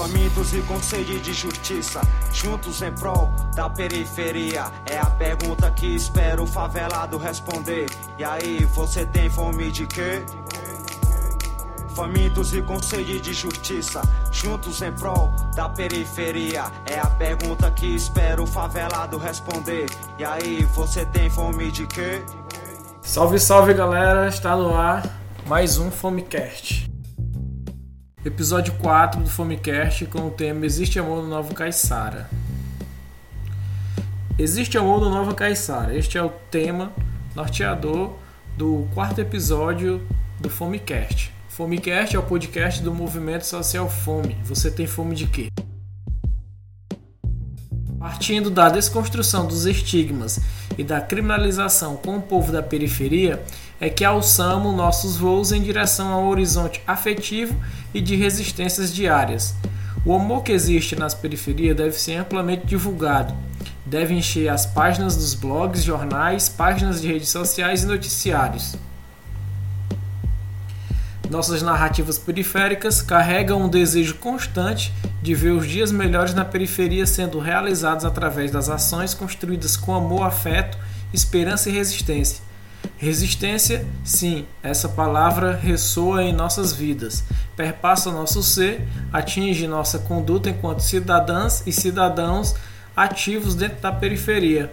Famintos 0.00 0.54
e 0.54 0.62
com 0.62 0.80
sede 0.80 1.20
de 1.20 1.34
justiça, 1.34 2.00
juntos 2.32 2.80
em 2.80 2.90
prol 2.90 3.30
da 3.54 3.68
periferia. 3.68 4.64
É 4.86 4.98
a 4.98 5.04
pergunta 5.04 5.70
que 5.70 5.94
espero 5.94 6.44
o 6.44 6.46
favelado 6.46 7.18
responder. 7.18 7.84
E 8.18 8.24
aí, 8.24 8.64
você 8.64 9.04
tem 9.04 9.28
fome 9.28 9.70
de 9.70 9.86
quê? 9.86 10.24
Famintos 11.94 12.54
e 12.54 12.62
com 12.62 12.82
sede 12.82 13.20
de 13.20 13.34
justiça, 13.34 14.00
juntos 14.32 14.80
em 14.80 14.90
prol 14.90 15.34
da 15.54 15.68
periferia. 15.68 16.64
É 16.86 16.98
a 16.98 17.06
pergunta 17.06 17.70
que 17.70 17.94
espero 17.94 18.44
o 18.44 18.46
favelado 18.46 19.18
responder. 19.18 19.84
E 20.18 20.24
aí, 20.24 20.64
você 20.74 21.04
tem 21.04 21.28
fome 21.28 21.70
de 21.70 21.86
quê? 21.86 22.24
Salve, 23.02 23.38
salve 23.38 23.74
galera, 23.74 24.28
está 24.28 24.56
no 24.56 24.74
ar 24.74 25.02
mais 25.46 25.76
um 25.76 25.90
Fomecast. 25.90 26.89
Episódio 28.22 28.74
4 28.74 29.22
do 29.22 29.30
Fomecast 29.30 30.04
com 30.04 30.26
o 30.26 30.30
tema 30.30 30.66
Existe 30.66 30.98
Amor 30.98 31.22
no 31.22 31.28
Nova 31.30 31.54
Caiçara. 31.54 32.28
Existe 34.38 34.76
Amor 34.76 35.00
no 35.00 35.08
Nova 35.08 35.32
Caiçara. 35.34 35.96
Este 35.96 36.18
é 36.18 36.22
o 36.22 36.28
tema 36.28 36.92
norteador 37.34 38.18
do 38.58 38.86
quarto 38.92 39.22
episódio 39.22 40.06
do 40.38 40.50
Fomecast. 40.50 41.32
Fomecast 41.48 42.14
é 42.14 42.18
o 42.18 42.22
podcast 42.22 42.82
do 42.82 42.92
movimento 42.92 43.46
social 43.46 43.88
Fome. 43.88 44.36
Você 44.44 44.70
tem 44.70 44.86
fome 44.86 45.16
de 45.16 45.26
quê? 45.26 45.48
Partindo 47.98 48.50
da 48.50 48.68
desconstrução 48.68 49.46
dos 49.46 49.64
estigmas 49.64 50.40
e 50.76 50.84
da 50.84 51.00
criminalização 51.00 51.96
com 51.96 52.18
o 52.18 52.22
povo 52.22 52.52
da 52.52 52.62
periferia, 52.62 53.42
é 53.80 53.88
que 53.88 54.04
alçamos 54.04 54.76
nossos 54.76 55.16
voos 55.16 55.52
em 55.52 55.62
direção 55.62 56.12
ao 56.12 56.26
horizonte 56.26 56.82
afetivo 56.86 57.56
e 57.94 58.00
de 58.00 58.14
resistências 58.14 58.92
diárias. 58.92 59.54
O 60.04 60.14
amor 60.14 60.42
que 60.42 60.52
existe 60.52 60.94
nas 60.94 61.14
periferias 61.14 61.76
deve 61.76 61.98
ser 61.98 62.16
amplamente 62.16 62.66
divulgado, 62.66 63.34
deve 63.86 64.14
encher 64.14 64.48
as 64.48 64.66
páginas 64.66 65.16
dos 65.16 65.34
blogs, 65.34 65.82
jornais, 65.82 66.48
páginas 66.48 67.00
de 67.00 67.08
redes 67.08 67.30
sociais 67.30 67.82
e 67.82 67.86
noticiários. 67.86 68.76
Nossas 71.30 71.62
narrativas 71.62 72.18
periféricas 72.18 73.00
carregam 73.00 73.62
um 73.62 73.68
desejo 73.68 74.16
constante 74.16 74.92
de 75.22 75.34
ver 75.34 75.52
os 75.52 75.66
dias 75.66 75.92
melhores 75.92 76.34
na 76.34 76.44
periferia 76.44 77.06
sendo 77.06 77.38
realizados 77.38 78.04
através 78.04 78.50
das 78.50 78.68
ações 78.68 79.14
construídas 79.14 79.76
com 79.76 79.94
amor, 79.94 80.26
afeto, 80.26 80.76
esperança 81.12 81.70
e 81.70 81.72
resistência. 81.72 82.49
Resistência, 83.00 83.86
sim, 84.04 84.44
essa 84.62 84.86
palavra 84.86 85.56
ressoa 85.56 86.22
em 86.22 86.34
nossas 86.34 86.74
vidas, 86.74 87.24
perpassa 87.56 88.12
nosso 88.12 88.42
ser, 88.42 88.86
atinge 89.10 89.66
nossa 89.66 90.00
conduta 90.00 90.50
enquanto 90.50 90.80
cidadãs 90.80 91.66
e 91.66 91.72
cidadãos 91.72 92.54
ativos 92.94 93.54
dentro 93.54 93.80
da 93.80 93.90
periferia. 93.90 94.70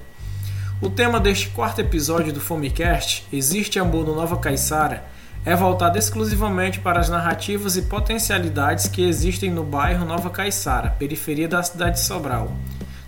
O 0.82 0.90
tema 0.90 1.22
deste 1.22 1.48
quarto 1.48 1.80
episódio 1.80 2.34
do 2.34 2.42
Fomecast, 2.42 3.26
Existe 3.32 3.80
Amor 3.80 4.06
no 4.06 4.14
Nova 4.14 4.36
Caiçara, 4.36 5.06
é 5.46 5.56
voltada 5.56 5.98
exclusivamente 5.98 6.82
para 6.82 7.00
as 7.00 7.08
narrativas 7.08 7.78
e 7.78 7.84
potencialidades 7.84 8.90
que 8.90 9.08
existem 9.08 9.50
no 9.50 9.64
bairro 9.64 10.04
Nova 10.04 10.30
Caiçara, 10.30 10.90
periferia 10.90 11.48
da 11.48 11.64
cidade 11.64 11.96
de 11.96 12.02
Sobral. 12.02 12.52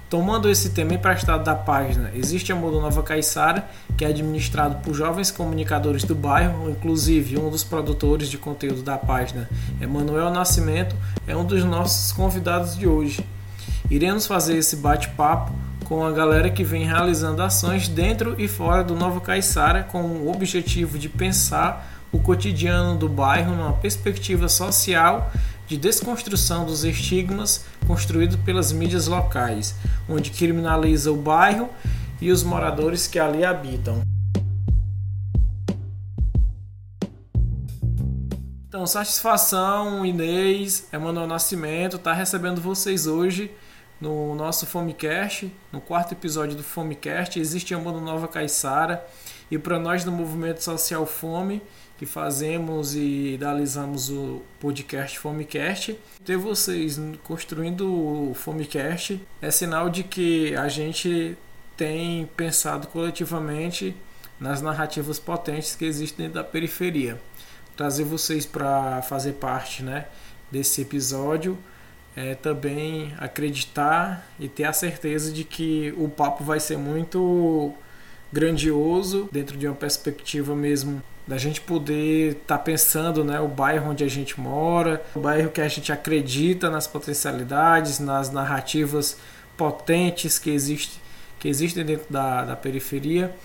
Tomando 0.10 0.50
esse 0.50 0.72
tema 0.72 0.96
emprestado 0.96 1.44
da 1.44 1.54
página 1.54 2.10
Existe 2.16 2.52
Amor 2.52 2.72
do 2.72 2.82
Nova 2.82 3.04
Caiçara, 3.04 3.70
que 3.96 4.04
é 4.04 4.08
administrado 4.08 4.78
por 4.78 4.96
jovens 4.96 5.30
comunicadores 5.30 6.04
do 6.04 6.16
bairro, 6.16 6.68
inclusive 6.68 7.38
um 7.38 7.52
dos 7.52 7.64
produtores 7.64 8.28
de 8.28 8.36
conteúdo 8.36 8.82
da 8.82 8.98
página, 8.98 9.48
Emanuel 9.80 10.32
Nascimento, 10.32 10.96
é 11.28 11.36
um 11.36 11.46
dos 11.46 11.64
nossos 11.64 12.12
convidados 12.12 12.76
de 12.76 12.88
hoje. 12.88 13.24
Iremos 13.88 14.26
fazer 14.26 14.58
esse 14.58 14.78
bate-papo 14.78 15.52
com 15.86 16.04
a 16.04 16.12
galera 16.12 16.50
que 16.50 16.64
vem 16.64 16.86
realizando 16.86 17.44
ações 17.44 17.88
dentro 17.88 18.34
e 18.40 18.48
fora 18.48 18.84
do 18.84 18.96
Nova 18.96 19.22
Caiçara 19.22 19.84
com 19.84 20.02
o 20.02 20.32
objetivo 20.32 20.98
de 20.98 21.08
pensar 21.08 22.00
o 22.12 22.18
cotidiano 22.18 22.98
do 22.98 23.08
bairro 23.08 23.56
numa 23.56 23.74
perspectiva 23.74 24.50
social 24.50 25.32
de 25.70 25.78
desconstrução 25.78 26.66
dos 26.66 26.84
estigmas 26.84 27.64
construídos 27.86 28.38
pelas 28.38 28.72
mídias 28.72 29.06
locais, 29.06 29.76
onde 30.10 30.32
criminaliza 30.32 31.12
o 31.12 31.16
bairro 31.16 31.70
e 32.20 32.32
os 32.32 32.42
moradores 32.42 33.06
que 33.06 33.20
ali 33.20 33.46
habitam. 33.46 34.02
Então, 38.68 38.88
satisfação, 38.88 40.04
Inês, 40.04 40.88
Emanuel 40.92 41.28
Nascimento, 41.28 41.98
está 41.98 42.14
recebendo 42.14 42.60
vocês 42.60 43.06
hoje 43.06 43.52
no 44.02 44.34
nosso 44.34 44.66
Fomecast, 44.66 45.54
no 45.72 45.80
quarto 45.80 46.14
episódio 46.14 46.58
do 46.58 46.64
Fomecast. 46.64 47.40
Existe 47.40 47.76
Amor 47.76 47.94
no 47.94 48.02
Nova 48.02 48.28
Caiçara. 48.28 49.06
E 49.52 49.58
para 49.60 49.78
nós 49.78 50.04
do 50.04 50.12
Movimento 50.12 50.64
Social 50.64 51.06
Fome, 51.06 51.62
que 52.00 52.06
fazemos 52.06 52.96
e 52.96 53.34
idealizamos 53.34 54.10
o 54.10 54.42
podcast 54.58 55.20
Fomecast. 55.20 56.00
Ter 56.24 56.38
vocês 56.38 56.98
construindo 57.26 57.92
o 57.92 58.34
Fomecast 58.34 59.20
é 59.42 59.52
sinal 59.52 59.90
de 59.90 60.06
que 60.06 60.56
a 60.56 60.70
gente 60.70 61.38
tem 61.76 62.26
pensado 62.38 62.88
coletivamente 62.88 63.94
nas 64.40 64.62
narrativas 64.62 65.20
potentes 65.20 65.76
que 65.76 65.84
existem 65.84 66.28
dentro 66.28 66.42
da 66.42 66.44
periferia. 66.50 67.20
Trazer 67.76 68.06
vocês 68.06 68.46
para 68.46 69.02
fazer 69.02 69.34
parte 69.34 69.84
né, 69.84 70.06
desse 70.50 70.82
episódio 70.82 71.58
é 72.16 72.34
também 72.34 73.14
acreditar 73.18 74.26
e 74.40 74.48
ter 74.48 74.64
a 74.64 74.72
certeza 74.72 75.34
de 75.34 75.44
que 75.44 75.94
o 75.98 76.08
papo 76.08 76.46
vai 76.46 76.62
ser 76.62 76.78
muito 76.78 77.74
grandioso 78.32 79.28
dentro 79.32 79.58
de 79.58 79.68
uma 79.68 79.76
perspectiva 79.76 80.56
mesmo 80.56 81.02
da 81.30 81.38
gente 81.38 81.62
poder 81.62 82.32
estar 82.32 82.58
tá 82.58 82.64
pensando 82.64 83.24
né, 83.24 83.40
o 83.40 83.48
bairro 83.48 83.92
onde 83.92 84.04
a 84.04 84.08
gente 84.08 84.40
mora, 84.40 85.04
o 85.14 85.20
bairro 85.20 85.52
que 85.52 85.62
a 85.62 85.68
gente 85.68 85.92
acredita 85.92 86.72
nas 86.72 86.88
potencialidades, 86.88 88.00
nas 88.00 88.32
narrativas 88.32 89.18
potentes 89.56 90.40
que, 90.40 90.50
existe, 90.50 91.00
que 91.40 91.48
existem 91.48 91.86
dentro 91.86 92.12
da, 92.12 92.46
da 92.46 92.56
periferia. 92.56 93.36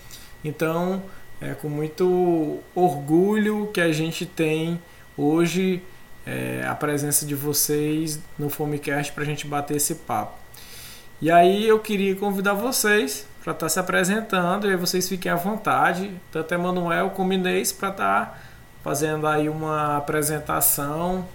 Então, 0.43 1.03
é 1.39 1.53
com 1.53 1.69
muito 1.69 2.59
orgulho 2.73 3.69
que 3.71 3.81
a 3.81 3.91
gente 3.91 4.25
tem 4.25 4.81
hoje 5.15 5.83
é, 6.25 6.65
a 6.67 6.73
presença 6.73 7.23
de 7.23 7.35
vocês 7.35 8.19
no 8.37 8.49
Fomecast 8.49 9.11
para 9.11 9.21
a 9.21 9.25
gente 9.27 9.45
bater 9.45 9.77
esse 9.77 9.93
papo. 9.95 10.39
E 11.21 11.29
aí 11.29 11.67
eu 11.67 11.79
queria 11.79 12.15
convidar 12.15 12.53
vocês 12.53 13.27
para 13.45 13.53
estar 13.53 13.65
tá 13.67 13.69
se 13.69 13.79
apresentando 13.79 14.67
e 14.67 14.75
vocês 14.75 15.07
fiquem 15.07 15.31
à 15.31 15.35
vontade, 15.35 16.11
tanto 16.31 16.51
Emanuel 16.51 17.11
como 17.11 17.31
Inês, 17.31 17.71
para 17.71 17.89
estar 17.89 18.25
tá 18.25 18.39
fazendo 18.83 19.27
aí 19.27 19.47
uma 19.47 19.97
apresentação 19.97 21.27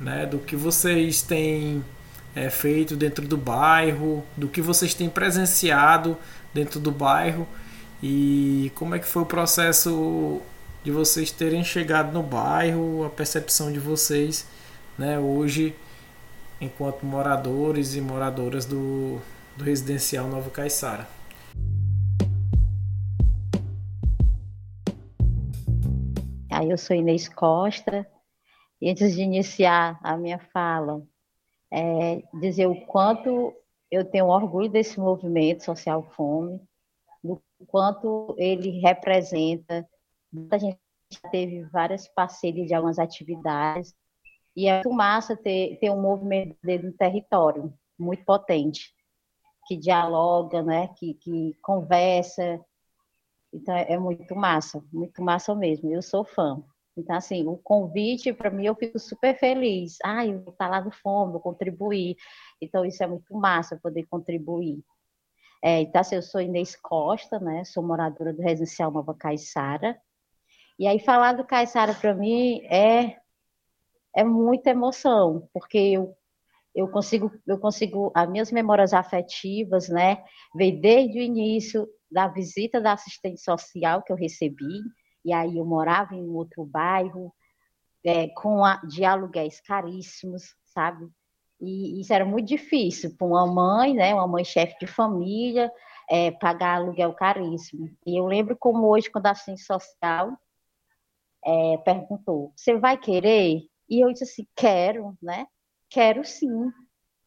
né, 0.00 0.24
do 0.24 0.38
que 0.38 0.56
vocês 0.56 1.20
têm 1.20 1.84
é, 2.34 2.48
feito 2.48 2.96
dentro 2.96 3.28
do 3.28 3.36
bairro, 3.36 4.24
do 4.34 4.48
que 4.48 4.62
vocês 4.62 4.94
têm 4.94 5.10
presenciado 5.10 6.16
dentro 6.54 6.80
do 6.80 6.90
bairro 6.90 7.46
e 8.02 8.72
como 8.74 8.94
é 8.94 8.98
que 8.98 9.06
foi 9.06 9.20
o 9.20 9.26
processo 9.26 10.40
de 10.82 10.90
vocês 10.90 11.30
terem 11.30 11.62
chegado 11.62 12.14
no 12.14 12.22
bairro, 12.22 13.04
a 13.04 13.10
percepção 13.10 13.70
de 13.70 13.78
vocês 13.78 14.46
né, 14.96 15.18
hoje 15.18 15.76
enquanto 16.58 17.04
moradores 17.04 17.94
e 17.94 18.00
moradoras 18.00 18.64
do, 18.64 19.20
do 19.54 19.64
residencial 19.64 20.26
Nova 20.28 20.48
Caiçara. 20.48 21.17
Aí 26.58 26.70
eu 26.70 26.76
sou 26.76 26.96
Inês 26.96 27.28
Costa, 27.28 28.04
e 28.82 28.90
antes 28.90 29.14
de 29.14 29.22
iniciar 29.22 29.96
a 30.02 30.16
minha 30.16 30.40
fala, 30.40 31.06
é 31.72 32.20
dizer 32.40 32.66
o 32.66 32.84
quanto 32.84 33.54
eu 33.88 34.04
tenho 34.04 34.26
orgulho 34.26 34.68
desse 34.68 34.98
movimento 34.98 35.62
Social 35.62 36.02
Fome, 36.16 36.60
do 37.22 37.40
quanto 37.68 38.34
ele 38.36 38.80
representa. 38.80 39.88
A 40.50 40.58
gente 40.58 40.80
teve 41.30 41.62
várias 41.66 42.08
parcerias 42.08 42.66
de 42.66 42.74
algumas 42.74 42.98
atividades, 42.98 43.94
e 44.56 44.66
é 44.66 44.82
muito 44.82 44.92
massa 44.92 45.36
ter, 45.36 45.78
ter 45.78 45.90
um 45.90 46.02
movimento 46.02 46.56
dentro 46.60 46.90
do 46.90 46.96
território, 46.96 47.72
muito 47.96 48.24
potente, 48.24 48.92
que 49.68 49.76
dialoga, 49.76 50.60
né, 50.60 50.88
que, 50.96 51.14
que 51.14 51.56
conversa, 51.62 52.60
então, 53.52 53.74
é, 53.74 53.92
é 53.92 53.98
muito 53.98 54.34
massa, 54.36 54.82
muito 54.92 55.22
massa 55.22 55.54
mesmo. 55.54 55.90
Eu 55.90 56.02
sou 56.02 56.24
fã. 56.24 56.62
Então, 56.96 57.16
assim, 57.16 57.46
o 57.46 57.56
convite, 57.56 58.32
para 58.32 58.50
mim, 58.50 58.66
eu 58.66 58.74
fico 58.74 58.98
super 58.98 59.38
feliz. 59.38 59.98
Ah, 60.04 60.26
eu 60.26 60.42
vou 60.42 60.52
estar 60.52 60.68
lá 60.68 60.80
no 60.80 60.90
fundo, 60.90 61.32
vou 61.32 61.40
contribuir. 61.40 62.16
Então, 62.60 62.84
isso 62.84 63.02
é 63.02 63.06
muito 63.06 63.32
massa, 63.34 63.78
poder 63.80 64.04
contribuir. 64.06 64.82
É, 65.62 65.80
então, 65.80 66.00
assim, 66.00 66.16
eu 66.16 66.22
sou 66.22 66.40
Inês 66.40 66.76
Costa, 66.76 67.38
né? 67.38 67.64
Sou 67.64 67.82
moradora 67.82 68.32
do 68.32 68.42
Residencial 68.42 68.90
Nova 68.90 69.14
Caiçara. 69.14 70.00
E 70.78 70.86
aí, 70.86 70.98
falar 70.98 71.32
do 71.32 71.44
Caiçara, 71.44 71.94
para 71.94 72.14
mim, 72.14 72.62
é, 72.66 73.16
é 74.14 74.24
muita 74.24 74.70
emoção, 74.70 75.48
porque 75.52 75.78
eu, 75.78 76.16
eu 76.74 76.88
consigo, 76.88 77.32
eu 77.46 77.58
consigo, 77.58 78.12
as 78.14 78.28
minhas 78.28 78.52
memórias 78.52 78.92
afetivas, 78.92 79.88
né, 79.88 80.24
veio 80.54 80.80
desde 80.80 81.18
o 81.18 81.22
início 81.22 81.88
da 82.10 82.28
visita 82.28 82.80
da 82.80 82.92
assistente 82.92 83.40
social 83.40 84.02
que 84.02 84.12
eu 84.12 84.16
recebi, 84.16 84.82
e 85.24 85.32
aí 85.32 85.58
eu 85.58 85.64
morava 85.64 86.14
em 86.14 86.28
outro 86.28 86.64
bairro, 86.64 87.32
é, 88.04 88.28
com 88.28 88.64
a, 88.64 88.76
de 88.76 89.04
aluguéis 89.04 89.60
caríssimos, 89.60 90.54
sabe? 90.64 91.08
E 91.60 92.00
isso 92.00 92.12
era 92.12 92.24
muito 92.24 92.46
difícil 92.46 93.16
para 93.16 93.26
uma 93.26 93.46
mãe, 93.46 93.94
né, 93.94 94.14
uma 94.14 94.28
mãe 94.28 94.44
chefe 94.44 94.78
de 94.78 94.86
família, 94.86 95.70
é, 96.08 96.30
pagar 96.30 96.76
aluguel 96.76 97.12
caríssimo. 97.12 97.90
E 98.06 98.18
eu 98.18 98.26
lembro 98.26 98.56
como 98.56 98.86
hoje, 98.86 99.10
quando 99.10 99.26
a 99.26 99.32
assistente 99.32 99.62
social 99.62 100.32
é, 101.44 101.76
perguntou, 101.78 102.52
você 102.56 102.76
vai 102.78 102.96
querer? 102.96 103.62
E 103.88 104.00
eu 104.00 104.12
disse 104.12 104.24
assim, 104.24 104.46
quero, 104.54 105.16
né? 105.22 105.46
Quero 105.90 106.24
sim. 106.24 106.70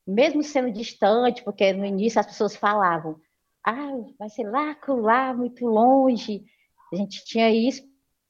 Mesmo 0.07 0.43
sendo 0.43 0.71
distante, 0.71 1.43
porque 1.43 1.73
no 1.73 1.85
início 1.85 2.19
as 2.19 2.25
pessoas 2.25 2.55
falavam, 2.55 3.19
ah, 3.65 3.91
vai 4.17 4.29
ser 4.29 4.49
lá, 4.49 4.75
lá, 4.87 5.33
muito 5.33 5.65
longe. 5.65 6.43
A 6.91 6.95
gente 6.95 7.23
tinha 7.25 7.49
isso, 7.49 7.81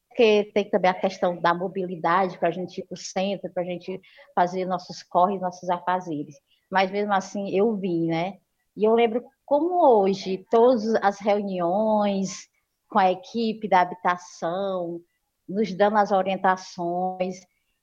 porque 0.09 0.51
tem 0.53 0.69
também 0.69 0.91
a 0.91 0.99
questão 0.99 1.39
da 1.39 1.53
mobilidade 1.53 2.37
para 2.37 2.49
a 2.49 2.51
gente 2.51 2.79
ir 2.79 2.85
para 2.85 2.95
o 2.95 2.97
centro, 2.97 3.51
para 3.53 3.63
a 3.63 3.65
gente 3.65 3.99
fazer 4.35 4.65
nossos 4.65 5.03
corres, 5.03 5.41
nossos 5.41 5.69
afazeres. 5.69 6.35
Mas 6.69 6.91
mesmo 6.91 7.13
assim, 7.13 7.49
eu 7.55 7.75
vim, 7.75 8.07
né? 8.07 8.37
E 8.75 8.83
eu 8.83 8.93
lembro 8.93 9.23
como 9.45 9.85
hoje, 9.85 10.45
todas 10.49 10.95
as 10.95 11.19
reuniões 11.19 12.49
com 12.87 12.99
a 12.99 13.11
equipe 13.11 13.67
da 13.67 13.81
habitação, 13.81 15.01
nos 15.47 15.73
dando 15.73 15.97
as 15.97 16.11
orientações, 16.11 17.39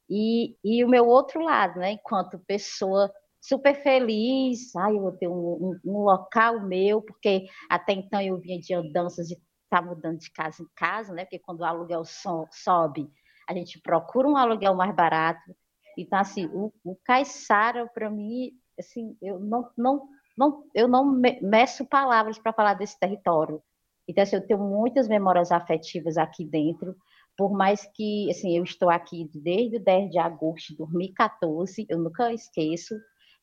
e, 0.08 0.56
e 0.64 0.82
o 0.84 0.88
meu 0.88 1.06
outro 1.06 1.42
lado, 1.42 1.78
né, 1.78 1.92
enquanto 1.92 2.38
pessoa 2.38 3.12
super 3.40 3.82
feliz, 3.82 4.75
ai, 4.76 4.96
eu 4.96 5.00
vou 5.00 5.12
ter 5.12 5.29
um, 5.29 5.32
um, 5.32 5.81
um, 5.85 5.99
local 6.02 6.61
meu, 6.67 7.02
porque 7.02 7.46
até 7.69 7.93
então 7.93 8.20
eu 8.20 8.38
vinha 8.38 8.61
de 8.61 8.75
andanças 8.75 9.29
de 9.29 9.35
estar 9.35 9.46
tá 9.70 9.82
mudando 9.82 10.19
de 10.19 10.31
casa 10.32 10.62
em 10.62 10.69
casa, 10.75 11.12
né, 11.12 11.25
porque 11.25 11.38
quando 11.38 11.61
o 11.61 11.64
aluguel 11.64 12.05
so, 12.05 12.46
sobe, 12.50 13.11
a 13.49 13.55
gente 13.55 13.81
procura 13.81 14.29
um 14.29 14.37
aluguel 14.37 14.75
mais 14.75 14.94
barato, 14.94 15.55
então, 15.99 16.20
assim, 16.20 16.46
o, 16.46 16.73
o 16.85 16.96
Caiçara, 17.05 17.85
para 17.88 18.08
mim, 18.08 18.52
assim, 18.79 19.17
eu 19.20 19.41
não, 19.41 19.69
não, 19.76 20.08
não, 20.37 20.64
eu 20.73 20.87
não 20.87 21.20
meço 21.43 21.84
palavras 21.84 22.38
para 22.38 22.52
falar 22.52 22.75
desse 22.75 22.99
território. 23.00 23.61
Então, 24.06 24.23
assim, 24.23 24.37
eu 24.37 24.46
tenho 24.46 24.61
muitas 24.61 25.08
memórias 25.08 25.50
afetivas 25.50 26.17
aqui 26.17 26.44
dentro, 26.44 26.96
por 27.37 27.52
mais 27.52 27.84
que, 27.94 28.31
assim, 28.31 28.56
eu 28.56 28.62
estou 28.62 28.88
aqui 28.88 29.29
desde 29.34 29.76
o 29.76 29.84
10 29.84 30.11
de 30.11 30.19
agosto 30.19 30.69
de 30.69 30.76
2014, 30.76 31.84
eu 31.88 31.99
nunca 31.99 32.32
esqueço, 32.32 32.94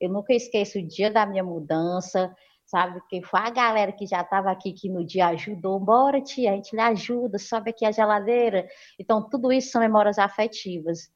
eu 0.06 0.12
nunca 0.12 0.34
esqueço 0.34 0.80
o 0.80 0.88
dia 0.88 1.12
da 1.12 1.26
minha 1.26 1.44
mudança, 1.44 2.36
sabe? 2.66 3.02
Que 3.10 3.22
foi 3.24 3.40
a 3.40 3.50
galera 3.50 3.92
que 3.92 4.06
já 4.06 4.22
estava 4.22 4.52
aqui 4.52 4.74
que 4.74 4.90
no 4.90 5.06
dia 5.06 5.28
ajudou, 5.28 5.80
bora 5.80 6.22
tia, 6.22 6.52
a 6.52 6.56
gente 6.56 6.76
lhe 6.76 6.82
ajuda, 6.82 7.38
sobe 7.38 7.70
aqui 7.70 7.86
a 7.86 7.92
geladeira. 7.92 8.68
Então, 9.00 9.28
tudo 9.30 9.52
isso 9.52 9.72
são 9.72 9.82
memórias 9.82 10.18
afetivas. 10.18 11.10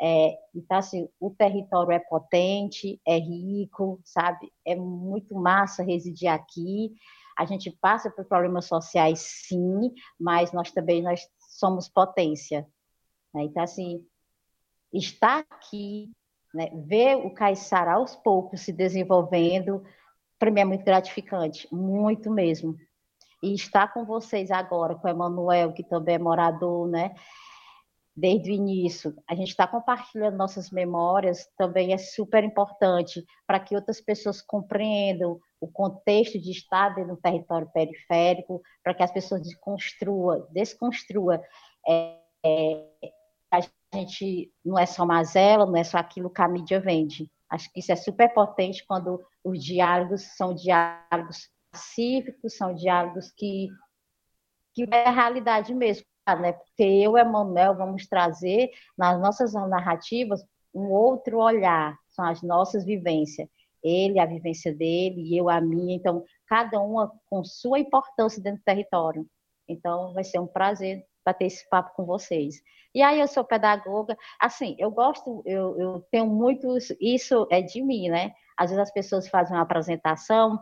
É, 0.00 0.36
então, 0.54 0.78
assim, 0.78 1.08
o 1.20 1.30
território 1.30 1.92
é 1.92 1.98
potente, 1.98 3.00
é 3.06 3.16
rico, 3.16 4.00
sabe? 4.04 4.52
É 4.64 4.74
muito 4.74 5.34
massa 5.34 5.82
residir 5.82 6.28
aqui. 6.28 6.92
A 7.36 7.44
gente 7.44 7.70
passa 7.70 8.10
por 8.10 8.24
problemas 8.24 8.66
sociais, 8.66 9.20
sim, 9.20 9.92
mas 10.18 10.52
nós 10.52 10.70
também 10.72 11.02
nós 11.02 11.28
somos 11.38 11.88
potência. 11.88 12.66
Né? 13.32 13.44
Então, 13.44 13.62
assim, 13.62 14.04
estar 14.92 15.44
aqui, 15.50 16.10
né, 16.54 16.70
ver 16.86 17.16
o 17.16 17.30
Caiçara 17.30 17.94
aos 17.94 18.14
poucos 18.14 18.60
se 18.60 18.72
desenvolvendo, 18.72 19.84
para 20.38 20.50
mim 20.50 20.60
é 20.60 20.64
muito 20.64 20.84
gratificante, 20.84 21.68
muito 21.72 22.30
mesmo. 22.30 22.76
E 23.42 23.54
estar 23.54 23.92
com 23.92 24.04
vocês 24.04 24.50
agora, 24.50 24.94
com 24.94 25.06
o 25.06 25.10
Emanuel, 25.10 25.72
que 25.72 25.82
também 25.82 26.14
é 26.14 26.18
morador, 26.18 26.88
né? 26.88 27.14
Desde 28.16 28.52
o 28.52 28.54
início, 28.54 29.12
a 29.28 29.34
gente 29.34 29.48
está 29.48 29.66
compartilhando 29.66 30.36
nossas 30.36 30.70
memórias, 30.70 31.48
também 31.58 31.92
é 31.92 31.98
super 31.98 32.44
importante 32.44 33.24
para 33.44 33.58
que 33.58 33.74
outras 33.74 34.00
pessoas 34.00 34.40
compreendam 34.40 35.40
o 35.60 35.66
contexto 35.66 36.38
de 36.38 36.52
estar 36.52 36.90
dentro 36.90 37.16
do 37.16 37.20
território 37.20 37.68
periférico, 37.72 38.62
para 38.84 38.94
que 38.94 39.02
as 39.02 39.10
pessoas 39.10 39.42
desconstrua, 39.42 40.48
desconstrua 40.52 41.42
é, 41.88 42.18
é, 42.44 42.84
gente 43.94 44.52
não 44.64 44.78
é 44.78 44.86
só 44.86 45.06
mazela, 45.06 45.66
não 45.66 45.76
é 45.76 45.84
só 45.84 45.98
aquilo 45.98 46.30
que 46.30 46.42
a 46.42 46.48
mídia 46.48 46.80
vende. 46.80 47.30
Acho 47.50 47.72
que 47.72 47.80
isso 47.80 47.92
é 47.92 47.96
super 47.96 48.32
potente 48.32 48.84
quando 48.86 49.22
os 49.42 49.62
diálogos 49.62 50.22
são 50.36 50.54
diálogos 50.54 51.48
pacíficos, 51.70 52.56
são 52.56 52.74
diálogos 52.74 53.32
que, 53.36 53.68
que 54.74 54.86
é 54.90 55.08
a 55.08 55.10
realidade 55.10 55.74
mesmo, 55.74 56.04
né? 56.40 56.52
Porque 56.52 56.82
eu 56.82 57.16
e 57.16 57.20
Emanuel 57.20 57.76
vamos 57.76 58.06
trazer 58.06 58.70
nas 58.96 59.20
nossas 59.20 59.52
narrativas 59.52 60.44
um 60.74 60.90
outro 60.90 61.38
olhar, 61.38 61.96
são 62.08 62.24
as 62.24 62.42
nossas 62.42 62.84
vivências 62.84 63.48
ele 63.84 64.18
a 64.18 64.24
vivência 64.24 64.74
dele 64.74 65.20
e 65.20 65.36
eu 65.36 65.50
a 65.50 65.60
minha, 65.60 65.94
então 65.94 66.24
cada 66.46 66.80
uma 66.80 67.12
com 67.28 67.44
sua 67.44 67.78
importância 67.78 68.42
dentro 68.42 68.60
do 68.60 68.64
território. 68.64 69.28
Então 69.68 70.14
vai 70.14 70.24
ser 70.24 70.38
um 70.38 70.46
prazer 70.46 71.04
bater 71.24 71.46
esse 71.46 71.68
papo 71.68 71.94
com 71.94 72.04
vocês. 72.04 72.62
E 72.94 73.02
aí 73.02 73.20
eu 73.20 73.26
sou 73.26 73.44
pedagoga, 73.44 74.16
assim, 74.40 74.76
eu 74.78 74.90
gosto, 74.90 75.42
eu, 75.44 75.78
eu 75.78 76.06
tenho 76.10 76.26
muito, 76.26 76.76
isso 77.00 77.46
é 77.50 77.60
de 77.60 77.82
mim, 77.82 78.08
né? 78.08 78.32
Às 78.56 78.70
vezes 78.70 78.82
as 78.82 78.92
pessoas 78.92 79.28
fazem 79.28 79.56
uma 79.56 79.62
apresentação 79.62 80.58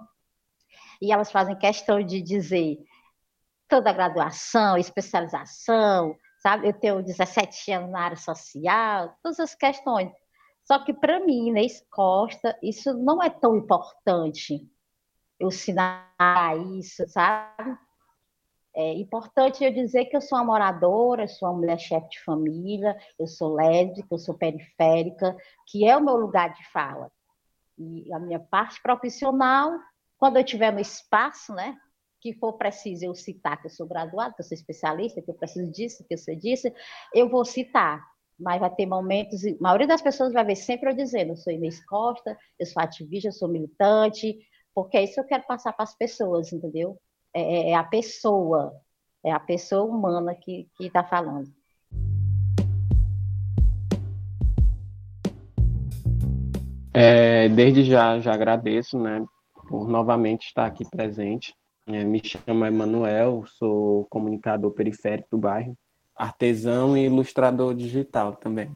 e 1.00 1.12
elas 1.12 1.30
fazem 1.30 1.58
questão 1.58 2.02
de 2.02 2.22
dizer 2.22 2.78
toda 3.68 3.90
a 3.90 3.92
graduação, 3.92 4.78
especialização, 4.78 6.16
sabe? 6.42 6.68
Eu 6.68 6.72
tenho 6.72 7.02
17 7.02 7.72
anos 7.72 7.90
na 7.90 8.00
área 8.00 8.16
social, 8.16 9.14
todas 9.22 9.40
as 9.40 9.54
questões. 9.54 10.10
Só 10.64 10.78
que 10.78 10.94
para 10.94 11.20
mim, 11.20 11.48
Inês 11.48 11.84
Costa, 11.90 12.58
isso 12.62 12.94
não 12.94 13.22
é 13.22 13.28
tão 13.28 13.56
importante. 13.56 14.66
Eu 15.38 15.48
ensinar 15.48 16.14
isso, 16.78 17.06
sabe? 17.08 17.76
É 18.74 18.94
importante 18.94 19.62
eu 19.62 19.72
dizer 19.72 20.06
que 20.06 20.16
eu 20.16 20.20
sou 20.20 20.38
uma 20.38 20.44
moradora, 20.44 21.28
sou 21.28 21.48
uma 21.48 21.58
mulher 21.58 21.78
chefe 21.78 22.08
de 22.10 22.20
família, 22.20 22.96
eu 23.18 23.26
sou 23.26 23.54
lésbica, 23.54 24.08
eu 24.10 24.18
sou 24.18 24.34
periférica, 24.34 25.36
que 25.66 25.86
é 25.86 25.96
o 25.96 26.04
meu 26.04 26.16
lugar 26.16 26.54
de 26.54 26.66
fala. 26.70 27.10
E 27.78 28.12
a 28.12 28.18
minha 28.18 28.40
parte 28.40 28.80
profissional, 28.82 29.72
quando 30.16 30.36
eu 30.36 30.44
estiver 30.44 30.72
no 30.72 30.80
espaço, 30.80 31.52
né, 31.54 31.76
que 32.20 32.32
for 32.34 32.54
preciso 32.54 33.04
eu 33.04 33.14
citar 33.14 33.60
que 33.60 33.66
eu 33.66 33.70
sou 33.70 33.86
graduada, 33.86 34.34
que 34.34 34.40
eu 34.40 34.46
sou 34.46 34.54
especialista, 34.54 35.20
que 35.20 35.30
eu 35.30 35.34
preciso 35.34 35.70
disso, 35.70 36.04
que 36.06 36.14
eu 36.14 36.18
sei 36.18 36.36
disso, 36.36 36.68
eu 37.14 37.28
vou 37.28 37.44
citar 37.44 38.02
mas 38.38 38.60
vai 38.60 38.74
ter 38.74 38.86
momentos, 38.86 39.44
a 39.44 39.56
maioria 39.60 39.86
das 39.86 40.02
pessoas 40.02 40.32
vai 40.32 40.44
ver 40.44 40.56
sempre 40.56 40.90
eu 40.90 40.96
dizendo, 40.96 41.30
eu 41.30 41.36
sou 41.36 41.52
Inês 41.52 41.84
Costa, 41.86 42.36
eu 42.58 42.66
sou 42.66 42.82
ativista, 42.82 43.28
eu 43.28 43.32
sou 43.32 43.48
militante, 43.48 44.38
porque 44.74 44.96
é 44.96 45.04
isso 45.04 45.14
que 45.14 45.20
eu 45.20 45.26
quero 45.26 45.46
passar 45.46 45.72
para 45.72 45.84
as 45.84 45.96
pessoas, 45.96 46.52
entendeu? 46.52 46.98
É, 47.34 47.40
é, 47.42 47.70
é, 47.70 47.74
a 47.74 47.84
pessoa, 47.84 48.74
é 49.24 49.32
a 49.32 49.40
pessoa 49.40 49.84
humana 49.84 50.34
que 50.34 50.68
está 50.80 51.02
falando. 51.02 51.50
É, 56.94 57.48
desde 57.48 57.84
já, 57.84 58.20
já 58.20 58.34
agradeço, 58.34 58.98
né, 58.98 59.24
por 59.68 59.88
novamente 59.88 60.46
estar 60.46 60.66
aqui 60.66 60.84
presente. 60.88 61.54
É, 61.86 62.04
me 62.04 62.20
chamo 62.22 62.64
Emanuel, 62.64 63.44
sou 63.46 64.06
comunicador 64.06 64.70
periférico 64.72 65.28
do 65.32 65.38
bairro 65.38 65.76
artesão 66.22 66.96
e 66.96 67.06
ilustrador 67.06 67.74
digital 67.74 68.36
também. 68.36 68.70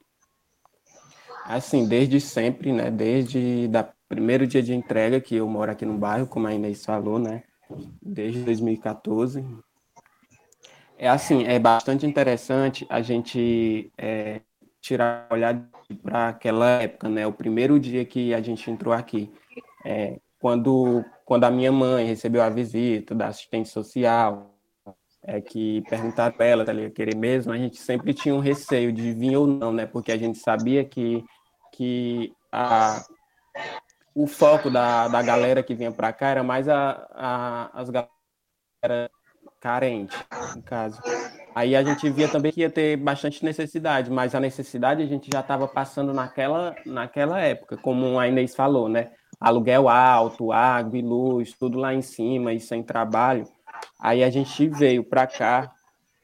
Assim, 1.45 1.87
desde 1.87 2.21
sempre, 2.21 2.73
né? 2.73 2.91
Desde 2.91 3.69
da 3.69 3.89
primeiro 4.09 4.47
dia 4.47 4.63
de 4.63 4.75
entrega 4.75 5.21
que 5.21 5.37
eu 5.37 5.49
moro 5.49 5.71
aqui 5.71 5.85
no 5.85 5.97
bairro, 5.97 6.27
como 6.27 6.47
a 6.47 6.55
Inês 6.55 6.85
falou, 6.85 7.19
né? 7.19 7.45
Desde 8.01 8.43
2014. 8.43 9.45
É 10.99 11.09
assim, 11.09 11.45
é 11.45 11.59
bastante 11.59 12.07
interessante 12.07 12.87
a 12.89 13.03
gente 13.03 13.93
é, 13.99 14.41
tirar 14.81 15.27
olhar 15.31 15.69
para 16.03 16.29
aquela 16.29 16.83
época, 16.83 17.09
né? 17.09 17.27
O 17.27 17.33
primeiro 17.33 17.79
dia 17.79 18.05
que 18.05 18.33
a 18.33 18.41
gente 18.41 18.71
entrou 18.71 18.95
aqui, 18.95 19.31
é, 19.85 20.19
quando 20.41 21.05
quando 21.25 21.45
a 21.45 21.51
minha 21.51 21.73
mãe 21.73 22.07
recebeu 22.07 22.41
a 22.41 22.49
visita 22.49 23.15
da 23.15 23.27
assistente 23.27 23.69
social, 23.69 24.55
é, 25.25 25.41
que 25.41 25.83
perguntaram 25.91 26.35
para 26.37 26.47
ela 26.47 26.65
se 26.65 26.71
ela 26.71 26.83
ia 26.83 26.91
querer 26.91 27.17
mesmo, 27.17 27.53
a 27.53 27.59
gente 27.59 27.79
sempre 27.79 28.15
tinha 28.15 28.35
um 28.35 28.39
receio 28.39 28.93
de 28.93 29.13
vir 29.13 29.37
ou 29.37 29.47
não, 29.47 29.73
né? 29.73 29.85
Porque 29.85 30.13
a 30.13 30.17
gente 30.17 30.39
sabia 30.39 30.85
que, 30.85 31.25
que 31.73 32.33
a, 32.51 33.05
o 34.17 34.27
foco 34.27 34.71
da, 34.71 35.09
da 35.09 35.21
galera 35.21 35.63
que 35.63 35.75
vinha 35.75 35.93
para 35.93 36.11
cá 36.11 36.29
era 36.29 36.43
mais 36.43 36.67
a, 36.71 37.07
a, 37.13 37.71
as 37.75 37.91
galera 37.91 39.11
carente, 39.61 40.17
no 40.55 40.63
caso. 40.63 41.03
Aí 41.55 41.77
a 41.77 41.83
gente 41.83 42.09
via 42.09 42.27
também 42.27 42.51
que 42.51 42.63
ia 42.63 42.71
ter 42.71 42.97
bastante 42.97 43.45
necessidade, 43.45 44.11
mas 44.11 44.35
a 44.35 44.41
necessidade 44.41 45.03
a 45.03 45.07
gente 45.07 45.29
já 45.31 45.41
estava 45.41 45.69
passando 45.69 46.15
naquela, 46.15 46.75
naquela 46.87 47.39
época, 47.41 47.77
como 47.77 48.19
a 48.19 48.27
Inês 48.27 48.55
falou, 48.55 48.89
né? 48.89 49.11
Aluguel 49.39 49.87
alto, 49.87 50.51
água 50.51 50.97
e 50.97 51.03
luz, 51.03 51.53
tudo 51.53 51.79
lá 51.79 51.93
em 51.93 52.01
cima 52.01 52.55
e 52.55 52.61
sem 52.61 52.83
trabalho. 52.83 53.47
Aí 54.01 54.25
a 54.25 54.31
gente 54.31 54.67
veio 54.67 55.05
para 55.05 55.27
cá 55.27 55.71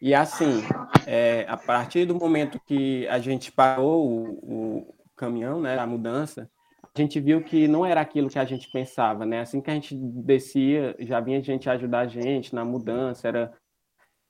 e 0.01 0.15
assim, 0.15 0.63
é, 1.07 1.45
a 1.47 1.59
partir 1.59 2.07
do 2.07 2.15
momento 2.15 2.59
que 2.67 3.07
a 3.09 3.19
gente 3.19 3.53
parou 3.53 4.09
o, 4.09 4.81
o 4.81 4.95
caminhão, 5.15 5.61
né, 5.61 5.79
a 5.79 5.87
mudança, 5.87 6.49
a 6.95 7.01
gente 7.01 7.19
viu 7.21 7.43
que 7.43 7.67
não 7.67 7.87
era 7.87 8.01
aquilo 8.01 8.29
que 8.29 8.39
a 8.39 8.45
gente 8.45 8.71
pensava, 8.71 9.25
né? 9.25 9.41
Assim 9.41 9.61
que 9.61 9.71
a 9.71 9.75
gente 9.75 9.95
descia, 9.95 10.95
já 11.01 11.21
vinha 11.21 11.43
gente 11.43 11.69
ajudar 11.71 12.01
a 12.01 12.07
gente 12.07 12.55
na 12.55 12.65
mudança, 12.65 13.29
era 13.29 13.53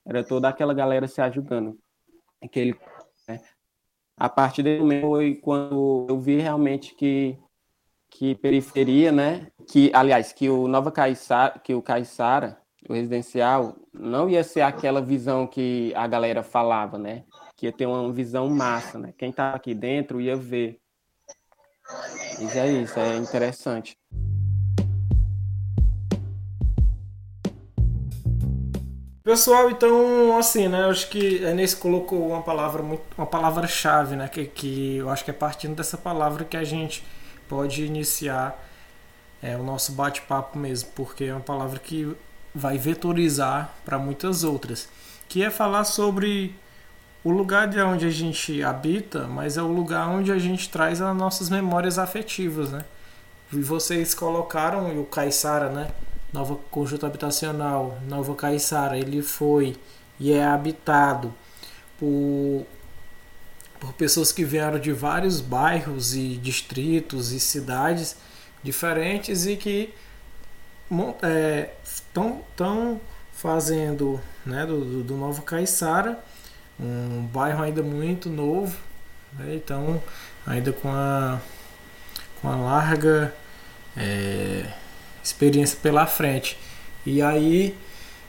era 0.04 0.24
toda 0.24 0.48
aquela 0.48 0.74
galera 0.74 1.06
se 1.06 1.20
ajudando. 1.20 1.78
Aquele, 2.42 2.76
né? 3.28 3.40
A 4.16 4.28
partir 4.28 4.62
desse 4.62 4.80
momento 4.80 5.08
foi 5.08 5.34
quando 5.36 6.06
eu 6.08 6.18
vi 6.20 6.36
realmente 6.36 6.94
que 6.94 7.38
que 8.10 8.34
periferia, 8.34 9.10
né? 9.10 9.48
Que 9.66 9.90
aliás, 9.94 10.32
que 10.32 10.48
o 10.50 10.68
Nova 10.68 10.92
Caiçara, 10.92 11.58
que 11.58 11.74
o 11.74 11.80
Caiçara, 11.80 12.58
o 12.86 12.92
residencial, 12.92 13.74
não 13.92 14.28
ia 14.28 14.44
ser 14.44 14.60
aquela 14.60 15.00
visão 15.00 15.46
que 15.46 15.92
a 15.96 16.06
galera 16.06 16.42
falava, 16.42 16.98
né? 16.98 17.24
Que 17.56 17.66
ia 17.66 17.72
ter 17.72 17.86
uma 17.86 18.12
visão 18.12 18.50
massa, 18.50 18.98
né? 18.98 19.14
Quem 19.16 19.32
tá 19.32 19.54
aqui 19.54 19.74
dentro 19.74 20.20
ia 20.20 20.36
ver. 20.36 20.81
Isso 22.38 22.58
é 22.58 22.72
isso, 22.72 22.98
é 22.98 23.16
interessante. 23.16 23.96
Pessoal, 29.22 29.70
então, 29.70 30.36
assim, 30.36 30.66
né? 30.66 30.82
Eu 30.82 30.90
acho 30.90 31.08
que 31.08 31.44
a 31.46 31.52
Inês 31.52 31.74
colocou 31.74 32.30
uma 32.30 32.42
palavra 32.42 32.82
muito, 32.82 33.02
uma 33.16 33.26
palavra-chave, 33.26 34.16
né? 34.16 34.26
Que, 34.26 34.46
que 34.46 34.96
eu 34.96 35.08
acho 35.08 35.24
que 35.24 35.30
é 35.30 35.34
partindo 35.34 35.76
dessa 35.76 35.96
palavra 35.96 36.44
que 36.44 36.56
a 36.56 36.64
gente 36.64 37.04
pode 37.48 37.84
iniciar 37.84 38.58
é, 39.40 39.56
o 39.56 39.62
nosso 39.62 39.92
bate-papo 39.92 40.58
mesmo, 40.58 40.90
porque 40.96 41.24
é 41.24 41.32
uma 41.32 41.40
palavra 41.40 41.78
que 41.78 42.16
vai 42.52 42.76
vetorizar 42.78 43.72
para 43.84 43.96
muitas 43.96 44.42
outras, 44.42 44.88
que 45.28 45.44
é 45.44 45.50
falar 45.50 45.84
sobre 45.84 46.56
o 47.24 47.30
lugar 47.30 47.68
de 47.68 47.80
onde 47.80 48.06
a 48.06 48.10
gente 48.10 48.62
habita, 48.62 49.26
mas 49.26 49.56
é 49.56 49.62
o 49.62 49.68
lugar 49.68 50.08
onde 50.08 50.32
a 50.32 50.38
gente 50.38 50.68
traz 50.68 51.00
as 51.00 51.16
nossas 51.16 51.48
memórias 51.48 51.98
afetivas, 51.98 52.70
né? 52.70 52.84
E 53.52 53.60
vocês 53.60 54.14
colocaram 54.14 54.98
o 55.00 55.04
Caiçara, 55.04 55.68
né? 55.68 55.88
Nova 56.32 56.58
Conjunto 56.70 57.04
Habitacional, 57.04 57.98
Nova 58.08 58.34
Caiçara, 58.34 58.98
ele 58.98 59.22
foi 59.22 59.76
e 60.18 60.32
é 60.32 60.44
habitado 60.44 61.34
por, 61.98 62.66
por 63.78 63.92
pessoas 63.92 64.32
que 64.32 64.44
vieram 64.44 64.78
de 64.78 64.92
vários 64.92 65.40
bairros 65.40 66.14
e 66.14 66.36
distritos 66.36 67.32
e 67.32 67.38
cidades 67.38 68.16
diferentes 68.62 69.46
e 69.46 69.56
que 69.56 69.92
estão 71.86 72.96
é, 72.96 72.96
fazendo 73.32 74.20
né, 74.44 74.64
do, 74.64 75.02
do, 75.02 75.16
Nova 75.16 75.42
Caiçara 75.42 76.18
um 76.80 77.22
bairro 77.32 77.62
ainda 77.62 77.82
muito 77.82 78.28
novo, 78.28 78.76
né, 79.38 79.54
então 79.54 80.02
ainda 80.46 80.72
com 80.72 80.88
a, 80.90 81.38
com 82.40 82.48
a 82.48 82.56
larga 82.56 83.34
é, 83.96 84.66
experiência 85.22 85.78
pela 85.80 86.06
frente. 86.06 86.58
E 87.04 87.22
aí 87.22 87.76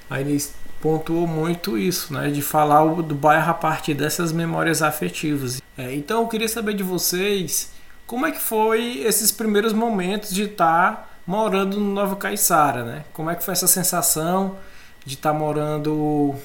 a 0.09 0.21
Inês 0.21 0.53
pontuou 0.81 1.25
muito 1.25 1.77
isso, 1.77 2.13
né? 2.13 2.29
De 2.29 2.41
falar 2.41 2.83
do 3.01 3.15
bairro 3.15 3.51
a 3.51 3.53
partir 3.53 3.93
dessas 3.93 4.33
memórias 4.33 4.81
afetivas. 4.81 5.61
É, 5.77 5.93
então 5.95 6.21
eu 6.21 6.27
queria 6.27 6.49
saber 6.49 6.73
de 6.73 6.83
vocês 6.83 7.71
como 8.05 8.25
é 8.25 8.31
que 8.31 8.41
foi 8.41 8.99
esses 8.99 9.31
primeiros 9.31 9.71
momentos 9.71 10.33
de 10.33 10.43
estar 10.43 10.91
tá 10.91 11.09
morando 11.25 11.79
no 11.79 11.93
Nova 11.93 12.17
Caiçara, 12.17 12.83
né? 12.83 13.05
Como 13.13 13.29
é 13.29 13.35
que 13.35 13.43
foi 13.43 13.53
essa 13.53 13.67
sensação 13.67 14.57
de 15.05 15.15
estar 15.15 15.31
tá 15.31 15.37
morando 15.37 16.35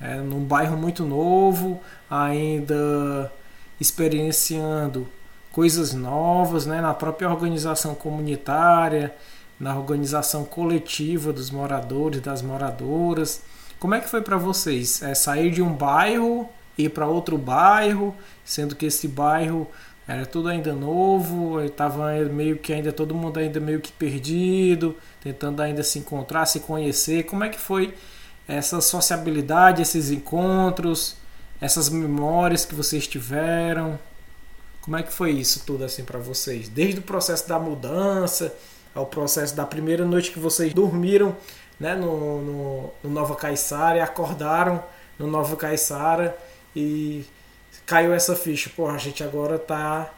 é, 0.00 0.16
num 0.16 0.44
bairro 0.44 0.76
muito 0.76 1.04
novo, 1.04 1.80
ainda 2.10 3.32
experienciando 3.80 5.08
coisas 5.52 5.92
novas, 5.94 6.66
né? 6.66 6.80
Na 6.80 6.94
própria 6.94 7.30
organização 7.30 7.94
comunitária, 7.94 9.14
na 9.58 9.76
organização 9.76 10.44
coletiva 10.44 11.32
dos 11.32 11.50
moradores, 11.50 12.20
das 12.20 12.42
moradoras. 12.42 13.42
Como 13.78 13.94
é 13.94 14.00
que 14.00 14.08
foi 14.08 14.22
para 14.22 14.36
vocês? 14.36 15.02
É 15.02 15.14
sair 15.14 15.50
de 15.50 15.62
um 15.62 15.72
bairro 15.72 16.48
ir 16.78 16.90
para 16.90 17.06
outro 17.06 17.38
bairro, 17.38 18.14
sendo 18.44 18.74
que 18.76 18.86
esse 18.86 19.08
bairro 19.08 19.66
era 20.06 20.24
tudo 20.24 20.48
ainda 20.48 20.72
novo, 20.72 21.60
estava 21.60 22.12
meio 22.30 22.58
que 22.58 22.72
ainda 22.72 22.92
todo 22.92 23.14
mundo 23.14 23.38
ainda 23.38 23.58
meio 23.58 23.80
que 23.80 23.90
perdido, 23.90 24.94
tentando 25.20 25.60
ainda 25.62 25.82
se 25.82 25.98
encontrar, 25.98 26.46
se 26.46 26.60
conhecer. 26.60 27.24
Como 27.24 27.42
é 27.42 27.48
que 27.48 27.58
foi 27.58 27.94
essa 28.48 28.80
sociabilidade, 28.80 29.82
esses 29.82 30.10
encontros, 30.10 31.16
essas 31.60 31.88
memórias 31.88 32.64
que 32.64 32.74
vocês 32.74 33.06
tiveram? 33.06 33.98
Como 34.80 34.96
é 34.96 35.02
que 35.02 35.12
foi 35.12 35.32
isso 35.32 35.64
tudo 35.66 35.84
assim 35.84 36.04
para 36.04 36.18
vocês? 36.18 36.68
Desde 36.68 37.00
o 37.00 37.02
processo 37.02 37.48
da 37.48 37.58
mudança, 37.58 38.54
ao 38.94 39.06
processo 39.06 39.54
da 39.54 39.66
primeira 39.66 40.04
noite 40.04 40.30
que 40.30 40.38
vocês 40.38 40.72
dormiram 40.72 41.36
né, 41.78 41.94
no, 41.94 42.40
no, 42.42 42.92
no 43.02 43.10
Nova 43.10 43.34
Caiçara 43.34 43.98
e 43.98 44.00
acordaram 44.00 44.82
no 45.18 45.26
Nova 45.26 45.56
Caiçara 45.56 46.36
e 46.74 47.24
caiu 47.84 48.12
essa 48.14 48.34
ficha. 48.34 48.70
Pô, 48.74 48.88
a 48.88 48.96
gente 48.96 49.22
agora 49.22 49.58
tá 49.58 50.10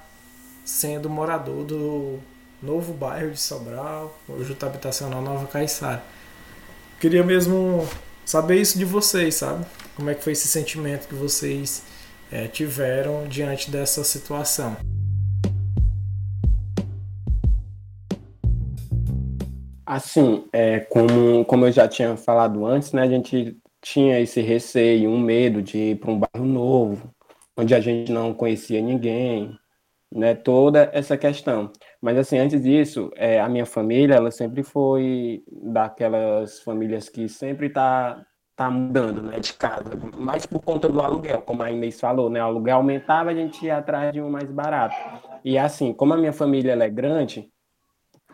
sendo 0.65 1.09
morador 1.09 1.65
do 1.65 2.19
novo 2.63 2.93
bairro 2.93 3.31
de 3.31 3.41
Sobral, 3.41 4.17
o 4.29 4.45
Juta 4.45 4.67
Habitacional 4.67 5.23
Nova 5.23 5.47
Caiçara. 5.47 6.03
Queria 7.01 7.25
mesmo 7.25 7.89
saber 8.29 8.61
isso 8.61 8.77
de 8.77 8.85
vocês, 8.85 9.37
sabe? 9.37 9.65
Como 9.97 10.11
é 10.11 10.15
que 10.15 10.23
foi 10.23 10.35
esse 10.35 10.47
sentimento 10.47 11.09
que 11.09 11.15
vocês 11.15 11.83
é, 12.31 12.47
tiveram 12.47 13.27
diante 13.27 13.71
dessa 13.71 14.05
situação? 14.05 14.77
Assim, 19.87 20.45
é, 20.53 20.81
como, 20.81 21.43
como 21.47 21.65
eu 21.65 21.73
já 21.73 21.89
tinha 21.89 22.19
falado 22.19 22.67
antes, 22.67 22.93
né, 22.93 23.01
a 23.01 23.09
gente 23.09 23.57
tinha 23.81 24.21
esse 24.21 24.43
receio, 24.43 25.09
um 25.09 25.19
medo 25.19 25.63
de 25.63 25.79
ir 25.79 25.99
para 25.99 26.11
um 26.11 26.19
bairro 26.19 26.47
novo, 26.47 27.11
onde 27.57 27.75
a 27.75 27.81
gente 27.81 28.13
não 28.13 28.35
conhecia 28.35 28.83
ninguém, 28.83 29.59
né, 30.15 30.35
toda 30.35 30.91
essa 30.93 31.17
questão. 31.17 31.73
Mas 32.01 32.17
assim, 32.17 32.39
antes 32.39 32.63
disso, 32.63 33.11
é, 33.17 33.41
a 33.41 33.49
minha 33.49 33.67
família, 33.67 34.15
ela 34.15 34.31
sempre 34.31 34.63
foi 34.63 35.43
daquelas 35.51 36.61
famílias 36.61 37.09
que 37.09 37.29
sempre 37.29 37.71
tá 37.71 38.25
tá 38.57 38.69
mudando, 38.69 39.23
né, 39.23 39.39
de 39.39 39.53
casa, 39.53 39.91
mas 40.17 40.45
por 40.45 40.61
conta 40.61 40.89
do 40.89 41.01
aluguel, 41.01 41.41
como 41.43 41.63
a 41.63 41.71
Inês 41.71 42.01
falou, 42.01 42.29
né, 42.29 42.43
o 42.43 42.47
aluguel 42.47 42.79
aumentava, 42.79 43.31
a 43.31 43.35
gente 43.35 43.65
ia 43.65 43.79
atrás 43.79 44.13
de 44.13 44.21
um 44.21 44.29
mais 44.29 44.51
barato. 44.51 44.97
E 45.45 45.57
assim, 45.57 45.93
como 45.93 46.13
a 46.13 46.17
minha 46.17 46.33
família 46.33 46.73
é 46.73 46.91
grande, 46.91 47.53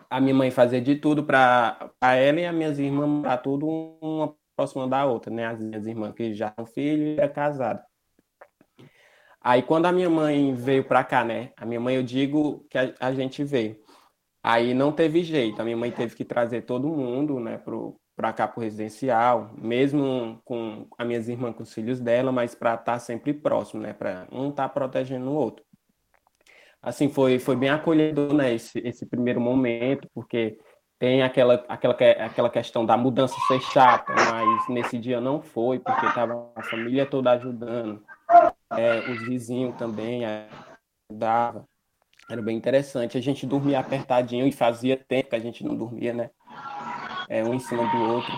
a 0.09 0.19
minha 0.19 0.33
mãe 0.33 0.49
fazia 0.49 0.81
de 0.81 0.95
tudo 0.95 1.23
para 1.23 1.91
ela 2.01 2.39
e 2.39 2.45
as 2.45 2.55
minhas 2.55 2.79
irmãs 2.79 3.21
para 3.21 3.37
tudo 3.37 3.67
uma 4.01 4.33
próxima 4.55 4.87
da 4.87 5.05
outra, 5.05 5.31
né? 5.33 5.45
As 5.45 5.59
minhas 5.59 5.85
irmãs 5.85 6.13
que 6.13 6.33
já 6.33 6.53
são 6.55 6.65
filhos 6.65 7.17
e 7.17 7.21
é 7.21 7.27
casada. 7.27 7.83
Aí 9.45 9.61
quando 9.61 9.85
a 9.85 9.91
minha 9.91 10.09
mãe 10.09 10.55
veio 10.55 10.83
para 10.83 11.03
cá, 11.03 11.23
né? 11.23 11.51
A 11.55 11.65
minha 11.65 11.79
mãe 11.79 11.95
eu 11.95 12.03
digo 12.03 12.65
que 12.67 12.77
a, 12.77 12.93
a, 12.99 13.13
gente 13.13 13.43
veio. 13.43 13.77
Aí 14.43 14.73
não 14.73 14.91
teve 14.91 15.23
jeito, 15.23 15.61
a 15.61 15.65
minha 15.65 15.77
mãe 15.77 15.91
teve 15.91 16.15
que 16.15 16.25
trazer 16.25 16.63
todo 16.63 16.87
mundo, 16.87 17.39
né, 17.39 17.57
pro 17.57 17.95
para 18.15 18.31
cá 18.31 18.47
pro 18.47 18.61
residencial, 18.61 19.51
mesmo 19.57 20.41
com 20.45 20.87
as 20.97 21.05
minhas 21.05 21.27
irmãs 21.27 21.53
com 21.53 21.63
os 21.63 21.73
filhos 21.73 21.99
dela, 21.99 22.31
mas 22.31 22.55
para 22.55 22.75
estar 22.75 22.93
tá 22.93 22.99
sempre 22.99 23.33
próximo, 23.33 23.81
né, 23.81 23.91
para 23.93 24.25
um 24.31 24.49
estar 24.49 24.69
tá 24.69 24.69
protegendo 24.69 25.29
o 25.29 25.33
outro 25.33 25.65
assim, 26.85 27.09
foi, 27.09 27.39
foi 27.39 27.55
bem 27.55 27.69
acolhedor, 27.69 28.31
né, 28.31 28.53
esse, 28.53 28.79
esse 28.87 29.07
primeiro 29.07 29.41
momento, 29.41 30.07
porque 30.13 30.59
tem 30.99 31.23
aquela, 31.23 31.65
aquela, 31.67 31.93
aquela 31.93 32.49
questão 32.49 32.85
da 32.85 32.95
mudança 32.95 33.35
ser 33.47 33.59
chata, 33.59 34.13
mas 34.13 34.69
nesse 34.69 34.99
dia 34.99 35.19
não 35.19 35.41
foi, 35.41 35.79
porque 35.79 36.05
estava 36.05 36.51
a 36.55 36.61
família 36.61 37.05
toda 37.07 37.31
ajudando, 37.31 38.03
é, 38.71 38.99
os 39.11 39.25
vizinhos 39.25 39.75
também 39.75 40.23
ajudavam, 41.11 41.67
era 42.29 42.41
bem 42.41 42.57
interessante. 42.57 43.17
A 43.17 43.21
gente 43.21 43.45
dormia 43.45 43.79
apertadinho 43.79 44.47
e 44.47 44.51
fazia 44.51 44.97
tempo 44.97 45.29
que 45.29 45.35
a 45.35 45.39
gente 45.39 45.63
não 45.63 45.75
dormia, 45.75 46.13
né? 46.13 46.29
É, 47.27 47.43
um 47.43 47.53
em 47.53 47.59
cima 47.59 47.83
do 47.91 47.97
outro, 47.97 48.31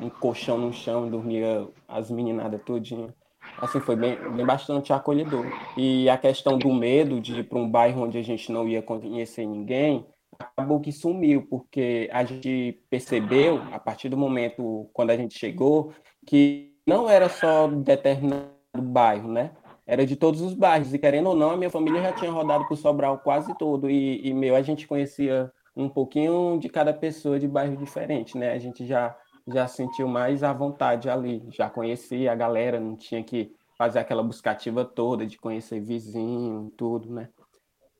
um 0.00 0.08
colchão 0.08 0.58
no 0.58 0.72
chão, 0.72 1.08
dormia 1.08 1.68
as 1.88 2.10
meninadas 2.10 2.62
todinha 2.62 3.14
assim, 3.60 3.80
foi 3.80 3.96
bem, 3.96 4.16
bem 4.32 4.46
bastante 4.46 4.92
acolhedor. 4.92 5.46
E 5.76 6.08
a 6.08 6.16
questão 6.16 6.58
do 6.58 6.72
medo 6.72 7.20
de 7.20 7.40
ir 7.40 7.44
para 7.44 7.58
um 7.58 7.68
bairro 7.68 8.02
onde 8.02 8.18
a 8.18 8.22
gente 8.22 8.50
não 8.50 8.68
ia 8.68 8.82
conhecer 8.82 9.46
ninguém, 9.46 10.06
acabou 10.38 10.80
que 10.80 10.92
sumiu, 10.92 11.46
porque 11.48 12.08
a 12.12 12.24
gente 12.24 12.80
percebeu, 12.88 13.62
a 13.72 13.78
partir 13.78 14.08
do 14.08 14.16
momento 14.16 14.88
quando 14.92 15.10
a 15.10 15.16
gente 15.16 15.38
chegou, 15.38 15.92
que 16.26 16.74
não 16.86 17.08
era 17.08 17.28
só 17.28 17.68
determinado 17.68 18.50
bairro, 18.74 19.30
né? 19.30 19.52
Era 19.90 20.06
de 20.06 20.14
todos 20.14 20.40
os 20.40 20.54
bairros. 20.54 20.94
E 20.94 20.98
querendo 21.00 21.30
ou 21.30 21.34
não, 21.34 21.50
a 21.50 21.56
minha 21.56 21.68
família 21.68 22.00
já 22.00 22.12
tinha 22.12 22.30
rodado 22.30 22.64
por 22.68 22.76
Sobral 22.76 23.18
quase 23.18 23.52
todo. 23.58 23.90
E, 23.90 24.24
e 24.24 24.32
meu, 24.32 24.54
a 24.54 24.62
gente 24.62 24.86
conhecia 24.86 25.52
um 25.74 25.88
pouquinho 25.88 26.60
de 26.60 26.68
cada 26.68 26.94
pessoa 26.94 27.40
de 27.40 27.48
bairro 27.48 27.76
diferente, 27.76 28.38
né? 28.38 28.52
A 28.52 28.58
gente 28.58 28.86
já 28.86 29.18
já 29.48 29.66
sentiu 29.66 30.06
mais 30.06 30.44
à 30.44 30.52
vontade 30.52 31.10
ali, 31.10 31.42
já 31.50 31.68
conhecia 31.68 32.30
a 32.30 32.36
galera, 32.36 32.78
não 32.78 32.94
tinha 32.94 33.24
que 33.24 33.52
fazer 33.76 33.98
aquela 33.98 34.22
buscativa 34.22 34.84
toda 34.84 35.26
de 35.26 35.36
conhecer 35.36 35.80
vizinho, 35.80 36.72
tudo, 36.76 37.12
né? 37.12 37.28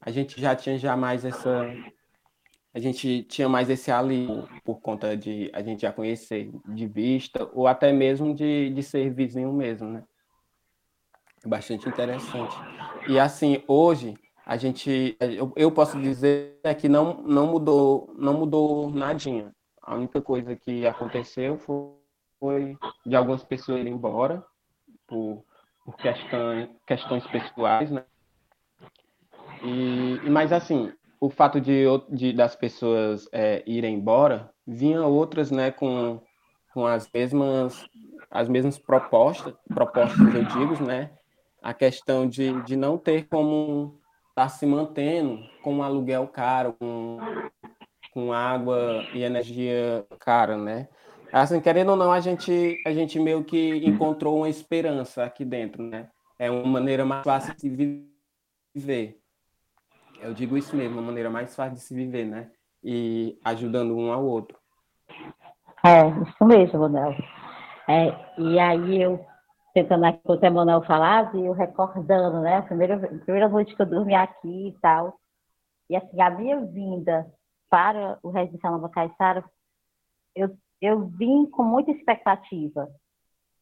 A 0.00 0.12
gente 0.12 0.40
já 0.40 0.54
tinha 0.54 0.78
já 0.78 0.96
mais 0.96 1.24
essa 1.24 1.74
a 2.72 2.78
gente 2.78 3.24
tinha 3.24 3.48
mais 3.48 3.68
esse 3.68 3.90
ali 3.90 4.28
por 4.64 4.80
conta 4.80 5.16
de 5.16 5.50
a 5.52 5.60
gente 5.60 5.82
já 5.82 5.92
conhecer 5.92 6.52
de 6.68 6.86
vista 6.86 7.50
ou 7.52 7.66
até 7.66 7.92
mesmo 7.92 8.32
de, 8.32 8.70
de 8.70 8.80
ser 8.80 9.12
vizinho 9.12 9.52
mesmo, 9.52 9.88
né? 9.88 10.04
Bastante 11.46 11.88
interessante. 11.88 12.54
E 13.08 13.18
assim, 13.18 13.62
hoje 13.66 14.14
a 14.44 14.56
gente 14.56 15.16
eu, 15.56 15.72
posso 15.72 16.00
dizer 16.00 16.60
que 16.78 16.88
não 16.88 17.22
não 17.22 17.46
mudou, 17.46 18.12
não 18.16 18.34
mudou 18.34 18.90
nadinha. 18.90 19.52
A 19.82 19.94
única 19.94 20.20
coisa 20.20 20.54
que 20.54 20.86
aconteceu 20.86 21.56
foi, 21.56 21.94
foi 22.38 22.78
de 23.06 23.16
algumas 23.16 23.42
pessoas 23.42 23.80
irem 23.80 23.94
embora 23.94 24.44
por, 25.06 25.44
por 25.84 25.96
questões, 25.96 26.68
questões 26.86 27.26
pessoais, 27.26 27.90
né? 27.90 28.04
E, 29.62 30.28
mas 30.30 30.52
assim, 30.52 30.92
o 31.20 31.30
fato 31.30 31.60
de, 31.60 31.84
de 32.10 32.32
das 32.32 32.54
pessoas 32.54 33.28
é, 33.32 33.62
irem 33.66 33.94
embora, 33.94 34.50
vinha 34.66 35.04
outras, 35.04 35.50
né, 35.50 35.70
com, 35.70 36.20
com 36.72 36.86
as 36.86 37.08
mesmas 37.12 37.86
as 38.30 38.48
mesmas 38.48 38.78
propostas, 38.78 39.54
propostas 39.74 40.34
eu 40.34 40.44
digo, 40.44 40.84
né? 40.84 41.10
A 41.62 41.74
questão 41.74 42.26
de, 42.26 42.60
de 42.62 42.76
não 42.76 42.96
ter 42.96 43.28
como 43.28 44.00
estar 44.30 44.42
tá 44.44 44.48
se 44.48 44.64
mantendo 44.66 45.38
com 45.62 45.76
um 45.76 45.82
aluguel 45.82 46.26
caro, 46.28 46.74
com, 46.78 47.18
com 48.12 48.32
água 48.32 49.04
e 49.12 49.22
energia 49.22 50.06
cara, 50.18 50.56
né? 50.56 50.88
Assim, 51.32 51.60
querendo 51.60 51.90
ou 51.90 51.96
não, 51.96 52.10
a 52.10 52.18
gente, 52.18 52.82
a 52.84 52.92
gente 52.92 53.18
meio 53.20 53.44
que 53.44 53.76
encontrou 53.86 54.38
uma 54.38 54.48
esperança 54.48 55.22
aqui 55.22 55.44
dentro, 55.44 55.82
né? 55.82 56.08
É 56.38 56.50
uma 56.50 56.66
maneira 56.66 57.04
mais 57.04 57.24
fácil 57.24 57.54
de 57.56 58.04
viver. 58.74 59.20
Eu 60.20 60.34
digo 60.34 60.56
isso 60.56 60.74
mesmo, 60.74 60.96
uma 60.96 61.06
maneira 61.06 61.30
mais 61.30 61.54
fácil 61.54 61.74
de 61.74 61.80
se 61.80 61.94
viver, 61.94 62.24
né? 62.24 62.50
E 62.82 63.38
ajudando 63.44 63.96
um 63.96 64.12
ao 64.12 64.24
outro. 64.24 64.58
É, 65.84 66.08
isso 66.08 66.44
mesmo, 66.44 66.80
Manuel. 66.80 67.14
É, 67.88 68.14
e 68.38 68.58
aí 68.58 69.02
eu, 69.02 69.24
tentando 69.72 70.04
aqui 70.04 70.20
o 70.24 70.38
que 70.38 70.50
Manuel 70.50 70.82
falava, 70.82 71.36
e 71.36 71.46
eu 71.46 71.52
recordando, 71.52 72.40
né? 72.40 72.58
A 72.58 72.62
primeira, 72.62 72.96
a 72.96 73.24
primeira 73.24 73.48
noite 73.48 73.74
que 73.74 73.82
eu 73.82 73.86
dormi 73.86 74.14
aqui 74.14 74.68
e 74.68 74.78
tal. 74.80 75.18
E 75.88 75.96
assim, 75.96 76.20
a 76.20 76.30
minha 76.30 76.60
vinda 76.66 77.26
para 77.68 78.18
o 78.22 78.30
Residencial 78.30 78.72
Nova 78.72 78.88
Caiçara, 78.88 79.44
eu, 80.34 80.56
eu 80.80 81.06
vim 81.08 81.46
com 81.46 81.62
muita 81.62 81.90
expectativa, 81.90 82.88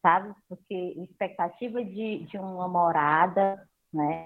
sabe? 0.03 0.35
Porque 0.49 0.75
expectativa 1.03 1.85
de, 1.85 2.25
de 2.25 2.39
uma 2.39 2.69
morada, 2.69 3.63
né? 3.93 4.25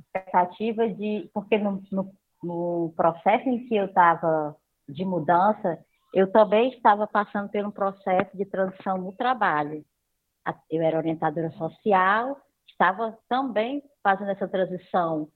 Expectativa 0.00 0.88
de. 0.88 1.30
Porque 1.32 1.58
no, 1.58 1.82
no, 1.90 2.12
no 2.42 2.92
processo 2.96 3.48
em 3.48 3.66
que 3.66 3.76
eu 3.76 3.86
estava 3.86 4.56
de 4.88 5.04
mudança, 5.04 5.78
eu 6.12 6.30
também 6.30 6.70
estava 6.70 7.06
passando 7.06 7.48
por 7.50 7.64
um 7.64 7.70
processo 7.70 8.36
de 8.36 8.44
transição 8.44 8.98
no 8.98 9.12
trabalho. 9.12 9.84
Eu 10.70 10.82
era 10.82 10.98
orientadora 10.98 11.50
social, 11.52 12.40
estava 12.68 13.16
também 13.28 13.82
fazendo 14.02 14.30
essa 14.30 14.48
transição 14.48 15.28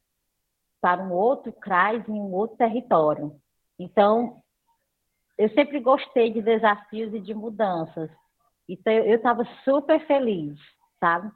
para 0.81 1.03
um 1.03 1.13
outro 1.13 1.53
CRAS 1.53 2.09
em 2.09 2.13
um 2.13 2.33
outro 2.33 2.57
território. 2.57 3.35
Então, 3.79 4.43
eu 5.39 5.49
sempre 5.51 5.81
gostei 5.81 6.33
de 6.33 6.43
desafios 6.43 7.13
e 7.15 7.21
de 7.21 7.35
mudanças. 7.35 8.11
Então, 8.69 8.93
eu 8.93 9.17
estava 9.17 9.45
super 9.65 10.05
feliz, 10.07 10.59
sabe? 10.99 11.31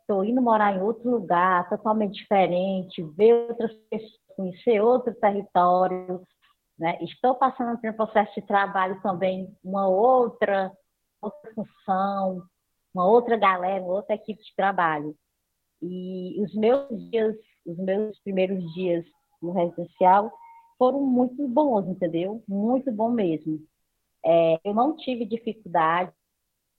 Estou 0.00 0.24
é, 0.24 0.26
indo 0.26 0.40
morar 0.40 0.74
em 0.74 0.80
outro 0.80 1.10
lugar, 1.10 1.68
totalmente 1.68 2.14
diferente, 2.14 3.02
ver 3.16 3.50
outras 3.50 3.72
pessoas, 3.90 4.24
conhecer 4.36 4.80
outro 4.80 5.14
território. 5.14 6.22
Né? 6.78 6.98
Estou 7.02 7.34
passando 7.34 7.78
por 7.78 7.90
um 7.90 7.94
processo 7.94 8.34
de 8.34 8.46
trabalho 8.46 9.00
também, 9.02 9.54
uma 9.62 9.86
outra, 9.86 10.72
outra 11.20 11.52
função, 11.54 12.42
uma 12.94 13.06
outra 13.06 13.36
galera, 13.36 13.82
uma 13.82 13.94
outra 13.94 14.14
equipe 14.14 14.42
de 14.42 14.54
trabalho. 14.54 15.16
E 15.82 16.40
os 16.40 16.54
meus 16.54 16.88
dias, 17.10 17.36
os 17.66 17.76
meus 17.76 18.18
primeiros 18.20 18.62
dias 18.72 19.04
no 19.42 19.52
residencial, 19.52 20.32
foram 20.78 21.00
muito 21.00 21.46
bons, 21.48 21.88
entendeu? 21.88 22.42
Muito 22.48 22.90
bom 22.92 23.10
mesmo. 23.10 23.60
É, 24.24 24.60
eu 24.64 24.72
não 24.72 24.96
tive 24.96 25.26
dificuldade 25.26 26.12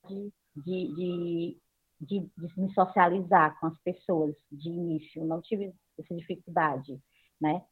de, 0.07 0.31
de, 0.55 0.93
de, 0.95 1.57
de, 2.01 2.29
me 2.57 2.73
socializar 2.73 3.59
com 3.59 3.67
as 3.67 3.77
pessoas 3.79 4.35
de 4.51 4.69
início, 4.69 5.25
não 5.25 5.41
tive 5.41 5.73
essa 5.99 6.15
dificuldade, 6.15 6.99
né? 7.39 7.63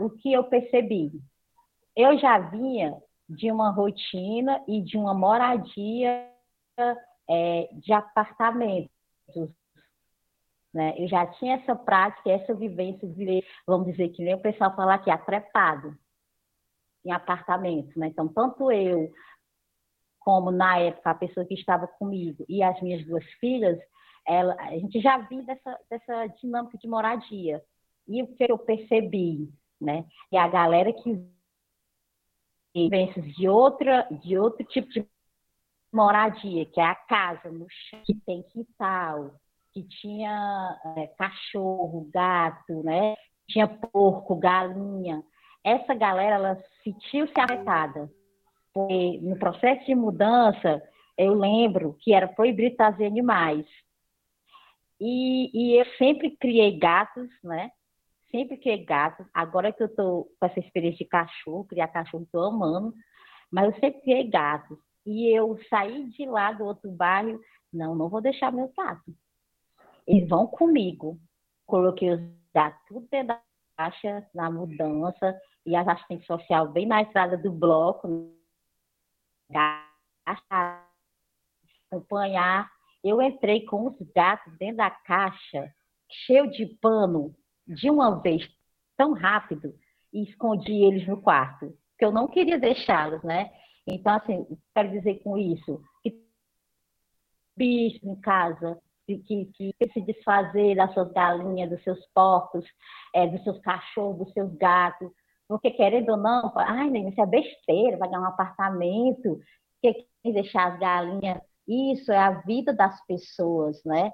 O 0.00 0.10
que 0.10 0.32
eu 0.32 0.44
percebi, 0.44 1.12
eu 1.96 2.18
já 2.18 2.38
vinha 2.38 3.00
de 3.28 3.50
uma 3.50 3.70
rotina 3.70 4.62
e 4.66 4.82
de 4.82 4.96
uma 4.98 5.14
moradia 5.14 6.28
é, 7.30 7.68
de 7.74 7.92
apartamentos, 7.92 8.90
né? 10.72 10.94
Eu 10.96 11.08
já 11.08 11.26
tinha 11.26 11.56
essa 11.56 11.74
prática, 11.74 12.30
essa 12.30 12.54
vivência 12.54 13.08
de 13.08 13.44
vamos 13.66 13.86
dizer, 13.88 14.08
que 14.10 14.22
nem 14.22 14.34
o 14.34 14.40
pessoal 14.40 14.74
fala 14.74 14.94
aqui, 14.94 15.10
atrepado 15.10 15.96
em 17.04 17.10
apartamento. 17.12 17.98
Né? 17.98 18.08
Então, 18.08 18.28
tanto 18.28 18.70
eu, 18.70 19.10
como 20.20 20.50
na 20.50 20.78
época 20.78 21.10
a 21.10 21.14
pessoa 21.14 21.46
que 21.46 21.54
estava 21.54 21.86
comigo 21.86 22.44
e 22.48 22.62
as 22.62 22.80
minhas 22.80 23.04
duas 23.04 23.24
filhas, 23.40 23.78
ela, 24.26 24.54
a 24.60 24.78
gente 24.78 25.00
já 25.00 25.18
vinha 25.18 25.42
dessa, 25.42 25.78
dessa 25.90 26.26
dinâmica 26.40 26.78
de 26.78 26.86
moradia. 26.86 27.62
E 28.06 28.22
o 28.22 28.28
que 28.28 28.44
eu 28.48 28.58
percebi, 28.58 29.48
né? 29.80 30.04
E 30.30 30.36
a 30.36 30.46
galera 30.46 30.92
que 30.92 31.26
vivências 32.74 33.24
de 33.34 33.48
outra, 33.48 34.06
de 34.22 34.38
outro 34.38 34.64
tipo 34.66 34.88
de 34.90 35.04
moradia, 35.92 36.66
que 36.66 36.80
é 36.80 36.84
a 36.84 36.94
casa 36.94 37.50
no 37.50 37.66
chão, 37.68 38.02
que 38.04 38.14
tem 38.26 38.42
quintal, 38.44 39.32
que 39.72 39.82
tinha 39.82 40.80
é, 40.96 41.06
cachorro, 41.08 42.08
gato, 42.12 42.82
né? 42.82 43.14
Tinha 43.48 43.66
porco, 43.66 44.36
galinha. 44.36 45.22
Essa 45.64 45.94
galera, 45.94 46.36
ela 46.36 46.58
sentiu-se 46.82 47.38
afetada. 47.38 48.10
Porque 48.72 49.18
no 49.20 49.36
processo 49.38 49.84
de 49.84 49.94
mudança, 49.94 50.82
eu 51.18 51.34
lembro 51.34 51.96
que 52.00 52.12
era 52.14 52.28
proibido 52.28 52.76
trazer 52.76 53.06
animais. 53.06 53.66
E, 55.00 55.50
e 55.52 55.80
eu 55.80 55.86
sempre 55.96 56.36
criei 56.36 56.78
gatos, 56.78 57.28
né? 57.42 57.70
Sempre 58.30 58.56
criei 58.58 58.84
gatos. 58.84 59.26
Agora 59.34 59.72
que 59.72 59.82
eu 59.82 59.86
estou 59.86 60.28
com 60.38 60.46
essa 60.46 60.60
experiência 60.60 60.98
de 60.98 61.10
cachorro, 61.10 61.64
criar 61.64 61.88
cachorro, 61.88 62.22
estou 62.22 62.44
amando. 62.44 62.94
Mas 63.50 63.66
eu 63.66 63.80
sempre 63.80 64.00
criei 64.02 64.28
gatos. 64.28 64.78
E 65.06 65.36
eu 65.36 65.58
saí 65.68 66.10
de 66.10 66.26
lá 66.26 66.52
do 66.52 66.64
outro 66.64 66.90
bairro, 66.90 67.40
não, 67.72 67.94
não 67.94 68.08
vou 68.08 68.20
deixar 68.20 68.52
meus 68.52 68.72
gatos 68.74 69.14
eles 70.10 70.28
vão 70.28 70.46
comigo. 70.46 71.18
Coloquei 71.66 72.10
os 72.10 72.20
dados 72.52 72.78
tudo 72.88 73.06
dentro 73.10 73.28
da 73.28 73.42
caixa, 73.76 74.28
na 74.34 74.50
mudança, 74.50 75.40
e 75.64 75.76
as 75.76 75.86
assistentes 75.86 76.26
social 76.26 76.68
bem 76.68 76.86
na 76.86 77.02
estrada 77.02 77.36
do 77.36 77.52
bloco, 77.52 78.34
acompanhar. 81.90 82.68
Eu 83.04 83.22
entrei 83.22 83.64
com 83.64 83.86
os 83.86 83.96
gatos 84.14 84.52
dentro 84.58 84.78
da 84.78 84.90
caixa, 84.90 85.72
cheio 86.10 86.50
de 86.50 86.66
pano, 86.80 87.34
de 87.66 87.88
uma 87.88 88.20
vez, 88.20 88.46
tão 88.96 89.12
rápido, 89.12 89.72
e 90.12 90.24
escondi 90.24 90.72
eles 90.72 91.06
no 91.06 91.22
quarto, 91.22 91.78
porque 91.90 92.04
eu 92.04 92.10
não 92.10 92.26
queria 92.26 92.58
deixá-los, 92.58 93.22
né? 93.22 93.50
Então, 93.86 94.14
assim, 94.14 94.46
quero 94.74 94.90
dizer 94.90 95.22
com 95.22 95.36
isso, 95.36 95.82
que 96.02 96.22
bicho 97.56 98.00
em 98.02 98.20
casa, 98.20 98.78
que, 99.06 99.46
que, 99.46 99.74
se 99.92 100.00
desfazer 100.02 100.76
das 100.76 100.92
suas 100.94 101.12
galinhas, 101.12 101.70
dos 101.70 101.82
seus 101.82 102.06
porcos, 102.14 102.64
é, 103.14 103.26
dos 103.26 103.42
seus 103.42 103.58
cachorros, 103.60 104.18
dos 104.18 104.32
seus 104.32 104.54
gatos. 104.54 105.10
Porque, 105.48 105.70
querendo 105.72 106.10
ou 106.10 106.16
não, 106.16 106.52
ai, 106.56 106.88
isso 107.08 107.20
é 107.20 107.26
besteira, 107.26 107.96
vai 107.96 108.08
ganhar 108.08 108.20
um 108.20 108.26
apartamento, 108.26 109.40
que 109.82 110.06
deixar 110.32 110.72
as 110.72 110.78
galinhas. 110.78 111.40
Isso 111.66 112.12
é 112.12 112.18
a 112.18 112.40
vida 112.42 112.72
das 112.72 113.04
pessoas, 113.06 113.82
né? 113.84 114.12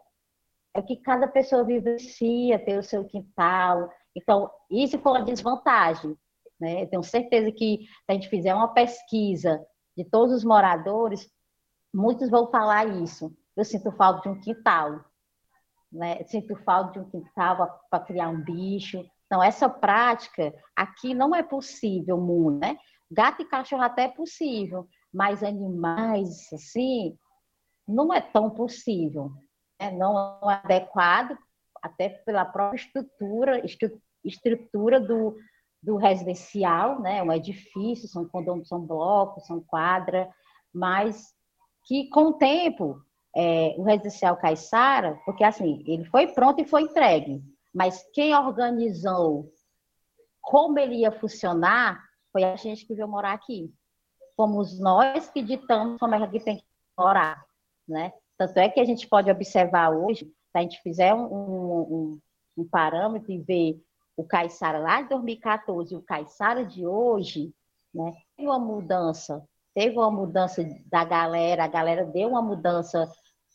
É 0.74 0.82
que 0.82 0.96
cada 0.96 1.26
pessoa 1.26 1.64
vivencia, 1.64 2.58
ter 2.58 2.78
o 2.78 2.82
seu 2.82 3.04
quintal. 3.04 3.90
Então, 4.14 4.50
isso 4.70 4.98
foi 4.98 5.12
uma 5.12 5.24
desvantagem. 5.24 6.16
Né? 6.60 6.82
Eu 6.82 6.88
tenho 6.88 7.02
certeza 7.02 7.50
que 7.52 7.86
se 7.86 8.04
a 8.08 8.12
gente 8.12 8.28
fizer 8.28 8.54
uma 8.54 8.68
pesquisa 8.68 9.64
de 9.96 10.04
todos 10.04 10.34
os 10.34 10.44
moradores, 10.44 11.28
muitos 11.94 12.30
vão 12.30 12.50
falar 12.50 12.86
isso. 13.02 13.34
Eu 13.56 13.64
sinto 13.64 13.90
falta 13.92 14.22
de 14.22 14.28
um 14.28 14.40
quintal, 14.40 15.04
né? 15.90 16.22
Sinto 16.24 16.54
falta 16.56 16.92
de 16.92 16.98
um 17.00 17.10
quintal 17.10 17.80
para 17.90 18.04
criar 18.04 18.28
um 18.28 18.42
bicho. 18.42 19.04
Então, 19.26 19.42
essa 19.42 19.68
prática 19.68 20.54
aqui 20.74 21.14
não 21.14 21.34
é 21.34 21.42
possível 21.42 22.18
muito, 22.18 22.60
né? 22.60 22.76
Gato 23.10 23.42
e 23.42 23.46
cachorro 23.46 23.82
até 23.82 24.04
é 24.04 24.08
possível, 24.08 24.86
mas 25.12 25.42
animais, 25.42 26.52
assim, 26.52 27.16
não 27.86 28.12
é 28.12 28.20
tão 28.20 28.50
possível. 28.50 29.32
Né? 29.80 29.92
Não 29.92 30.50
é 30.50 30.60
adequado, 30.62 31.38
até 31.82 32.08
pela 32.08 32.44
própria 32.44 32.76
estrutura, 32.76 33.62
estrutura 34.24 35.00
do, 35.00 35.36
do 35.86 35.96
residencial, 35.96 37.00
né? 37.00 37.22
Um 37.22 37.32
edifício, 37.32 38.08
são 38.08 38.26
condomínios, 38.28 38.68
são 38.68 38.80
blocos, 38.80 39.46
são 39.46 39.60
quadra, 39.60 40.28
mas 40.74 41.32
que 41.84 42.08
com 42.10 42.30
o 42.30 42.32
tempo 42.32 43.00
é, 43.36 43.72
o 43.78 43.84
residencial 43.84 44.36
Caiçara, 44.36 45.16
porque 45.24 45.44
assim, 45.44 45.84
ele 45.86 46.04
foi 46.06 46.26
pronto 46.26 46.60
e 46.60 46.66
foi 46.66 46.82
entregue, 46.82 47.40
mas 47.72 48.02
quem 48.12 48.34
organizou 48.34 49.48
como 50.42 50.76
ele 50.76 50.96
ia 50.96 51.12
funcionar 51.12 52.04
foi 52.32 52.42
a 52.42 52.56
gente 52.56 52.84
que 52.84 52.94
veio 52.94 53.06
morar 53.06 53.34
aqui. 53.34 53.72
Fomos 54.36 54.80
nós 54.80 55.30
que 55.30 55.40
ditamos 55.40 56.00
como 56.00 56.16
é 56.16 56.26
que 56.26 56.40
tem 56.40 56.56
que 56.56 56.64
morar, 56.98 57.44
né? 57.86 58.12
Tanto 58.36 58.58
é 58.58 58.68
que 58.68 58.80
a 58.80 58.84
gente 58.84 59.08
pode 59.08 59.30
observar 59.30 59.90
hoje, 59.90 60.24
se 60.24 60.58
a 60.58 60.62
gente 60.62 60.82
fizer 60.82 61.14
um, 61.14 61.26
um, 61.32 62.20
um 62.56 62.68
parâmetro 62.68 63.30
e 63.30 63.38
ver 63.38 63.80
o 64.16 64.24
Caiçara 64.24 64.78
lá 64.78 65.02
de 65.02 65.10
2014 65.10 65.92
e 65.92 65.96
o 65.96 66.02
Caiçara 66.02 66.64
de 66.64 66.86
hoje, 66.86 67.52
né? 67.94 68.14
Teve 68.36 68.48
uma 68.48 68.58
mudança, 68.58 69.46
teve 69.74 69.96
uma 69.98 70.10
mudança 70.10 70.66
da 70.86 71.04
galera, 71.04 71.64
a 71.64 71.68
galera 71.68 72.04
deu 72.04 72.30
uma 72.30 72.42
mudança 72.42 73.10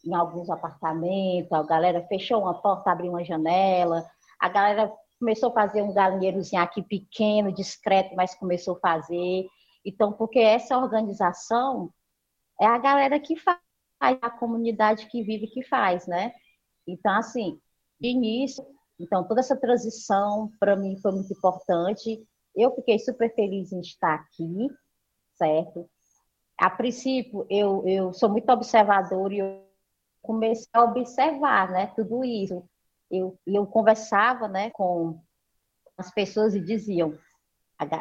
em 0.05 0.13
alguns 0.13 0.49
apartamentos, 0.49 1.51
a 1.51 1.63
galera 1.63 2.05
fechou 2.07 2.41
uma 2.41 2.53
porta, 2.53 2.91
abriu 2.91 3.11
uma 3.11 3.23
janela, 3.23 4.05
a 4.39 4.49
galera 4.49 4.91
começou 5.19 5.49
a 5.49 5.53
fazer 5.53 5.83
um 5.83 5.93
galinheirozinho 5.93 6.61
aqui 6.61 6.81
pequeno, 6.81 7.51
discreto, 7.51 8.15
mas 8.15 8.33
começou 8.33 8.75
a 8.75 8.79
fazer. 8.79 9.47
Então, 9.85 10.11
porque 10.11 10.39
essa 10.39 10.77
organização 10.77 11.91
é 12.59 12.65
a 12.65 12.77
galera 12.77 13.19
que 13.19 13.35
faz, 13.35 13.59
a 13.99 14.29
comunidade 14.31 15.05
que 15.07 15.21
vive 15.21 15.47
que 15.47 15.63
faz, 15.63 16.07
né? 16.07 16.33
Então, 16.87 17.13
assim, 17.13 17.59
de 17.99 18.09
início, 18.09 18.65
então 19.03 19.27
toda 19.27 19.39
essa 19.39 19.55
transição 19.55 20.51
para 20.59 20.75
mim 20.75 20.97
foi 21.01 21.11
muito 21.11 21.33
importante. 21.33 22.23
Eu 22.55 22.73
fiquei 22.75 22.99
super 22.99 23.33
feliz 23.33 23.71
em 23.71 23.79
estar 23.79 24.13
aqui, 24.13 24.69
certo? 25.35 25.89
A 26.57 26.69
princípio, 26.69 27.45
eu, 27.49 27.83
eu 27.87 28.13
sou 28.13 28.29
muito 28.29 28.49
observadora 28.51 29.33
e 29.33 29.39
eu 29.39 29.63
comecei 30.21 30.69
a 30.73 30.83
observar, 30.83 31.71
né, 31.71 31.87
tudo 31.95 32.23
isso. 32.23 32.63
Eu, 33.09 33.37
eu 33.47 33.65
conversava, 33.65 34.47
né, 34.47 34.69
com 34.69 35.19
as 35.97 36.13
pessoas 36.13 36.53
e 36.53 36.61
diziam, 36.61 37.17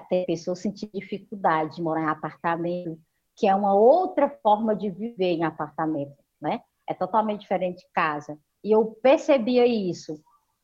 tem 0.08 0.26
pessoas 0.26 0.58
sentindo 0.58 0.92
dificuldade 0.92 1.76
de 1.76 1.82
morar 1.82 2.02
em 2.02 2.08
apartamento, 2.08 2.98
que 3.36 3.46
é 3.46 3.54
uma 3.54 3.74
outra 3.74 4.28
forma 4.42 4.76
de 4.76 4.90
viver 4.90 5.32
em 5.32 5.44
apartamento, 5.44 6.16
né? 6.40 6.60
É 6.86 6.92
totalmente 6.92 7.40
diferente 7.40 7.78
de 7.78 7.92
casa. 7.94 8.38
E 8.62 8.70
eu 8.70 8.98
percebia 9.02 9.66
isso, 9.66 10.20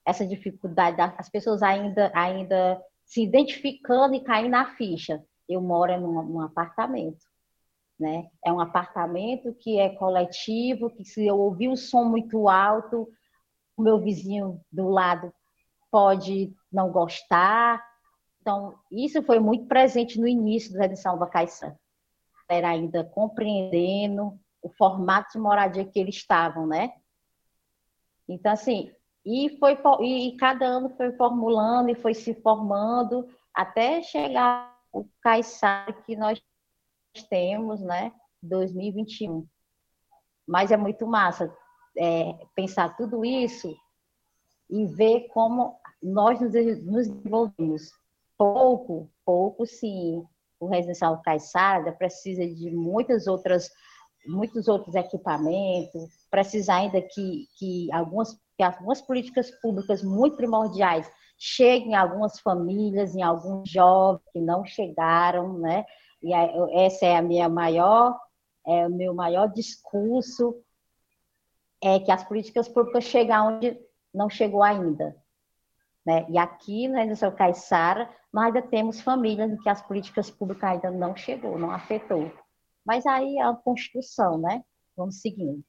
essa 0.07 0.27
dificuldade, 0.27 1.01
as 1.01 1.29
pessoas 1.29 1.63
ainda, 1.63 2.11
ainda 2.15 2.81
se 3.05 3.23
identificando 3.23 4.15
e 4.15 4.21
caindo 4.21 4.51
na 4.51 4.75
ficha. 4.77 5.23
Eu 5.49 5.61
moro 5.61 6.01
num, 6.01 6.23
num 6.23 6.41
apartamento 6.41 7.25
né? 7.99 8.29
É 8.45 8.53
um 8.53 8.61
apartamento 8.61 9.55
que 9.55 9.79
é 9.79 9.89
coletivo, 9.89 10.91
que 10.91 11.05
se 11.05 11.27
eu 11.27 11.39
ouvir 11.39 11.69
um 11.69 11.77
som 11.77 12.05
muito 12.05 12.49
alto, 12.49 13.09
o 13.77 13.83
meu 13.83 14.01
vizinho 14.01 14.61
do 14.71 14.89
lado 14.89 15.33
pode 15.91 16.55
não 16.71 16.91
gostar. 16.91 17.83
Então, 18.41 18.79
isso 18.93 19.23
foi 19.23 19.39
muito 19.39 19.67
presente 19.67 20.21
no 20.21 20.29
início 20.29 20.73
da 20.75 20.85
edição 20.85 21.19
da 21.19 21.27
Caiçã. 21.27 21.75
Era 22.49 22.69
ainda 22.69 23.03
compreendendo 23.03 24.39
o 24.63 24.69
formato 24.69 25.33
de 25.33 25.39
moradia 25.39 25.85
que 25.85 25.99
eles 25.99 26.17
estavam, 26.17 26.67
né? 26.67 26.93
Então, 28.29 28.53
assim, 28.53 28.93
e, 29.27 29.59
foi, 29.59 29.77
e 30.03 30.37
cada 30.37 30.65
ano 30.65 30.89
foi 30.91 31.11
formulando 31.17 31.91
e 31.91 31.97
foi 31.97 32.15
se 32.15 32.33
formando 32.33 33.29
até 33.53 34.01
chegar 34.01 34.73
o 34.93 35.05
Caiçara 35.21 35.93
que 35.93 36.15
nós 36.15 36.41
temos, 37.29 37.81
né, 37.81 38.13
2021. 38.41 39.45
Mas 40.47 40.71
é 40.71 40.77
muito 40.77 41.09
massa 41.09 41.53
é, 41.99 42.35
pensar 42.55 42.97
tudo 42.97 43.25
isso 43.25 43.77
e 44.71 44.87
ver 44.87 45.27
como 45.29 45.77
nós 46.01 46.41
nos, 46.41 46.53
nos 46.85 47.09
desenvolvemos. 47.09 47.91
Pouco, 48.39 49.11
pouco 49.25 49.67
sim. 49.67 50.25
O 50.61 50.69
residencial 50.69 51.21
Caiçada 51.21 51.91
precisa 51.91 52.47
de 52.47 52.71
muitas 52.71 53.27
outras, 53.27 53.71
muitos 54.25 54.69
outros 54.69 54.95
equipamentos, 54.95 56.11
precisa 56.31 56.75
ainda 56.75 57.03
que, 57.03 57.49
que, 57.59 57.93
algumas, 57.93 58.39
que 58.57 58.63
algumas 58.63 59.01
políticas 59.03 59.51
públicas 59.61 60.03
muito 60.03 60.37
primordiais 60.37 61.11
cheguem 61.39 61.91
em 61.91 61.95
algumas 61.95 62.41
famílias, 62.41 63.15
em 63.15 63.23
alguns 63.23 63.69
jovens 63.69 64.23
que 64.33 64.41
não 64.41 64.65
chegaram, 64.65 65.59
né? 65.59 65.85
E 66.23 66.33
essa 66.81 67.07
é 67.07 67.17
a 67.17 67.23
minha 67.23 67.49
maior, 67.49 68.19
é 68.67 68.87
o 68.87 68.91
meu 68.91 69.15
maior 69.15 69.47
discurso, 69.53 70.57
é 71.83 72.01
que 72.01 72.11
as 72.11 72.25
políticas 72.25 72.69
públicas 72.69 73.05
chegam 73.05 73.57
onde 73.57 73.79
não 74.13 74.31
chegou 74.31 74.63
ainda. 74.63 75.15
Né? 76.05 76.25
E 76.31 76.39
aqui 76.39 76.89
na 76.89 77.01
Redenção 77.01 77.31
Caiçara, 77.35 78.09
nós 78.33 78.47
ainda 78.47 78.63
temos 78.63 79.01
famílias 79.01 79.51
em 79.51 79.57
que 79.59 79.69
as 79.69 79.83
políticas 79.83 80.31
públicas 80.31 80.71
ainda 80.71 80.91
não 80.91 81.15
chegou, 81.17 81.59
não 81.59 81.71
afetou. 81.71 82.33
Mas 82.85 83.05
aí 83.07 83.39
é 83.39 83.43
a 83.43 83.53
construção, 83.53 84.39
né? 84.39 84.65
Vamos 84.97 85.21
seguindo. 85.21 85.63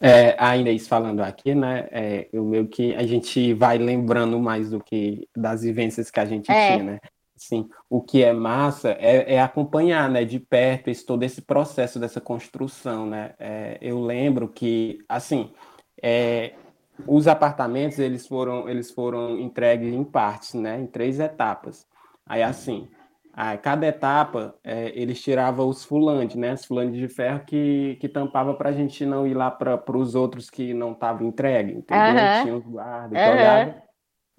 É, 0.00 0.34
ainda 0.38 0.70
isso 0.70 0.88
falando 0.88 1.20
aqui, 1.20 1.54
né? 1.54 1.86
É, 1.90 2.28
eu 2.32 2.42
meio 2.42 2.66
que 2.66 2.94
a 2.94 3.04
gente 3.06 3.52
vai 3.52 3.76
lembrando 3.76 4.40
mais 4.40 4.70
do 4.70 4.82
que 4.82 5.28
das 5.36 5.62
vivências 5.62 6.10
que 6.10 6.18
a 6.18 6.24
gente 6.24 6.50
é. 6.50 6.72
tinha, 6.72 6.84
né? 6.84 7.00
Sim, 7.36 7.68
o 7.88 8.02
que 8.02 8.22
é 8.22 8.32
massa 8.32 8.90
é, 8.98 9.34
é, 9.34 9.40
acompanhar, 9.40 10.10
né, 10.10 10.26
de 10.26 10.38
perto 10.38 10.88
esse, 10.88 11.06
todo 11.06 11.22
esse 11.22 11.40
processo 11.40 11.98
dessa 11.98 12.20
construção, 12.20 13.06
né? 13.06 13.34
É, 13.38 13.78
eu 13.80 13.98
lembro 14.00 14.48
que, 14.48 14.98
assim, 15.08 15.50
é, 16.02 16.52
os 17.06 17.26
apartamentos 17.26 17.98
eles 17.98 18.26
foram 18.26 18.68
eles 18.68 18.90
foram 18.90 19.38
entregues 19.38 19.92
em 19.92 20.04
partes, 20.04 20.54
né, 20.54 20.80
em 20.80 20.86
três 20.86 21.18
etapas. 21.18 21.86
Aí, 22.26 22.42
assim, 22.42 22.88
a 23.32 23.56
cada 23.56 23.86
etapa 23.86 24.54
é, 24.64 24.92
eles 24.94 25.20
tiravam 25.20 25.68
os 25.68 25.84
fulantes, 25.84 26.36
né, 26.36 26.54
os 26.54 26.64
fulantes 26.64 26.98
de 26.98 27.08
ferro 27.08 27.44
que, 27.46 27.96
que 28.00 28.08
tampava 28.08 28.54
para 28.54 28.70
a 28.70 28.72
gente 28.72 29.04
não 29.06 29.26
ir 29.26 29.34
lá 29.34 29.50
para 29.50 29.96
os 29.96 30.14
outros 30.14 30.50
que 30.50 30.74
não 30.74 30.92
estavam 30.92 31.26
entregues, 31.26 31.76
entendeu? 31.76 32.22
Uhum. 32.22 32.42
Tinha 32.42 32.56
os 32.56 32.64
guardas 32.64 33.10
que 33.10 33.28
uhum. 33.28 33.32
olhavam 33.32 33.90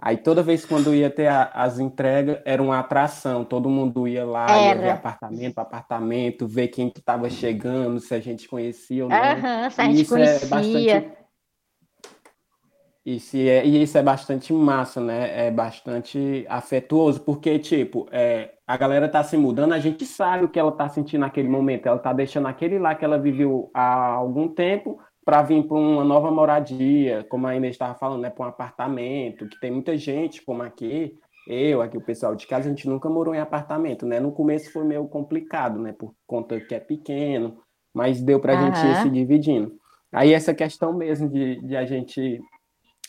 Aí 0.04 0.17
toda 0.17 0.41
vez 0.41 0.65
quando 0.65 0.95
ia 0.95 1.12
ter 1.12 1.27
a, 1.27 1.43
as 1.54 1.77
entregas, 1.77 2.41
era 2.43 2.62
uma 2.62 2.80
atração. 2.80 3.45
Todo 3.45 3.69
mundo 3.69 4.08
ia 4.08 4.25
lá, 4.25 4.47
ia 4.60 4.73
ver 4.73 4.89
apartamento, 4.89 5.60
apartamento, 5.60 6.47
ver 6.47 6.69
quem 6.69 6.89
que 6.89 6.99
estava 6.99 7.30
chegando, 7.30 7.99
se 7.99 8.15
a 8.15 8.19
gente 8.19 8.47
conhecia 8.47 9.04
ou 9.04 9.10
não. 9.12 9.17
Uhum, 9.17 9.69
se 9.69 9.80
a 9.80 9.86
gente 9.86 10.01
isso 10.01 10.13
conhecia. 10.15 10.47
é 10.47 10.49
bastante. 10.49 11.20
Isso 13.03 13.35
é, 13.35 13.65
e 13.65 13.81
isso 13.81 13.97
é 13.97 14.03
bastante 14.03 14.53
massa, 14.53 15.01
né? 15.01 15.47
É 15.47 15.51
bastante 15.51 16.45
afetuoso, 16.47 17.21
porque, 17.21 17.57
tipo, 17.57 18.07
é, 18.11 18.53
a 18.67 18.77
galera 18.77 19.09
tá 19.09 19.23
se 19.23 19.35
mudando, 19.35 19.73
a 19.73 19.79
gente 19.79 20.05
sabe 20.05 20.45
o 20.45 20.49
que 20.49 20.59
ela 20.59 20.71
tá 20.71 20.87
sentindo 20.87 21.21
naquele 21.21 21.49
momento. 21.49 21.87
Ela 21.87 21.97
tá 21.97 22.13
deixando 22.13 22.47
aquele 22.47 22.77
lá 22.77 22.93
que 22.93 23.03
ela 23.03 23.17
viveu 23.17 23.71
há 23.73 24.13
algum 24.13 24.47
tempo 24.47 24.99
para 25.25 25.41
vir 25.41 25.63
para 25.67 25.77
uma 25.77 26.03
nova 26.03 26.31
moradia, 26.31 27.25
como 27.29 27.47
a 27.47 27.55
Inês 27.55 27.75
estava 27.75 27.95
falando, 27.95 28.21
né, 28.21 28.29
para 28.29 28.45
um 28.45 28.49
apartamento, 28.49 29.47
que 29.47 29.59
tem 29.59 29.71
muita 29.71 29.95
gente, 29.97 30.43
como 30.43 30.63
aqui, 30.63 31.13
eu, 31.47 31.81
aqui 31.81 31.97
o 31.97 32.01
pessoal 32.01 32.35
de 32.35 32.45
casa, 32.47 32.67
a 32.67 32.69
gente 32.69 32.87
nunca 32.87 33.09
morou 33.09 33.33
em 33.33 33.39
apartamento, 33.39 34.05
né? 34.05 34.19
No 34.19 34.31
começo 34.31 34.71
foi 34.71 34.83
meio 34.83 35.07
complicado, 35.07 35.79
né, 35.79 35.91
por 35.93 36.13
conta 36.27 36.59
que 36.59 36.75
é 36.75 36.79
pequeno, 36.79 37.57
mas 37.93 38.21
deu 38.21 38.39
para 38.39 38.53
a 38.53 38.61
uhum. 38.61 38.73
gente 38.73 38.87
ir 38.87 38.95
se 39.01 39.09
dividindo. 39.09 39.73
Aí 40.11 40.33
essa 40.33 40.53
questão 40.53 40.93
mesmo 40.93 41.29
de, 41.29 41.61
de 41.61 41.75
a 41.75 41.85
gente 41.85 42.39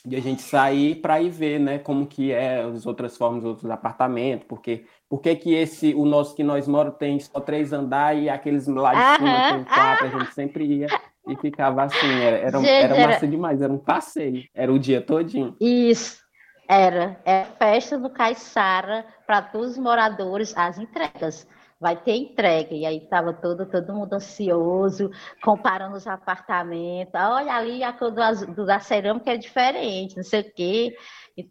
de 0.05 0.17
a 0.17 0.21
gente 0.21 0.43
sair 0.43 0.97
para 0.97 1.21
ir 1.21 1.31
ver, 1.31 1.61
né, 1.61 1.79
como 1.79 2.07
que 2.07 2.33
é 2.33 2.63
as 2.63 2.87
outras 2.87 3.17
formas, 3.17 3.45
os 3.45 3.51
outros 3.51 3.71
apartamentos, 3.71 4.47
porque 4.49 4.85
por 5.09 5.21
que 5.21 5.35
que 5.37 5.55
esse, 5.55 5.95
o 5.95 6.05
nosso 6.05 6.35
que 6.35 6.43
nós 6.43 6.67
moramos 6.67 6.99
tem 6.99 7.21
só 7.21 7.39
três 7.41 7.73
andares 7.73 8.25
e 8.25 8.29
aqueles 8.29 8.67
lá 8.67 8.93
de 8.93 9.17
cima 9.19 9.53
tem 9.53 9.65
quatro, 9.65 10.07
a 10.07 10.11
gente 10.19 10.35
sempre 10.35 10.65
ia 10.65 10.89
e 11.29 11.37
ficava 11.37 11.85
assim, 11.85 12.21
era, 12.21 12.37
era, 12.39 12.59
Gente, 12.59 12.69
era 12.69 13.07
massa 13.07 13.19
era... 13.19 13.29
demais, 13.29 13.63
era 13.63 13.73
um 13.73 13.79
passeio, 13.79 14.45
era 14.53 14.73
o 14.73 14.79
dia 14.79 15.01
todinho. 15.01 15.57
Isso, 15.61 16.21
era, 16.69 17.21
é 17.25 17.45
festa 17.45 17.97
do 17.97 18.11
Caiçara 18.11 19.07
para 19.25 19.41
todos 19.41 19.73
os 19.73 19.79
moradores, 19.79 20.53
as 20.57 20.79
entregas. 20.79 21.47
Vai 21.83 21.97
ter 21.97 22.15
entrega. 22.15 22.73
E 22.73 22.87
aí 22.87 22.99
estava 22.99 23.33
todo, 23.33 23.67
todo 23.67 23.93
mundo 23.93 24.13
ansioso, 24.13 25.11
comparando 25.43 25.97
os 25.97 26.07
apartamentos. 26.07 27.13
Olha 27.13 27.55
ali 27.55 27.83
a 27.83 27.93
cor 27.93 28.13
do, 28.13 28.47
do, 28.55 28.65
da 28.65 28.79
cerâmica 28.79 29.33
é 29.33 29.37
diferente, 29.37 30.17
não 30.17 30.23
sei 30.23 30.43
o 30.43 30.55
quê. 30.55 30.97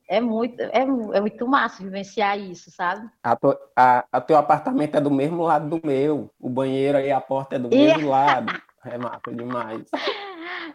É 0.07 0.21
muito, 0.21 0.61
é, 0.61 0.79
é 0.79 1.19
muito 1.19 1.45
massa 1.45 1.83
vivenciar 1.83 2.39
isso, 2.39 2.71
sabe? 2.71 3.09
A, 3.21 3.35
to, 3.35 3.57
a, 3.75 4.05
a 4.09 4.21
teu 4.21 4.37
apartamento 4.37 4.95
é 4.95 5.01
do 5.01 5.11
mesmo 5.11 5.43
lado 5.43 5.67
do 5.67 5.85
meu, 5.85 6.31
o 6.39 6.49
banheiro 6.49 6.99
e 6.99 7.11
a 7.11 7.19
porta 7.19 7.57
é 7.57 7.59
do 7.59 7.69
mesmo 7.69 8.09
lado. 8.09 8.51
É 8.83 8.97
massa 8.97 9.31
demais. 9.31 9.85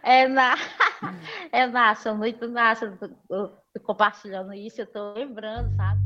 É, 0.01 0.29
na... 0.29 0.55
é 1.51 1.67
massa, 1.67 2.15
muito 2.15 2.49
massa. 2.49 2.97
Eu 3.29 3.51
compartilhando 3.83 4.55
isso, 4.55 4.81
eu 4.81 4.87
tô 4.87 5.13
lembrando, 5.15 5.75
sabe? 5.75 6.06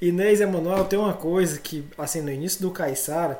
Inês 0.00 0.40
Emanuel, 0.40 0.84
tem 0.84 0.98
uma 0.98 1.14
coisa 1.14 1.58
que, 1.58 1.84
assim, 1.96 2.20
no 2.20 2.30
início 2.30 2.60
do 2.60 2.70
Caissara, 2.70 3.38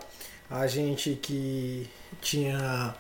a 0.51 0.67
gente 0.67 1.19
que 1.21 1.89
tinha 2.21 2.95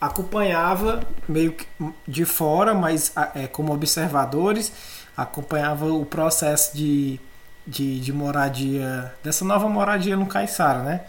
acompanhava 0.00 1.06
meio 1.28 1.52
que 1.52 1.66
de 2.08 2.24
fora, 2.24 2.72
mas 2.72 3.12
é, 3.34 3.46
como 3.46 3.72
observadores, 3.72 4.72
acompanhava 5.16 5.92
o 5.92 6.06
processo 6.06 6.74
de, 6.74 7.20
de, 7.66 8.00
de 8.00 8.12
moradia, 8.12 9.14
dessa 9.22 9.44
nova 9.44 9.68
moradia 9.68 10.16
no 10.16 10.26
Caiçara, 10.26 10.82
né? 10.82 11.04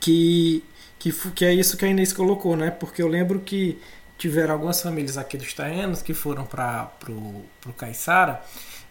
Que, 0.00 0.64
que, 0.98 1.12
que 1.12 1.44
é 1.44 1.54
isso 1.54 1.76
que 1.76 1.84
a 1.84 1.88
Inês 1.88 2.12
colocou, 2.12 2.56
né? 2.56 2.70
Porque 2.70 3.00
eu 3.00 3.06
lembro 3.06 3.40
que 3.40 3.80
tiveram 4.18 4.54
algumas 4.54 4.82
famílias 4.82 5.16
aqui 5.16 5.38
dos 5.38 5.54
terrenos 5.54 6.02
que 6.02 6.12
foram 6.12 6.44
para 6.44 6.90
o 7.08 7.72
Caiçara 7.76 8.42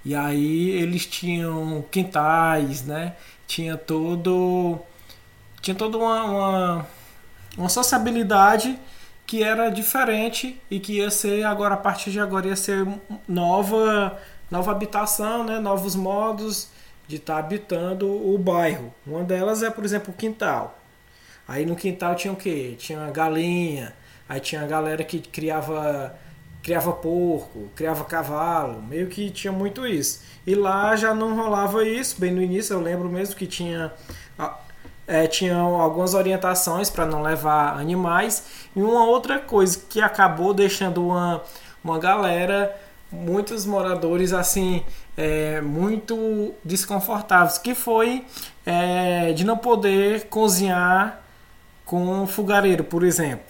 e 0.09 0.15
aí 0.15 0.71
eles 0.71 1.05
tinham 1.05 1.85
quintais, 1.91 2.83
né? 2.83 3.15
Tinha 3.45 3.77
todo 3.77 4.79
tinha 5.61 5.75
toda 5.75 5.99
uma, 5.99 6.23
uma 6.23 6.87
uma 7.55 7.69
sociabilidade 7.69 8.79
que 9.27 9.43
era 9.43 9.69
diferente 9.69 10.59
e 10.71 10.79
que 10.79 10.93
ia 10.93 11.11
ser 11.11 11.43
agora 11.43 11.75
a 11.75 11.77
partir 11.77 12.09
de 12.09 12.19
agora 12.19 12.47
ia 12.47 12.55
ser 12.55 12.87
nova 13.27 14.19
nova 14.49 14.71
habitação, 14.71 15.43
né, 15.43 15.59
novos 15.59 15.95
modos 15.95 16.69
de 17.07 17.17
estar 17.17 17.35
tá 17.35 17.39
habitando 17.39 18.07
o 18.07 18.35
bairro. 18.35 18.91
Uma 19.05 19.23
delas 19.23 19.61
é, 19.61 19.69
por 19.69 19.85
exemplo, 19.85 20.11
o 20.11 20.17
quintal. 20.17 20.79
Aí 21.47 21.67
no 21.67 21.75
quintal 21.75 22.15
tinha 22.15 22.33
o 22.33 22.35
quê? 22.35 22.75
Tinha 22.79 23.11
galinha, 23.11 23.93
aí 24.27 24.39
tinha 24.39 24.63
a 24.63 24.67
galera 24.67 25.03
que 25.03 25.19
criava 25.19 26.17
criava 26.61 26.91
porco, 26.91 27.69
criava 27.75 28.03
cavalo, 28.03 28.81
meio 28.81 29.07
que 29.07 29.29
tinha 29.29 29.51
muito 29.51 29.85
isso. 29.87 30.21
E 30.45 30.55
lá 30.55 30.95
já 30.95 31.13
não 31.13 31.35
rolava 31.35 31.85
isso, 31.85 32.19
bem 32.19 32.31
no 32.31 32.41
início 32.41 32.73
eu 32.73 32.81
lembro 32.81 33.09
mesmo 33.09 33.35
que 33.35 33.47
tinha 33.47 33.91
é, 35.09 35.25
tinham 35.25 35.81
algumas 35.81 36.13
orientações 36.13 36.89
para 36.89 37.05
não 37.05 37.23
levar 37.23 37.79
animais. 37.79 38.67
E 38.75 38.81
uma 38.81 39.05
outra 39.05 39.39
coisa 39.39 39.81
que 39.89 39.99
acabou 39.99 40.53
deixando 40.53 41.03
uma, 41.03 41.41
uma 41.83 41.97
galera, 41.97 42.79
muitos 43.11 43.65
moradores 43.65 44.31
assim, 44.31 44.83
é, 45.17 45.59
muito 45.61 46.53
desconfortáveis, 46.63 47.57
que 47.57 47.73
foi 47.73 48.23
é, 48.63 49.33
de 49.33 49.43
não 49.43 49.57
poder 49.57 50.27
cozinhar 50.27 51.21
com 51.83 52.27
fogareiro, 52.27 52.83
por 52.83 53.03
exemplo. 53.03 53.43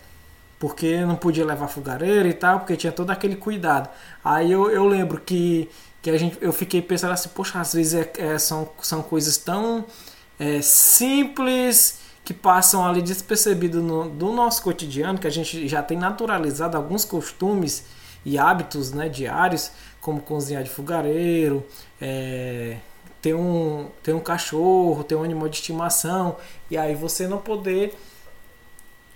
Porque 0.60 1.06
não 1.06 1.16
podia 1.16 1.46
levar 1.46 1.68
fogareiro 1.70 2.28
e 2.28 2.34
tal, 2.34 2.60
porque 2.60 2.76
tinha 2.76 2.92
todo 2.92 3.10
aquele 3.12 3.38
cuidado. 3.38 3.90
Aí 4.24 4.52
eu, 4.52 4.70
eu 4.70 4.86
lembro 4.86 5.22
que, 5.22 5.70
que 6.02 6.10
a 6.10 6.18
gente, 6.18 6.38
eu 6.42 6.52
fiquei 6.52 6.82
pensando 6.82 7.14
assim, 7.14 7.30
poxa, 7.30 7.60
às 7.60 7.74
vezes 7.74 7.94
é, 7.94 8.12
é, 8.18 8.38
são, 8.38 8.70
são 8.82 9.02
coisas 9.02 9.38
tão 9.38 9.86
é, 10.38 10.62
simples 10.62 12.00
que 12.24 12.34
passam 12.34 12.86
ali 12.86 13.02
despercebido 13.02 13.82
no, 13.82 14.10
do 14.10 14.32
nosso 14.32 14.62
cotidiano, 14.62 15.18
que 15.18 15.26
a 15.26 15.32
gente 15.32 15.68
já 15.68 15.82
tem 15.82 15.98
naturalizado 15.98 16.78
alguns 16.78 17.04
costumes 17.04 17.86
e 18.26 18.38
hábitos 18.38 18.92
né, 18.92 19.10
diários, 19.10 19.72
como 20.02 20.22
cozinhar 20.22 20.64
de 20.64 20.70
fogareiro, 20.70 21.66
é, 22.00 22.78
ter, 23.22 23.34
um, 23.34 23.88
ter 24.04 24.14
um 24.14 24.20
cachorro, 24.20 25.04
ter 25.04 25.16
um 25.16 25.24
animal 25.24 25.50
de 25.50 25.58
estimação, 25.58 26.36
e 26.70 26.78
aí 26.78 26.96
você 26.96 27.28
não 27.28 27.38
poder, 27.38 27.98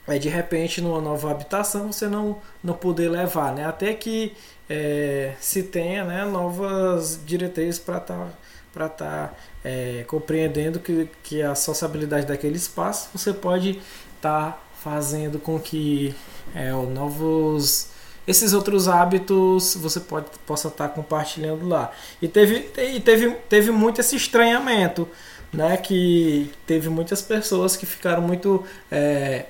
é, 0.07 0.17
de 0.17 0.29
repente, 0.29 0.81
numa 0.81 0.99
nova 0.99 1.31
habitação, 1.31 1.91
você 1.91 2.07
não, 2.07 2.37
não 2.63 2.73
poder 2.73 3.09
levar, 3.09 3.53
né? 3.53 3.65
até 3.65 3.93
que 3.93 4.33
é, 4.69 5.33
se 5.39 5.63
tenha 5.63 6.03
né, 6.03 6.25
novas 6.25 7.19
diretrizes 7.25 7.79
para 7.79 7.97
estar 7.97 8.17
tá 8.17 8.29
para 8.73 8.87
estar 8.87 9.27
tá, 9.27 9.33
é, 9.63 10.03
compreendendo 10.07 10.79
que, 10.79 11.07
que 11.21 11.43
a 11.43 11.53
sociabilidade 11.53 12.25
daquele 12.25 12.55
espaço 12.55 13.09
você 13.13 13.31
pode 13.31 13.79
estar 14.15 14.51
tá 14.51 14.59
fazendo 14.83 15.37
com 15.37 15.59
que 15.59 16.15
é, 16.55 16.71
novos 16.71 17.89
esses 18.25 18.53
outros 18.53 18.87
hábitos 18.87 19.75
você 19.75 19.99
pode 19.99 20.25
possa 20.45 20.69
estar 20.69 20.87
tá 20.87 20.93
compartilhando 20.95 21.67
lá 21.67 21.91
e 22.19 22.27
teve 22.27 22.71
e 22.77 22.99
teve 22.99 23.29
teve 23.47 23.69
muito 23.69 24.01
esse 24.01 24.15
estranhamento 24.15 25.07
né 25.51 25.77
que 25.77 26.51
teve 26.65 26.89
muitas 26.89 27.21
pessoas 27.21 27.77
que 27.77 27.85
ficaram 27.85 28.23
muito 28.23 28.63
é, 28.91 29.45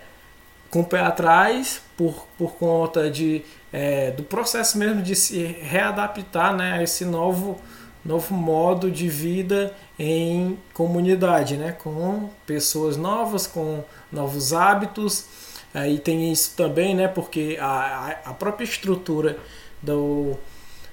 com 0.73 0.81
o 0.81 0.83
pé 0.83 1.01
atrás 1.01 1.79
por, 1.95 2.25
por 2.35 2.53
conta 2.55 3.07
de 3.07 3.43
é, 3.71 4.09
do 4.09 4.23
processo 4.23 4.75
mesmo 4.75 5.03
de 5.03 5.15
se 5.15 5.43
readaptar 5.43 6.55
né, 6.55 6.73
a 6.73 6.83
esse 6.83 7.05
novo 7.05 7.61
novo 8.03 8.33
modo 8.33 8.89
de 8.89 9.07
vida 9.07 9.73
em 9.97 10.57
comunidade, 10.73 11.55
né? 11.55 11.71
com 11.71 12.27
pessoas 12.45 12.97
novas, 12.97 13.47
com 13.47 13.81
novos 14.11 14.51
hábitos. 14.51 15.25
Aí 15.73 15.99
tem 15.99 16.29
isso 16.29 16.53
também, 16.57 16.93
né? 16.93 17.07
porque 17.07 17.57
a, 17.61 18.17
a 18.25 18.33
própria 18.33 18.65
estrutura 18.65 19.37
do, 19.81 20.35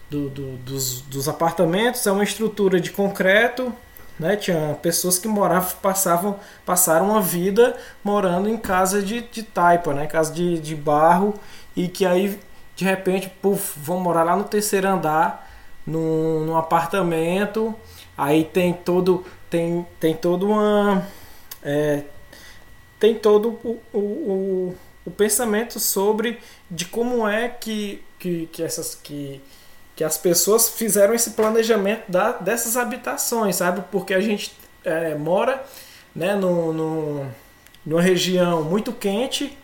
do, 0.08 0.28
do, 0.28 0.56
dos, 0.58 1.00
dos 1.00 1.28
apartamentos 1.28 2.06
é 2.06 2.12
uma 2.12 2.22
estrutura 2.22 2.80
de 2.80 2.92
concreto. 2.92 3.74
Né? 4.20 4.36
Tinha 4.36 4.76
pessoas 4.82 5.18
que 5.18 5.26
moravam, 5.26 5.70
passavam, 5.80 6.38
passaram 6.66 7.08
uma 7.08 7.22
vida 7.22 7.74
morando 8.04 8.50
em 8.50 8.58
casa 8.58 9.02
de, 9.02 9.22
de 9.22 9.42
taipa, 9.42 9.94
né? 9.94 10.06
casa 10.06 10.30
de, 10.30 10.58
de 10.58 10.76
barro, 10.76 11.34
e 11.74 11.88
que 11.88 12.04
aí 12.04 12.38
de 12.76 12.84
repente 12.84 13.30
puf, 13.40 13.78
vão 13.78 13.98
morar 13.98 14.22
lá 14.22 14.36
no 14.36 14.44
terceiro 14.44 14.86
andar 14.86 15.50
num, 15.86 16.44
num 16.44 16.56
apartamento, 16.56 17.74
aí 18.16 18.44
tem 18.44 18.74
todo 18.74 19.24
tem, 19.48 19.86
tem 19.98 20.14
todo 20.14 20.46
uma 20.46 21.02
é, 21.62 22.04
tem 22.98 23.14
todo 23.14 23.58
o, 23.64 23.80
o, 23.90 23.98
o, 23.98 24.76
o, 25.06 25.10
pensamento 25.10 25.80
sobre 25.80 26.38
de 26.70 26.84
como 26.84 27.26
é 27.26 27.48
que, 27.48 28.02
que, 28.18 28.46
que 28.52 28.62
essas 28.62 28.94
que, 28.94 29.40
que 30.00 30.04
as 30.04 30.16
pessoas 30.16 30.70
fizeram 30.70 31.12
esse 31.12 31.32
planejamento 31.32 32.10
da, 32.10 32.32
dessas 32.32 32.74
habitações, 32.74 33.56
sabe? 33.56 33.84
Porque 33.92 34.14
a 34.14 34.20
gente 34.22 34.50
é, 34.82 35.14
mora 35.14 35.62
né, 36.14 36.34
no, 36.34 36.72
no, 36.72 37.30
numa 37.84 38.00
região 38.00 38.64
muito 38.64 38.94
quente, 38.94 39.58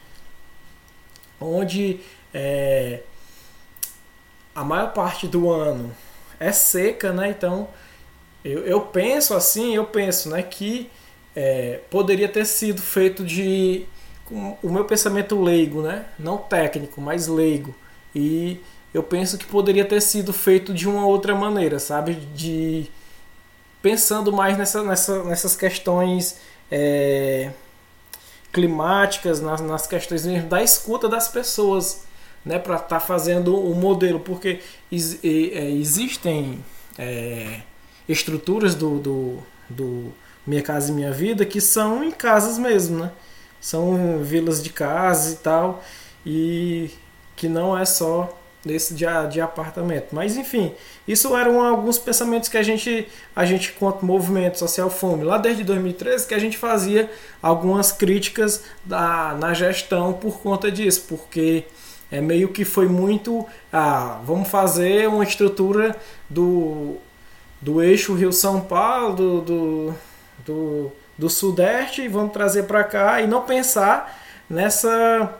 onde 1.40 2.00
é, 2.34 3.00
a 4.54 4.62
maior 4.62 4.92
parte 4.92 5.26
do 5.26 5.50
ano 5.50 5.90
é 6.38 6.52
seca, 6.52 7.14
né? 7.14 7.30
Então 7.30 7.68
eu, 8.44 8.58
eu 8.66 8.82
penso 8.82 9.32
assim, 9.32 9.74
eu 9.74 9.86
penso, 9.86 10.28
né, 10.28 10.42
que 10.42 10.90
é, 11.34 11.80
poderia 11.88 12.28
ter 12.28 12.44
sido 12.44 12.82
feito 12.82 13.24
de 13.24 13.86
o 14.30 14.68
meu 14.68 14.84
pensamento 14.84 15.40
leigo, 15.40 15.80
né? 15.80 16.04
Não 16.18 16.36
técnico, 16.36 17.00
mas 17.00 17.26
leigo. 17.26 17.74
E 18.14 18.60
eu 18.96 19.02
penso 19.02 19.36
que 19.36 19.44
poderia 19.44 19.84
ter 19.84 20.00
sido 20.00 20.32
feito 20.32 20.72
de 20.72 20.88
uma 20.88 21.04
outra 21.04 21.34
maneira, 21.34 21.78
sabe? 21.78 22.14
De 22.34 22.86
pensando 23.82 24.32
mais 24.32 24.56
nessa, 24.56 24.82
nessa, 24.82 25.22
nessas 25.22 25.54
questões 25.54 26.38
é, 26.70 27.50
climáticas, 28.50 29.38
nas, 29.38 29.60
nas 29.60 29.86
questões 29.86 30.24
da 30.44 30.62
escuta 30.62 31.10
das 31.10 31.28
pessoas 31.28 32.06
né, 32.42 32.58
para 32.58 32.76
estar 32.76 32.88
tá 32.88 33.00
fazendo 33.00 33.54
o 33.54 33.74
modelo, 33.74 34.18
porque 34.18 34.60
is, 34.90 35.22
é, 35.22 35.70
existem 35.72 36.64
é, 36.96 37.60
estruturas 38.08 38.74
do, 38.74 38.98
do, 38.98 39.38
do, 39.68 40.12
Minha 40.46 40.62
Casa 40.62 40.90
e 40.90 40.94
Minha 40.94 41.12
Vida 41.12 41.44
que 41.44 41.60
são 41.60 42.02
em 42.02 42.10
casas 42.10 42.56
mesmo, 42.56 43.00
né? 43.00 43.12
São 43.60 44.22
vilas 44.22 44.62
de 44.62 44.70
casas 44.70 45.34
e 45.34 45.36
tal, 45.36 45.84
e 46.24 46.90
que 47.36 47.46
não 47.46 47.76
é 47.76 47.84
só 47.84 48.34
desse 48.66 48.92
de, 48.92 49.06
de 49.30 49.40
apartamento. 49.40 50.08
Mas 50.12 50.36
enfim, 50.36 50.74
isso 51.06 51.36
eram 51.36 51.62
alguns 51.62 51.98
pensamentos 51.98 52.48
que 52.48 52.58
a 52.58 52.62
gente, 52.62 53.06
a 53.34 53.46
gente 53.46 53.72
quanto 53.72 54.04
movimento 54.04 54.58
social 54.58 54.90
fome, 54.90 55.22
lá 55.22 55.38
desde 55.38 55.62
2013, 55.62 56.26
que 56.26 56.34
a 56.34 56.38
gente 56.38 56.58
fazia 56.58 57.10
algumas 57.40 57.92
críticas 57.92 58.64
da, 58.84 59.36
na 59.38 59.54
gestão 59.54 60.12
por 60.12 60.40
conta 60.40 60.70
disso, 60.70 61.04
porque 61.08 61.64
é 62.10 62.20
meio 62.20 62.48
que 62.48 62.64
foi 62.64 62.88
muito. 62.88 63.46
Ah, 63.72 64.20
vamos 64.24 64.48
fazer 64.48 65.08
uma 65.08 65.24
estrutura 65.24 65.96
do 66.28 66.96
do 67.60 67.82
eixo 67.82 68.14
Rio-São 68.14 68.60
Paulo, 68.60 69.14
do, 69.14 69.40
do, 69.40 69.94
do, 70.44 70.92
do 71.16 71.30
Sudeste, 71.30 72.02
e 72.02 72.08
vamos 72.08 72.32
trazer 72.32 72.64
para 72.64 72.84
cá 72.84 73.20
e 73.22 73.26
não 73.26 73.42
pensar 73.42 74.20
nessa 74.48 75.34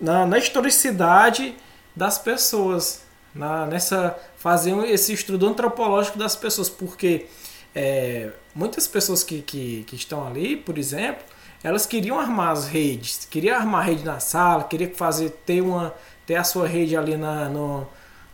na, 0.00 0.24
na 0.24 0.38
historicidade 0.38 1.54
das 1.98 2.16
pessoas, 2.16 3.02
na, 3.34 3.66
nessa 3.66 4.16
fazer 4.36 4.72
esse 4.84 5.12
estudo 5.12 5.48
antropológico 5.48 6.16
das 6.16 6.36
pessoas, 6.36 6.70
porque 6.70 7.26
é, 7.74 8.30
muitas 8.54 8.86
pessoas 8.86 9.24
que, 9.24 9.42
que, 9.42 9.82
que 9.84 9.96
estão 9.96 10.24
ali, 10.24 10.56
por 10.56 10.78
exemplo, 10.78 11.24
elas 11.62 11.86
queriam 11.86 12.20
armar 12.20 12.52
as 12.52 12.68
redes, 12.68 13.26
queriam 13.28 13.56
armar 13.56 13.80
a 13.80 13.84
rede 13.84 14.04
na 14.04 14.20
sala, 14.20 14.62
queria 14.62 14.88
fazer 14.94 15.30
ter 15.44 15.60
uma 15.60 15.92
ter 16.24 16.36
a 16.36 16.44
sua 16.44 16.68
rede 16.68 16.96
ali 16.96 17.16
na, 17.16 17.48
no, 17.48 17.86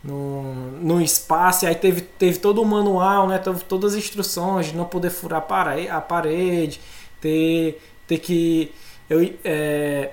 no, 0.02 0.42
no 0.82 1.00
espaço, 1.00 1.64
e 1.64 1.68
aí 1.68 1.74
teve, 1.74 2.02
teve 2.02 2.38
todo 2.38 2.60
o 2.60 2.66
manual, 2.66 3.28
né? 3.28 3.38
Teve 3.38 3.64
todas 3.64 3.92
as 3.92 3.98
instruções 3.98 4.66
de 4.66 4.76
não 4.76 4.84
poder 4.84 5.10
furar 5.10 5.38
a 5.38 5.42
parede, 5.42 5.88
a 5.88 6.00
parede 6.00 6.80
ter, 7.18 7.80
ter 8.06 8.18
que. 8.18 8.72
Eu, 9.08 9.32
é, 9.44 10.10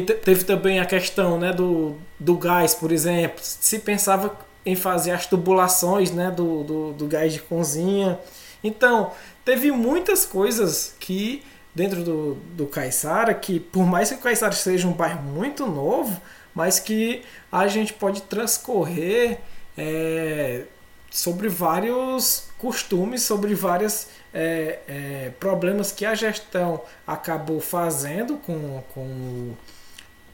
teve 0.00 0.44
também 0.44 0.80
a 0.80 0.86
questão 0.86 1.38
né, 1.38 1.52
do, 1.52 1.96
do 2.18 2.36
gás, 2.36 2.74
por 2.74 2.90
exemplo. 2.90 3.40
Se 3.42 3.80
pensava 3.80 4.34
em 4.64 4.74
fazer 4.74 5.10
as 5.10 5.26
tubulações 5.26 6.10
né, 6.10 6.30
do, 6.30 6.62
do, 6.62 6.92
do 6.92 7.06
gás 7.06 7.32
de 7.32 7.40
cozinha. 7.40 8.18
Então, 8.62 9.12
teve 9.44 9.70
muitas 9.70 10.24
coisas 10.24 10.94
que 10.98 11.42
dentro 11.74 12.02
do, 12.02 12.34
do 12.54 12.66
Caiçara, 12.66 13.34
que 13.34 13.58
por 13.58 13.84
mais 13.84 14.08
que 14.08 14.14
o 14.14 14.18
Caiçara 14.18 14.52
seja 14.52 14.86
um 14.86 14.92
bairro 14.92 15.22
muito 15.22 15.66
novo, 15.66 16.20
mas 16.54 16.78
que 16.78 17.22
a 17.50 17.66
gente 17.66 17.92
pode 17.92 18.22
transcorrer 18.22 19.38
é, 19.76 20.64
sobre 21.10 21.48
vários 21.48 22.48
costumes, 22.58 23.22
sobre 23.22 23.54
vários 23.54 24.06
é, 24.32 24.78
é, 24.86 25.32
problemas 25.40 25.92
que 25.92 26.04
a 26.04 26.14
gestão 26.14 26.82
acabou 27.06 27.60
fazendo 27.60 28.36
com, 28.36 28.82
com, 28.94 29.54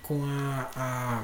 com 0.09 0.25
a, 0.25 0.71
a, 0.75 1.23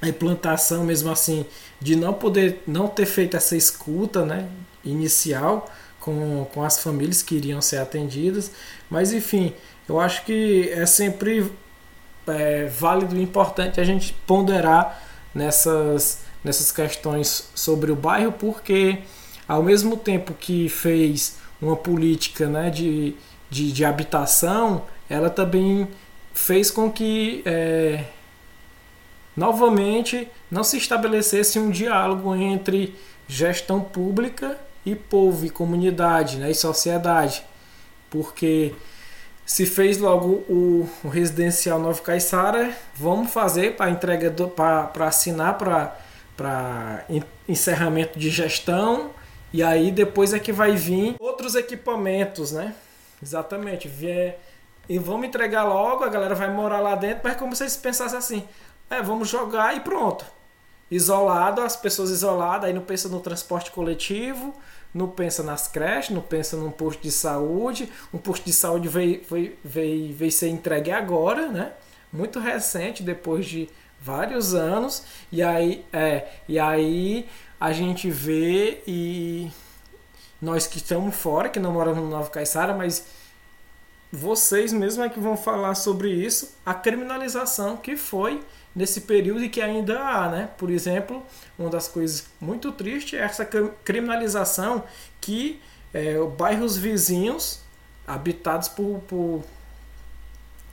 a 0.00 0.08
implantação 0.08 0.82
mesmo 0.82 1.12
assim 1.12 1.44
de 1.78 1.94
não 1.94 2.14
poder 2.14 2.62
não 2.66 2.88
ter 2.88 3.06
feito 3.06 3.36
essa 3.36 3.54
escuta 3.54 4.24
né, 4.24 4.48
inicial 4.82 5.70
com, 6.00 6.46
com 6.54 6.64
as 6.64 6.82
famílias 6.82 7.22
que 7.22 7.34
iriam 7.36 7.60
ser 7.60 7.76
atendidas. 7.76 8.50
Mas 8.88 9.12
enfim 9.12 9.52
eu 9.86 10.00
acho 10.00 10.24
que 10.24 10.70
é 10.70 10.86
sempre 10.86 11.52
é, 12.26 12.66
válido 12.66 13.16
e 13.16 13.22
importante 13.22 13.80
a 13.80 13.84
gente 13.84 14.12
ponderar 14.26 15.02
nessas, 15.34 16.20
nessas 16.44 16.70
questões 16.70 17.50
sobre 17.54 17.90
o 17.90 17.96
bairro, 17.96 18.32
porque 18.32 18.98
ao 19.48 19.62
mesmo 19.62 19.96
tempo 19.96 20.32
que 20.32 20.68
fez 20.68 21.38
uma 21.60 21.76
política 21.76 22.46
né, 22.46 22.70
de, 22.70 23.14
de, 23.50 23.72
de 23.72 23.84
habitação, 23.84 24.84
ela 25.08 25.28
também 25.28 25.88
fez 26.40 26.70
com 26.70 26.90
que 26.90 27.42
é, 27.44 28.04
novamente 29.36 30.26
não 30.50 30.64
se 30.64 30.78
estabelecesse 30.78 31.58
um 31.58 31.70
diálogo 31.70 32.34
entre 32.34 32.96
gestão 33.28 33.80
pública 33.82 34.58
e 34.84 34.94
povo 34.94 35.44
e 35.44 35.50
comunidade 35.50 36.38
né, 36.38 36.50
e 36.50 36.54
sociedade. 36.54 37.44
Porque 38.08 38.74
se 39.44 39.66
fez 39.66 39.98
logo 39.98 40.42
o, 40.48 40.88
o 41.04 41.08
residencial 41.08 41.78
Novo 41.78 42.00
Caiçara, 42.00 42.74
vamos 42.94 43.30
fazer 43.30 43.76
para 43.76 43.90
entrega 43.90 44.34
para 44.48 45.06
assinar 45.06 45.58
para 45.58 47.04
encerramento 47.46 48.18
de 48.18 48.30
gestão 48.30 49.10
e 49.52 49.62
aí 49.62 49.90
depois 49.90 50.32
é 50.32 50.38
que 50.38 50.52
vai 50.52 50.74
vir 50.74 51.16
outros 51.20 51.54
equipamentos, 51.54 52.50
né? 52.50 52.74
Exatamente, 53.22 53.86
vier 53.86 54.40
e 54.90 54.98
vamos 54.98 55.28
entregar 55.28 55.62
logo, 55.62 56.02
a 56.02 56.08
galera 56.08 56.34
vai 56.34 56.52
morar 56.52 56.80
lá 56.80 56.96
dentro, 56.96 57.20
mas 57.22 57.36
como 57.36 57.54
vocês 57.54 57.76
pensassem 57.76 58.18
assim, 58.18 58.48
é, 58.90 59.00
vamos 59.00 59.28
jogar 59.28 59.76
e 59.76 59.78
pronto. 59.78 60.24
Isolado, 60.90 61.60
as 61.60 61.76
pessoas 61.76 62.10
isoladas, 62.10 62.64
aí 62.64 62.72
não 62.72 62.82
pensa 62.82 63.08
no 63.08 63.20
transporte 63.20 63.70
coletivo, 63.70 64.52
não 64.92 65.06
pensa 65.06 65.44
nas 65.44 65.68
creches, 65.68 66.10
não 66.10 66.20
pensa 66.20 66.56
num 66.56 66.72
posto 66.72 67.00
de 67.00 67.12
saúde. 67.12 67.88
Um 68.12 68.18
posto 68.18 68.44
de 68.44 68.52
saúde 68.52 68.88
veio, 68.88 69.22
veio, 69.30 69.56
veio, 69.64 70.12
veio 70.12 70.32
ser 70.32 70.48
entregue 70.48 70.90
agora, 70.90 71.46
né? 71.46 71.70
Muito 72.12 72.40
recente, 72.40 73.04
depois 73.04 73.46
de 73.46 73.68
vários 74.00 74.54
anos. 74.54 75.04
E 75.30 75.40
aí, 75.40 75.84
é, 75.92 76.26
e 76.48 76.58
aí 76.58 77.28
a 77.60 77.72
gente 77.72 78.10
vê 78.10 78.82
e 78.88 79.52
nós 80.42 80.66
que 80.66 80.78
estamos 80.78 81.14
fora, 81.14 81.48
que 81.48 81.60
não 81.60 81.72
moramos 81.72 82.02
no 82.02 82.10
Nova 82.10 82.28
Caiçara, 82.28 82.74
mas 82.74 83.19
vocês 84.12 84.72
mesmos 84.72 85.06
é 85.06 85.08
que 85.08 85.20
vão 85.20 85.36
falar 85.36 85.74
sobre 85.74 86.10
isso, 86.10 86.52
a 86.66 86.74
criminalização 86.74 87.76
que 87.76 87.96
foi 87.96 88.42
nesse 88.74 89.02
período 89.02 89.44
e 89.44 89.48
que 89.48 89.60
ainda 89.60 90.00
há, 90.00 90.28
né? 90.28 90.50
Por 90.58 90.70
exemplo, 90.70 91.24
uma 91.58 91.70
das 91.70 91.86
coisas 91.86 92.26
muito 92.40 92.72
tristes 92.72 93.18
é 93.18 93.22
essa 93.22 93.44
criminalização 93.84 94.84
que 95.20 95.60
é, 95.92 96.16
bairros 96.36 96.76
vizinhos 96.76 97.60
habitados 98.06 98.68
por, 98.68 99.00
por 99.06 99.44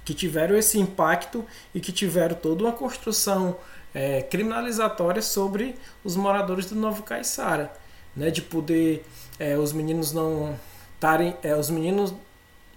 que 0.03 0.13
tiveram 0.13 0.55
esse 0.55 0.79
impacto 0.79 1.45
e 1.75 1.79
que 1.79 1.91
tiveram 1.91 2.35
toda 2.35 2.63
uma 2.63 2.71
construção 2.71 3.57
é, 3.93 4.21
criminalizatória 4.23 5.21
sobre 5.21 5.75
os 6.03 6.15
moradores 6.15 6.67
do 6.67 6.75
Novo 6.75 7.03
Caiçara, 7.03 7.71
né? 8.15 8.31
De 8.31 8.41
poder 8.41 9.05
é, 9.37 9.57
os 9.57 9.73
meninos 9.73 10.11
não 10.11 10.57
estarem, 10.95 11.35
é, 11.43 11.55
os 11.55 11.69
meninos 11.69 12.13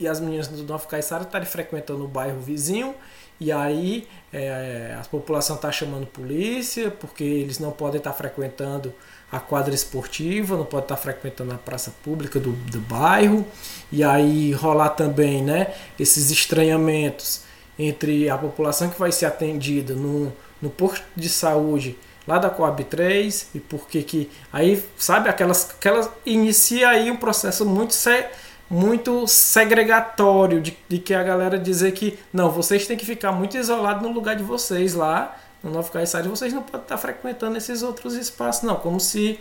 e 0.00 0.08
as 0.08 0.18
meninas 0.18 0.48
do 0.48 0.64
Novo 0.64 0.88
Caiçara 0.88 1.22
estarem 1.22 1.46
frequentando 1.46 2.04
o 2.04 2.08
bairro 2.08 2.40
vizinho 2.40 2.94
e 3.40 3.50
aí 3.50 4.06
é, 4.32 4.96
a 5.00 5.04
população 5.04 5.56
está 5.56 5.72
chamando 5.72 6.06
polícia 6.06 6.90
porque 6.90 7.24
eles 7.24 7.58
não 7.58 7.70
podem 7.70 7.96
estar 7.96 8.10
tá 8.10 8.16
frequentando 8.16 8.92
a 9.32 9.40
quadra 9.40 9.74
esportiva, 9.74 10.56
não 10.56 10.66
podem 10.66 10.84
estar 10.84 10.96
tá 10.96 11.00
frequentando 11.00 11.54
a 11.54 11.56
praça 11.56 11.92
pública 12.02 12.38
do, 12.38 12.52
do 12.52 12.80
bairro. 12.80 13.46
E 13.90 14.04
aí 14.04 14.52
rolar 14.52 14.90
também 14.90 15.42
né, 15.42 15.72
esses 15.98 16.30
estranhamentos 16.30 17.42
entre 17.78 18.28
a 18.28 18.36
população 18.36 18.90
que 18.90 18.98
vai 18.98 19.10
ser 19.10 19.24
atendida 19.24 19.94
no, 19.94 20.30
no 20.60 20.68
posto 20.68 21.04
de 21.16 21.28
saúde 21.28 21.96
lá 22.26 22.38
da 22.38 22.50
Coab 22.50 22.84
3 22.84 23.48
e 23.54 23.60
porque 23.60 24.02
que 24.02 24.30
aí 24.52 24.84
sabe 24.98 25.30
aquelas 25.30 25.70
aquelas 25.70 26.10
inicia 26.26 26.90
aí 26.90 27.10
um 27.10 27.16
processo 27.16 27.64
muito 27.64 27.94
sério 27.94 28.28
muito 28.70 29.26
segregatório 29.26 30.60
de, 30.60 30.78
de, 30.88 30.98
que 31.00 31.12
a 31.12 31.24
galera 31.24 31.58
dizer 31.58 31.90
que 31.90 32.16
não, 32.32 32.52
vocês 32.52 32.86
têm 32.86 32.96
que 32.96 33.04
ficar 33.04 33.32
muito 33.32 33.56
isolados 33.56 34.00
no 34.00 34.12
lugar 34.12 34.36
de 34.36 34.44
vocês 34.44 34.94
lá 34.94 35.36
no 35.60 35.72
Novo 35.72 35.90
Caiçara, 35.90 36.28
vocês 36.28 36.52
não 36.52 36.62
podem 36.62 36.82
estar 36.82 36.96
frequentando 36.96 37.58
esses 37.58 37.82
outros 37.82 38.14
espaços, 38.14 38.62
não, 38.62 38.76
como 38.76 39.00
se 39.00 39.40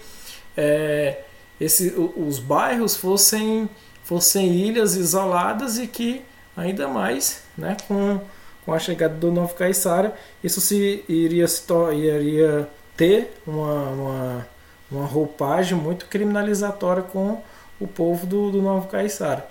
é, 0.58 1.22
esse, 1.62 1.94
os 2.18 2.40
bairros 2.40 2.96
fossem, 2.96 3.70
fossem 4.04 4.52
ilhas 4.52 4.96
isoladas 4.96 5.78
e 5.78 5.86
que 5.86 6.24
ainda 6.58 6.88
mais, 6.88 7.44
né, 7.56 7.78
com, 7.88 8.20
com 8.66 8.74
a 8.74 8.80
chegada 8.80 9.14
do 9.14 9.32
Novo 9.32 9.54
Caiçara, 9.54 10.14
isso 10.44 10.60
se 10.60 11.06
iria, 11.08 11.48
se 11.48 11.64
iria 11.94 12.68
ter 12.98 13.40
uma, 13.46 13.90
uma, 13.90 14.48
uma 14.92 15.06
roupagem 15.06 15.78
muito 15.78 16.08
criminalizatória 16.08 17.04
com 17.04 17.42
o 17.80 17.88
povo 17.88 18.26
do, 18.26 18.52
do 18.52 18.62
Novo 18.62 18.88
Caiçara. 18.88 19.48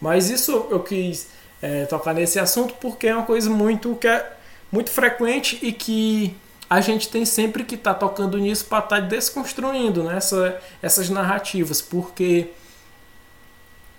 Mas 0.00 0.30
isso 0.30 0.66
eu 0.70 0.80
quis 0.80 1.28
é, 1.60 1.84
tocar 1.86 2.14
nesse 2.14 2.38
assunto 2.38 2.74
porque 2.80 3.08
é 3.08 3.14
uma 3.14 3.24
coisa 3.24 3.50
muito 3.50 3.94
que 3.96 4.06
é 4.06 4.32
muito 4.70 4.90
frequente 4.90 5.58
e 5.62 5.72
que 5.72 6.36
a 6.68 6.80
gente 6.80 7.08
tem 7.08 7.24
sempre 7.24 7.64
que 7.64 7.74
estar 7.74 7.94
tá 7.94 8.00
tocando 8.00 8.38
nisso 8.38 8.66
para 8.66 8.84
estar 8.84 9.00
tá 9.00 9.06
desconstruindo 9.06 10.02
né, 10.02 10.16
essa, 10.16 10.60
essas 10.82 11.08
narrativas, 11.08 11.80
porque 11.80 12.50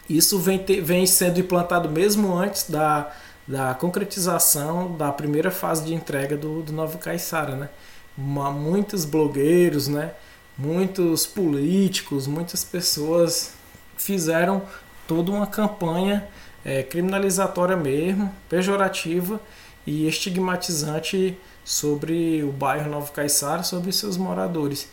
isso 0.07 0.37
vem, 0.39 0.59
ter, 0.59 0.81
vem 0.81 1.05
sendo 1.05 1.39
implantado 1.39 1.89
mesmo 1.89 2.35
antes 2.35 2.69
da, 2.69 3.11
da 3.47 3.73
concretização 3.73 4.95
da 4.95 5.11
primeira 5.11 5.49
fase 5.49 5.83
de 5.85 5.93
entrega 5.93 6.37
do, 6.37 6.61
do 6.61 6.71
Novo 6.71 6.97
Caiçara. 6.99 7.55
Né? 7.55 7.69
Uma, 8.17 8.51
muitos 8.51 9.05
blogueiros, 9.05 9.87
né? 9.87 10.11
muitos 10.57 11.25
políticos, 11.25 12.27
muitas 12.27 12.63
pessoas 12.63 13.53
fizeram 13.99 14.63
toda 15.07 15.31
uma 15.31 15.45
campanha 15.45 16.27
é, 16.63 16.83
criminalizatória 16.83 17.75
mesmo, 17.75 18.33
pejorativa 18.49 19.39
e 19.85 20.07
estigmatizante 20.07 21.37
sobre 21.63 22.43
o 22.43 22.51
bairro 22.51 22.89
Novo 22.89 23.11
Caiçara, 23.11 23.63
sobre 23.63 23.91
seus 23.91 24.17
moradores. 24.17 24.87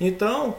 Então, 0.00 0.56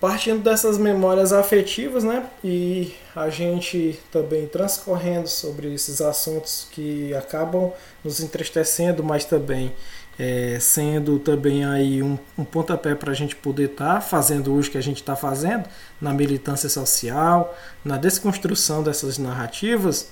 partindo 0.00 0.42
dessas 0.42 0.78
memórias 0.78 1.32
afetivas, 1.32 2.04
né? 2.04 2.28
E 2.42 2.94
a 3.14 3.30
gente 3.30 3.98
também 4.12 4.46
transcorrendo 4.46 5.28
sobre 5.28 5.72
esses 5.72 6.00
assuntos 6.00 6.68
que 6.70 7.14
acabam 7.14 7.72
nos 8.02 8.20
entristecendo, 8.20 9.02
mas 9.02 9.24
também 9.24 9.72
é, 10.18 10.58
sendo 10.60 11.18
também 11.18 11.64
aí 11.64 12.02
um, 12.02 12.18
um 12.38 12.44
pontapé 12.44 12.94
para 12.94 13.10
a 13.10 13.14
gente 13.14 13.34
poder 13.34 13.70
estar 13.70 13.94
tá 13.94 14.00
fazendo 14.00 14.54
hoje 14.54 14.68
o 14.68 14.72
que 14.72 14.78
a 14.78 14.82
gente 14.82 14.98
está 14.98 15.16
fazendo 15.16 15.64
na 16.00 16.12
militância 16.12 16.68
social, 16.68 17.56
na 17.84 17.96
desconstrução 17.96 18.82
dessas 18.82 19.18
narrativas. 19.18 20.08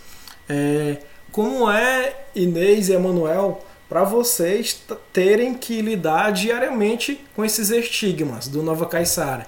É, 0.48 0.98
como 1.30 1.70
é 1.70 2.14
Inês 2.34 2.88
e 2.88 2.92
Emanuel 2.92 3.64
para 3.88 4.05
vocês 4.05 4.82
terem 5.12 5.55
que 5.55 5.80
lidar 5.80 6.32
diariamente 6.32 7.24
com 7.36 7.44
esses 7.44 7.70
estigmas 7.70 8.48
do 8.48 8.62
Nova 8.62 8.86
Caiçara? 8.86 9.46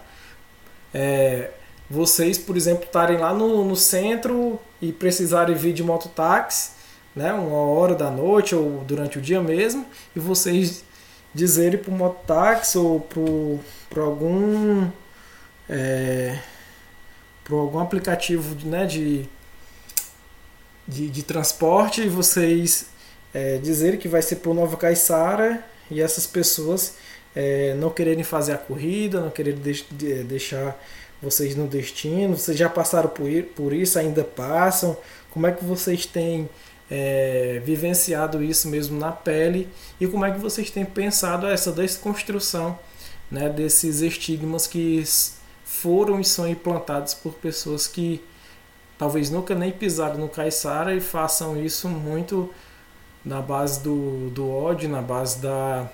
É, 0.93 1.51
vocês, 1.91 2.39
por 2.39 2.57
exemplo, 2.57 2.85
estarem 2.85 3.19
lá 3.19 3.35
no, 3.35 3.65
no 3.65 3.77
centro 3.77 4.59
e 4.81 4.93
precisarem 4.93 5.55
vir 5.55 5.73
de 5.73 5.83
mototáxi, 5.83 6.71
né, 7.15 7.33
uma 7.33 7.59
hora 7.59 7.95
da 7.95 8.11
noite 8.11 8.55
ou 8.55 8.85
durante 8.85 9.19
o 9.19 9.21
dia 9.21 9.41
mesmo, 9.41 9.87
e 10.15 10.21
vocês 10.21 10.85
dizerem 11.35 11.79
para 11.79 11.91
o 11.91 11.95
mototáxi 11.95 12.79
ou 12.79 13.01
para 13.91 14.03
algum 14.03 14.89
é, 15.69 16.39
para 17.43 17.57
algum 17.57 17.79
aplicativo 17.79 18.57
né, 18.67 18.87
de, 18.87 19.27
de, 20.87 21.09
de 21.11 21.23
transporte 21.23 22.03
e 22.03 22.09
vocês 22.09 22.87
é, 23.33 23.59
dizerem 23.59 23.99
que 23.99 24.09
vai 24.09 24.23
ser 24.23 24.37
para 24.37 24.51
o 24.51 24.55
Nova 24.55 24.77
Caiçara 24.77 25.65
e 25.91 26.01
essas 26.01 26.27
pessoas 26.27 26.95
é, 27.35 27.75
não 27.75 27.91
quererem 27.91 28.25
fazer 28.25 28.53
a 28.53 28.59
corrida, 28.59 29.21
não 29.21 29.31
quererem 29.31 29.61
de, 29.61 30.25
deixar 30.25 30.81
vocês 31.21 31.57
no 31.57 31.67
destino, 31.67 32.37
vocês 32.37 32.57
já 32.57 32.69
passaram 32.69 33.09
por, 33.09 33.31
por 33.57 33.73
isso, 33.73 33.99
ainda 33.99 34.23
passam, 34.23 34.97
como 35.31 35.47
é 35.47 35.53
que 35.53 35.65
vocês 35.65 36.07
têm 36.07 36.49
é, 36.91 37.63
vivenciado 37.65 38.43
isso 38.43 38.69
mesmo 38.69 38.99
na 38.99 39.11
pele 39.11 39.69
e 40.01 40.07
como 40.07 40.25
é 40.25 40.31
que 40.31 40.39
vocês 40.39 40.71
têm 40.71 40.85
pensado 40.85 41.47
essa 41.47 41.73
desconstrução 41.73 42.79
né, 43.31 43.49
desses 43.49 44.01
estigmas 44.01 44.67
que 44.67 45.03
foram 45.65 46.21
e 46.21 46.25
são 46.25 46.47
implantados 46.47 47.15
por 47.15 47.35
pessoas 47.35 47.87
que 47.87 48.23
talvez 48.99 49.31
nunca 49.31 49.55
nem 49.55 49.73
pisaram 49.73 50.19
no 50.19 50.29
Caiçara 50.29 50.95
e 50.95 51.01
façam 51.01 51.63
isso 51.63 51.89
muito 51.89 52.53
na 53.25 53.41
base 53.41 53.83
do, 53.83 54.31
do 54.31 54.49
ódio, 54.49 54.89
na 54.89 55.01
base 55.01 55.39
da 55.41 55.89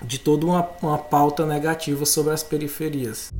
de 0.00 0.18
toda 0.18 0.46
uma, 0.46 0.68
uma 0.80 0.98
pauta 0.98 1.46
negativa 1.46 2.04
sobre 2.04 2.32
as 2.32 2.42
periferias. 2.42 3.30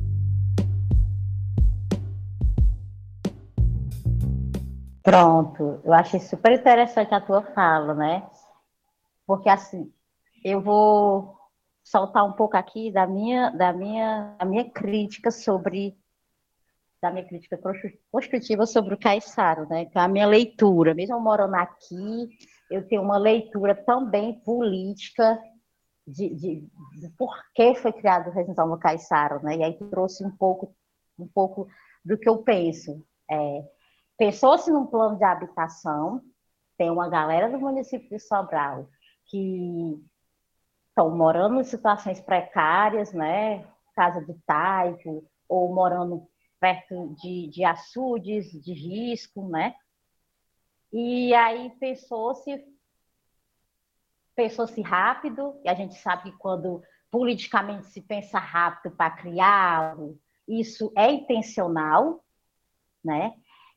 Pronto, 5.03 5.81
eu 5.83 5.93
achei 5.93 6.19
super 6.21 6.53
interessante 6.53 7.13
a 7.13 7.19
tua 7.19 7.41
fala, 7.53 7.93
né? 7.93 8.25
Porque 9.27 9.49
assim, 9.49 9.91
eu 10.43 10.61
vou 10.61 11.37
soltar 11.83 12.25
um 12.25 12.31
pouco 12.31 12.55
aqui 12.55 12.89
da 12.89 13.05
minha, 13.05 13.49
da 13.49 13.73
minha, 13.73 14.35
da 14.39 14.45
minha 14.45 14.69
crítica 14.69 15.29
sobre 15.29 15.97
da 17.01 17.11
minha 17.11 17.27
crítica 17.27 17.59
construtiva 18.09 18.65
sobre 18.65 18.93
o 18.93 18.97
Caissaro, 18.97 19.67
né? 19.67 19.89
É 19.93 19.99
a 19.99 20.07
minha 20.07 20.25
leitura, 20.25 20.93
mesmo 20.93 21.19
morando 21.19 21.55
aqui, 21.55 22.29
eu 22.71 22.87
tenho 22.87 23.01
uma 23.01 23.17
leitura 23.17 23.75
também 23.75 24.39
política 24.39 25.37
de, 26.07 26.33
de, 26.33 26.61
de 27.01 27.09
por 27.17 27.29
que 27.53 27.75
foi 27.75 27.91
criado 27.91 28.29
o 28.29 28.31
Residencial 28.31 28.69
no 28.69 28.79
Caissaro, 28.79 29.43
né? 29.43 29.57
E 29.57 29.63
aí 29.63 29.73
trouxe 29.89 30.25
um 30.25 30.31
pouco, 30.31 30.73
um 31.19 31.27
pouco 31.27 31.67
do 32.05 32.17
que 32.17 32.29
eu 32.29 32.37
penso. 32.37 33.05
É, 33.29 33.63
Pensou-se 34.23 34.71
num 34.71 34.85
plano 34.85 35.17
de 35.17 35.23
habitação, 35.25 36.21
tem 36.77 36.89
uma 36.89 37.09
galera 37.09 37.51
do 37.51 37.59
município 37.59 38.07
de 38.07 38.19
Sobral 38.19 38.87
que 39.25 40.01
estão 40.87 41.13
morando 41.13 41.59
em 41.59 41.63
situações 41.65 42.21
precárias, 42.21 43.11
né? 43.11 43.67
Casa 43.93 44.23
de 44.23 44.33
taipo, 44.45 45.29
ou 45.45 45.75
morando 45.75 46.25
perto 46.57 47.13
de, 47.21 47.49
de 47.49 47.65
açudes 47.65 48.49
de 48.63 48.71
risco, 48.71 49.45
né? 49.49 49.75
E 50.93 51.33
aí 51.33 51.71
pensou-se 51.71 52.65
pensou-se 54.33 54.81
rápido, 54.81 55.59
e 55.65 55.69
a 55.69 55.73
gente 55.73 55.95
sabe 55.95 56.31
que 56.31 56.37
quando 56.37 56.81
politicamente 57.11 57.87
se 57.87 57.99
pensa 57.99 58.39
rápido 58.39 58.95
para 58.95 59.11
criar 59.11 59.97
isso 60.47 60.93
é 60.95 61.11
intencional, 61.11 62.23
né? 63.03 63.33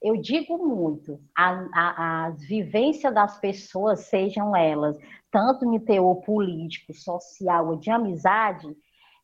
Eu 0.07 0.17
digo 0.17 0.57
muito, 0.57 1.21
as 1.35 2.41
vivências 2.43 3.13
das 3.13 3.41
pessoas, 3.41 4.07
sejam 4.07 4.55
elas 4.55 4.97
tanto 5.33 5.67
no 5.67 5.81
teor 5.81 6.23
político, 6.23 6.95
social 6.95 7.67
ou 7.71 7.77
de 7.77 7.91
amizade, 7.91 8.73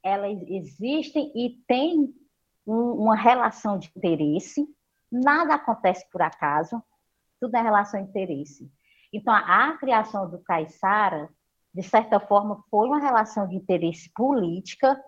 elas 0.03 0.37
existem 0.49 1.31
e 1.37 1.63
têm 1.69 2.13
um, 2.67 2.95
uma 2.95 3.15
relação 3.15 3.79
de 3.79 3.93
interesse, 3.97 4.67
nada 5.11 5.55
acontece 5.55 6.05
por 6.11 6.21
acaso, 6.21 6.83
tudo 7.41 7.57
é 7.57 7.63
relação 7.63 8.03
de 8.03 8.11
interesse. 8.11 8.69
Então, 9.13 9.33
a, 9.33 9.69
a 9.69 9.79
criação 9.79 10.29
do 10.29 10.41
Caiçara, 10.41 11.31
de 11.73 11.83
certa 11.85 12.19
forma, 12.19 12.61
foi 12.69 12.89
uma 12.89 12.99
relação 12.99 13.47
de 13.47 13.55
interesse 13.55 14.11
política 14.13 15.01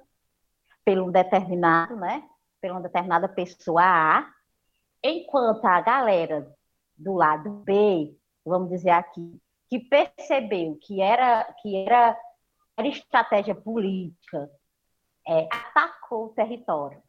pelo 0.85 1.11
determinado, 1.11 1.97
né, 1.97 2.23
pela 2.61 2.81
determinada 2.81 3.29
pessoa 3.29 3.83
A, 3.83 4.35
Enquanto 5.07 5.67
a 5.67 5.83
galera 5.83 6.51
do 6.97 7.13
lado 7.13 7.51
B, 7.51 8.17
vamos 8.43 8.71
dizer 8.71 8.89
aqui, 8.89 9.39
que 9.69 9.79
percebeu 9.79 10.79
que 10.81 11.03
era, 11.03 11.45
que 11.61 11.77
era, 11.77 12.19
era 12.75 12.89
estratégia 12.89 13.55
política, 13.55 14.51
é, 15.29 15.47
atacou 15.53 16.27
o 16.27 16.29
território. 16.31 17.03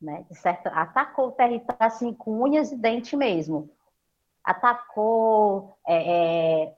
Né? 0.00 0.26
Certo, 0.32 0.66
atacou 0.66 1.28
o 1.28 1.32
território 1.32 1.76
assim, 1.78 2.12
com 2.12 2.42
unhas 2.42 2.72
e 2.72 2.76
dentes 2.76 3.12
mesmo. 3.12 3.70
Atacou 4.42 5.78
é, 5.86 6.64
é, 6.64 6.76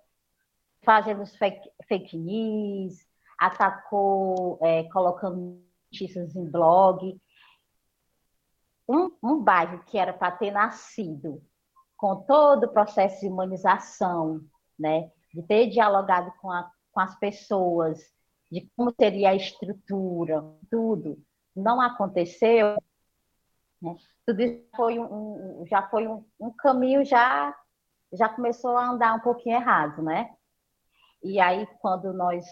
fazendo 0.82 1.24
fake, 1.24 1.70
fake 1.88 2.18
news, 2.18 2.98
atacou 3.38 4.58
é, 4.60 4.84
colocando 4.84 5.64
notícias 5.90 6.36
em 6.36 6.44
blog 6.44 7.18
um, 8.88 9.10
um 9.22 9.42
bairro 9.42 9.82
que 9.84 9.98
era 9.98 10.12
para 10.12 10.32
ter 10.32 10.50
nascido 10.50 11.42
com 11.96 12.16
todo 12.16 12.64
o 12.64 12.72
processo 12.72 13.20
de 13.20 13.28
humanização, 13.28 14.40
né, 14.78 15.10
de 15.32 15.42
ter 15.42 15.68
dialogado 15.70 16.32
com, 16.40 16.50
a, 16.50 16.70
com 16.92 17.00
as 17.00 17.18
pessoas, 17.18 18.00
de 18.50 18.70
como 18.76 18.92
seria 18.98 19.30
a 19.30 19.34
estrutura, 19.34 20.44
tudo, 20.70 21.18
não 21.54 21.80
aconteceu, 21.80 22.76
né, 23.80 23.96
tudo 24.26 24.42
isso 24.42 24.64
foi 24.76 24.98
um, 24.98 25.62
um 25.62 25.66
já 25.66 25.88
foi 25.88 26.06
um, 26.06 26.24
um 26.38 26.50
caminho 26.50 27.04
já 27.04 27.54
já 28.12 28.28
começou 28.28 28.76
a 28.76 28.90
andar 28.90 29.14
um 29.14 29.20
pouquinho 29.20 29.56
errado, 29.56 30.02
né? 30.02 30.34
E 31.22 31.40
aí, 31.40 31.66
quando 31.80 32.12
nós 32.12 32.44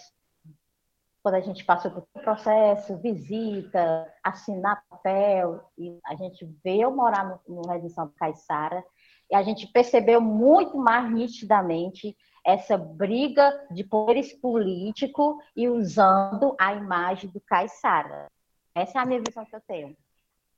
quando 1.22 1.36
a 1.36 1.40
gente 1.40 1.64
passou 1.64 1.90
por 1.90 2.02
processo, 2.22 2.98
visita, 2.98 4.12
assinar 4.22 4.82
papel, 4.90 5.70
e 5.78 5.98
a 6.04 6.16
gente 6.16 6.44
veio 6.64 6.90
morar 6.90 7.40
no, 7.46 7.62
no 7.62 7.68
Residencial 7.68 8.10
Caiçara, 8.16 8.84
e 9.30 9.34
a 9.34 9.42
gente 9.42 9.68
percebeu 9.68 10.20
muito 10.20 10.76
mais 10.76 11.10
nitidamente 11.10 12.16
essa 12.44 12.76
briga 12.76 13.66
de 13.70 13.84
poderes 13.84 14.32
políticos 14.32 15.36
e 15.56 15.68
usando 15.68 16.56
a 16.58 16.74
imagem 16.74 17.30
do 17.30 17.40
Caiçara. 17.40 18.26
Essa 18.74 18.98
é 18.98 19.02
a 19.02 19.06
minha 19.06 19.22
visão 19.22 19.44
que 19.44 19.54
eu 19.54 19.60
tenho. 19.60 19.96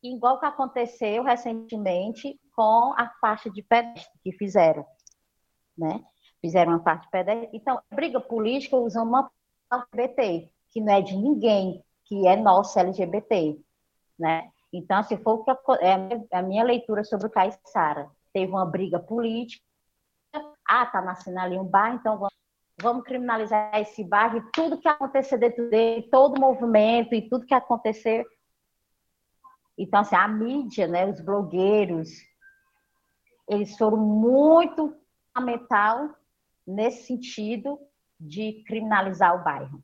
Igual 0.03 0.41
que 0.41 0.47
aconteceu 0.47 1.23
recentemente 1.23 2.41
com 2.57 2.95
a 2.97 3.11
faixa 3.21 3.51
de 3.51 3.63
pedestre 3.63 4.19
que 4.23 4.33
fizeram, 4.33 4.87
né? 5.77 6.03
Fizeram 6.41 6.73
uma 6.73 6.81
parte 6.81 7.05
de 7.05 7.11
pedestre. 7.11 7.51
Então, 7.53 7.81
briga 7.93 8.21
política 8.21 8.77
usando 8.77 9.09
uma 9.09 9.31
LGBT 9.71 10.54
que 10.75 10.81
não 10.81 10.93
é 10.93 11.01
de 11.01 11.17
ninguém, 11.17 11.85
que 12.05 12.27
é 12.27 12.35
nosso 12.35 12.77
LGBT, 12.77 13.57
né? 14.19 14.51
Então, 14.73 15.05
se 15.05 15.17
for 15.19 15.45
é 15.81 16.37
a 16.37 16.43
minha 16.43 16.65
leitura 16.65 17.05
sobre 17.05 17.29
o 17.29 17.31
Caissara, 17.31 18.11
teve 18.33 18.51
uma 18.51 18.67
briga 18.67 18.99
política, 18.99 19.65
ah, 20.69 20.85
tá 20.85 21.01
nascendo 21.01 21.39
ali 21.39 21.57
um 21.57 21.65
bar, 21.65 21.95
então 21.95 22.19
vamos, 22.19 22.35
vamos 22.83 23.05
criminalizar 23.05 23.81
esse 23.81 24.03
bar 24.03 24.37
e 24.37 24.43
tudo 24.51 24.81
que 24.81 24.89
acontecer 24.89 25.39
dentro 25.39 25.71
dele, 25.71 26.09
todo 26.11 26.41
movimento 26.41 27.15
e 27.15 27.29
tudo 27.29 27.47
que 27.47 27.55
acontecer. 27.55 28.27
Então, 29.79 30.01
assim, 30.01 30.17
a 30.17 30.27
mídia, 30.27 30.89
né, 30.89 31.07
os 31.07 31.21
blogueiros, 31.21 32.11
eles 33.49 33.79
foram 33.79 33.99
muito 33.99 34.93
fundamental 35.33 36.11
nesse 36.67 37.07
sentido 37.07 37.79
de 38.19 38.65
criminalizar 38.67 39.41
o 39.41 39.45
bairro 39.45 39.81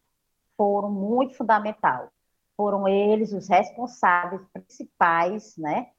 foram 0.61 0.90
muito 0.90 1.34
fundamental. 1.38 2.12
foram 2.54 2.86
eles 2.86 3.32
os 3.32 3.48
responsáveis 3.48 4.42
principais, 4.52 5.56
né, 5.56 5.92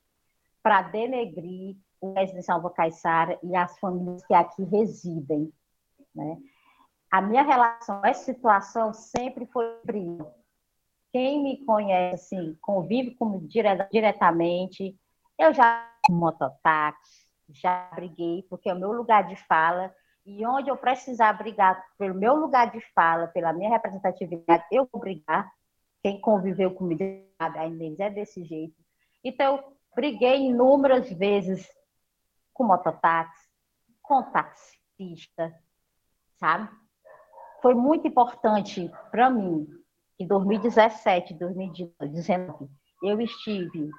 para 0.62 0.84
denegrir 0.84 1.76
o 2.00 2.14
residencial 2.14 2.62
Caiçara 2.70 3.40
e 3.42 3.56
as 3.56 3.80
famílias 3.80 4.24
que 4.28 4.34
aqui 4.36 4.64
residem, 4.66 5.52
né. 6.14 6.38
A 7.10 7.20
minha 7.20 7.42
relação 7.42 8.06
essa 8.06 8.24
situação 8.24 8.94
sempre 8.94 9.48
foi 9.48 9.66
brilhante. 9.84 10.30
Quem 11.12 11.42
me 11.42 11.66
conhece, 11.66 12.36
assim, 12.36 12.56
convive 12.62 13.16
comigo 13.16 13.48
diretamente, 13.48 14.96
eu 15.40 15.52
já 15.52 15.92
mototáxi, 16.12 17.26
já 17.50 17.90
briguei, 17.96 18.46
porque 18.48 18.72
o 18.72 18.80
meu 18.80 18.92
lugar 18.92 19.28
de 19.28 19.36
fala, 19.48 19.92
e 20.26 20.46
onde 20.46 20.70
eu 20.70 20.78
precisar 20.78 21.34
brigar 21.34 21.84
pelo 21.98 22.16
meu 22.16 22.36
lugar 22.36 22.72
de 22.72 22.80
fala, 22.94 23.28
pela 23.28 23.54
minha 23.54 23.70
representatividade, 23.70 24.64
eu 24.72 24.88
vou 24.92 25.02
brigar. 25.02 25.52
Quem 26.04 26.20
conviveu 26.20 26.74
comigo, 26.74 27.04
a 27.38 27.68
Inês 27.68 28.00
é 28.00 28.10
desse 28.10 28.44
jeito. 28.44 28.76
Então, 29.24 29.58
eu 29.58 29.78
briguei 29.96 30.48
inúmeras 30.48 31.12
vezes 31.12 31.68
com 32.54 32.64
mototáxi, 32.64 33.50
com 34.02 34.24
taxista, 34.24 35.54
sabe? 36.38 36.70
Foi 37.62 37.76
muito 37.76 38.08
importante 38.08 38.92
para 39.12 39.30
mim, 39.30 39.68
em 40.20 40.28
2017, 40.28 41.34
2019, 41.36 42.70
eu 43.04 43.20
estive 43.22 43.90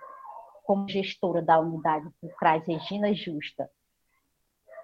como 0.64 0.88
gestora 0.88 1.42
da 1.42 1.58
unidade 1.58 2.08
do 2.22 2.28
CRAS 2.36 2.64
Regina 2.66 3.12
Justa. 3.12 3.68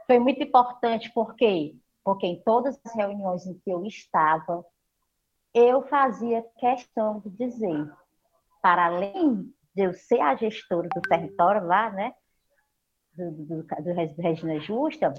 Foi 0.09 0.19
muito 0.19 0.43
importante 0.43 1.13
porque 1.13 1.77
porque 2.09 2.27
em 2.27 2.43
todas 2.43 2.81
as 2.87 2.95
reuniões 2.95 3.47
em 3.47 3.53
que 3.59 3.69
eu 3.69 3.85
estava, 3.85 4.65
eu 5.53 5.87
fazia 5.89 6.43
questão 6.59 7.21
de 7.21 7.29
dizer, 7.29 7.87
para 8.63 8.87
além 8.87 9.55
de 9.75 9.83
eu 9.83 9.93
ser 9.93 10.19
a 10.21 10.35
gestora 10.35 10.89
do 10.89 11.03
território 11.03 11.67
lá, 11.67 11.91
né, 11.91 12.15
do, 13.13 13.31
do, 13.31 13.63
do, 13.63 13.63
do 13.63 14.23
Regina 14.23 14.59
Justa, 14.59 15.13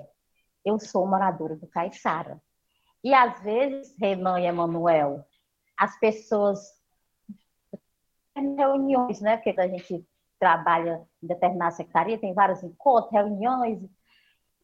eu 0.66 0.80
sou 0.80 1.06
moradora 1.06 1.56
do 1.56 1.68
Caiçara. 1.68 2.42
E 3.04 3.14
às 3.14 3.40
vezes, 3.42 3.96
Renan 4.00 4.40
e 4.40 4.48
Emanuel, 4.48 5.24
as 5.78 5.96
pessoas 6.00 6.60
reuniões, 8.36 9.22
né, 9.22 9.38
porque 9.38 9.62
a 9.62 9.68
gente 9.68 10.04
trabalha 10.40 11.08
em 11.22 11.28
determinada 11.28 11.70
secretaria, 11.70 12.18
tem 12.18 12.34
vários 12.34 12.64
encontros, 12.64 13.14
reuniões, 13.14 13.80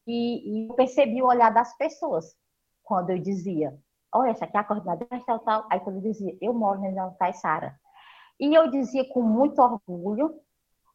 e, 0.07 0.65
e 0.65 0.69
eu 0.69 0.75
percebi 0.75 1.21
o 1.21 1.27
olhar 1.27 1.51
das 1.51 1.75
pessoas 1.77 2.35
quando 2.83 3.09
eu 3.09 3.19
dizia, 3.19 3.77
olha, 4.13 4.29
essa 4.29 4.45
aqui 4.45 4.55
é 4.55 4.59
a 4.59 4.63
coordenadora 4.63 5.23
tal, 5.25 5.39
tal. 5.39 5.67
Aí 5.69 5.79
quando 5.79 5.97
eu 5.97 6.01
dizia, 6.01 6.37
eu 6.39 6.53
moro 6.53 6.79
na 6.79 6.87
região 6.87 7.15
Caiçara. 7.17 7.79
E 8.39 8.53
eu 8.53 8.69
dizia 8.69 9.07
com 9.09 9.21
muito 9.21 9.59
orgulho, 9.59 10.39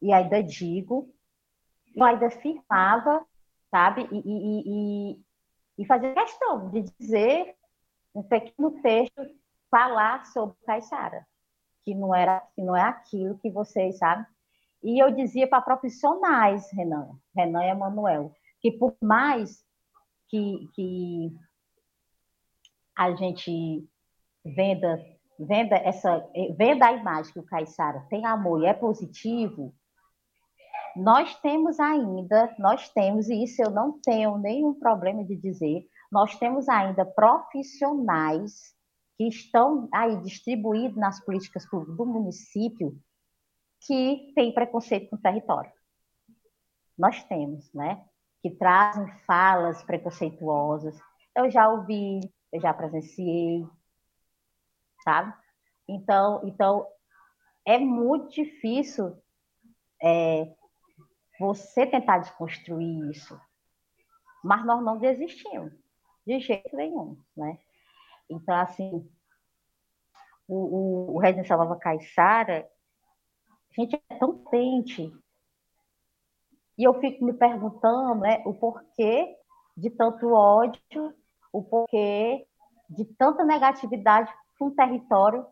e 0.01 0.13
ainda 0.13 0.41
digo, 0.41 1.13
eu 1.95 2.03
ainda 2.03 2.27
afirmava, 2.27 3.25
sabe, 3.69 4.07
e, 4.11 4.17
e, 4.17 4.63
e, 4.65 5.21
e 5.79 5.85
fazer 5.85 6.13
questão 6.13 6.69
de 6.69 6.83
dizer 6.99 7.55
um 8.13 8.23
pequeno 8.23 8.71
texto, 8.81 9.21
falar 9.69 10.25
sobre 10.27 10.55
Caiçara, 10.65 11.25
que 11.83 11.95
não 11.95 12.13
era, 12.13 12.41
que 12.55 12.61
não 12.61 12.75
é 12.75 12.81
aquilo 12.81 13.37
que 13.39 13.49
vocês, 13.49 13.97
sabe, 13.97 14.25
e 14.83 15.01
eu 15.01 15.11
dizia 15.11 15.47
para 15.47 15.61
profissionais, 15.61 16.69
Renan, 16.71 17.09
Renan 17.35 17.63
e 17.63 17.69
Emanuel, 17.69 18.33
que 18.61 18.71
por 18.71 18.95
mais 19.01 19.65
que, 20.29 20.69
que 20.73 21.33
a 22.95 23.13
gente 23.15 23.87
venda, 24.45 25.03
venda, 25.39 25.75
essa, 25.77 26.25
venda 26.55 26.87
a 26.87 26.93
imagem 26.93 27.33
que 27.33 27.39
o 27.39 27.45
Caissara 27.45 28.05
tem 28.09 28.25
amor 28.25 28.61
e 28.61 28.67
é 28.67 28.73
positivo, 28.73 29.73
nós 30.95 31.35
temos 31.39 31.79
ainda, 31.79 32.53
nós 32.59 32.89
temos, 32.89 33.29
e 33.29 33.43
isso 33.43 33.61
eu 33.61 33.71
não 33.71 33.99
tenho 33.99 34.37
nenhum 34.37 34.73
problema 34.73 35.23
de 35.23 35.35
dizer, 35.35 35.87
nós 36.11 36.37
temos 36.37 36.67
ainda 36.67 37.05
profissionais 37.05 38.75
que 39.17 39.27
estão 39.27 39.87
aí 39.93 40.19
distribuídos 40.21 40.97
nas 40.97 41.23
políticas 41.23 41.65
públicas 41.69 41.95
do 41.95 42.05
município 42.05 42.99
que 43.85 44.31
tem 44.35 44.53
preconceito 44.53 45.09
com 45.09 45.15
o 45.15 45.21
território. 45.21 45.71
Nós 46.97 47.23
temos, 47.23 47.71
né? 47.73 48.05
Que 48.41 48.49
trazem 48.49 49.07
falas 49.25 49.83
preconceituosas. 49.83 50.97
Eu 51.35 51.49
já 51.49 51.69
ouvi, 51.69 52.19
eu 52.51 52.59
já 52.59 52.73
presenciei, 52.73 53.65
sabe? 55.03 55.33
Então, 55.87 56.41
então 56.45 56.87
é 57.65 57.77
muito 57.77 58.33
difícil 58.33 59.15
é, 60.01 60.51
você 61.39 61.85
tentar 61.85 62.19
desconstruir 62.19 63.11
isso. 63.11 63.39
Mas 64.43 64.65
nós 64.65 64.83
não 64.83 64.97
desistimos, 64.97 65.71
de 66.25 66.39
jeito 66.39 66.75
nenhum, 66.75 67.17
né? 67.37 67.59
Então, 68.29 68.55
assim, 68.55 69.07
o, 70.47 70.55
o, 70.55 71.15
o 71.15 71.19
Residencial 71.19 71.59
Nova 71.59 71.77
Caiçara, 71.77 72.67
a 73.47 73.81
gente 73.81 73.95
é 73.95 74.17
tão 74.17 74.43
quente. 74.45 75.13
E 76.81 76.83
eu 76.83 76.99
fico 76.99 77.23
me 77.23 77.31
perguntando 77.31 78.21
né, 78.21 78.41
o 78.43 78.55
porquê 78.55 79.37
de 79.77 79.91
tanto 79.91 80.33
ódio, 80.33 81.13
o 81.53 81.61
porquê 81.61 82.47
de 82.89 83.05
tanta 83.05 83.45
negatividade 83.45 84.33
com 84.57 84.65
um 84.65 84.75
território 84.75 85.45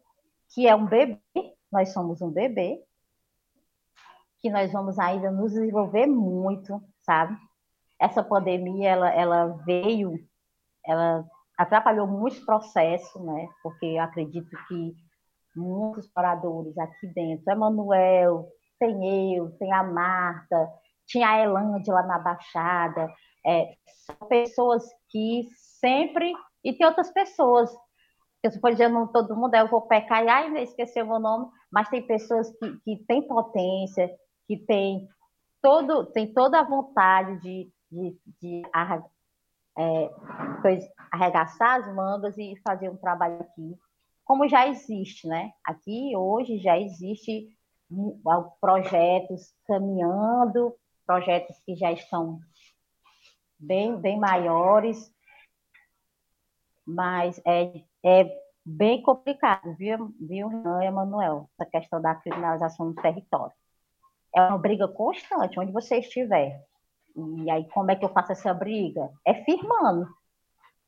que 0.51 0.67
é 0.67 0.75
um 0.75 0.87
bebê, 0.87 1.21
nós 1.71 1.93
somos 1.93 2.19
um 2.19 2.31
bebê, 2.31 2.83
que 4.39 4.49
nós 4.49 4.71
vamos 4.71 4.97
ainda 4.97 5.29
nos 5.29 5.53
desenvolver 5.53 6.07
muito, 6.07 6.81
sabe? 7.03 7.37
Essa 7.99 8.23
pandemia, 8.23 8.89
ela, 8.89 9.09
ela 9.13 9.45
veio, 9.67 10.15
ela 10.83 11.23
atrapalhou 11.55 12.07
muitos 12.07 12.39
processos, 12.39 13.21
né? 13.21 13.47
Porque 13.61 13.85
eu 13.85 14.01
acredito 14.01 14.49
que 14.67 14.95
muitos 15.55 16.09
moradores 16.15 16.75
aqui 16.75 17.05
dentro. 17.05 17.51
Emanuel, 17.51 18.47
tem 18.79 19.35
eu, 19.35 19.51
tem 19.59 19.71
a 19.71 19.83
Marta, 19.83 20.73
tinha 21.09 21.29
a 21.29 21.39
Elândia 21.39 21.93
lá 21.93 22.03
na 22.03 22.19
Baixada. 22.19 23.07
É, 23.45 23.73
são 24.05 24.27
pessoas 24.27 24.83
que 25.09 25.49
sempre. 25.79 26.33
E 26.63 26.73
tem 26.73 26.85
outras 26.85 27.11
pessoas. 27.11 27.69
Eu 28.41 28.49
estou 28.49 28.71
dizendo 28.71 29.07
todo 29.07 29.35
mundo, 29.35 29.53
eu 29.55 29.67
vou 29.67 29.81
pecar 29.81 30.23
e 30.23 30.29
ai, 30.29 30.63
esqueci 30.63 31.01
o 31.01 31.07
meu 31.07 31.19
nome, 31.19 31.47
mas 31.69 31.89
tem 31.89 32.05
pessoas 32.07 32.49
que, 32.57 32.77
que 32.85 33.03
têm 33.05 33.27
potência, 33.27 34.09
que 34.47 34.57
têm 34.57 35.09
todo, 35.61 36.05
tem 36.05 36.33
toda 36.33 36.59
a 36.59 36.63
vontade 36.63 37.37
de, 37.41 37.69
de, 37.91 38.17
de 38.41 38.61
é, 39.77 40.09
arregaçar 41.11 41.81
as 41.81 41.93
mangas 41.93 42.37
e 42.37 42.55
fazer 42.63 42.89
um 42.89 42.95
trabalho 42.95 43.41
aqui 43.41 43.77
como 44.29 44.47
já 44.47 44.67
existe, 44.67 45.27
né? 45.27 45.51
Aqui 45.65 46.15
hoje 46.15 46.59
já 46.59 46.77
existe 46.77 47.47
projetos 48.61 49.51
caminhando, 49.65 50.75
projetos 51.09 51.57
que 51.65 51.75
já 51.75 51.91
estão 51.91 52.39
bem, 53.57 53.99
bem 53.99 54.19
maiores, 54.19 55.11
mas 56.85 57.41
é, 57.43 57.81
é 58.05 58.29
bem 58.63 59.01
complicado, 59.01 59.73
viu, 59.75 60.13
viu, 60.21 60.51
Emanuel, 60.83 61.49
essa 61.57 61.67
questão 61.67 61.99
da 61.99 62.13
criminalização 62.13 62.91
do 62.91 63.01
território. 63.01 63.55
É 64.35 64.39
uma 64.43 64.59
briga 64.59 64.87
constante, 64.87 65.59
onde 65.59 65.71
você 65.71 65.97
estiver. 65.97 66.63
E 67.43 67.49
aí, 67.49 67.67
como 67.69 67.89
é 67.89 67.95
que 67.95 68.05
eu 68.05 68.13
faço 68.13 68.31
essa 68.31 68.53
briga? 68.53 69.11
É 69.25 69.33
firmando 69.33 70.07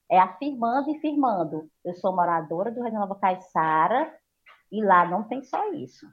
é 0.08 0.20
afirmando 0.20 0.92
e 0.92 1.00
firmando. 1.00 1.70
Eu 1.86 1.94
sou 1.96 2.14
moradora 2.14 2.70
do 2.70 2.84
Rio 2.84 2.94
Nova 2.94 3.16
Caiçara 3.16 4.14
e 4.70 4.84
lá 4.84 5.06
não 5.06 5.24
tem 5.24 5.42
só 5.42 5.72
isso. 5.72 6.06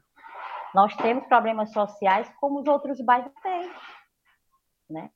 Nós 0.73 0.95
temos 0.95 1.27
problemas 1.27 1.73
sociais 1.73 2.31
como 2.39 2.61
os 2.61 2.67
outros 2.67 3.01
bairros 3.01 3.33
têm. 3.43 3.69
Né? 4.89 5.09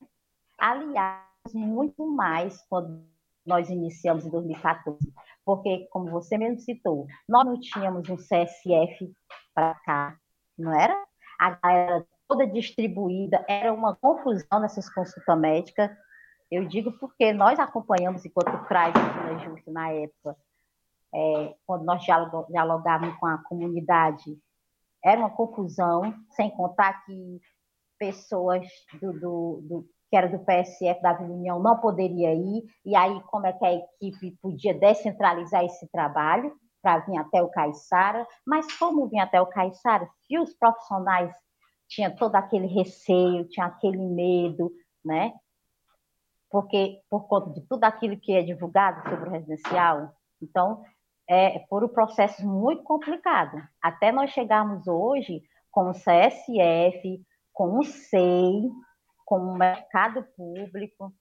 Aliás, 0.58 1.24
muito 1.54 2.06
mais 2.06 2.62
quando 2.70 3.04
nós 3.46 3.70
iniciamos 3.70 4.26
em 4.26 4.30
2014, 4.30 4.98
porque, 5.44 5.88
como 5.92 6.10
você 6.10 6.38
mesmo 6.38 6.60
citou, 6.60 7.06
nós 7.28 7.46
não 7.46 7.60
tínhamos 7.60 8.08
um 8.10 8.16
CSF 8.16 9.14
para 9.54 9.76
cá, 9.76 10.18
não 10.58 10.74
era? 10.74 10.96
A 11.40 11.52
galera 11.52 12.06
toda 12.28 12.48
distribuída, 12.48 13.44
era 13.48 13.74
uma 13.74 13.96
confusão 13.96 14.60
nessas 14.62 14.90
consultas 14.94 15.38
médicas, 15.38 15.92
eu 16.50 16.66
digo 16.68 16.92
porque 17.00 17.34
nós 17.34 17.60
acompanhamos 17.60 18.26
enquanto 18.26 18.66
CRAS 18.66 18.94
Justo 19.44 19.72
na 19.72 19.92
época, 19.92 20.38
é, 21.14 21.56
quando 21.66 21.84
nós 21.84 22.04
dialogávamos 22.50 23.18
com 23.18 23.26
a 23.26 23.38
comunidade, 23.40 24.38
era 25.04 25.20
uma 25.20 25.30
confusão, 25.30 26.14
sem 26.30 26.50
contar 26.52 27.04
que 27.06 27.42
pessoas 28.04 28.68
do, 29.00 29.14
do, 29.14 29.62
do 29.62 29.86
que 30.10 30.18
era 30.18 30.28
do 30.28 30.44
PSF 30.44 31.02
da 31.02 31.14
Vila 31.14 31.34
União 31.34 31.60
não 31.60 31.80
poderia 31.80 32.34
ir, 32.34 32.66
e 32.86 32.96
aí 32.96 33.22
como 33.28 33.48
é 33.48 33.54
que 33.54 33.66
a 33.66 33.74
equipe 33.74 34.38
podia 34.42 34.74
descentralizar 34.74 35.64
esse 35.64 35.88
trabalho, 35.88 36.54
para 36.82 37.00
vir 37.00 37.18
até 37.18 37.42
o 37.42 37.48
Caiçara, 37.48 38.28
mas 38.46 38.78
como 38.78 39.08
vir 39.08 39.20
até 39.20 39.40
o 39.40 39.48
Caiçara? 39.48 40.06
Se 40.28 40.38
os 40.38 40.54
profissionais 40.54 41.34
tinham 41.88 42.14
todo 42.14 42.36
aquele 42.36 42.68
receio, 42.68 43.48
tinha 43.48 43.68
aquele 43.68 44.06
medo, 44.06 44.70
né? 45.04 45.34
Porque 46.50 47.00
por 47.10 47.26
conta 47.28 47.52
de 47.52 47.62
tudo 47.62 47.86
aquilo 47.86 48.20
que 48.20 48.34
é 48.34 48.44
divulgado 48.44 49.02
sobre 49.10 49.30
o 49.30 49.32
residencial, 49.32 50.12
então 50.42 50.84
é 51.30 51.60
por 51.70 51.86
um 51.86 51.88
processo 51.88 52.46
muito 52.46 52.84
complicado. 52.84 53.58
Até 53.82 54.12
nós 54.12 54.32
chegarmos 54.32 54.86
hoje 54.86 55.42
com 55.72 55.90
o 55.90 55.94
CSF, 55.94 57.24
com 57.54 57.80
o 57.80 57.84
SEI, 57.84 58.70
com 59.26 59.38
o 59.38 59.58
mercado 59.58 60.24
público, 60.36 61.14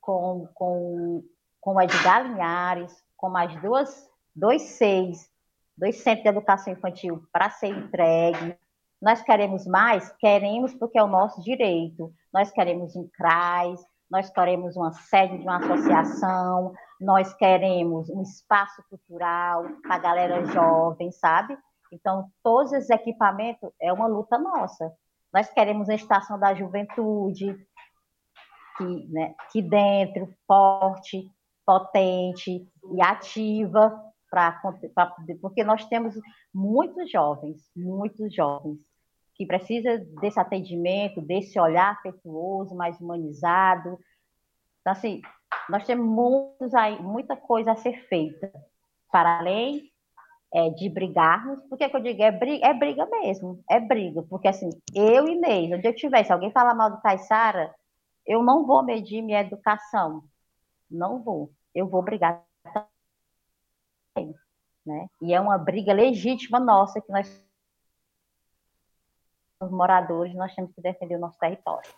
com, 0.00 0.48
com, 0.54 1.22
com 1.60 1.74
o 1.74 1.80
Edgar 1.80 2.26
Linhares, 2.26 2.92
com 3.16 3.28
mais 3.28 3.54
duas, 3.60 4.08
dois 4.34 4.62
seis, 4.62 5.30
dois 5.76 5.96
centros 5.96 6.22
de 6.22 6.28
educação 6.30 6.72
infantil 6.72 7.22
para 7.32 7.50
ser 7.50 7.68
entregue. 7.68 8.56
Nós 9.00 9.22
queremos 9.22 9.66
mais? 9.66 10.10
Queremos 10.18 10.74
porque 10.74 10.98
é 10.98 11.02
o 11.02 11.08
nosso 11.08 11.42
direito. 11.42 12.12
Nós 12.32 12.50
queremos 12.50 12.96
um 12.96 13.08
CRAS, 13.08 13.80
nós 14.10 14.30
queremos 14.30 14.76
uma 14.76 14.92
sede 14.92 15.38
de 15.38 15.44
uma 15.44 15.58
associação, 15.58 16.72
nós 17.00 17.32
queremos 17.34 18.08
um 18.08 18.22
espaço 18.22 18.82
cultural 18.88 19.64
para 19.82 19.96
a 19.96 19.98
galera 19.98 20.44
jovem, 20.46 21.12
sabe? 21.12 21.56
Então, 21.92 22.30
todos 22.42 22.72
esses 22.72 22.90
equipamentos 22.90 23.70
é 23.80 23.92
uma 23.92 24.06
luta 24.06 24.38
nossa. 24.38 24.92
Nós 25.32 25.50
queremos 25.50 25.88
a 25.88 25.94
estação 25.94 26.38
da 26.38 26.54
juventude, 26.54 27.56
que, 28.76 29.06
né, 29.08 29.34
que 29.50 29.60
dentro, 29.60 30.32
forte, 30.46 31.30
potente 31.66 32.66
e 32.94 33.02
ativa, 33.02 34.02
pra, 34.30 34.60
pra, 34.94 35.14
porque 35.40 35.64
nós 35.64 35.84
temos 35.86 36.14
muitos 36.54 37.10
jovens, 37.10 37.60
muitos 37.76 38.34
jovens, 38.34 38.78
que 39.34 39.46
precisam 39.46 39.98
desse 40.20 40.38
atendimento, 40.40 41.20
desse 41.20 41.58
olhar 41.60 41.92
afetuoso, 41.92 42.74
mais 42.74 43.00
humanizado. 43.00 43.98
Então, 44.80 44.92
assim, 44.92 45.20
nós 45.68 45.84
temos 45.84 46.06
muitos 46.06 46.72
muita 47.00 47.36
coisa 47.36 47.72
a 47.72 47.76
ser 47.76 48.06
feita, 48.08 48.52
para 49.12 49.38
além 49.38 49.90
é, 50.52 50.70
de 50.70 50.88
brigarmos, 50.88 51.60
porque 51.68 51.88
que 51.88 51.96
eu 51.96 52.02
digo, 52.02 52.22
é 52.22 52.30
briga, 52.30 52.66
é 52.66 52.74
briga 52.74 53.06
mesmo, 53.06 53.62
é 53.68 53.78
briga, 53.78 54.22
porque 54.22 54.48
assim, 54.48 54.70
eu 54.94 55.28
e 55.28 55.32
Inês, 55.32 55.72
onde 55.72 55.86
eu 55.86 55.92
estiver, 55.92 56.24
se 56.24 56.32
alguém 56.32 56.50
falar 56.50 56.74
mal 56.74 56.90
do 56.90 57.00
Caissara, 57.00 57.74
eu 58.26 58.42
não 58.42 58.66
vou 58.66 58.82
medir 58.82 59.22
minha 59.22 59.40
educação, 59.40 60.22
não 60.90 61.22
vou, 61.22 61.50
eu 61.74 61.86
vou 61.86 62.02
brigar 62.02 62.42
também, 64.14 64.34
né? 64.86 65.08
E 65.20 65.34
é 65.34 65.40
uma 65.40 65.58
briga 65.58 65.92
legítima 65.92 66.58
nossa 66.58 67.00
que 67.00 67.12
nós 67.12 67.46
os 69.60 69.70
moradores, 69.72 70.34
nós 70.34 70.54
temos 70.54 70.72
que 70.72 70.80
defender 70.80 71.16
o 71.16 71.20
nosso 71.20 71.36
território. 71.38 71.90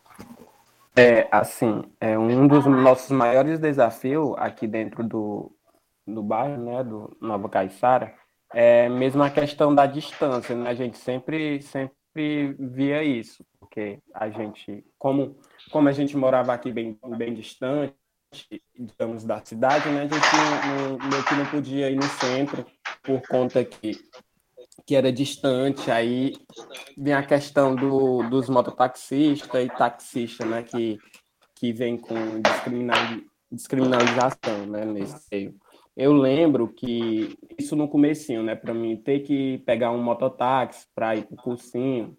É, 0.96 1.28
assim, 1.30 1.82
é 2.00 2.18
um 2.18 2.48
dos 2.48 2.64
nossos 2.66 3.10
maiores 3.10 3.58
desafios 3.58 4.34
aqui 4.38 4.66
dentro 4.66 5.04
do, 5.04 5.52
do 6.06 6.22
bairro, 6.22 6.56
né, 6.62 6.82
do 6.82 7.16
Nova 7.20 7.48
Caiçara, 7.48 8.14
é 8.52 8.88
mesmo 8.88 9.22
a 9.22 9.30
questão 9.30 9.74
da 9.74 9.86
distância, 9.86 10.54
né? 10.54 10.70
A 10.70 10.74
gente 10.74 10.98
sempre, 10.98 11.62
sempre 11.62 12.54
via 12.58 13.02
isso, 13.02 13.44
porque 13.58 13.98
a 14.14 14.28
gente, 14.28 14.84
como, 14.98 15.36
como 15.70 15.88
a 15.88 15.92
gente 15.92 16.16
morava 16.16 16.52
aqui 16.52 16.72
bem, 16.72 16.98
bem 17.16 17.34
distante, 17.34 17.94
digamos, 18.76 19.24
da 19.24 19.44
cidade, 19.44 19.88
né? 19.90 20.02
A 20.02 20.08
gente 20.08 20.26
não, 20.36 20.98
não, 20.98 21.38
não 21.38 21.50
podia 21.50 21.90
ir 21.90 21.96
no 21.96 22.02
centro 22.02 22.66
por 23.02 23.22
conta 23.28 23.64
que, 23.64 23.92
que 24.84 24.96
era 24.96 25.12
distante, 25.12 25.90
aí 25.90 26.34
vem 26.96 27.14
a 27.14 27.22
questão 27.22 27.74
do, 27.76 28.28
dos 28.28 28.48
mototaxistas 28.48 29.64
e 29.64 29.68
taxistas, 29.68 30.48
né? 30.48 30.62
Que, 30.64 30.98
que 31.54 31.72
vem 31.72 31.96
com 31.96 32.14
discriminalização, 33.52 34.66
né? 34.66 34.84
Nesse 34.84 35.24
meio 35.30 35.54
eu 36.00 36.14
lembro 36.14 36.66
que 36.66 37.36
isso 37.58 37.76
no 37.76 37.86
comecinho, 37.86 38.42
né, 38.42 38.54
para 38.54 38.72
mim 38.72 38.96
ter 38.96 39.20
que 39.20 39.58
pegar 39.66 39.90
um 39.90 40.02
mototáxi 40.02 40.86
para 40.94 41.14
ir 41.14 41.26
para 41.26 41.34
o 41.34 41.42
cursinho, 41.42 42.16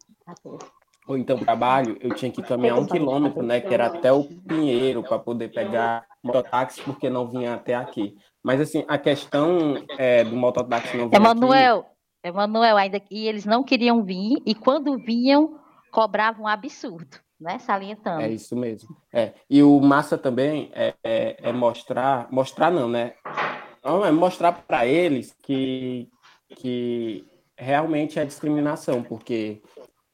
ou 1.08 1.18
então 1.18 1.40
trabalho, 1.40 1.98
eu 2.00 2.14
tinha 2.14 2.32
que 2.32 2.44
caminhar 2.44 2.78
um 2.78 2.86
quilômetro, 2.86 3.42
né, 3.42 3.60
que 3.60 3.74
era 3.74 3.88
até 3.88 4.12
o 4.14 4.24
Pinheiro 4.24 5.02
para 5.02 5.18
poder 5.18 5.52
pegar 5.52 6.06
mototáxi, 6.24 6.80
porque 6.84 7.10
não 7.10 7.28
vinha 7.28 7.56
até 7.56 7.74
aqui. 7.74 8.16
Mas 8.44 8.62
assim, 8.62 8.86
a 8.88 9.00
questão 9.00 9.84
é, 9.98 10.24
do 10.24 10.36
mototáxi 10.36 10.96
não 10.96 11.10
vir 11.10 11.16
Emanuel, 11.16 11.80
aqui... 11.80 11.90
Emanuel, 12.24 12.78
ainda 12.78 13.02
e 13.10 13.28
eles 13.28 13.46
não 13.46 13.64
queriam 13.64 14.04
vir 14.04 14.38
e 14.46 14.54
quando 14.54 14.96
vinham 15.00 15.60
cobravam 15.92 16.44
um 16.44 16.48
absurdo 16.48 17.18
né? 17.40 17.58
Salientando. 17.58 18.22
É 18.22 18.30
isso 18.30 18.56
mesmo. 18.56 18.96
É. 19.12 19.34
E 19.50 19.64
o 19.64 19.80
massa 19.80 20.16
também 20.16 20.72
é, 20.76 20.94
é, 21.04 21.50
é 21.50 21.52
mostrar, 21.52 22.32
mostrar 22.32 22.70
não, 22.70 22.88
né? 22.88 23.16
Não, 23.84 24.06
é 24.06 24.12
mostrar 24.12 24.52
para 24.52 24.86
eles 24.86 25.36
que, 25.42 26.08
que 26.56 27.26
realmente 27.58 28.20
é 28.20 28.26
discriminação, 28.26 29.02
porque 29.02 29.62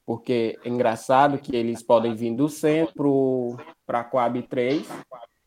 porque 0.08 0.58
é 0.64 0.70
engraçado 0.70 1.38
que 1.38 1.54
eles 1.54 1.84
podem 1.84 2.16
vir 2.16 2.34
do 2.34 2.48
centro 2.48 3.58
para 3.86 4.00
a 4.00 4.04
Coab 4.06 4.42
3 4.42 4.88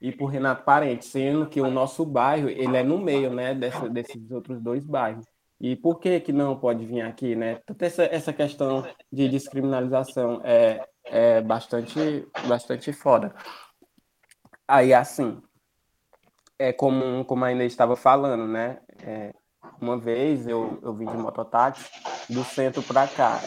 e 0.02 0.12
para 0.12 0.24
o 0.24 0.28
Renato 0.28 0.64
Parente, 0.64 1.06
sendo 1.06 1.46
que 1.46 1.62
o 1.62 1.70
nosso 1.70 2.04
bairro 2.04 2.50
ele 2.50 2.76
é 2.76 2.82
no 2.82 2.98
meio 2.98 3.32
né, 3.32 3.54
desse, 3.54 3.88
desses 3.88 4.30
outros 4.30 4.60
dois 4.60 4.84
bairros. 4.84 5.24
E 5.58 5.74
por 5.74 5.98
que, 5.98 6.20
que 6.20 6.30
não 6.30 6.58
pode 6.58 6.84
vir 6.84 7.00
aqui? 7.00 7.34
Né? 7.34 7.56
Toda 7.66 7.86
essa, 7.86 8.04
essa 8.04 8.32
questão 8.34 8.86
de 9.10 9.30
descriminalização 9.30 10.42
é, 10.44 10.86
é 11.06 11.40
bastante, 11.40 12.26
bastante 12.46 12.92
foda. 12.92 13.34
Aí, 14.68 14.92
assim, 14.92 15.40
é 16.60 16.74
como, 16.74 17.24
como 17.24 17.42
ainda 17.42 17.64
estava 17.64 17.96
falando, 17.96 18.46
né? 18.46 18.80
É, 19.02 19.34
uma 19.80 19.96
vez 19.96 20.46
eu, 20.46 20.78
eu 20.82 20.92
vim 20.92 21.06
de 21.06 21.16
mototáxi 21.16 21.90
do 22.28 22.44
centro 22.44 22.82
para 22.82 23.08
cá. 23.08 23.40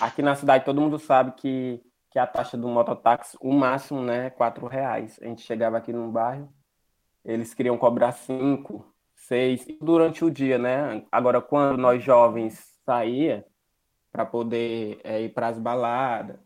Aqui 0.00 0.20
na 0.20 0.34
cidade 0.34 0.64
todo 0.64 0.80
mundo 0.80 0.98
sabe 0.98 1.30
que, 1.36 1.80
que 2.10 2.18
a 2.18 2.26
taxa 2.26 2.56
do 2.56 2.66
mototáxi, 2.66 3.38
o 3.40 3.52
máximo, 3.52 4.02
né, 4.02 4.26
é 4.26 4.30
quatro 4.30 4.66
reais. 4.66 5.16
A 5.22 5.26
gente 5.26 5.42
chegava 5.42 5.76
aqui 5.78 5.92
num 5.92 6.10
bairro, 6.10 6.52
eles 7.24 7.54
queriam 7.54 7.78
cobrar 7.78 8.10
cinco, 8.10 8.84
seis 9.14 9.64
durante 9.80 10.24
o 10.24 10.30
dia, 10.30 10.58
né? 10.58 11.04
Agora 11.12 11.40
quando 11.40 11.78
nós 11.78 12.02
jovens 12.02 12.58
saía 12.84 13.46
para 14.10 14.26
poder 14.26 15.00
é, 15.04 15.22
ir 15.22 15.28
para 15.28 15.46
as 15.46 15.58
baladas, 15.58 16.40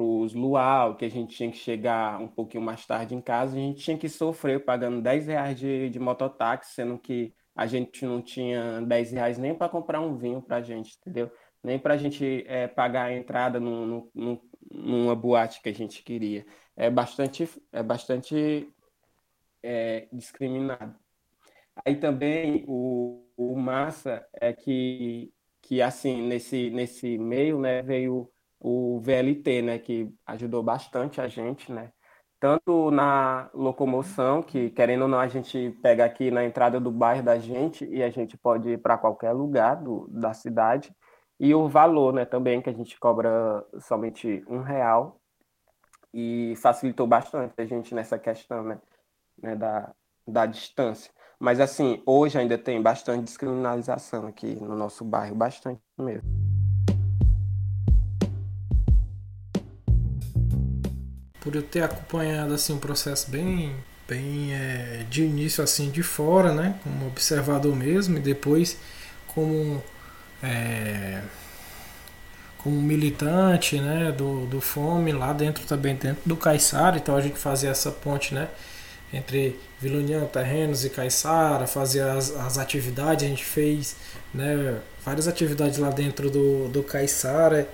os 0.00 0.32
luau, 0.32 0.96
que 0.96 1.04
a 1.04 1.10
gente 1.10 1.36
tinha 1.36 1.50
que 1.50 1.56
chegar 1.58 2.20
um 2.20 2.28
pouquinho 2.28 2.62
mais 2.62 2.86
tarde 2.86 3.14
em 3.14 3.20
casa, 3.20 3.56
a 3.56 3.60
gente 3.60 3.82
tinha 3.82 3.98
que 3.98 4.08
sofrer 4.08 4.64
pagando 4.64 5.02
10 5.02 5.26
reais 5.26 5.58
de, 5.58 5.90
de 5.90 5.98
mototáxi, 5.98 6.74
sendo 6.74 6.98
que 6.98 7.34
a 7.54 7.66
gente 7.66 8.06
não 8.06 8.22
tinha 8.22 8.80
10 8.80 9.12
reais 9.12 9.38
nem 9.38 9.54
para 9.54 9.68
comprar 9.68 10.00
um 10.00 10.16
vinho 10.16 10.40
para 10.40 10.56
a 10.56 10.62
gente, 10.62 10.96
entendeu? 11.00 11.30
Nem 11.62 11.78
para 11.78 11.94
a 11.94 11.96
gente 11.96 12.44
é, 12.46 12.66
pagar 12.66 13.06
a 13.06 13.14
entrada 13.14 13.60
no, 13.60 14.10
no, 14.14 14.42
numa 14.70 15.14
boate 15.14 15.60
que 15.60 15.68
a 15.68 15.74
gente 15.74 16.02
queria. 16.02 16.46
É 16.74 16.90
bastante, 16.90 17.48
é 17.70 17.82
bastante 17.82 18.72
é, 19.62 20.08
discriminado. 20.12 20.96
Aí 21.84 21.96
também 21.96 22.64
o, 22.66 23.26
o 23.36 23.56
massa 23.56 24.26
é 24.34 24.52
que, 24.52 25.32
que 25.60 25.82
assim, 25.82 26.22
nesse, 26.22 26.70
nesse 26.70 27.18
meio, 27.18 27.60
né, 27.60 27.82
veio 27.82 28.31
o 28.62 29.00
VLT, 29.00 29.60
né, 29.62 29.78
que 29.78 30.14
ajudou 30.24 30.62
bastante 30.62 31.20
a 31.20 31.26
gente, 31.26 31.72
né? 31.72 31.90
Tanto 32.38 32.90
na 32.90 33.50
locomoção, 33.52 34.42
que 34.42 34.70
querendo 34.70 35.02
ou 35.02 35.08
não, 35.08 35.18
a 35.18 35.28
gente 35.28 35.76
pega 35.82 36.04
aqui 36.04 36.30
na 36.30 36.44
entrada 36.44 36.80
do 36.80 36.90
bairro 36.90 37.22
da 37.24 37.38
gente 37.38 37.84
e 37.84 38.02
a 38.02 38.10
gente 38.10 38.36
pode 38.36 38.70
ir 38.70 38.78
para 38.78 38.98
qualquer 38.98 39.32
lugar 39.32 39.76
do, 39.76 40.08
da 40.08 40.32
cidade. 40.32 40.94
E 41.38 41.54
o 41.54 41.68
valor, 41.68 42.12
né, 42.12 42.24
também, 42.24 42.62
que 42.62 42.70
a 42.70 42.72
gente 42.72 42.98
cobra 42.98 43.64
somente 43.80 44.44
um 44.48 44.60
real. 44.60 45.20
E 46.14 46.54
facilitou 46.56 47.06
bastante 47.06 47.54
a 47.58 47.64
gente 47.64 47.94
nessa 47.94 48.18
questão, 48.18 48.62
né, 48.62 48.80
né 49.42 49.56
da, 49.56 49.92
da 50.26 50.46
distância. 50.46 51.12
Mas, 51.38 51.58
assim, 51.58 52.02
hoje 52.06 52.38
ainda 52.38 52.58
tem 52.58 52.80
bastante 52.80 53.24
descriminalização 53.24 54.26
aqui 54.26 54.54
no 54.60 54.76
nosso 54.76 55.04
bairro, 55.04 55.34
bastante 55.34 55.80
mesmo. 55.98 56.41
Por 61.42 61.54
eu 61.56 61.62
ter 61.62 61.82
acompanhado 61.82 62.54
assim 62.54 62.72
um 62.72 62.78
processo 62.78 63.30
bem 63.30 63.74
bem 64.08 64.54
é, 64.54 65.04
de 65.10 65.22
início 65.22 65.62
assim 65.62 65.90
de 65.90 66.02
fora, 66.02 66.52
né, 66.52 66.74
como 66.82 67.06
observador 67.06 67.74
mesmo 67.74 68.16
e 68.18 68.20
depois 68.20 68.76
como 69.26 69.82
é, 70.42 71.22
como 72.58 72.80
militante, 72.80 73.80
né, 73.80 74.12
do, 74.12 74.46
do 74.46 74.60
Fome 74.60 75.12
lá 75.12 75.32
dentro 75.32 75.64
também 75.64 75.96
dentro 75.96 76.22
do 76.24 76.36
Caiçara, 76.36 76.96
então 76.96 77.16
a 77.16 77.20
gente 77.20 77.38
fazia 77.38 77.70
essa 77.70 77.90
ponte, 77.90 78.34
né, 78.34 78.48
entre 79.12 79.58
Vila 79.80 79.98
União, 79.98 80.26
Terrenos 80.26 80.84
e 80.84 80.90
Caiçara, 80.90 81.66
fazia 81.66 82.12
as, 82.12 82.30
as 82.36 82.58
atividades, 82.58 83.24
a 83.24 83.28
gente 83.28 83.44
fez 83.44 83.96
né, 84.32 84.78
várias 85.04 85.26
atividades 85.26 85.78
lá 85.78 85.90
dentro 85.90 86.30
do, 86.30 86.68
do 86.68 86.82
Caiçara, 86.82 87.68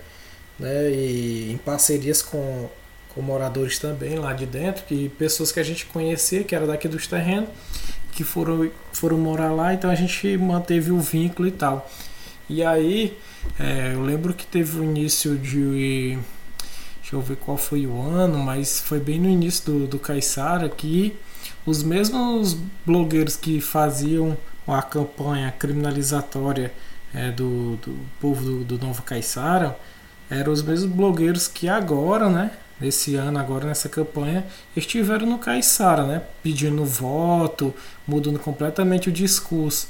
né, 0.59 0.91
e 0.91 1.53
em 1.53 1.59
parcerias 1.59 2.23
com, 2.23 2.69
com 3.15 3.23
moradores 3.23 3.79
também 3.79 4.17
lá 4.17 4.33
de 4.33 4.47
dentro, 4.47 4.85
que 4.85 5.09
pessoas 5.11 5.53
que 5.53 5.61
a 5.61 5.63
gente 5.63 5.87
conhecia, 5.87 6.45
que 6.45 6.55
era 6.55 6.67
daqui 6.67 6.89
dos 6.89 7.07
terrenos, 7.07 7.49
que 8.13 8.25
foram, 8.25 8.71
foram 8.93 9.19
morar 9.19 9.53
lá, 9.53 9.75
então 9.75 9.91
a 9.91 9.95
gente 9.95 10.37
manteve 10.37 10.91
o 10.91 11.01
vínculo 11.01 11.49
e 11.49 11.53
tal. 11.53 11.89
E 12.49 12.65
aí, 12.65 13.17
é, 13.59 13.93
eu 13.95 14.03
lembro 14.03 14.33
que 14.33 14.47
teve 14.47 14.79
o 14.79 14.85
início 14.85 15.37
de. 15.37 16.19
Deixa 17.01 17.17
eu 17.17 17.21
ver 17.21 17.37
qual 17.37 17.57
foi 17.57 17.87
o 17.87 18.01
ano, 18.01 18.39
mas 18.39 18.81
foi 18.81 19.01
bem 19.01 19.19
no 19.19 19.29
início 19.29 19.65
do, 19.65 19.87
do 19.87 19.99
Caissara 19.99 20.69
que 20.69 21.17
os 21.65 21.83
mesmos 21.83 22.57
blogueiros 22.85 23.37
que 23.37 23.61
faziam 23.61 24.37
a 24.67 24.83
campanha 24.83 25.53
criminalizatória 25.59 26.73
é, 27.15 27.31
do, 27.31 27.77
do 27.77 27.97
povo 28.21 28.43
do, 28.45 28.65
do 28.65 28.87
Nova 28.87 29.03
Caiçara 29.03 29.79
eram 30.31 30.53
os 30.53 30.63
mesmos 30.63 30.93
blogueiros 30.93 31.49
que 31.49 31.69
agora, 31.69 32.29
né, 32.29 32.51
nesse 32.81 33.17
ano, 33.17 33.39
agora 33.39 33.67
nessa 33.67 33.89
campanha, 33.89 34.47
estiveram 34.77 35.27
no 35.27 35.39
Caiçara, 35.39 36.05
né, 36.05 36.23
pedindo 36.43 36.85
voto, 36.85 37.75
mudando 38.07 38.39
completamente 38.39 39.09
o 39.09 39.13
discurso. 39.13 39.89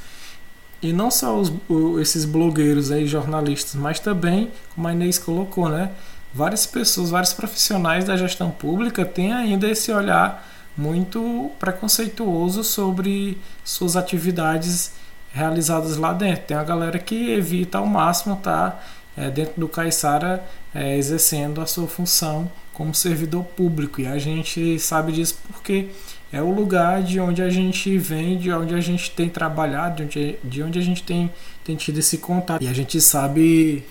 E 0.81 0.93
não 0.93 1.11
só 1.11 1.37
os, 1.39 1.53
esses 2.01 2.25
blogueiros 2.25 2.91
aí, 2.91 3.07
jornalistas, 3.07 3.75
mas 3.75 3.99
também, 3.99 4.51
como 4.75 4.89
a 4.89 4.93
Inês 4.93 5.19
colocou, 5.19 5.69
né, 5.69 5.91
várias 6.33 6.67
pessoas, 6.67 7.11
vários 7.11 7.33
profissionais 7.33 8.05
da 8.05 8.17
gestão 8.17 8.51
pública 8.51 9.05
têm 9.05 9.33
ainda 9.33 9.69
esse 9.69 9.91
olhar 9.91 10.47
muito 10.77 11.51
preconceituoso 11.59 12.63
sobre 12.63 13.37
suas 13.65 13.97
atividades 13.97 14.93
realizadas 15.33 15.97
lá 15.97 16.13
dentro. 16.13 16.45
Tem 16.45 16.57
a 16.57 16.63
galera 16.63 16.99
que 16.99 17.33
evita 17.33 17.79
ao 17.79 17.87
máximo 17.87 18.35
estar 18.35 18.71
tá, 18.71 18.83
é, 19.17 19.31
dentro 19.31 19.61
do 19.61 19.69
Caiçara 19.69 20.45
é, 20.73 20.97
exercendo 20.97 21.61
a 21.61 21.67
sua 21.67 21.89
função 21.89 22.51
como 22.79 22.95
servidor 22.95 23.45
público. 23.45 24.01
E 24.01 24.07
a 24.07 24.17
gente 24.19 24.79
sabe 24.79 25.11
disso 25.11 25.37
porque 25.49 25.89
é 26.33 26.41
o 26.41 26.51
lugar 26.51 27.03
de 27.03 27.19
onde 27.19 27.43
a 27.43 27.51
gente 27.51 27.99
vem, 27.99 28.39
de 28.39 28.53
onde 28.53 28.73
a 28.73 28.81
gente 28.81 29.11
tem 29.11 29.29
trabalhado, 29.29 29.97
de 29.97 30.03
onde, 30.05 30.39
de 30.45 30.63
onde 30.63 30.79
a 30.79 30.83
gente 30.83 31.03
tem, 31.03 31.29
tem 31.65 31.75
tido 31.75 31.99
esse 31.99 32.19
contato. 32.19 32.63
E 32.63 32.69
a 32.69 32.73
gente 32.73 33.01
sabe 33.01 33.85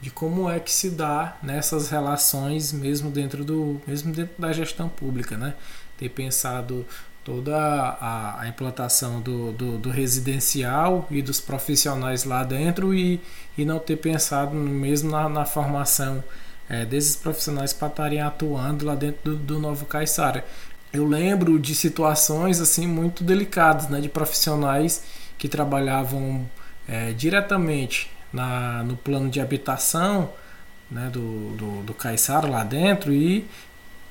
de 0.00 0.10
como 0.10 0.48
é 0.48 0.60
que 0.60 0.70
se 0.70 0.90
dá 0.90 1.36
nessas 1.42 1.90
relações 1.90 2.72
mesmo 2.72 3.10
dentro 3.10 3.44
do 3.44 3.80
mesmo 3.84 4.12
dentro 4.12 4.40
da 4.40 4.52
gestão 4.52 4.88
pública, 4.88 5.36
né? 5.36 5.54
ter 5.96 6.08
pensado 6.08 6.86
toda 7.24 7.56
a, 7.56 8.42
a 8.42 8.48
implantação 8.48 9.20
do, 9.20 9.52
do, 9.52 9.76
do, 9.76 9.90
residencial 9.90 11.08
e 11.10 11.20
dos 11.20 11.40
profissionais 11.40 12.22
lá 12.22 12.44
dentro 12.44 12.94
e, 12.94 13.20
e 13.56 13.64
não 13.64 13.80
ter 13.80 13.96
pensado 13.96 14.54
mesmo 14.54 15.10
na, 15.10 15.28
na 15.28 15.44
formação 15.44 16.22
é, 16.68 16.84
desses 16.84 17.16
profissionais 17.16 17.72
para 17.72 17.88
estarem 17.88 18.20
atuando 18.20 18.84
lá 18.84 18.94
dentro 18.94 19.32
do, 19.32 19.36
do 19.36 19.58
Novo 19.58 19.86
Caiçara. 19.86 20.44
Eu 20.92 21.06
lembro 21.06 21.58
de 21.58 21.74
situações 21.74 22.60
assim 22.60 22.86
muito 22.86 23.22
delicadas, 23.24 23.88
né, 23.88 24.00
de 24.00 24.08
profissionais 24.08 25.02
que 25.36 25.48
trabalhavam 25.48 26.48
é, 26.86 27.12
diretamente 27.12 28.10
na, 28.32 28.82
no 28.82 28.96
plano 28.96 29.28
de 29.28 29.40
habitação 29.40 30.30
né, 30.90 31.10
do, 31.12 31.50
do, 31.56 31.82
do 31.82 31.94
Caiçara 31.94 32.48
lá 32.48 32.64
dentro 32.64 33.12
e 33.12 33.46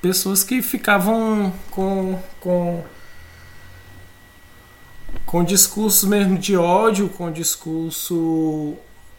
pessoas 0.00 0.44
que 0.44 0.62
ficavam 0.62 1.52
com, 1.70 2.20
com, 2.40 2.84
com 5.26 5.44
discurso 5.44 6.08
mesmo 6.08 6.38
de 6.38 6.56
ódio, 6.56 7.08
com 7.08 7.30
discurso 7.30 8.76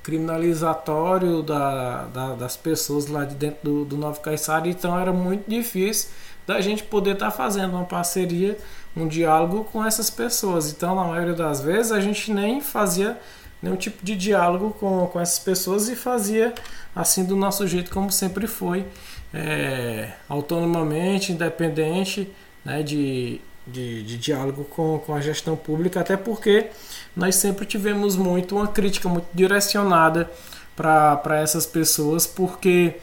criminalizatório 0.09 1.43
da, 1.43 2.05
da, 2.05 2.33
das 2.33 2.57
pessoas 2.57 3.05
lá 3.05 3.25
de 3.25 3.35
dentro 3.35 3.59
do, 3.63 3.85
do 3.85 3.95
Novo 3.95 4.19
Caiçara, 4.21 4.67
então 4.67 4.99
era 4.99 5.13
muito 5.13 5.47
difícil 5.47 6.09
da 6.47 6.59
gente 6.61 6.83
poder 6.83 7.13
estar 7.13 7.27
tá 7.27 7.31
fazendo 7.31 7.73
uma 7.73 7.85
parceria, 7.85 8.57
um 8.97 9.07
diálogo 9.07 9.65
com 9.65 9.85
essas 9.85 10.09
pessoas. 10.09 10.71
Então, 10.71 10.95
na 10.95 11.03
maioria 11.03 11.35
das 11.35 11.61
vezes, 11.61 11.91
a 11.91 12.01
gente 12.01 12.33
nem 12.33 12.59
fazia 12.59 13.19
nenhum 13.61 13.75
tipo 13.75 14.03
de 14.03 14.15
diálogo 14.15 14.75
com, 14.79 15.05
com 15.05 15.19
essas 15.19 15.37
pessoas 15.37 15.87
e 15.89 15.95
fazia 15.95 16.55
assim 16.95 17.23
do 17.23 17.35
nosso 17.35 17.67
jeito, 17.67 17.91
como 17.91 18.11
sempre 18.11 18.47
foi 18.47 18.83
é, 19.31 20.09
autonomamente, 20.27 21.31
independente 21.31 22.27
né, 22.65 22.81
de, 22.81 23.39
de, 23.67 24.01
de, 24.01 24.17
diálogo 24.17 24.63
com, 24.63 24.97
com 24.97 25.13
a 25.13 25.21
gestão 25.21 25.55
pública, 25.55 25.99
até 25.99 26.17
porque 26.17 26.71
nós 27.19 27.35
sempre 27.35 27.65
tivemos 27.65 28.15
muito 28.15 28.55
uma 28.55 28.67
crítica 28.67 29.09
muito 29.09 29.27
direcionada 29.33 30.31
para 30.75 31.37
essas 31.37 31.65
pessoas, 31.65 32.25
porque 32.25 32.95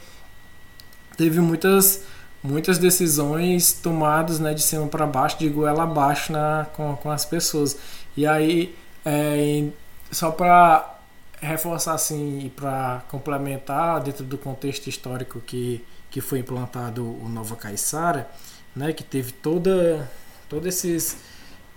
teve 1.16 1.40
muitas 1.40 2.02
muitas 2.42 2.78
decisões 2.78 3.72
tomadas 3.72 4.38
né, 4.38 4.54
de 4.54 4.62
cima 4.62 4.86
para 4.86 5.04
baixo, 5.06 5.38
de 5.38 5.48
goela 5.48 5.82
abaixo 5.82 6.32
na, 6.32 6.66
com, 6.72 6.96
com 6.96 7.10
as 7.10 7.24
pessoas. 7.24 7.76
E 8.16 8.24
aí, 8.24 8.74
é, 9.04 9.66
só 10.12 10.30
para 10.30 10.94
reforçar 11.40 11.94
assim 11.94 12.46
e 12.46 12.50
para 12.50 13.02
complementar 13.08 14.00
dentro 14.00 14.24
do 14.24 14.38
contexto 14.38 14.86
histórico 14.88 15.40
que 15.40 15.84
que 16.10 16.20
foi 16.22 16.38
implantado 16.38 17.04
o 17.04 17.28
Nova 17.28 17.56
Caiçara, 17.56 18.26
né, 18.74 18.90
que 18.90 19.04
teve 19.04 19.32
toda 19.32 20.10
todo 20.48 20.66
esses 20.66 21.18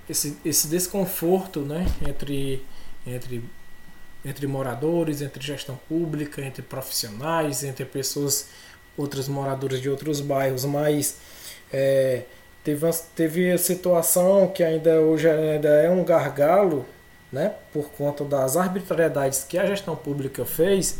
esse, 0.09 0.37
esse 0.43 0.67
desconforto, 0.67 1.61
né, 1.61 1.85
entre 2.07 2.63
entre 3.05 3.43
entre 4.25 4.45
moradores, 4.47 5.21
entre 5.21 5.41
gestão 5.41 5.79
pública, 5.87 6.41
entre 6.41 6.61
profissionais, 6.61 7.63
entre 7.63 7.85
pessoas 7.85 8.47
outras 8.97 9.29
moradoras 9.29 9.79
de 9.81 9.89
outros 9.89 10.19
bairros, 10.19 10.65
mas 10.65 11.15
é, 11.71 12.23
teve, 12.61 12.85
teve 13.15 13.51
a 13.51 13.57
situação 13.57 14.47
que 14.47 14.61
ainda 14.61 14.99
hoje 14.99 15.29
ainda 15.29 15.69
é 15.69 15.89
um 15.89 16.03
gargalo, 16.03 16.85
né, 17.31 17.53
por 17.71 17.89
conta 17.91 18.25
das 18.25 18.57
arbitrariedades 18.57 19.45
que 19.45 19.57
a 19.57 19.65
gestão 19.65 19.95
pública 19.95 20.43
fez, 20.43 20.97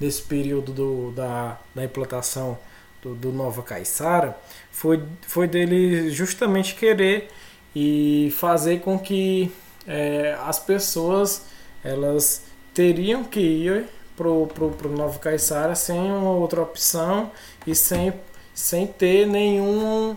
nesse 0.00 0.22
período 0.22 0.72
do, 0.72 1.10
da, 1.10 1.58
da 1.74 1.84
implantação 1.84 2.58
do, 3.02 3.14
do 3.14 3.32
Nova 3.32 3.62
Caiçara 3.62 4.36
foi, 4.70 5.02
foi 5.22 5.48
dele 5.48 6.10
justamente 6.10 6.74
querer 6.74 7.28
e 7.74 8.32
fazer 8.36 8.80
com 8.80 8.98
que 8.98 9.50
é, 9.86 10.36
as 10.44 10.58
pessoas 10.58 11.46
elas 11.82 12.42
teriam 12.74 13.24
que 13.24 13.40
ir 13.40 13.86
pro, 14.16 14.46
pro, 14.48 14.70
pro 14.70 14.90
Nova 14.90 15.18
Caiçara 15.18 15.74
sem 15.74 15.98
uma 15.98 16.30
outra 16.30 16.60
opção 16.60 17.30
e 17.66 17.74
sem, 17.74 18.12
sem 18.54 18.86
ter 18.86 19.26
nenhum 19.26 20.16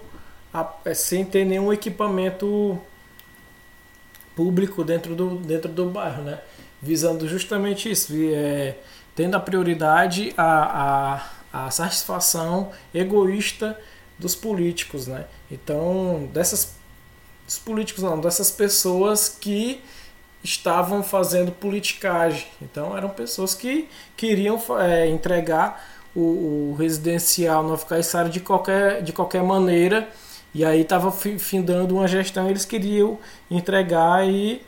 sem 0.93 1.23
ter 1.23 1.45
nenhum 1.45 1.71
equipamento 1.71 2.77
público 4.35 4.83
dentro 4.83 5.15
do, 5.15 5.37
dentro 5.37 5.71
do 5.71 5.85
bairro, 5.89 6.23
né? 6.23 6.39
Visando 6.81 7.25
justamente 7.27 7.89
isso, 7.89 8.11
é, 8.33 8.75
tendo 9.15 9.35
a 9.35 9.39
prioridade 9.39 10.33
a, 10.35 11.21
a, 11.53 11.65
a 11.67 11.71
satisfação 11.71 12.71
egoísta 12.93 13.79
dos 14.19 14.35
políticos, 14.35 15.07
né? 15.07 15.25
Então, 15.49 16.29
dessas 16.33 16.75
dos 17.51 17.59
políticos 17.59 18.01
não, 18.01 18.17
dessas 18.17 18.49
pessoas 18.49 19.27
que 19.27 19.81
estavam 20.41 21.03
fazendo 21.03 21.51
politicagem. 21.51 22.47
Então, 22.61 22.97
eram 22.97 23.09
pessoas 23.09 23.53
que 23.53 23.89
queriam 24.15 24.57
é, 24.79 25.09
entregar 25.09 25.85
o, 26.15 26.71
o 26.71 26.75
residencial 26.79 27.61
Nova 27.61 27.85
Caiçara 27.85 28.29
de 28.29 28.39
qualquer, 28.39 29.03
de 29.03 29.11
qualquer 29.11 29.43
maneira. 29.43 30.07
E 30.53 30.63
aí 30.63 30.81
estava 30.81 31.11
findando 31.11 31.95
uma 31.95 32.07
gestão, 32.07 32.49
eles 32.49 32.63
queriam 32.63 33.19
entregar 33.49 34.25
e, 34.25 34.61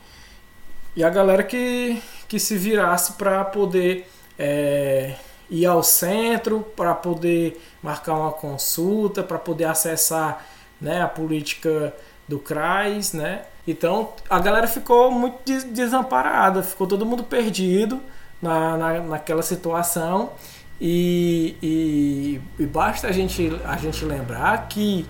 e 0.93 1.03
a 1.03 1.09
galera 1.09 1.43
que, 1.43 2.01
que 2.27 2.37
se 2.37 2.57
virasse 2.57 3.13
para 3.13 3.45
poder 3.45 4.09
é, 4.37 5.15
ir 5.49 5.65
ao 5.65 5.83
centro 5.83 6.61
para 6.75 6.93
poder 6.93 7.61
marcar 7.81 8.13
uma 8.15 8.31
consulta, 8.31 9.23
para 9.23 9.39
poder 9.39 9.65
acessar 9.65 10.45
né, 10.79 11.01
a 11.01 11.07
política 11.07 11.93
do 12.27 12.39
CRAS, 12.39 13.13
né? 13.13 13.43
Então 13.67 14.13
a 14.29 14.39
galera 14.39 14.67
ficou 14.67 15.11
muito 15.11 15.43
desamparada, 15.67 16.63
ficou 16.63 16.87
todo 16.87 17.05
mundo 17.05 17.23
perdido 17.23 18.01
na, 18.41 18.77
na, 18.77 18.99
naquela 19.01 19.41
situação 19.41 20.31
e, 20.79 21.55
e, 21.61 22.41
e, 22.59 22.65
basta 22.65 23.07
a 23.07 23.11
gente, 23.11 23.49
a 23.63 23.77
gente 23.77 24.03
lembrar 24.03 24.67
que 24.67 25.05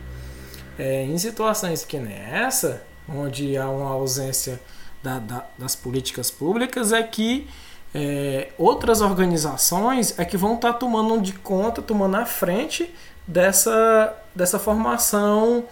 é, 0.78 1.04
em 1.04 1.18
situações 1.18 1.84
que 1.84 1.98
nem 1.98 2.14
essa, 2.16 2.84
onde 3.08 3.58
há 3.58 3.68
uma 3.70 3.90
ausência 3.90 4.62
da, 5.02 5.20
da, 5.20 5.46
das 5.58 5.76
políticas 5.76 6.30
públicas, 6.30 6.92
é 6.92 7.02
que 7.02 7.48
é, 7.94 8.50
outras 8.58 9.02
organizações 9.02 10.18
é 10.20 10.26
que 10.26 10.38
vão 10.38 10.56
estar 10.56 10.74
tá 10.74 10.80
tomando 10.80 11.22
de 11.22 11.34
conta, 11.34 11.82
tomando 11.82 12.16
a 12.18 12.26
frente 12.26 12.94
dessa, 13.28 14.16
dessa 14.36 14.60
formação 14.60 15.66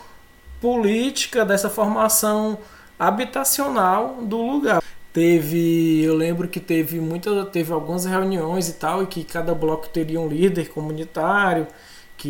política, 0.61 1.43
dessa 1.43 1.69
formação 1.69 2.59
habitacional 2.97 4.19
do 4.21 4.37
lugar. 4.37 4.81
Teve, 5.11 6.03
eu 6.03 6.15
lembro 6.15 6.47
que 6.47 6.59
teve 6.59 6.99
muita, 6.99 7.45
teve 7.47 7.73
algumas 7.73 8.05
reuniões 8.05 8.69
e 8.69 8.73
tal, 8.73 9.03
e 9.03 9.07
que 9.07 9.23
cada 9.25 9.53
bloco 9.53 9.89
teria 9.89 10.21
um 10.21 10.27
líder 10.27 10.69
comunitário 10.69 11.67
que 12.15 12.29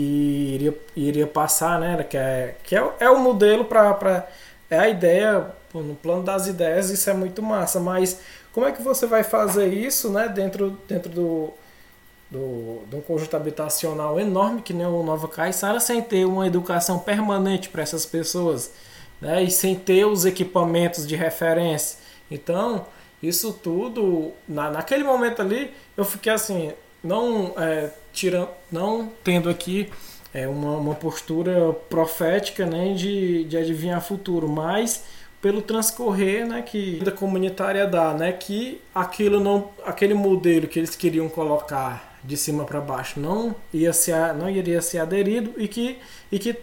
iria, 0.56 0.78
iria 0.96 1.28
passar, 1.28 1.80
né? 1.80 2.02
Que 2.04 2.18
é, 2.18 2.56
que 2.64 2.76
é, 2.76 2.92
é 3.02 3.10
o 3.10 3.20
modelo 3.20 3.66
para. 3.66 4.28
É 4.70 4.80
a 4.80 4.88
ideia, 4.88 5.52
no 5.74 5.96
plano 5.96 6.24
das 6.24 6.48
ideias, 6.48 6.90
isso 6.90 7.10
é 7.10 7.14
muito 7.14 7.44
massa, 7.44 7.78
mas 7.78 8.22
como 8.54 8.66
é 8.66 8.72
que 8.72 8.82
você 8.82 9.06
vai 9.06 9.22
fazer 9.22 9.68
isso 9.68 10.10
né, 10.10 10.30
dentro, 10.30 10.78
dentro 10.88 11.10
do, 11.10 11.54
do, 12.32 12.82
um 12.94 13.02
conjunto 13.02 13.36
habitacional 13.36 14.18
enorme 14.18 14.62
que 14.62 14.74
nem 14.74 14.86
o 14.86 15.04
Nova 15.04 15.28
Caiçara, 15.28 15.82
sem 15.82 16.02
ter 16.02 16.26
uma 16.26 16.48
educação 16.48 16.98
permanente 16.98 17.68
para 17.68 17.84
essas 17.84 18.06
pessoas 18.06 18.72
né, 19.20 19.44
e 19.44 19.52
sem 19.52 19.76
ter 19.76 20.06
os 20.06 20.26
equipamentos 20.26 21.06
de 21.06 21.16
referência? 21.18 22.00
Então, 22.32 22.86
isso 23.22 23.52
tudo, 23.52 24.32
na, 24.48 24.72
naquele 24.72 25.04
momento 25.04 25.42
ali, 25.42 25.72
eu 25.98 26.06
fiquei 26.06 26.32
assim, 26.32 26.72
não, 27.04 27.54
é, 27.58 27.92
não 28.72 29.12
tendo 29.24 29.50
aqui 29.50 29.92
é, 30.34 30.48
uma, 30.48 30.78
uma 30.78 30.96
postura 30.96 31.74
profética 31.90 32.66
nem 32.66 32.92
né, 32.92 32.98
de, 32.98 33.44
de 33.44 33.58
adivinhar 33.58 34.02
futuro, 34.02 34.48
mas 34.48 35.04
pelo 35.42 35.62
transcorrer 35.62 36.48
né, 36.48 36.62
que 36.62 37.02
a 37.06 37.12
comunitária 37.12 37.86
dá, 37.86 38.14
né, 38.14 38.32
que 38.32 38.80
aquilo 38.96 39.40
não, 39.42 39.70
aquele 39.84 40.14
modelo 40.14 40.68
que 40.68 40.80
eles 40.80 40.96
queriam 40.96 41.28
colocar 41.28 42.11
de 42.24 42.38
cima 42.38 42.66
para 42.66 42.80
baixo 42.80 43.20
não 43.20 43.56
ia 43.74 43.92
ser, 43.94 44.34
não 44.36 44.50
iria 44.50 44.82
ser 44.82 45.00
aderido 45.00 45.54
e 45.58 45.68
que, 45.68 45.98
e 46.32 46.38
que 46.38 46.56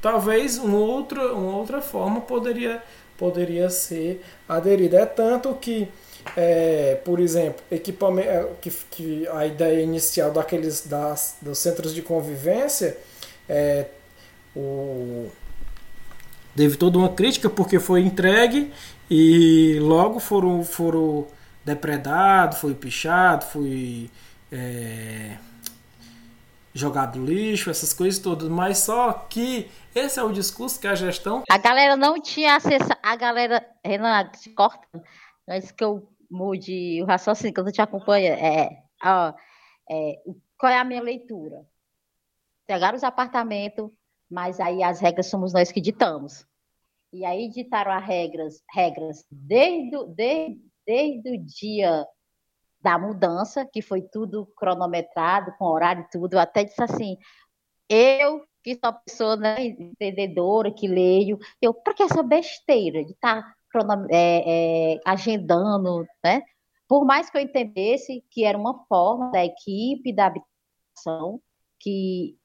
talvez 0.00 0.58
um 0.58 0.74
outro, 0.74 1.34
uma 1.34 1.56
outra 1.56 1.80
forma 1.80 2.20
poderia 2.20 2.82
poderia 3.16 3.68
ser 3.70 4.22
aderida. 4.48 4.98
É 4.98 5.06
tanto 5.06 5.54
que, 5.54 5.88
é, 6.36 7.00
por 7.04 7.20
exemplo, 7.20 7.62
equipamento, 7.70 8.28
é, 8.28 8.48
que, 8.60 8.70
que 8.90 9.28
a 9.28 9.46
ideia 9.46 9.82
inicial 9.82 10.30
daqueles 10.30 10.86
das, 10.86 11.36
dos 11.40 11.58
centros 11.58 11.94
de 11.94 12.02
convivência 12.02 12.96
é, 13.48 13.86
o, 14.54 15.28
teve 16.54 16.76
toda 16.76 16.98
uma 16.98 17.10
crítica 17.10 17.48
porque 17.50 17.78
foi 17.78 18.00
entregue 18.00 18.72
e 19.10 19.78
logo 19.80 20.18
foram, 20.18 20.64
foram 20.64 21.26
depredados, 21.64 22.58
foi 22.58 22.74
pichado, 22.74 23.44
foi 23.46 24.10
é, 24.56 25.38
jogado 26.72 27.24
lixo, 27.24 27.70
essas 27.70 27.92
coisas 27.92 28.20
todas, 28.20 28.48
mas 28.48 28.78
só 28.78 29.12
que 29.12 29.70
esse 29.94 30.18
é 30.18 30.22
o 30.22 30.32
discurso 30.32 30.80
que 30.80 30.86
a 30.86 30.94
gestão. 30.94 31.42
A 31.50 31.58
galera 31.58 31.96
não 31.96 32.20
tinha 32.20 32.56
acesso. 32.56 32.88
A 33.02 33.16
galera. 33.16 33.66
Renan, 33.84 34.30
se 34.34 34.50
corta. 34.50 34.86
Antes 35.48 35.70
que 35.70 35.82
eu 35.82 36.08
mude 36.30 37.02
o 37.02 37.06
raciocínio, 37.06 37.54
que 37.54 37.60
eu 37.60 37.72
te 37.72 37.80
acompanho. 37.80 38.32
É, 38.34 38.82
ó, 39.02 39.32
é, 39.90 40.22
qual 40.58 40.72
é 40.72 40.78
a 40.78 40.84
minha 40.84 41.02
leitura? 41.02 41.66
Pegaram 42.66 42.96
os 42.96 43.04
apartamentos, 43.04 43.90
mas 44.30 44.60
aí 44.60 44.82
as 44.82 45.00
regras 45.00 45.26
somos 45.26 45.52
nós 45.52 45.70
que 45.70 45.80
ditamos. 45.80 46.46
E 47.12 47.24
aí 47.24 47.48
ditaram 47.48 47.92
as 47.92 48.04
regras, 48.04 48.62
regras 48.70 49.24
desde, 49.30 49.96
desde, 50.14 50.60
desde 50.84 51.30
o 51.30 51.44
dia 51.44 52.06
da 52.80 52.98
mudança, 52.98 53.64
que 53.64 53.82
foi 53.82 54.02
tudo 54.02 54.46
cronometrado, 54.56 55.52
com 55.58 55.64
horário 55.66 56.02
e 56.02 56.10
tudo. 56.10 56.34
Eu 56.34 56.40
até 56.40 56.64
disse 56.64 56.82
assim: 56.82 57.16
eu 57.88 58.44
que 58.66 58.74
sou 58.74 58.80
uma 58.82 58.92
pessoa 58.92 59.36
né, 59.36 59.64
entendedora, 59.64 60.72
que 60.72 60.88
leio, 60.88 61.38
eu, 61.62 61.72
para 61.72 61.94
que 61.94 62.02
essa 62.02 62.20
besteira 62.20 63.04
de 63.04 63.12
estar 63.12 63.42
tá, 63.72 64.06
é, 64.10 64.94
é, 64.94 65.00
agendando, 65.04 66.04
né? 66.24 66.42
Por 66.88 67.04
mais 67.04 67.30
que 67.30 67.36
eu 67.36 67.42
entendesse 67.42 68.24
que 68.28 68.44
era 68.44 68.58
uma 68.58 68.84
forma 68.86 69.30
da 69.30 69.44
equipe 69.44 70.12
da 70.12 70.26
habitação 70.26 71.40
que, 71.78 72.36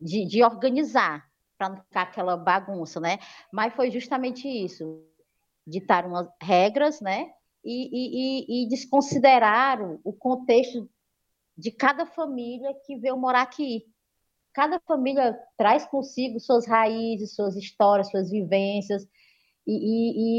de, 0.00 0.26
de 0.26 0.44
organizar, 0.44 1.24
para 1.58 1.70
não 1.70 1.76
ficar 1.78 2.02
aquela 2.02 2.36
bagunça, 2.36 3.00
né? 3.00 3.18
Mas 3.52 3.74
foi 3.74 3.90
justamente 3.90 4.46
isso, 4.46 5.04
ditar 5.66 6.06
umas 6.06 6.28
regras, 6.40 7.00
né? 7.00 7.32
E, 7.64 7.88
e, 7.92 8.64
e, 8.64 8.68
desconsideraram 8.68 9.98
o 10.04 10.12
contexto 10.12 10.88
de 11.56 11.70
cada 11.70 12.04
família 12.04 12.74
que 12.84 12.96
veio 12.96 13.16
morar 13.16 13.42
aqui 13.42 13.86
cada 14.54 14.80
família 14.86 15.36
traz 15.56 15.84
consigo 15.84 16.38
suas 16.38 16.66
raízes, 16.66 17.34
suas 17.34 17.56
histórias, 17.56 18.08
suas 18.08 18.30
vivências, 18.30 19.06
e, 19.66 19.74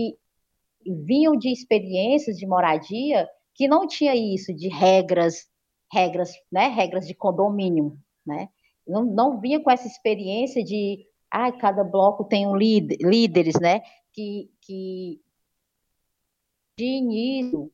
e, 0.08 0.18
e 0.86 0.96
vinham 1.04 1.36
de 1.36 1.50
experiências 1.52 2.38
de 2.38 2.48
moradia 2.48 3.28
que 3.54 3.68
não 3.68 3.86
tinha 3.86 4.16
isso 4.16 4.54
de 4.54 4.70
regras, 4.70 5.48
regras, 5.92 6.32
né, 6.52 6.68
regras 6.68 7.06
de 7.06 7.14
condomínio, 7.14 7.98
né? 8.26 8.50
Não, 8.88 9.04
não 9.04 9.40
vinha 9.40 9.60
com 9.60 9.70
essa 9.70 9.88
experiência 9.88 10.64
de, 10.64 11.06
ah, 11.30 11.52
cada 11.52 11.84
bloco 11.84 12.24
tem 12.24 12.48
um 12.48 12.56
líder, 12.56 12.98
líderes, 13.02 13.60
né? 13.60 13.82
Que, 14.14 14.50
que 14.62 15.20
de 16.78 16.86
início 16.86 17.72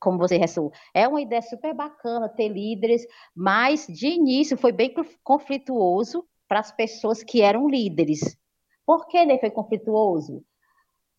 como 0.00 0.18
você 0.18 0.38
ressaltou, 0.38 0.72
é 0.94 1.06
uma 1.06 1.20
ideia 1.20 1.42
super 1.42 1.74
bacana 1.74 2.26
ter 2.26 2.48
líderes, 2.48 3.06
mas 3.36 3.86
de 3.86 4.06
início 4.06 4.56
foi 4.56 4.72
bem 4.72 4.94
conflituoso 5.22 6.26
para 6.48 6.58
as 6.58 6.72
pessoas 6.72 7.22
que 7.22 7.42
eram 7.42 7.68
líderes. 7.68 8.20
Por 8.86 9.06
que 9.06 9.18
ele 9.18 9.38
foi 9.38 9.50
conflituoso? 9.50 10.42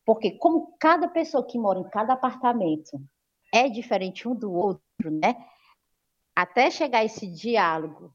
Porque 0.03 0.31
como 0.31 0.75
cada 0.79 1.07
pessoa 1.07 1.45
que 1.45 1.59
mora 1.59 1.79
em 1.79 1.89
cada 1.89 2.13
apartamento 2.13 2.99
é 3.53 3.69
diferente 3.69 4.27
um 4.27 4.35
do 4.35 4.51
outro, 4.51 5.11
né? 5.11 5.35
Até 6.35 6.71
chegar 6.71 7.05
esse 7.05 7.27
diálogo 7.27 8.11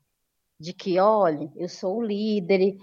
de 0.58 0.72
que, 0.72 0.98
olha, 0.98 1.50
eu 1.54 1.68
sou 1.68 1.98
o 1.98 2.02
líder, 2.02 2.76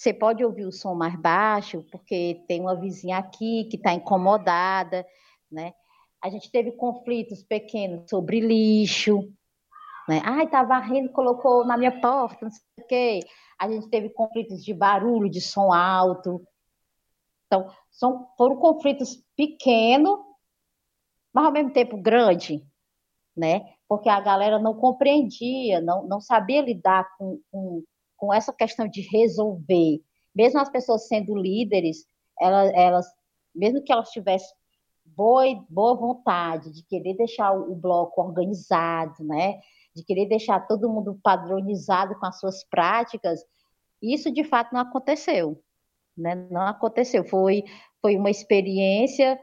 você 0.00 0.14
pode 0.14 0.42
ouvir 0.42 0.64
o 0.64 0.72
som 0.72 0.94
mais 0.94 1.14
baixo, 1.14 1.84
porque 1.92 2.42
tem 2.48 2.58
uma 2.62 2.74
vizinha 2.74 3.18
aqui 3.18 3.64
que 3.64 3.76
está 3.76 3.92
incomodada, 3.92 5.06
né? 5.52 5.74
A 6.22 6.30
gente 6.30 6.50
teve 6.50 6.72
conflitos 6.72 7.42
pequenos 7.42 8.08
sobre 8.08 8.40
lixo, 8.40 9.30
né? 10.08 10.22
Ai, 10.24 10.48
tá 10.48 10.62
varrendo, 10.62 11.12
colocou 11.12 11.66
na 11.66 11.76
minha 11.76 12.00
porta, 12.00 12.46
não 12.46 12.50
sei 12.50 12.62
o 12.78 12.86
quê. 12.86 13.20
A 13.58 13.70
gente 13.70 13.90
teve 13.90 14.08
conflitos 14.08 14.64
de 14.64 14.72
barulho, 14.72 15.28
de 15.28 15.42
som 15.42 15.70
alto. 15.70 16.42
Então, 17.46 17.70
são, 17.90 18.26
foram 18.38 18.56
conflitos 18.56 19.22
pequenos, 19.36 20.18
mas 21.30 21.44
ao 21.44 21.52
mesmo 21.52 21.74
tempo 21.74 21.98
grande, 21.98 22.66
né? 23.36 23.74
Porque 23.86 24.08
a 24.08 24.18
galera 24.18 24.58
não 24.58 24.72
compreendia, 24.72 25.78
não, 25.78 26.08
não 26.08 26.22
sabia 26.22 26.62
lidar 26.62 27.06
com, 27.18 27.38
com, 27.50 27.82
com 28.20 28.32
essa 28.32 28.52
questão 28.52 28.86
de 28.86 29.00
resolver. 29.00 30.00
Mesmo 30.34 30.60
as 30.60 30.68
pessoas 30.68 31.08
sendo 31.08 31.34
líderes, 31.34 32.06
elas, 32.38 32.70
elas 32.74 33.06
mesmo 33.54 33.82
que 33.82 33.90
elas 33.90 34.10
tivessem 34.10 34.54
boa, 35.04 35.44
boa 35.68 35.96
vontade 35.96 36.70
de 36.70 36.84
querer 36.84 37.14
deixar 37.14 37.52
o 37.52 37.74
bloco 37.74 38.20
organizado, 38.20 39.24
né? 39.24 39.58
de 39.96 40.04
querer 40.04 40.26
deixar 40.26 40.66
todo 40.68 40.88
mundo 40.88 41.18
padronizado 41.22 42.14
com 42.18 42.26
as 42.26 42.38
suas 42.38 42.62
práticas, 42.64 43.44
isso 44.00 44.30
de 44.30 44.44
fato 44.44 44.72
não 44.72 44.80
aconteceu. 44.80 45.60
Né? 46.16 46.34
Não 46.50 46.62
aconteceu. 46.62 47.24
Foi, 47.24 47.64
foi 48.00 48.16
uma 48.16 48.30
experiência 48.30 49.40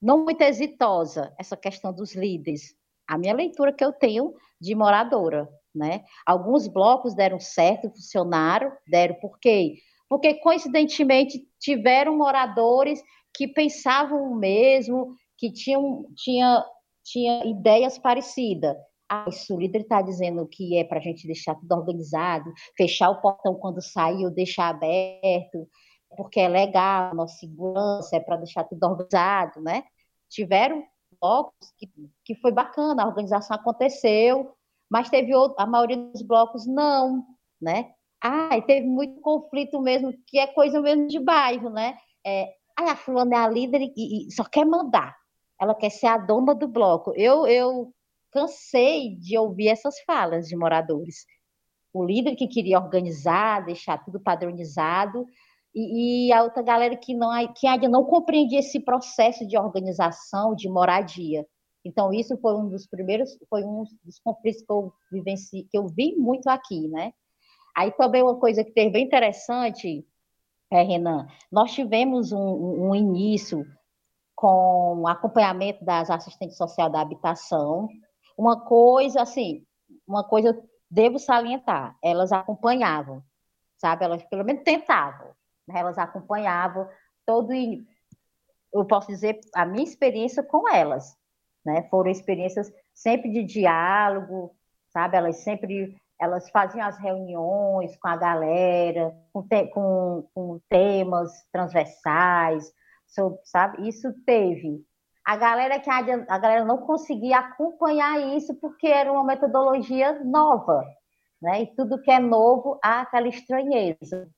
não 0.00 0.24
muito 0.24 0.40
exitosa, 0.40 1.34
essa 1.38 1.56
questão 1.56 1.92
dos 1.92 2.14
líderes. 2.14 2.74
A 3.06 3.18
minha 3.18 3.34
leitura 3.34 3.72
que 3.72 3.84
eu 3.84 3.92
tenho 3.92 4.34
de 4.60 4.74
moradora. 4.74 5.48
Né? 5.74 6.02
Alguns 6.26 6.66
blocos 6.66 7.14
deram 7.14 7.38
certo, 7.38 7.90
funcionaram, 7.90 8.72
deram 8.86 9.14
por 9.16 9.38
quê? 9.38 9.76
Porque, 10.08 10.34
coincidentemente, 10.34 11.46
tiveram 11.60 12.16
moradores 12.16 13.00
que 13.32 13.46
pensavam 13.46 14.32
o 14.32 14.34
mesmo, 14.34 15.14
que 15.38 15.52
tinham 15.52 16.04
tinha, 16.16 16.64
tinha 17.04 17.46
ideias 17.46 17.96
parecidas. 17.98 18.76
Ah, 19.08 19.26
o 19.50 19.58
líder 19.58 19.82
está 19.82 20.02
dizendo 20.02 20.46
que 20.46 20.76
é 20.78 20.84
para 20.84 20.98
a 20.98 21.02
gente 21.02 21.26
deixar 21.26 21.54
tudo 21.56 21.72
organizado, 21.72 22.52
fechar 22.76 23.10
o 23.10 23.20
portão 23.20 23.54
quando 23.54 23.82
sair 23.82 24.24
ou 24.24 24.30
deixar 24.30 24.68
aberto, 24.68 25.68
porque 26.16 26.40
é 26.40 26.48
legal, 26.48 27.14
nossa 27.14 27.36
segurança 27.38 28.16
é 28.16 28.20
para 28.20 28.36
deixar 28.36 28.64
tudo 28.64 28.84
organizado, 28.84 29.60
né? 29.60 29.84
Tiveram 30.28 30.84
blocos 31.20 31.72
que, 31.76 31.90
que 32.24 32.34
foi 32.36 32.52
bacana, 32.52 33.02
a 33.02 33.08
organização 33.08 33.56
aconteceu, 33.56 34.54
mas 34.90 35.08
teve 35.08 35.34
outro, 35.34 35.56
a 35.58 35.66
maioria 35.66 35.96
dos 35.96 36.22
blocos 36.22 36.66
não, 36.66 37.24
né? 37.60 37.92
Ah, 38.22 38.56
e 38.56 38.62
teve 38.62 38.86
muito 38.86 39.20
conflito 39.20 39.80
mesmo, 39.80 40.12
que 40.26 40.38
é 40.38 40.46
coisa 40.48 40.80
mesmo 40.80 41.06
de 41.06 41.18
bairro, 41.18 41.70
né? 41.70 41.96
É, 42.26 42.48
ah, 42.78 42.92
a 42.92 42.96
fulana 42.96 43.36
é 43.36 43.38
a 43.38 43.48
líder 43.48 43.80
e, 43.96 44.28
e, 44.28 44.32
só 44.32 44.44
quer 44.44 44.66
mandar. 44.66 45.16
Ela 45.60 45.74
quer 45.74 45.90
ser 45.90 46.06
a 46.06 46.18
dona 46.18 46.54
do 46.54 46.68
bloco. 46.68 47.12
Eu, 47.16 47.46
eu 47.46 47.92
cansei 48.32 49.16
de 49.16 49.38
ouvir 49.38 49.68
essas 49.68 50.00
falas 50.00 50.48
de 50.48 50.56
moradores. 50.56 51.24
O 51.92 52.04
líder 52.04 52.36
que 52.36 52.46
queria 52.48 52.78
organizar, 52.78 53.64
deixar 53.64 53.98
tudo 54.04 54.20
padronizado, 54.20 55.26
e, 55.74 56.28
e, 56.28 56.32
a 56.32 56.42
outra 56.42 56.62
galera 56.62 56.96
que, 56.96 57.14
não, 57.14 57.30
que 57.54 57.66
ainda 57.66 57.88
não 57.88 58.04
compreendia 58.04 58.58
esse 58.58 58.80
processo 58.80 59.46
de 59.46 59.56
organização, 59.56 60.54
de 60.54 60.68
moradia. 60.68 61.46
Então, 61.84 62.12
isso 62.12 62.36
foi 62.38 62.54
um 62.54 62.68
dos 62.68 62.86
primeiros, 62.86 63.38
foi 63.48 63.64
um 63.64 63.84
dos 64.04 64.18
conflitos 64.18 64.62
que 64.62 64.72
eu 64.72 64.92
vivenci, 65.10 65.66
que 65.70 65.78
eu 65.78 65.86
vi 65.86 66.14
muito 66.16 66.48
aqui, 66.48 66.88
né? 66.88 67.12
Aí 67.76 67.90
também 67.92 68.22
uma 68.22 68.38
coisa 68.38 68.62
que 68.64 68.72
teve 68.72 68.90
bem 68.90 69.06
interessante, 69.06 70.06
é, 70.70 70.82
Renan, 70.82 71.26
nós 71.50 71.72
tivemos 71.72 72.32
um, 72.32 72.88
um 72.88 72.94
início 72.94 73.64
com 74.34 75.06
acompanhamento 75.06 75.84
das 75.84 76.10
assistentes 76.10 76.56
sociais 76.56 76.92
da 76.92 77.00
habitação. 77.00 77.88
Uma 78.36 78.60
coisa, 78.60 79.22
assim, 79.22 79.64
uma 80.06 80.24
coisa 80.24 80.60
devo 80.90 81.18
salientar, 81.18 81.96
elas 82.02 82.32
acompanhavam, 82.32 83.22
sabe? 83.76 84.04
Elas 84.04 84.22
pelo 84.24 84.44
menos 84.44 84.62
tentavam, 84.64 85.28
né? 85.66 85.80
elas 85.80 85.98
acompanhavam 85.98 86.88
todo 87.24 87.52
eu 88.72 88.84
posso 88.84 89.08
dizer 89.08 89.40
a 89.54 89.66
minha 89.66 89.84
experiência 89.84 90.42
com 90.42 90.68
elas, 90.68 91.16
né? 91.64 91.82
Foram 91.90 92.10
experiências 92.10 92.72
sempre 92.94 93.30
de 93.30 93.42
diálogo, 93.42 94.54
sabe? 94.92 95.16
Elas 95.16 95.36
sempre 95.42 95.96
elas 96.20 96.50
faziam 96.50 96.86
as 96.86 96.98
reuniões 96.98 97.96
com 97.96 98.08
a 98.08 98.16
galera, 98.16 99.16
com, 99.32 99.42
te, 99.42 99.66
com, 99.68 100.28
com 100.34 100.60
temas 100.68 101.32
transversais, 101.50 102.70
sobre, 103.06 103.40
sabe? 103.44 103.88
Isso 103.88 104.12
teve. 104.26 104.84
A 105.24 105.36
galera 105.36 105.80
que 105.80 105.88
a, 105.88 106.02
galera 106.38 106.64
não 106.64 106.78
conseguia 106.78 107.38
acompanhar 107.38 108.20
isso 108.36 108.54
porque 108.56 108.86
era 108.86 109.10
uma 109.10 109.24
metodologia 109.24 110.22
nova, 110.22 110.84
né? 111.40 111.62
E 111.62 111.74
tudo 111.74 112.00
que 112.02 112.10
é 112.10 112.18
novo 112.18 112.78
há 112.82 113.00
aquela 113.00 113.28
estranheza. 113.28 114.28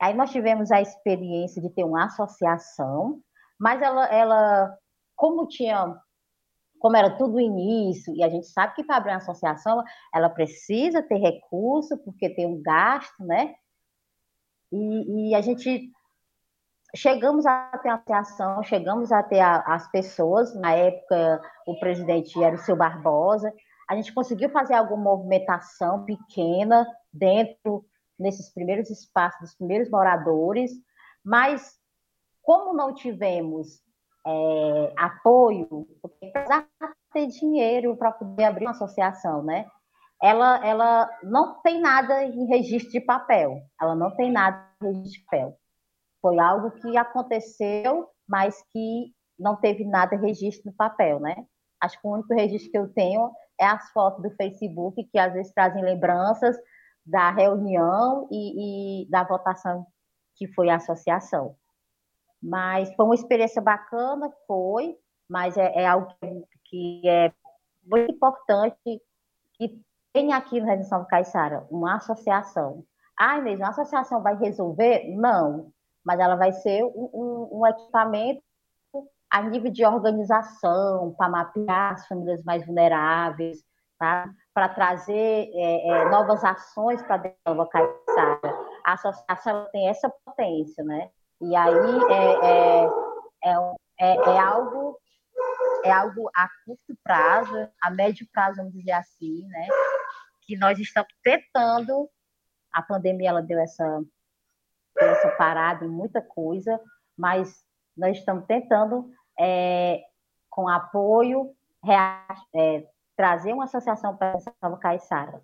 Aí 0.00 0.14
nós 0.14 0.30
tivemos 0.30 0.72
a 0.72 0.80
experiência 0.80 1.62
de 1.62 1.70
ter 1.70 1.84
uma 1.84 2.06
associação, 2.06 3.20
mas 3.58 3.80
ela, 3.80 4.06
ela 4.06 4.76
como 5.14 5.46
tinha 5.46 5.96
como 6.78 6.96
era 6.96 7.16
tudo 7.16 7.40
início, 7.40 8.14
e 8.14 8.22
a 8.22 8.28
gente 8.28 8.46
sabe 8.46 8.74
que 8.74 8.84
para 8.84 8.96
abrir 8.96 9.10
uma 9.12 9.18
associação, 9.18 9.82
ela 10.14 10.28
precisa 10.28 11.02
ter 11.02 11.18
recurso, 11.18 11.96
porque 11.98 12.30
tem 12.30 12.46
um 12.46 12.62
gasto, 12.62 13.24
né? 13.24 13.54
E, 14.72 15.30
e 15.30 15.34
a 15.34 15.40
gente 15.40 15.90
chegamos 16.94 17.46
a 17.46 17.78
ter 17.82 17.88
a 17.88 17.94
associação, 17.94 18.62
chegamos 18.62 19.12
a 19.12 19.22
ter 19.22 19.40
a, 19.40 19.60
as 19.60 19.90
pessoas, 19.90 20.54
na 20.54 20.72
época 20.72 21.40
o 21.66 21.78
presidente 21.78 22.42
era 22.42 22.56
o 22.56 22.58
seu 22.58 22.76
Barbosa, 22.76 23.52
a 23.88 23.94
gente 23.94 24.12
conseguiu 24.12 24.50
fazer 24.50 24.74
alguma 24.74 25.02
movimentação 25.02 26.04
pequena 26.04 26.86
dentro, 27.12 27.84
nesses 28.18 28.52
primeiros 28.52 28.90
espaços 28.90 29.40
dos 29.40 29.54
primeiros 29.54 29.90
moradores, 29.90 30.70
mas 31.24 31.78
como 32.42 32.74
não 32.74 32.94
tivemos 32.94 33.82
é, 34.26 34.92
apoio, 34.96 35.86
porque 36.02 36.30
precisava 36.30 36.66
ter 37.12 37.26
dinheiro 37.26 37.96
para 37.96 38.12
poder 38.12 38.44
abrir 38.44 38.64
uma 38.66 38.72
associação, 38.72 39.42
né? 39.42 39.66
Ela, 40.20 40.66
ela 40.66 41.08
não 41.22 41.60
tem 41.62 41.80
nada 41.80 42.24
em 42.24 42.46
registro 42.46 42.90
de 42.90 43.00
papel, 43.00 43.62
ela 43.80 43.94
não 43.94 44.14
tem 44.16 44.32
nada 44.32 44.68
em 44.82 44.86
registro 44.86 45.12
de 45.12 45.24
papel. 45.24 45.58
Foi 46.20 46.38
algo 46.38 46.72
que 46.72 46.96
aconteceu, 46.96 48.08
mas 48.28 48.60
que 48.72 49.12
não 49.38 49.56
teve 49.56 49.84
nada 49.84 50.16
em 50.16 50.20
registro 50.20 50.70
no 50.70 50.76
papel, 50.76 51.20
né? 51.20 51.46
Acho 51.80 52.00
que 52.00 52.06
o 52.06 52.12
único 52.12 52.34
registro 52.34 52.72
que 52.72 52.78
eu 52.78 52.92
tenho 52.92 53.30
é 53.60 53.66
as 53.66 53.88
fotos 53.92 54.22
do 54.22 54.30
Facebook, 54.36 55.02
que 55.04 55.18
às 55.18 55.32
vezes 55.32 55.52
trazem 55.52 55.82
lembranças 55.82 56.56
da 57.06 57.30
reunião 57.30 58.28
e, 58.30 59.04
e 59.04 59.10
da 59.10 59.22
votação 59.22 59.86
que 60.36 60.46
foi 60.48 60.68
a 60.68 60.76
associação. 60.76 61.56
Mas 62.42 62.94
foi 62.94 63.04
uma 63.04 63.14
experiência 63.14 63.60
bacana, 63.60 64.32
foi, 64.46 64.96
mas 65.28 65.56
é, 65.56 65.72
é 65.74 65.86
algo 65.86 66.08
que, 66.64 67.02
é 67.08 67.32
muito 67.84 68.12
importante 68.12 69.02
que 69.54 69.82
tem 70.12 70.32
aqui 70.32 70.60
no 70.60 70.66
Redenção 70.66 71.04
Caiçara 71.04 71.66
uma 71.70 71.96
associação. 71.96 72.84
Ah, 73.18 73.40
mesmo, 73.40 73.64
a 73.64 73.70
associação 73.70 74.22
vai 74.22 74.36
resolver? 74.36 75.04
Não, 75.16 75.72
mas 76.04 76.20
ela 76.20 76.36
vai 76.36 76.52
ser 76.52 76.84
um, 76.84 77.10
um, 77.12 77.60
um 77.60 77.66
equipamento 77.66 78.42
a 79.30 79.42
nível 79.42 79.70
de 79.70 79.84
organização, 79.84 81.14
para 81.16 81.28
mapear 81.28 81.92
as 81.92 82.06
famílias 82.06 82.42
mais 82.44 82.64
vulneráveis, 82.64 83.58
tá? 83.98 84.30
para 84.54 84.68
trazer 84.70 85.50
é, 85.52 85.88
é, 85.88 86.10
novas 86.10 86.42
ações 86.42 87.02
para 87.02 87.18
dentro 87.18 87.54
da 87.54 87.66
Caiçara. 87.66 88.58
A 88.84 88.92
associação 88.94 89.66
tem 89.70 89.88
essa 89.88 90.08
potência, 90.24 90.82
né? 90.82 91.10
E 91.40 91.54
aí 91.54 91.74
é, 92.10 92.46
é, 92.46 92.86
é, 93.44 93.54
é, 94.00 94.16
é 94.16 94.38
algo 94.38 94.98
é 95.84 95.92
algo 95.92 96.28
a 96.34 96.48
curto 96.64 96.98
prazo, 97.02 97.68
a 97.80 97.90
médio 97.90 98.26
prazo, 98.32 98.56
vamos 98.56 98.72
dizer 98.72 98.92
assim, 98.92 99.46
né? 99.46 99.68
Que 100.42 100.56
nós 100.56 100.78
estamos 100.78 101.12
tentando. 101.22 102.10
A 102.72 102.82
pandemia 102.82 103.30
ela 103.30 103.40
deu 103.40 103.58
essa, 103.58 104.02
deu 104.98 105.08
essa 105.08 105.30
parada 105.36 105.84
em 105.84 105.88
muita 105.88 106.20
coisa, 106.20 106.80
mas 107.16 107.64
nós 107.96 108.18
estamos 108.18 108.46
tentando, 108.46 109.10
é, 109.38 110.02
com 110.50 110.68
apoio, 110.68 111.54
é, 112.54 112.86
trazer 113.16 113.52
uma 113.52 113.64
associação 113.64 114.16
para 114.16 114.38
nova 114.60 114.76
Caiçara. 114.78 115.40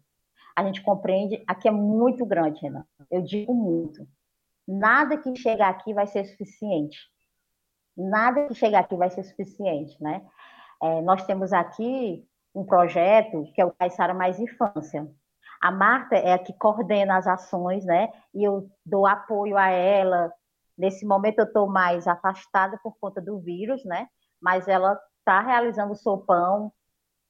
A 0.56 0.64
gente 0.64 0.82
compreende, 0.82 1.42
aqui 1.46 1.68
é 1.68 1.70
muito 1.70 2.26
grande, 2.26 2.60
Renan. 2.60 2.84
Eu 3.10 3.22
digo 3.22 3.54
muito 3.54 4.06
nada 4.66 5.16
que 5.16 5.34
chegar 5.36 5.68
aqui 5.70 5.92
vai 5.92 6.06
ser 6.06 6.24
suficiente. 6.24 6.98
Nada 7.96 8.46
que 8.48 8.54
chegar 8.54 8.80
aqui 8.80 8.96
vai 8.96 9.10
ser 9.10 9.22
suficiente, 9.22 9.96
né? 10.02 10.26
É, 10.82 11.00
nós 11.02 11.24
temos 11.24 11.52
aqui 11.52 12.26
um 12.54 12.64
projeto 12.64 13.44
que 13.54 13.60
é 13.60 13.64
o 13.64 13.72
Caissara 13.72 14.14
Mais 14.14 14.38
Infância. 14.38 15.08
A 15.60 15.70
Marta 15.70 16.16
é 16.16 16.32
a 16.32 16.38
que 16.38 16.52
coordena 16.52 17.16
as 17.16 17.26
ações, 17.26 17.84
né? 17.84 18.12
E 18.34 18.44
eu 18.44 18.68
dou 18.84 19.06
apoio 19.06 19.56
a 19.56 19.68
ela. 19.68 20.32
Nesse 20.76 21.06
momento 21.06 21.38
eu 21.38 21.46
estou 21.46 21.68
mais 21.68 22.06
afastada 22.06 22.78
por 22.82 22.96
conta 23.00 23.20
do 23.20 23.38
vírus, 23.38 23.84
né? 23.84 24.08
Mas 24.40 24.68
ela 24.68 25.00
está 25.20 25.40
realizando 25.40 25.92
o 25.92 25.96
sopão, 25.96 26.72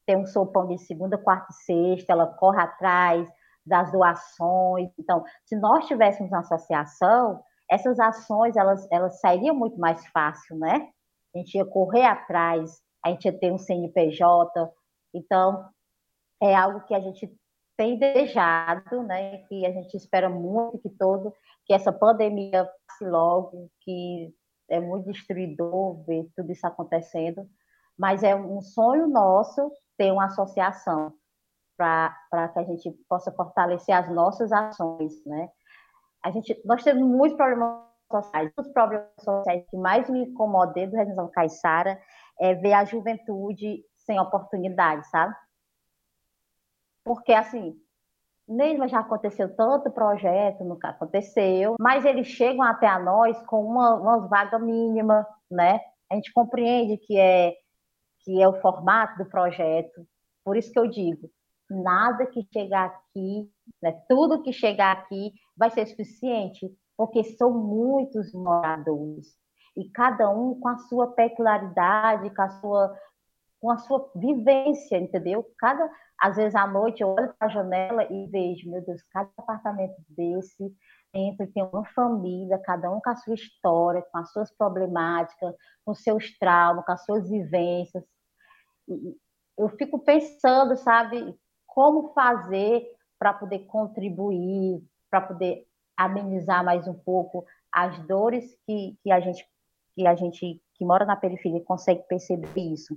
tem 0.07 0.16
um 0.16 0.26
sopão 0.26 0.66
de 0.66 0.78
segunda, 0.78 1.16
quarta 1.16 1.47
e 1.51 1.55
sexta, 1.64 2.12
ela 2.12 2.26
corre 2.26 2.61
atrás, 2.61 3.28
das 3.66 3.90
doações. 3.90 4.90
Então, 4.98 5.24
se 5.44 5.56
nós 5.56 5.86
tivéssemos 5.86 6.30
uma 6.30 6.40
associação, 6.40 7.42
essas 7.70 7.98
ações 7.98 8.56
elas, 8.56 8.86
elas 8.90 9.20
sairiam 9.20 9.54
muito 9.54 9.78
mais 9.78 10.06
fácil, 10.08 10.58
né? 10.58 10.88
A 11.34 11.38
gente 11.38 11.56
ia 11.56 11.64
correr 11.64 12.04
atrás, 12.04 12.80
a 13.04 13.10
gente 13.10 13.24
ia 13.24 13.38
ter 13.38 13.52
um 13.52 13.58
CNPJ. 13.58 14.70
Então, 15.14 15.68
é 16.42 16.54
algo 16.54 16.80
que 16.86 16.94
a 16.94 17.00
gente 17.00 17.32
tem 17.76 17.98
desejado, 17.98 19.02
né? 19.02 19.38
Que 19.48 19.66
a 19.66 19.72
gente 19.72 19.96
espera 19.96 20.28
muito 20.28 20.78
que 20.78 20.90
todo, 20.90 21.32
que 21.66 21.72
essa 21.72 21.92
pandemia 21.92 22.68
passe 22.86 23.04
logo, 23.04 23.70
que 23.80 24.32
é 24.68 24.80
muito 24.80 25.10
destruidor 25.10 26.04
ver 26.04 26.28
tudo 26.36 26.52
isso 26.52 26.66
acontecendo, 26.66 27.46
mas 27.98 28.22
é 28.22 28.34
um 28.34 28.60
sonho 28.60 29.08
nosso 29.08 29.70
ter 29.96 30.10
uma 30.12 30.26
associação 30.26 31.12
para 31.76 32.48
que 32.52 32.58
a 32.58 32.64
gente 32.64 32.90
possa 33.08 33.32
fortalecer 33.32 33.94
as 33.94 34.08
nossas 34.10 34.52
ações, 34.52 35.24
né? 35.24 35.48
A 36.22 36.30
gente, 36.30 36.60
nós 36.64 36.82
temos 36.82 37.02
muitos 37.02 37.36
problemas 37.36 37.82
sociais. 38.10 38.50
Um 38.58 38.62
dos 38.62 38.72
problemas 38.72 39.08
sociais 39.20 39.64
que 39.68 39.76
mais 39.76 40.08
me 40.08 40.22
incomodei 40.24 40.86
do 40.86 40.96
Redenção 40.96 41.28
Caiçara 41.30 42.00
é 42.40 42.54
ver 42.54 42.72
a 42.72 42.84
juventude 42.84 43.84
sem 43.98 44.18
oportunidade, 44.18 45.08
sabe? 45.08 45.34
Porque, 47.04 47.32
assim, 47.32 47.78
mesmo 48.48 48.88
já 48.88 49.00
aconteceu 49.00 49.54
tanto 49.54 49.90
projeto, 49.90 50.64
nunca 50.64 50.88
aconteceu, 50.88 51.76
mas 51.80 52.04
eles 52.04 52.26
chegam 52.26 52.62
até 52.62 52.86
a 52.86 52.98
nós 52.98 53.40
com 53.46 53.64
uma, 53.64 53.94
uma 53.94 54.28
vaga 54.28 54.58
mínima, 54.58 55.26
né? 55.50 55.80
A 56.10 56.14
gente 56.14 56.32
compreende 56.32 56.96
que 56.98 57.18
é, 57.18 57.54
que 58.20 58.42
é 58.42 58.48
o 58.48 58.60
formato 58.60 59.22
do 59.22 59.28
projeto. 59.28 60.06
Por 60.44 60.56
isso 60.56 60.70
que 60.72 60.78
eu 60.78 60.86
digo, 60.86 61.30
nada 61.74 62.26
que 62.26 62.46
chegar 62.52 62.86
aqui, 62.86 63.50
né, 63.82 63.92
tudo 64.08 64.42
que 64.42 64.52
chegar 64.52 64.92
aqui 64.92 65.32
vai 65.56 65.70
ser 65.70 65.86
suficiente, 65.86 66.72
porque 66.96 67.24
são 67.24 67.50
muitos 67.50 68.32
moradores 68.32 69.36
e 69.76 69.90
cada 69.90 70.30
um 70.30 70.58
com 70.60 70.68
a 70.68 70.78
sua 70.78 71.12
peculiaridade, 71.12 72.34
com 72.34 72.42
a 72.42 72.48
sua 72.60 72.98
com 73.60 73.70
a 73.70 73.78
sua 73.78 74.10
vivência, 74.14 74.98
entendeu? 74.98 75.44
Cada 75.58 75.90
às 76.20 76.36
vezes 76.36 76.54
à 76.54 76.66
noite 76.66 77.02
eu 77.02 77.08
olho 77.08 77.34
para 77.38 77.48
a 77.48 77.50
janela 77.50 78.04
e 78.04 78.26
vejo, 78.28 78.70
meu 78.70 78.84
Deus, 78.84 79.02
cada 79.10 79.30
apartamento 79.36 79.94
desse 80.08 80.72
dentro 81.14 81.46
tem 81.52 81.62
uma 81.62 81.84
família, 81.94 82.58
cada 82.58 82.90
um 82.90 83.00
com 83.00 83.10
a 83.10 83.16
sua 83.16 83.34
história, 83.34 84.04
com 84.10 84.18
as 84.18 84.32
suas 84.32 84.50
problemáticas, 84.50 85.54
com 85.84 85.94
seus 85.94 86.36
traumas, 86.38 86.84
com 86.84 86.92
as 86.92 87.04
suas 87.04 87.30
vivências. 87.30 88.02
Eu 89.56 89.68
fico 89.78 90.00
pensando, 90.00 90.76
sabe, 90.76 91.38
como 91.74 92.12
fazer 92.12 92.86
para 93.18 93.34
poder 93.34 93.66
contribuir, 93.66 94.80
para 95.10 95.20
poder 95.20 95.66
amenizar 95.96 96.64
mais 96.64 96.86
um 96.86 96.94
pouco 96.94 97.44
as 97.70 97.98
dores 98.06 98.56
que, 98.64 98.96
que 99.02 99.10
a 99.10 99.18
gente 99.18 99.44
que 99.96 100.06
a 100.06 100.14
gente 100.14 100.62
que 100.74 100.84
mora 100.84 101.04
na 101.04 101.16
periferia 101.16 101.60
consegue 101.60 102.02
perceber 102.08 102.60
isso. 102.60 102.96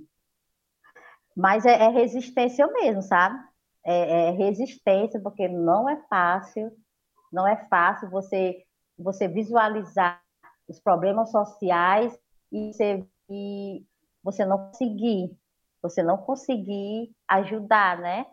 Mas 1.36 1.64
é, 1.64 1.72
é 1.84 1.88
resistência 1.88 2.66
mesmo, 2.68 3.02
sabe? 3.02 3.38
É, 3.84 4.28
é, 4.28 4.30
resistência, 4.30 5.20
porque 5.20 5.48
não 5.48 5.88
é 5.88 5.96
fácil, 6.08 6.72
não 7.32 7.46
é 7.46 7.56
fácil 7.68 8.10
você, 8.10 8.64
você 8.98 9.28
visualizar 9.28 10.20
os 10.68 10.80
problemas 10.80 11.30
sociais 11.30 12.18
e 12.50 12.72
você, 12.72 13.06
e 13.30 13.86
você 14.22 14.44
não 14.44 14.58
conseguir, 14.58 15.30
você 15.80 16.02
não 16.02 16.18
conseguir 16.18 17.12
ajudar, 17.28 17.98
né? 17.98 18.26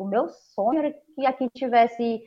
O 0.00 0.06
meu 0.06 0.30
sonho 0.30 0.78
era 0.78 0.94
que 1.14 1.26
aqui 1.26 1.46
tivesse 1.50 2.24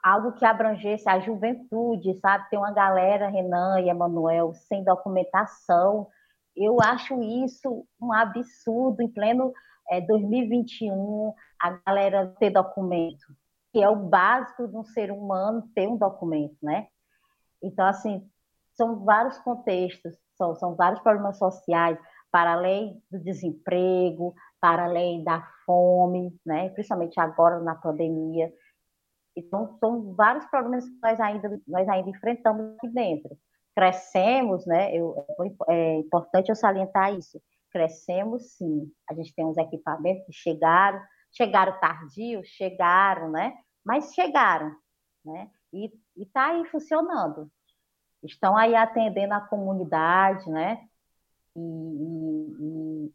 algo 0.00 0.30
que 0.34 0.44
abrangesse 0.44 1.08
a 1.08 1.18
juventude, 1.18 2.14
sabe? 2.20 2.48
Tem 2.48 2.56
uma 2.56 2.70
galera, 2.70 3.28
Renan 3.28 3.80
e 3.80 3.88
Emanuel, 3.88 4.54
sem 4.54 4.84
documentação. 4.84 6.06
Eu 6.56 6.76
acho 6.80 7.20
isso 7.20 7.84
um 8.00 8.12
absurdo 8.12 9.02
em 9.02 9.08
pleno 9.08 9.52
é, 9.90 10.00
2021, 10.00 11.34
a 11.60 11.70
galera 11.84 12.32
ter 12.38 12.50
documento, 12.50 13.26
que 13.72 13.82
é 13.82 13.88
o 13.88 13.96
básico 13.96 14.68
de 14.68 14.76
um 14.76 14.84
ser 14.84 15.10
humano 15.10 15.68
ter 15.74 15.88
um 15.88 15.96
documento, 15.96 16.58
né? 16.62 16.86
Então, 17.60 17.86
assim, 17.86 18.24
são 18.74 19.04
vários 19.04 19.36
contextos, 19.38 20.16
são, 20.36 20.54
são 20.54 20.76
vários 20.76 21.00
problemas 21.00 21.38
sociais, 21.38 21.98
para 22.30 22.52
além 22.52 23.02
do 23.10 23.18
desemprego, 23.18 24.32
para 24.60 24.84
além 24.84 25.22
da 25.22 25.46
fome, 25.64 26.36
né? 26.44 26.68
principalmente 26.70 27.18
agora 27.20 27.60
na 27.60 27.74
pandemia. 27.74 28.52
Então, 29.36 29.76
são 29.78 30.14
vários 30.14 30.44
problemas 30.46 30.84
que 30.84 30.98
nós 31.00 31.20
ainda, 31.20 31.60
nós 31.66 31.88
ainda 31.88 32.10
enfrentamos 32.10 32.74
aqui 32.76 32.88
dentro. 32.88 33.38
Crescemos, 33.74 34.66
né? 34.66 34.92
Eu, 34.96 35.14
é 35.68 35.94
importante 35.94 36.48
eu 36.48 36.56
salientar 36.56 37.14
isso. 37.14 37.40
Crescemos, 37.70 38.56
sim. 38.56 38.90
A 39.08 39.14
gente 39.14 39.32
tem 39.34 39.44
uns 39.44 39.56
equipamentos 39.56 40.26
que 40.26 40.32
chegaram, 40.32 41.00
chegaram 41.30 41.78
tardio, 41.78 42.42
chegaram, 42.44 43.30
né? 43.30 43.54
Mas 43.84 44.12
chegaram, 44.12 44.74
né? 45.24 45.48
E 45.72 45.92
está 46.16 46.48
aí 46.48 46.64
funcionando. 46.66 47.48
Estão 48.24 48.56
aí 48.56 48.74
atendendo 48.74 49.34
a 49.34 49.40
comunidade, 49.40 50.50
né? 50.50 50.84
E, 51.54 51.60
e, 51.60 53.06
e 53.06 53.14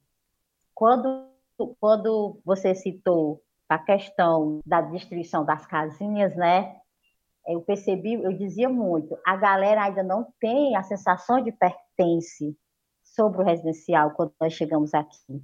quando, 0.73 1.32
quando 1.79 2.39
você 2.43 2.73
citou 2.75 3.41
a 3.69 3.77
questão 3.77 4.61
da 4.65 4.81
destruição 4.81 5.45
das 5.45 5.65
casinhas, 5.65 6.35
né? 6.35 6.75
Eu 7.47 7.61
percebi, 7.61 8.13
eu 8.13 8.31
dizia 8.31 8.69
muito, 8.69 9.17
a 9.25 9.35
galera 9.35 9.83
ainda 9.83 10.03
não 10.03 10.31
tem 10.39 10.75
a 10.75 10.83
sensação 10.83 11.43
de 11.43 11.51
pertence 11.51 12.57
sobre 13.03 13.41
o 13.41 13.45
residencial 13.45 14.11
quando 14.11 14.33
nós 14.39 14.53
chegamos 14.53 14.93
aqui. 14.93 15.43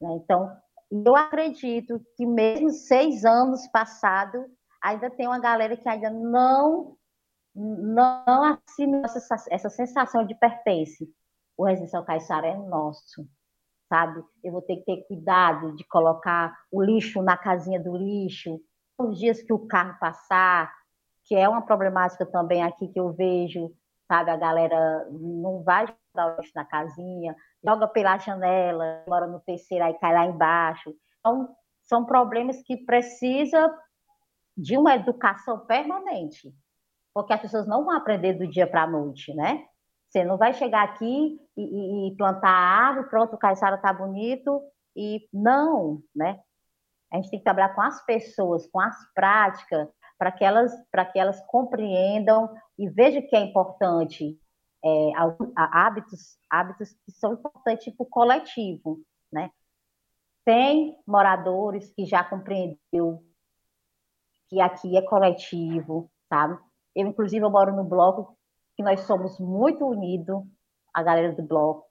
Né? 0.00 0.08
Então, 0.22 0.56
eu 0.90 1.14
acredito 1.16 2.00
que 2.16 2.24
mesmo 2.26 2.70
seis 2.70 3.24
anos 3.24 3.66
passado, 3.68 4.46
ainda 4.82 5.10
tem 5.10 5.26
uma 5.26 5.38
galera 5.38 5.76
que 5.76 5.88
ainda 5.88 6.10
não 6.10 6.96
não 7.54 8.58
assimila 8.66 9.04
essa, 9.04 9.36
essa 9.50 9.68
sensação 9.68 10.24
de 10.24 10.34
pertence. 10.34 11.06
O 11.54 11.66
residencial 11.66 12.02
Caiçara 12.02 12.46
é 12.46 12.56
nosso 12.56 13.28
sabe? 13.92 14.24
Eu 14.42 14.52
vou 14.52 14.62
ter 14.62 14.76
que 14.76 14.84
ter 14.86 15.06
cuidado 15.06 15.76
de 15.76 15.84
colocar 15.84 16.56
o 16.70 16.82
lixo 16.82 17.20
na 17.20 17.36
casinha 17.36 17.78
do 17.78 17.94
lixo, 17.94 18.58
os 18.98 19.18
dias 19.18 19.42
que 19.42 19.52
o 19.52 19.66
carro 19.66 19.98
passar, 20.00 20.72
que 21.26 21.34
é 21.34 21.46
uma 21.46 21.60
problemática 21.60 22.24
também 22.24 22.62
aqui 22.62 22.88
que 22.88 22.98
eu 22.98 23.12
vejo, 23.12 23.70
sabe? 24.08 24.30
A 24.30 24.36
galera 24.38 25.06
não 25.10 25.62
vai 25.62 25.84
jogar 25.84 26.38
o 26.38 26.40
lixo 26.40 26.52
na 26.54 26.64
casinha, 26.64 27.36
joga 27.62 27.86
pela 27.86 28.16
janela, 28.16 29.04
mora 29.06 29.26
no 29.26 29.40
terceiro, 29.40 29.84
aí 29.84 29.92
cai 29.98 30.14
lá 30.14 30.24
embaixo. 30.24 30.94
Então, 31.20 31.54
são 31.82 32.06
problemas 32.06 32.62
que 32.62 32.78
precisa 32.78 33.70
de 34.56 34.78
uma 34.78 34.94
educação 34.94 35.66
permanente, 35.66 36.50
porque 37.12 37.34
as 37.34 37.42
pessoas 37.42 37.66
não 37.66 37.84
vão 37.84 37.94
aprender 37.94 38.32
do 38.32 38.46
dia 38.46 38.66
para 38.66 38.84
a 38.84 38.90
noite, 38.90 39.34
né? 39.34 39.66
Você 40.12 40.24
não 40.24 40.36
vai 40.36 40.52
chegar 40.52 40.82
aqui 40.82 41.40
e, 41.56 42.08
e 42.08 42.16
plantar 42.16 42.50
a 42.50 42.88
árvore, 42.88 43.08
pronto, 43.08 43.34
o 43.34 43.38
caiçara 43.38 43.76
está 43.76 43.90
bonito, 43.94 44.60
e 44.94 45.26
não, 45.32 46.02
né? 46.14 46.38
A 47.10 47.16
gente 47.16 47.30
tem 47.30 47.38
que 47.38 47.44
trabalhar 47.44 47.74
com 47.74 47.80
as 47.80 48.04
pessoas, 48.04 48.66
com 48.66 48.78
as 48.78 48.94
práticas, 49.14 49.88
para 50.18 50.30
que 50.30 50.44
elas, 50.44 50.70
para 50.90 51.06
que 51.06 51.18
elas 51.18 51.42
compreendam 51.46 52.54
e 52.78 52.90
vejam 52.90 53.26
que 53.26 53.34
é 53.34 53.40
importante 53.40 54.38
é, 54.84 55.12
hábitos, 55.56 56.36
hábitos 56.50 56.92
que 57.06 57.12
são 57.12 57.32
importantes 57.32 57.94
para 57.94 58.04
o 58.04 58.06
coletivo, 58.06 59.00
né? 59.32 59.50
Tem 60.44 60.94
moradores 61.06 61.90
que 61.94 62.04
já 62.04 62.22
compreendeu 62.22 63.24
que 64.48 64.60
aqui 64.60 64.94
é 64.94 65.00
coletivo, 65.00 66.10
sabe? 66.28 66.58
Eu, 66.94 67.06
inclusive, 67.06 67.42
eu 67.42 67.50
moro 67.50 67.74
no 67.74 67.84
bloco 67.84 68.36
que 68.76 68.82
nós 68.82 69.00
somos 69.00 69.38
muito 69.38 69.86
unidos, 69.86 70.42
a 70.94 71.02
galera 71.02 71.32
do 71.32 71.42
bloco, 71.42 71.86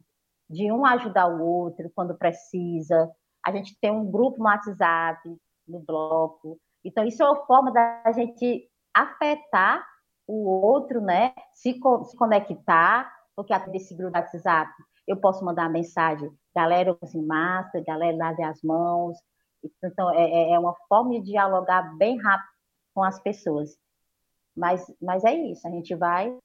de 0.49 0.71
um 0.71 0.85
ajudar 0.85 1.27
o 1.27 1.43
outro 1.43 1.91
quando 1.95 2.17
precisa. 2.17 3.09
A 3.45 3.51
gente 3.51 3.77
tem 3.79 3.91
um 3.91 4.09
grupo 4.09 4.37
no 4.39 4.45
WhatsApp, 4.45 5.21
no 5.67 5.79
bloco. 5.79 6.59
Então, 6.83 7.05
isso 7.05 7.23
é 7.23 7.25
uma 7.25 7.45
forma 7.45 7.71
da 7.71 8.11
gente 8.11 8.69
afetar 8.93 9.85
o 10.27 10.47
outro, 10.47 11.01
né? 11.01 11.33
Se, 11.53 11.73
se 11.73 12.17
conectar, 12.17 13.11
porque 13.35 13.53
através 13.53 13.83
desse 13.83 13.95
grupo 13.95 14.13
do 14.13 14.19
WhatsApp 14.19 14.71
eu 15.07 15.17
posso 15.17 15.43
mandar 15.43 15.63
uma 15.63 15.73
mensagem, 15.73 16.31
galera, 16.55 16.97
use 17.01 17.19
máscara, 17.21 17.83
galera, 17.85 18.15
lave 18.17 18.43
as 18.43 18.61
mãos. 18.61 19.17
Então, 19.83 20.09
é, 20.11 20.23
é, 20.23 20.51
é 20.53 20.59
uma 20.59 20.75
forma 20.87 21.11
de 21.11 21.21
dialogar 21.21 21.95
bem 21.97 22.19
rápido 22.19 22.49
com 22.93 23.03
as 23.03 23.19
pessoas. 23.19 23.77
Mas, 24.55 24.85
mas 25.01 25.23
é 25.23 25.33
isso, 25.33 25.67
a 25.67 25.71
gente 25.71 25.95
vai 25.95 26.37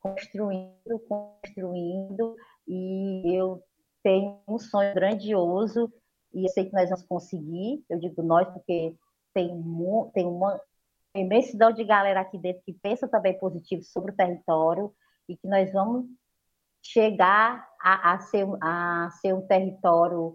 construindo, 0.00 0.98
construindo, 1.08 2.36
e 2.66 3.34
eu 3.36 3.62
tenho 4.02 4.40
um 4.46 4.58
sonho 4.58 4.94
grandioso, 4.94 5.92
e 6.32 6.44
eu 6.44 6.48
sei 6.50 6.66
que 6.66 6.72
nós 6.72 6.88
vamos 6.88 7.04
conseguir, 7.06 7.84
eu 7.88 7.98
digo 7.98 8.22
nós 8.22 8.48
porque 8.48 8.94
tem, 9.34 9.48
tem 10.14 10.26
uma 10.26 10.60
imensidão 11.14 11.72
de 11.72 11.84
galera 11.84 12.20
aqui 12.20 12.38
dentro 12.38 12.62
que 12.64 12.72
pensa 12.72 13.08
também 13.08 13.38
positivo 13.38 13.82
sobre 13.82 14.12
o 14.12 14.16
território, 14.16 14.94
e 15.28 15.36
que 15.36 15.46
nós 15.46 15.72
vamos 15.72 16.06
chegar 16.82 17.68
a, 17.80 18.12
a, 18.12 18.20
ser, 18.20 18.46
a 18.62 19.10
ser 19.20 19.34
um 19.34 19.46
território 19.46 20.34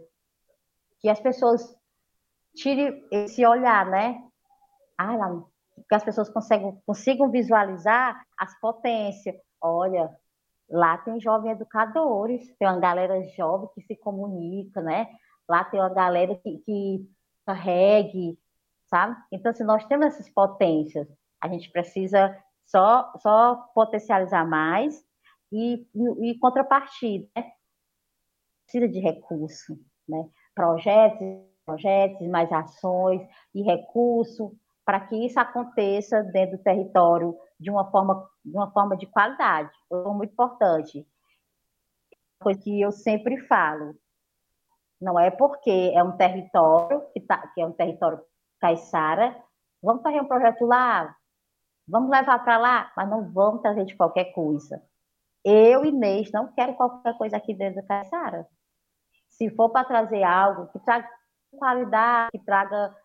que 1.00 1.10
as 1.10 1.20
pessoas 1.20 1.76
tirem 2.56 3.06
esse 3.12 3.46
olhar, 3.46 3.90
né? 3.90 4.24
Ah, 4.98 5.18
que 5.90 5.96
as 5.96 6.04
pessoas 6.04 6.30
consigam, 6.30 6.82
consigam 6.86 7.32
visualizar 7.32 8.24
as 8.38 8.58
potências, 8.60 9.36
Olha, 9.64 10.14
lá 10.70 10.98
tem 10.98 11.22
jovens 11.22 11.54
educadores, 11.54 12.54
tem 12.60 12.68
uma 12.68 12.80
galera 12.80 13.24
jovem 13.30 13.70
que 13.74 13.82
se 13.82 13.96
comunica, 13.96 14.82
né? 14.82 15.08
Lá 15.48 15.64
tem 15.64 15.80
uma 15.80 15.90
galera 15.90 16.36
que, 16.36 16.58
que 16.60 17.10
carregue, 17.46 18.38
sabe? 18.88 19.16
Então, 19.32 19.54
se 19.54 19.64
assim, 19.64 19.64
nós 19.64 19.86
temos 19.86 20.08
essas 20.08 20.30
potências, 20.30 21.08
a 21.40 21.48
gente 21.48 21.72
precisa 21.72 22.38
só, 22.66 23.14
só 23.20 23.56
potencializar 23.74 24.46
mais 24.46 25.02
e, 25.50 25.88
e, 25.96 26.32
e 26.32 26.40
contrapartida, 26.40 27.26
né? 27.34 27.52
Precisa 28.66 28.90
de 28.90 29.00
recurso, 29.00 29.80
né? 30.08 30.30
Projetos, 30.54 31.42
projetos, 31.66 32.28
mais 32.28 32.52
ações 32.52 33.22
e 33.56 33.62
recurso 33.62 34.54
para 34.86 35.00
que 35.00 35.16
isso 35.26 35.40
aconteça 35.40 36.22
dentro 36.22 36.58
do 36.58 36.64
território 36.64 37.38
de 37.64 37.72
uma 37.72 37.90
forma, 37.90 38.30
de 38.44 38.56
uma 38.56 38.70
forma 38.72 38.98
de 38.98 39.08
qualidade. 39.08 39.72
É 39.92 39.96
muito 39.96 40.34
importante. 40.34 41.08
Coisa 42.40 42.60
que 42.60 42.82
eu 42.82 42.92
sempre 42.92 43.38
falo. 43.48 43.96
Não 45.02 45.20
é 45.20 45.32
porque 45.32 45.92
é 45.96 46.04
um 46.04 46.16
território 46.18 47.02
que, 47.14 47.22
tá, 47.22 47.48
que 47.48 47.62
é 47.62 47.66
um 47.66 47.72
território 47.72 48.22
caiçara, 48.60 49.36
vamos 49.82 50.02
fazer 50.02 50.22
um 50.22 50.28
projeto 50.28 50.66
lá, 50.66 51.14
vamos 51.88 52.10
levar 52.10 52.40
para 52.44 52.58
lá, 52.58 52.92
mas 52.96 53.10
não 53.10 53.30
vamos 53.32 53.62
trazer 53.62 53.84
de 53.86 53.96
qualquer 53.96 54.32
coisa. 54.34 54.82
Eu, 55.44 55.84
Inês, 55.84 56.32
não 56.32 56.54
quero 56.54 56.76
qualquer 56.76 57.18
coisa 57.18 57.36
aqui 57.36 57.54
dentro 57.54 57.82
do 57.82 57.88
Caiçara. 57.88 58.48
Se 59.30 59.50
for 59.50 59.70
para 59.70 59.84
trazer 59.86 60.24
algo 60.24 60.68
que 60.68 60.80
traga 60.80 61.10
qualidade, 61.52 62.32
que 62.32 62.40
traga 62.40 62.96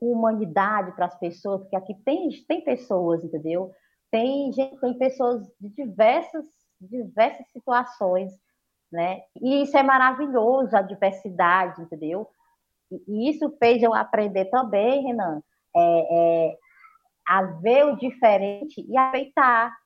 humanidade 0.00 0.92
para 0.92 1.06
as 1.06 1.18
pessoas, 1.18 1.62
porque 1.62 1.74
aqui 1.74 1.94
tem, 2.04 2.28
tem 2.46 2.62
pessoas, 2.62 3.24
entendeu? 3.24 3.74
Tem 4.10 4.52
gente, 4.52 4.78
tem 4.80 4.98
pessoas 4.98 5.46
de 5.60 5.68
diversas, 5.70 6.44
diversas 6.80 7.46
situações, 7.52 8.32
né? 8.90 9.22
E 9.40 9.62
isso 9.62 9.76
é 9.76 9.82
maravilhoso, 9.82 10.76
a 10.76 10.82
diversidade, 10.82 11.80
entendeu? 11.82 12.28
E 12.90 13.30
isso 13.30 13.54
fez 13.58 13.82
eu 13.82 13.94
aprender 13.94 14.46
também, 14.46 15.04
Renan, 15.04 15.40
é, 15.76 16.48
é, 16.48 16.58
a 17.26 17.42
ver 17.42 17.86
o 17.86 17.96
diferente 17.96 18.84
e 18.88 18.96
a 18.96 19.10
respeitar, 19.12 19.76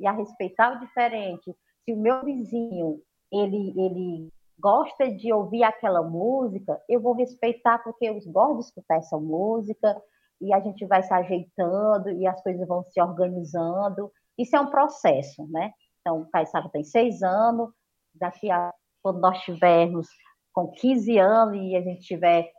e 0.00 0.06
a 0.06 0.12
respeitar 0.12 0.76
o 0.76 0.80
diferente. 0.80 1.54
Se 1.84 1.92
o 1.92 1.96
meu 1.96 2.24
vizinho, 2.24 3.00
ele, 3.30 3.72
ele 3.76 4.28
gosta 4.58 5.10
de 5.10 5.32
ouvir 5.32 5.62
aquela 5.62 6.02
música, 6.02 6.80
eu 6.88 7.00
vou 7.00 7.14
respeitar 7.14 7.78
porque 7.78 8.06
eu 8.06 8.18
gosto 8.26 8.58
de 8.58 8.64
escutar 8.64 8.96
essa 8.96 9.18
música, 9.18 10.00
e 10.42 10.52
a 10.52 10.60
gente 10.60 10.84
vai 10.86 11.02
se 11.02 11.14
ajeitando, 11.14 12.10
e 12.10 12.26
as 12.26 12.42
coisas 12.42 12.66
vão 12.66 12.82
se 12.84 13.00
organizando. 13.00 14.10
Isso 14.36 14.56
é 14.56 14.60
um 14.60 14.70
processo, 14.70 15.46
né? 15.50 15.72
Então, 16.00 16.22
o 16.22 16.30
Caissara 16.30 16.68
tem 16.68 16.82
seis 16.82 17.22
anos, 17.22 17.70
daqui 18.14 18.50
a 18.50 18.72
quando 19.02 19.20
nós 19.20 19.40
tivermos 19.40 20.08
com 20.52 20.70
15 20.70 21.18
anos 21.18 21.56
e 21.56 21.76
a 21.76 21.80
gente 21.80 22.00
estiver 22.00 22.50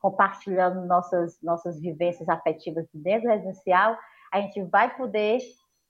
compartilhando 0.00 0.84
nossas, 0.86 1.40
nossas 1.42 1.80
vivências 1.80 2.28
afetivas 2.28 2.86
dentro 2.92 3.28
do 3.28 3.32
residencial, 3.32 3.96
a 4.32 4.40
gente 4.40 4.62
vai 4.64 4.94
poder 4.96 5.38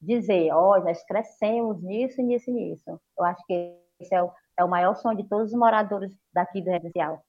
dizer, 0.01 0.53
olha, 0.53 0.85
nós 0.85 1.03
crescemos 1.05 1.83
nisso, 1.83 2.23
nisso 2.23 2.51
e 2.51 2.53
nisso. 2.53 3.01
Eu 3.19 3.25
acho 3.25 3.45
que 3.47 3.75
esse 3.99 4.15
é 4.15 4.23
o, 4.23 4.31
é 4.59 4.65
o 4.65 4.69
maior 4.69 4.95
sonho 4.97 5.17
de 5.17 5.25
todos 5.25 5.53
os 5.53 5.59
moradores 5.59 6.13
daqui 6.33 6.61
do 6.61 6.71
residencial. 6.71 7.23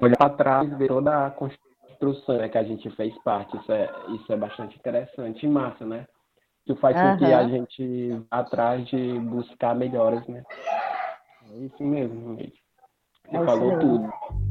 Olhar 0.00 0.16
para 0.16 0.30
trás 0.30 0.78
ver 0.78 0.88
toda 0.88 1.26
a 1.26 1.30
construção 1.30 1.69
né, 2.00 2.48
que 2.48 2.58
a 2.58 2.62
gente 2.62 2.88
fez 2.90 3.16
parte, 3.22 3.56
isso 3.56 3.72
é, 3.72 3.90
isso 4.14 4.32
é 4.32 4.36
bastante 4.36 4.76
interessante 4.76 5.44
e 5.44 5.48
massa, 5.48 5.84
né? 5.84 6.06
Isso 6.66 6.76
faz 6.80 6.96
uhum. 6.96 7.12
com 7.12 7.18
que 7.18 7.32
a 7.32 7.48
gente 7.48 8.10
vá 8.30 8.38
atrás 8.40 8.86
de 8.88 9.18
buscar 9.20 9.74
melhoras, 9.74 10.26
né? 10.26 10.42
É 11.50 11.56
isso 11.58 11.82
mesmo, 11.82 12.36
Você 12.36 13.36
é 13.36 13.44
falou 13.44 13.76
mesmo. 13.76 13.80
tudo. 13.80 14.49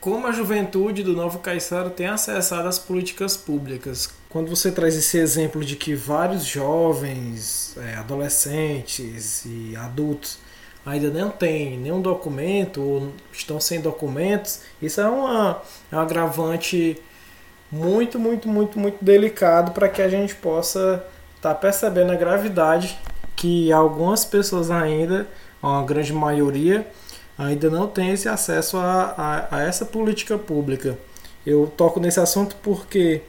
Como 0.00 0.26
a 0.26 0.32
juventude 0.32 1.02
do 1.02 1.12
Novo 1.12 1.40
Caiçara 1.40 1.90
tem 1.90 2.06
acessado 2.06 2.66
as 2.66 2.78
políticas 2.78 3.36
públicas. 3.36 4.08
Quando 4.30 4.48
você 4.48 4.72
traz 4.72 4.96
esse 4.96 5.18
exemplo 5.18 5.62
de 5.62 5.76
que 5.76 5.94
vários 5.94 6.44
jovens, 6.44 7.76
é, 7.76 7.96
adolescentes 7.96 9.44
e 9.44 9.76
adultos 9.76 10.38
ainda 10.86 11.10
não 11.10 11.30
têm 11.30 11.78
nenhum 11.78 12.00
documento 12.00 12.80
ou 12.80 13.12
estão 13.30 13.60
sem 13.60 13.80
documentos, 13.80 14.60
isso 14.80 15.00
é, 15.00 15.08
uma, 15.08 15.60
é 15.92 15.96
um 15.96 16.00
agravante 16.00 16.96
muito, 17.70 18.18
muito, 18.18 18.48
muito, 18.48 18.78
muito 18.78 19.04
delicado 19.04 19.72
para 19.72 19.88
que 19.88 20.00
a 20.00 20.08
gente 20.08 20.34
possa 20.34 21.04
estar 21.36 21.54
tá 21.54 21.54
percebendo 21.54 22.10
a 22.10 22.16
gravidade 22.16 22.98
que 23.36 23.70
algumas 23.70 24.24
pessoas 24.24 24.70
ainda, 24.70 25.28
uma 25.62 25.82
grande 25.84 26.12
maioria, 26.12 26.86
ainda 27.40 27.70
não 27.70 27.86
tem 27.86 28.10
esse 28.10 28.28
acesso 28.28 28.76
a, 28.76 29.14
a, 29.16 29.56
a 29.56 29.62
essa 29.62 29.84
política 29.84 30.36
pública. 30.36 30.98
Eu 31.44 31.72
toco 31.74 31.98
nesse 31.98 32.20
assunto 32.20 32.54
porque 32.62 33.22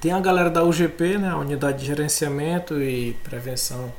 tem 0.00 0.12
a 0.12 0.20
galera 0.20 0.50
da 0.50 0.62
UGP, 0.62 1.16
né, 1.16 1.30
a 1.30 1.38
Unidade 1.38 1.80
de 1.80 1.86
Gerenciamento 1.86 2.80
e 2.80 3.14
Prevenção 3.24 3.92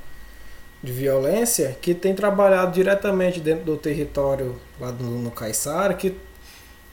de 0.84 0.92
Violência, 0.92 1.76
que 1.82 1.96
tem 1.96 2.14
trabalhado 2.14 2.72
diretamente 2.72 3.40
dentro 3.40 3.66
do 3.66 3.78
território 3.78 4.56
lá 4.80 4.92
no, 4.92 5.24
no 5.24 5.32
Caiçara, 5.32 5.96
que, 5.96 6.16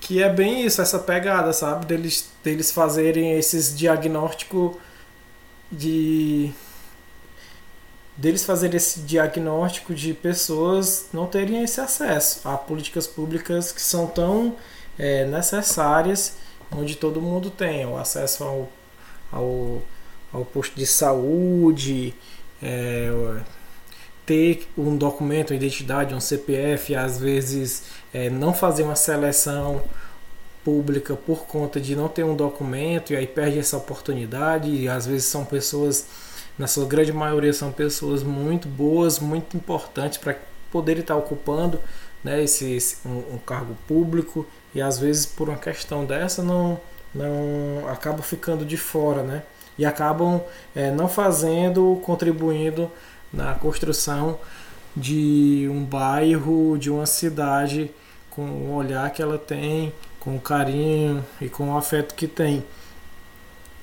que 0.00 0.22
é 0.22 0.32
bem 0.32 0.64
isso, 0.64 0.80
essa 0.80 0.98
pegada, 0.98 1.52
sabe? 1.52 1.84
Deles, 1.84 2.30
deles 2.42 2.72
fazerem 2.72 3.32
esses 3.38 3.76
diagnósticos 3.76 4.74
de 5.70 6.50
deles 8.16 8.44
fazer 8.44 8.74
esse 8.74 9.00
diagnóstico 9.00 9.94
de 9.94 10.14
pessoas 10.14 11.06
não 11.12 11.26
terem 11.26 11.62
esse 11.62 11.80
acesso 11.80 12.48
a 12.48 12.56
políticas 12.56 13.06
públicas 13.06 13.72
que 13.72 13.82
são 13.82 14.06
tão 14.06 14.56
é, 14.98 15.24
necessárias, 15.24 16.36
onde 16.70 16.94
todo 16.96 17.20
mundo 17.20 17.50
tem 17.50 17.84
o 17.86 17.96
acesso 17.96 18.44
ao, 18.44 18.68
ao, 19.32 19.82
ao 20.32 20.44
posto 20.44 20.76
de 20.76 20.86
saúde, 20.86 22.14
é, 22.62 23.10
ter 24.24 24.68
um 24.78 24.96
documento, 24.96 25.50
uma 25.50 25.56
identidade, 25.56 26.14
um 26.14 26.20
CPF, 26.20 26.94
às 26.94 27.18
vezes 27.18 27.84
é, 28.12 28.30
não 28.30 28.54
fazer 28.54 28.84
uma 28.84 28.96
seleção 28.96 29.82
pública 30.64 31.14
por 31.14 31.46
conta 31.46 31.78
de 31.78 31.94
não 31.94 32.08
ter 32.08 32.24
um 32.24 32.34
documento 32.34 33.12
e 33.12 33.16
aí 33.16 33.26
perde 33.26 33.58
essa 33.58 33.76
oportunidade 33.76 34.70
e 34.70 34.88
às 34.88 35.06
vezes 35.06 35.26
são 35.26 35.44
pessoas 35.44 36.06
na 36.58 36.66
sua 36.66 36.86
grande 36.86 37.12
maioria 37.12 37.52
são 37.52 37.72
pessoas 37.72 38.22
muito 38.22 38.68
boas, 38.68 39.18
muito 39.18 39.56
importantes 39.56 40.18
para 40.18 40.36
poder 40.70 40.98
estar 40.98 41.16
ocupando 41.16 41.80
né, 42.22 42.42
esse, 42.42 42.72
esse 42.72 42.96
um, 43.06 43.34
um, 43.34 43.38
cargo 43.38 43.76
público 43.86 44.46
e 44.74 44.80
às 44.80 44.98
vezes 44.98 45.26
por 45.26 45.48
uma 45.48 45.58
questão 45.58 46.04
dessa 46.04 46.42
não 46.42 46.80
não 47.14 47.88
acabam 47.88 48.22
ficando 48.22 48.64
de 48.64 48.76
fora, 48.76 49.22
né? 49.22 49.44
E 49.78 49.86
acabam 49.86 50.42
é, 50.74 50.90
não 50.90 51.08
fazendo, 51.08 52.00
contribuindo 52.02 52.90
na 53.32 53.54
construção 53.54 54.38
de 54.96 55.68
um 55.70 55.84
bairro, 55.84 56.76
de 56.76 56.90
uma 56.90 57.06
cidade 57.06 57.90
com 58.30 58.42
o 58.42 58.74
olhar 58.74 59.08
que 59.10 59.22
ela 59.22 59.38
tem, 59.38 59.92
com 60.18 60.36
o 60.36 60.40
carinho 60.40 61.24
e 61.40 61.48
com 61.48 61.72
o 61.72 61.76
afeto 61.76 62.14
que 62.14 62.26
tem. 62.26 62.64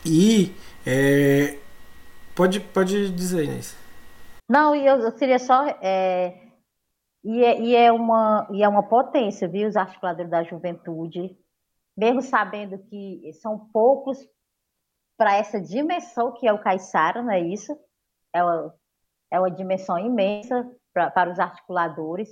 E 0.06 0.54
é, 0.86 1.56
Pode, 2.42 2.60
pode 2.60 3.12
dizer, 3.12 3.44
Inês. 3.44 3.78
Não, 4.50 4.76
eu, 4.76 5.00
eu 5.00 5.12
queria 5.12 5.38
só. 5.38 5.64
É, 5.80 6.42
e, 7.24 7.44
é, 7.44 7.62
e, 7.62 7.76
é 7.76 7.92
uma, 7.92 8.48
e 8.52 8.64
é 8.64 8.68
uma 8.68 8.82
potência, 8.82 9.48
viu, 9.48 9.68
os 9.68 9.76
articuladores 9.76 10.32
da 10.32 10.42
juventude, 10.42 11.38
mesmo 11.96 12.20
sabendo 12.20 12.80
que 12.80 13.32
são 13.34 13.70
poucos 13.72 14.18
para 15.16 15.36
essa 15.36 15.62
dimensão 15.62 16.34
que 16.34 16.48
é 16.48 16.52
o 16.52 16.58
Caiçara, 16.58 17.22
não 17.22 17.30
é 17.30 17.40
isso? 17.40 17.78
É 18.34 18.44
uma, 18.44 18.74
é 19.30 19.40
uma 19.40 19.52
dimensão 19.52 20.00
imensa 20.00 20.68
pra, 20.92 21.12
para 21.12 21.32
os 21.32 21.38
articuladores. 21.38 22.28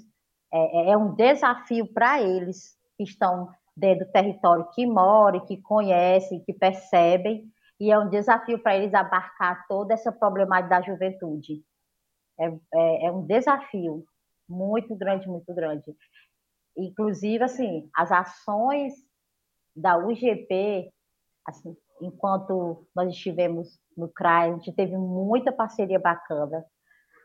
É, 0.52 0.58
é, 0.58 0.90
é 0.94 0.98
um 0.98 1.14
desafio 1.14 1.86
para 1.94 2.20
eles 2.20 2.76
que 2.98 3.04
estão 3.04 3.48
dentro 3.78 4.08
do 4.08 4.12
território, 4.12 4.72
que 4.74 4.88
moram, 4.88 5.46
que 5.46 5.58
conhecem, 5.58 6.44
que 6.44 6.52
percebem, 6.52 7.48
e 7.80 7.92
é 7.92 7.98
um 7.98 8.10
desafio 8.10 8.60
para 8.60 8.76
eles 8.76 8.94
abarcar 8.94 9.66
toda 9.68 9.94
essa 9.94 10.12
problemática 10.12 10.70
da 10.70 10.82
juventude. 10.82 11.64
É, 12.38 12.48
é, 12.48 13.06
é, 13.06 13.12
um 13.12 13.26
desafio 13.26 14.04
muito 14.48 14.96
grande, 14.96 15.28
muito 15.28 15.54
grande. 15.54 15.96
Inclusive, 16.78 17.44
assim, 17.44 17.90
as 17.96 18.12
ações 18.12 18.94
da 19.76 19.98
UGP, 19.98 20.92
assim, 21.46 21.76
enquanto 22.02 22.86
nós 22.96 23.10
estivemos 23.10 23.80
no 23.96 24.10
CRAI, 24.10 24.50
a 24.50 24.54
gente 24.54 24.74
teve 24.74 24.98
muita 24.98 25.52
parceria 25.52 26.00
bacana, 26.00 26.66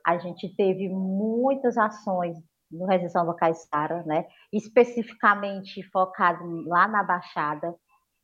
a 0.06 0.18
gente 0.18 0.54
teve 0.54 0.88
muitas 0.88 1.78
ações 1.78 2.36
no 2.70 2.86
Resistão 2.86 3.24
do 3.24 3.34
Caiçara, 3.34 4.02
né? 4.04 4.26
especificamente 4.52 5.82
focado 5.90 6.44
lá 6.66 6.88
na 6.88 7.02
Baixada, 7.02 7.74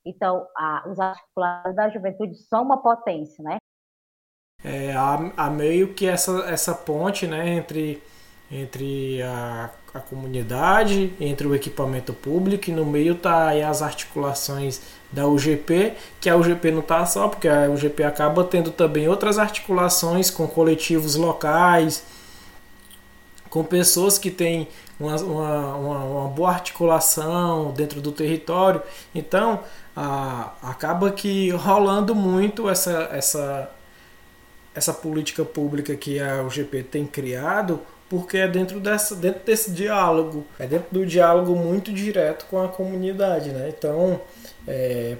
então, 0.05 0.47
a, 0.56 0.89
os 0.89 0.98
articulados 0.98 1.77
da 1.77 1.89
juventude 1.90 2.35
são 2.48 2.62
uma 2.62 2.82
potência, 2.82 3.43
né? 3.43 3.59
É, 4.62 4.93
há, 4.93 5.32
há 5.36 5.51
meio 5.51 5.94
que 5.94 6.06
essa, 6.06 6.40
essa 6.51 6.74
ponte 6.74 7.27
né, 7.27 7.55
entre, 7.55 8.02
entre 8.51 9.22
a, 9.22 9.70
a 9.94 10.01
comunidade, 10.01 11.14
entre 11.18 11.47
o 11.47 11.55
equipamento 11.55 12.12
público, 12.12 12.68
e 12.68 12.72
no 12.72 12.85
meio 12.85 13.14
tá 13.14 13.48
aí 13.48 13.62
as 13.62 13.81
articulações 13.81 14.82
da 15.10 15.27
UGP, 15.27 15.94
que 16.20 16.28
a 16.28 16.36
UGP 16.36 16.70
não 16.70 16.81
está 16.81 17.05
só, 17.06 17.28
porque 17.28 17.48
a 17.48 17.70
UGP 17.70 18.05
acaba 18.05 18.44
tendo 18.44 18.70
também 18.70 19.09
outras 19.09 19.39
articulações 19.39 20.31
com 20.31 20.47
coletivos 20.47 21.16
locais, 21.16 22.05
com 23.48 23.64
pessoas 23.64 24.18
que 24.18 24.31
têm 24.31 24.68
uma, 25.01 25.16
uma, 25.16 26.05
uma, 26.05 26.28
boa 26.28 26.51
articulação 26.51 27.72
dentro 27.72 28.01
do 28.01 28.12
território. 28.12 28.82
Então, 29.14 29.60
a, 29.97 30.52
acaba 30.62 31.10
que 31.10 31.51
rolando 31.51 32.14
muito 32.14 32.68
essa, 32.68 33.09
essa, 33.10 33.70
essa 34.74 34.93
política 34.93 35.44
pública 35.44 35.97
que 35.97 36.20
a 36.20 36.43
UGP 36.43 36.82
tem 36.82 37.06
criado, 37.06 37.81
porque 38.10 38.36
é 38.36 38.48
dentro, 38.48 38.78
dessa, 38.78 39.16
dentro 39.16 39.43
desse 39.44 39.70
diálogo, 39.70 40.44
é 40.59 40.66
dentro 40.66 40.89
do 40.90 41.06
diálogo 41.06 41.56
muito 41.56 41.93
direto 41.93 42.44
com 42.51 42.62
a 42.62 42.68
comunidade. 42.68 43.51
Né? 43.51 43.72
Então, 43.77 44.20
é, 44.68 45.16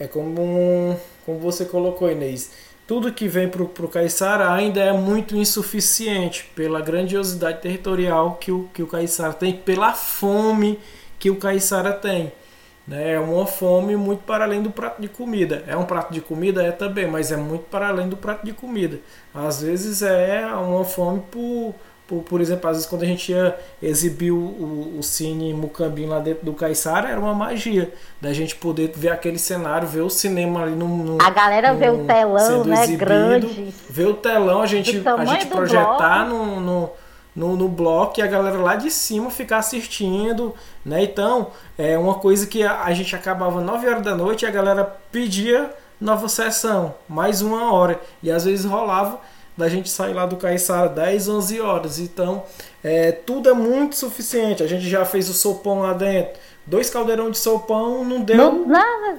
é 0.00 0.06
como, 0.08 0.98
como 1.24 1.38
você 1.38 1.64
colocou, 1.64 2.10
Inês 2.10 2.65
tudo 2.86 3.12
que 3.12 3.26
vem 3.26 3.48
para 3.48 3.62
o 3.62 3.88
Caiçara 3.88 4.52
ainda 4.52 4.80
é 4.80 4.92
muito 4.92 5.36
insuficiente 5.36 6.48
pela 6.54 6.80
grandiosidade 6.80 7.60
territorial 7.60 8.36
que 8.36 8.52
o, 8.52 8.68
que 8.72 8.82
o 8.82 8.86
Caiçara 8.86 9.32
tem, 9.32 9.54
pela 9.54 9.92
fome 9.92 10.78
que 11.18 11.28
o 11.28 11.36
Caiçara 11.36 11.92
tem. 11.92 12.32
Né? 12.86 13.14
É 13.14 13.18
uma 13.18 13.46
fome 13.46 13.96
muito 13.96 14.22
para 14.22 14.44
além 14.44 14.62
do 14.62 14.70
prato 14.70 15.02
de 15.02 15.08
comida. 15.08 15.64
É 15.66 15.76
um 15.76 15.84
prato 15.84 16.12
de 16.12 16.20
comida? 16.20 16.62
É 16.62 16.70
também, 16.70 17.08
mas 17.08 17.32
é 17.32 17.36
muito 17.36 17.64
para 17.64 17.88
além 17.88 18.08
do 18.08 18.16
prato 18.16 18.46
de 18.46 18.52
comida. 18.52 19.00
Às 19.34 19.62
vezes 19.62 20.02
é 20.02 20.46
uma 20.46 20.84
fome 20.84 21.20
por 21.30 21.74
por, 22.06 22.22
por 22.22 22.40
exemplo, 22.40 22.70
às 22.70 22.76
vezes 22.76 22.88
quando 22.88 23.02
a 23.02 23.06
gente 23.06 23.32
ia 23.32 23.56
exibir 23.82 24.30
o, 24.30 24.36
o, 24.36 24.96
o 24.98 25.02
Cine 25.02 25.52
Mucambim 25.52 26.06
lá 26.06 26.20
dentro 26.20 26.44
do 26.44 26.52
Caiçara, 26.52 27.08
era 27.08 27.18
uma 27.18 27.34
magia. 27.34 27.92
Da 28.20 28.32
gente 28.32 28.54
poder 28.54 28.92
ver 28.94 29.10
aquele 29.10 29.38
cenário, 29.38 29.88
ver 29.88 30.02
o 30.02 30.10
cinema 30.10 30.62
ali 30.62 30.76
no. 30.76 30.86
no 30.86 31.18
a 31.20 31.30
galera 31.30 31.72
no, 31.72 31.78
vê 31.78 31.90
o 31.90 32.04
telão, 32.04 32.64
né? 32.64 32.84
Exibido, 32.84 32.98
grande. 32.98 33.74
Ver 33.90 34.06
o 34.06 34.14
telão, 34.14 34.62
a 34.62 34.66
gente, 34.66 35.02
a 35.04 35.24
gente 35.24 35.46
projetar 35.46 36.28
no, 36.28 36.60
no, 36.60 36.90
no, 37.34 37.56
no 37.56 37.68
bloco 37.68 38.20
e 38.20 38.22
a 38.22 38.26
galera 38.26 38.58
lá 38.58 38.76
de 38.76 38.90
cima 38.90 39.28
ficar 39.28 39.58
assistindo. 39.58 40.54
Né? 40.84 41.02
Então, 41.02 41.48
é 41.76 41.98
uma 41.98 42.14
coisa 42.14 42.46
que 42.46 42.62
a, 42.62 42.84
a 42.84 42.92
gente 42.92 43.16
acabava 43.16 43.60
9 43.60 43.88
horas 43.88 44.02
da 44.02 44.14
noite 44.14 44.44
e 44.44 44.46
a 44.46 44.50
galera 44.50 44.84
pedia 45.10 45.70
nova 46.00 46.28
sessão, 46.28 46.94
mais 47.08 47.42
uma 47.42 47.72
hora. 47.72 48.00
E 48.22 48.30
às 48.30 48.44
vezes 48.44 48.64
rolava 48.64 49.18
da 49.56 49.68
gente 49.68 49.88
sair 49.88 50.12
lá 50.12 50.26
do 50.26 50.36
Caiçara 50.36 50.88
10, 50.88 51.28
11 51.28 51.60
horas. 51.60 51.98
Então, 51.98 52.44
é, 52.84 53.10
tudo 53.12 53.48
é 53.48 53.54
muito 53.54 53.96
suficiente. 53.96 54.62
A 54.62 54.66
gente 54.66 54.88
já 54.88 55.04
fez 55.04 55.28
o 55.28 55.32
sopão 55.32 55.80
lá 55.80 55.92
dentro. 55.92 56.38
Dois 56.66 56.90
caldeirão 56.90 57.30
de 57.30 57.38
sopão 57.38 58.04
não 58.04 58.22
deu 58.22 58.66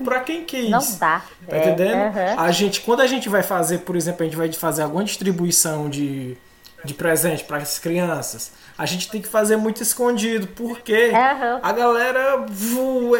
para 0.04 0.20
quem 0.20 0.44
quis. 0.44 0.70
Não 0.70 0.80
dá. 1.00 1.24
Tá 1.48 1.56
é, 1.56 1.60
entendendo? 1.60 2.16
Uhum. 2.16 2.40
A 2.40 2.52
gente, 2.52 2.82
quando 2.82 3.02
a 3.02 3.08
gente 3.08 3.30
vai 3.30 3.42
fazer, 3.42 3.80
por 3.80 3.96
exemplo, 3.96 4.22
a 4.22 4.26
gente 4.26 4.36
vai 4.36 4.52
fazer 4.52 4.84
alguma 4.84 5.04
distribuição 5.04 5.90
de 5.90 6.38
de 6.84 6.94
presente 6.94 7.44
para 7.44 7.58
as 7.58 7.80
crianças, 7.80 8.52
a 8.78 8.86
gente 8.86 9.10
tem 9.10 9.22
que 9.22 9.28
fazer 9.28 9.58
muito 9.58 9.82
escondido, 9.82 10.48
porque 10.48 11.10
uhum. 11.10 11.60
a 11.62 11.72
galera, 11.72 12.46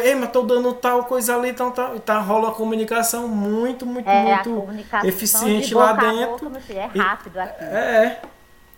ei, 0.02 0.14
mas 0.14 0.30
tô 0.30 0.42
dando 0.42 0.72
tal 0.74 1.04
coisa 1.04 1.36
ali, 1.36 1.50
então 1.50 1.70
tá, 1.70 1.90
tá 2.04 2.18
rola 2.20 2.50
a 2.50 2.52
comunicação 2.52 3.26
muito, 3.26 3.84
muito, 3.84 4.08
é, 4.08 4.42
muito 4.44 5.06
eficiente 5.06 5.68
de 5.68 5.74
lá 5.74 5.92
dentro. 5.92 6.48
Boca, 6.48 6.72
é 6.72 6.86
rápido 6.86 7.38
aqui. 7.38 7.64
É. 7.64 8.22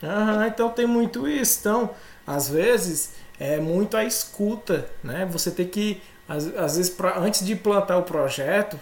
Uhum, 0.02 0.46
então 0.46 0.70
tem 0.70 0.86
muito 0.86 1.28
isso. 1.28 1.58
Então, 1.60 1.90
às 2.26 2.48
vezes, 2.48 3.12
é 3.38 3.58
muito 3.58 3.96
a 3.96 4.04
escuta, 4.04 4.88
né? 5.04 5.26
Você 5.30 5.50
tem 5.50 5.66
que, 5.66 6.02
às, 6.26 6.46
às 6.56 6.76
vezes, 6.76 6.90
pra, 6.90 7.18
antes 7.18 7.44
de 7.44 7.54
plantar 7.54 7.98
o 7.98 8.02
projeto, 8.02 8.80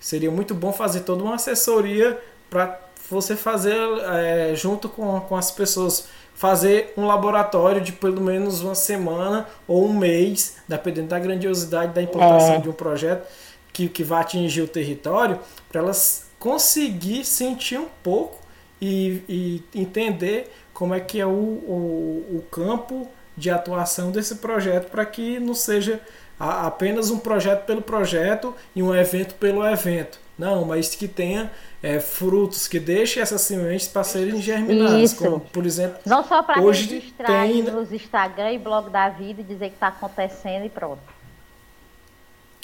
seria 0.00 0.30
muito 0.30 0.54
bom 0.54 0.72
fazer 0.72 1.00
toda 1.00 1.22
uma 1.22 1.34
assessoria 1.34 2.18
para 2.48 2.85
você 3.10 3.36
fazer 3.36 3.76
é, 4.12 4.54
junto 4.54 4.88
com, 4.88 5.20
com 5.20 5.36
as 5.36 5.50
pessoas 5.50 6.08
fazer 6.34 6.92
um 6.96 7.06
laboratório 7.06 7.80
de 7.80 7.92
pelo 7.92 8.20
menos 8.20 8.60
uma 8.60 8.74
semana 8.74 9.46
ou 9.66 9.86
um 9.86 9.92
mês, 9.92 10.56
dependendo 10.68 11.08
da 11.08 11.18
grandiosidade 11.18 11.94
da 11.94 12.02
implantação 12.02 12.56
é. 12.56 12.58
de 12.58 12.68
um 12.68 12.72
projeto 12.72 13.26
que, 13.72 13.88
que 13.88 14.04
vai 14.04 14.20
atingir 14.20 14.60
o 14.60 14.68
território, 14.68 15.38
para 15.68 15.80
elas 15.80 16.26
conseguir 16.38 17.24
sentir 17.24 17.78
um 17.78 17.88
pouco 18.02 18.40
e, 18.80 19.22
e, 19.28 19.62
entender 19.74 20.52
como 20.74 20.94
é 20.94 21.00
que 21.00 21.18
é 21.18 21.26
o, 21.26 21.30
o, 21.30 22.36
o 22.36 22.44
campo 22.50 23.08
de 23.36 23.50
atuação 23.50 24.10
desse 24.10 24.36
projeto 24.36 24.90
para 24.90 25.04
que 25.06 25.40
não 25.40 25.54
seja 25.54 26.00
apenas 26.38 27.10
um 27.10 27.18
projeto 27.18 27.64
pelo 27.64 27.80
projeto 27.80 28.54
e 28.74 28.82
um 28.82 28.94
evento 28.94 29.34
pelo 29.36 29.66
evento. 29.66 30.18
Não, 30.38 30.66
mas 30.66 30.94
que 30.94 31.08
tenha 31.08 31.50
é, 31.86 32.00
frutos 32.00 32.66
que 32.66 32.80
deixem 32.80 33.22
essas 33.22 33.42
sementes 33.42 33.86
para 33.86 34.02
serem 34.02 34.42
germinadas. 34.42 35.12
Isso. 35.12 35.16
Como, 35.16 35.38
por 35.38 35.64
exemplo, 35.64 35.98
não 36.04 36.24
só 36.24 36.42
para 36.42 36.60
registrar 36.60 37.46
tem... 37.46 37.62
nos 37.62 37.92
Instagram 37.92 38.54
e 38.54 38.58
blog 38.58 38.90
da 38.90 39.08
vida 39.08 39.40
e 39.40 39.44
dizer 39.44 39.68
que 39.68 39.74
está 39.74 39.86
acontecendo 39.86 40.66
e 40.66 40.68
pronto. 40.68 41.00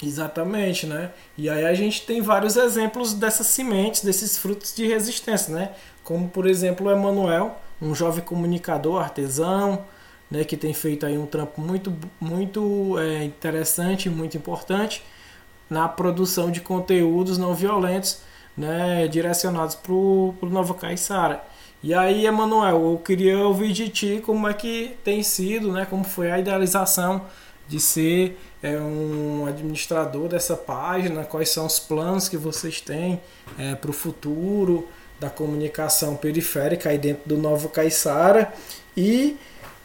Exatamente, 0.03 0.85
né? 0.85 1.11
E 1.37 1.49
aí 1.49 1.63
a 1.63 1.73
gente 1.73 2.05
tem 2.05 2.21
vários 2.21 2.57
exemplos 2.57 3.13
dessas 3.13 3.47
sementes, 3.47 4.03
desses 4.03 4.37
frutos 4.37 4.75
de 4.75 4.85
resistência, 4.85 5.55
né? 5.55 5.71
Como 6.03 6.27
por 6.27 6.45
exemplo 6.45 6.87
o 6.87 6.91
Emanuel, 6.91 7.57
um 7.81 7.95
jovem 7.95 8.25
comunicador, 8.25 9.01
artesão, 9.01 9.85
né, 10.29 10.43
que 10.43 10.57
tem 10.57 10.73
feito 10.73 11.05
aí 11.05 11.17
um 11.17 11.25
trampo 11.25 11.61
muito, 11.61 11.95
muito 12.19 12.99
é, 12.99 13.23
interessante, 13.23 14.09
muito 14.09 14.35
importante 14.35 15.01
na 15.69 15.87
produção 15.87 16.51
de 16.51 16.59
conteúdos 16.59 17.37
não 17.37 17.53
violentos 17.53 18.19
né, 18.55 19.07
direcionados 19.07 19.75
para 19.75 19.91
o 19.91 20.35
Nova 20.43 20.73
Caiçara. 20.73 21.43
E 21.81 21.93
aí, 21.93 22.25
Emanuel, 22.25 22.91
eu 22.91 22.97
queria 23.03 23.37
ouvir 23.39 23.73
de 23.73 23.89
ti 23.89 24.21
como 24.25 24.47
é 24.47 24.53
que 24.53 24.95
tem 25.03 25.21
sido, 25.21 25.71
né, 25.71 25.85
como 25.89 26.03
foi 26.03 26.31
a 26.31 26.39
idealização 26.39 27.23
de 27.67 27.79
ser 27.79 28.39
é, 28.61 28.77
um 28.77 29.45
administrador 29.47 30.29
dessa 30.29 30.55
página, 30.55 31.23
quais 31.23 31.49
são 31.49 31.65
os 31.65 31.79
planos 31.79 32.29
que 32.29 32.37
vocês 32.37 32.79
têm 32.79 33.19
é, 33.57 33.75
para 33.75 33.89
o 33.89 33.93
futuro 33.93 34.87
da 35.19 35.29
comunicação 35.29 36.15
periférica 36.15 36.89
aí 36.89 36.97
dentro 36.97 37.23
do 37.25 37.37
Nova 37.37 37.67
Caiçara 37.69 38.53
e 38.95 39.37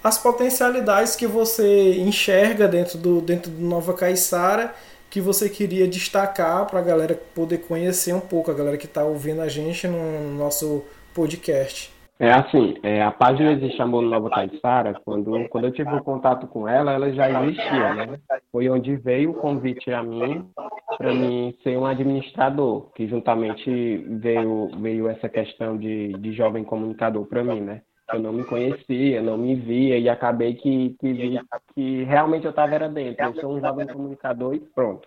as 0.02 0.18
potencialidades 0.18 1.16
que 1.16 1.26
você 1.26 1.94
enxerga 1.94 2.68
dentro 2.68 2.98
do, 2.98 3.20
dentro 3.20 3.50
do 3.50 3.60
Nova 3.60 3.94
Caiçara 3.94 4.74
que 5.10 5.20
você 5.20 5.48
queria 5.48 5.88
destacar 5.88 6.66
para 6.66 6.80
a 6.80 6.82
galera 6.82 7.14
poder 7.34 7.58
conhecer 7.58 8.12
um 8.12 8.20
pouco, 8.20 8.50
a 8.50 8.54
galera 8.54 8.76
que 8.76 8.86
está 8.86 9.04
ouvindo 9.04 9.40
a 9.40 9.48
gente 9.48 9.86
no 9.86 10.34
nosso 10.34 10.84
podcast? 11.14 11.92
É 12.20 12.32
assim, 12.32 12.76
é, 12.82 13.00
a 13.00 13.12
página 13.12 13.52
existe 13.52 13.80
Amor 13.80 14.02
Nova 14.02 14.28
Taissara, 14.28 15.00
quando, 15.04 15.48
quando 15.50 15.66
eu 15.66 15.72
tive 15.72 15.88
um 15.88 16.00
contato 16.00 16.48
com 16.48 16.66
ela, 16.66 16.92
ela 16.92 17.12
já 17.12 17.30
existia, 17.42 17.94
né? 17.94 18.18
Foi 18.50 18.68
onde 18.68 18.96
veio 18.96 19.30
o 19.30 19.34
convite 19.34 19.92
a 19.92 20.02
mim 20.02 20.50
para 20.96 21.14
mim 21.14 21.56
ser 21.62 21.78
um 21.78 21.86
administrador, 21.86 22.90
que 22.92 23.06
juntamente 23.06 23.98
veio, 24.20 24.68
veio 24.80 25.08
essa 25.08 25.28
questão 25.28 25.78
de, 25.78 26.12
de 26.14 26.32
jovem 26.32 26.64
comunicador 26.64 27.24
para 27.26 27.44
mim, 27.44 27.60
né? 27.60 27.82
Eu 28.12 28.20
não 28.20 28.32
me 28.32 28.44
conhecia, 28.44 29.20
não 29.20 29.36
me 29.36 29.54
via 29.54 29.98
e 29.98 30.08
acabei 30.08 30.54
que, 30.54 30.96
que 30.98 31.12
vi 31.12 31.40
que 31.74 32.04
realmente 32.04 32.44
eu 32.44 32.50
estava 32.50 32.74
era 32.74 32.88
dentro. 32.88 33.22
Eu 33.22 33.34
sou 33.34 33.56
um 33.56 33.60
jovem 33.60 33.86
comunicador 33.86 34.54
e 34.54 34.60
pronto, 34.60 35.06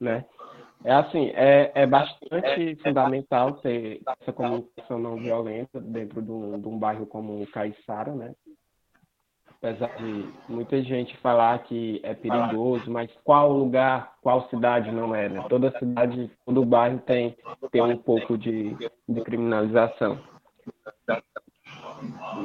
né? 0.00 0.24
É 0.84 0.92
assim, 0.92 1.30
é, 1.34 1.70
é 1.74 1.86
bastante 1.86 2.76
fundamental 2.82 3.52
ter 3.54 4.00
essa 4.20 4.32
comunicação 4.32 4.98
não 4.98 5.16
violenta 5.16 5.80
dentro 5.80 6.20
de 6.20 6.30
um, 6.30 6.60
de 6.60 6.66
um 6.66 6.78
bairro 6.78 7.06
como 7.06 7.40
o 7.40 7.46
Caiçara, 7.46 8.12
né? 8.12 8.34
Apesar 9.48 9.94
de 9.96 10.28
muita 10.48 10.82
gente 10.82 11.16
falar 11.18 11.56
que 11.62 12.00
é 12.02 12.14
perigoso, 12.14 12.90
mas 12.90 13.08
qual 13.22 13.52
lugar, 13.52 14.14
qual 14.20 14.48
cidade 14.48 14.90
não 14.90 15.14
é, 15.14 15.28
né? 15.28 15.44
Toda 15.48 15.78
cidade, 15.78 16.28
todo 16.44 16.64
bairro 16.64 16.98
tem, 16.98 17.36
tem 17.70 17.80
um 17.80 17.96
pouco 17.96 18.36
de, 18.36 18.74
de 19.08 19.20
criminalização. 19.20 20.18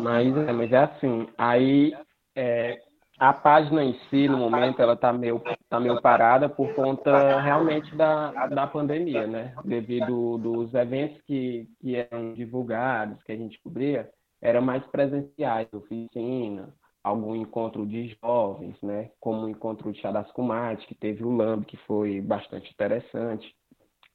Mas, 0.01 0.37
é, 0.37 0.51
mas 0.51 0.71
é 0.71 0.77
assim, 0.77 1.27
aí 1.37 1.93
é, 2.35 2.79
a 3.19 3.33
página 3.33 3.83
em 3.83 3.99
si, 4.09 4.27
no 4.27 4.37
momento, 4.37 4.79
ela 4.79 4.93
está 4.93 5.11
meio, 5.11 5.41
tá 5.67 5.79
meio 5.79 5.99
parada 6.01 6.47
por 6.47 6.73
conta 6.75 7.39
realmente 7.41 7.95
da, 7.95 8.47
da 8.47 8.67
pandemia, 8.67 9.25
né? 9.25 9.55
Devido 9.65 10.37
dos 10.37 10.73
eventos 10.73 11.19
que, 11.23 11.67
que 11.81 11.95
eram 11.95 12.33
divulgados, 12.33 13.21
que 13.23 13.31
a 13.31 13.35
gente 13.35 13.59
cobria, 13.61 14.09
eram 14.39 14.61
mais 14.61 14.85
presenciais, 14.87 15.67
oficina, 15.73 16.71
algum 17.03 17.35
encontro 17.35 17.87
de 17.87 18.15
jovens, 18.21 18.79
né? 18.83 19.09
Como 19.19 19.45
o 19.45 19.49
encontro 19.49 19.91
de 19.91 19.99
Chadas 19.99 20.31
Kumate, 20.31 20.85
que 20.85 20.93
teve 20.93 21.23
o 21.23 21.35
LAMB, 21.35 21.65
que 21.65 21.77
foi 21.77 22.21
bastante 22.21 22.71
interessante. 22.71 23.51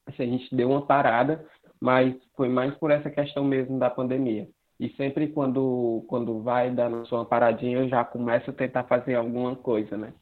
Assim, 0.06 0.22
a 0.22 0.26
gente 0.26 0.54
deu 0.54 0.70
uma 0.70 0.86
parada, 0.86 1.44
mas 1.80 2.14
foi 2.36 2.48
mais 2.48 2.72
por 2.76 2.92
essa 2.92 3.10
questão 3.10 3.42
mesmo 3.44 3.80
da 3.80 3.90
pandemia. 3.90 4.48
E 4.82 4.88
sempre 4.96 5.28
quando, 5.28 6.04
quando 6.08 6.42
vai 6.42 6.68
dando 6.68 7.06
sua 7.06 7.24
paradinha, 7.24 7.78
eu 7.78 7.88
já 7.88 8.04
começo 8.04 8.50
a 8.50 8.52
tentar 8.52 8.82
fazer 8.82 9.14
alguma 9.14 9.54
coisa, 9.54 9.96
né? 9.96 10.12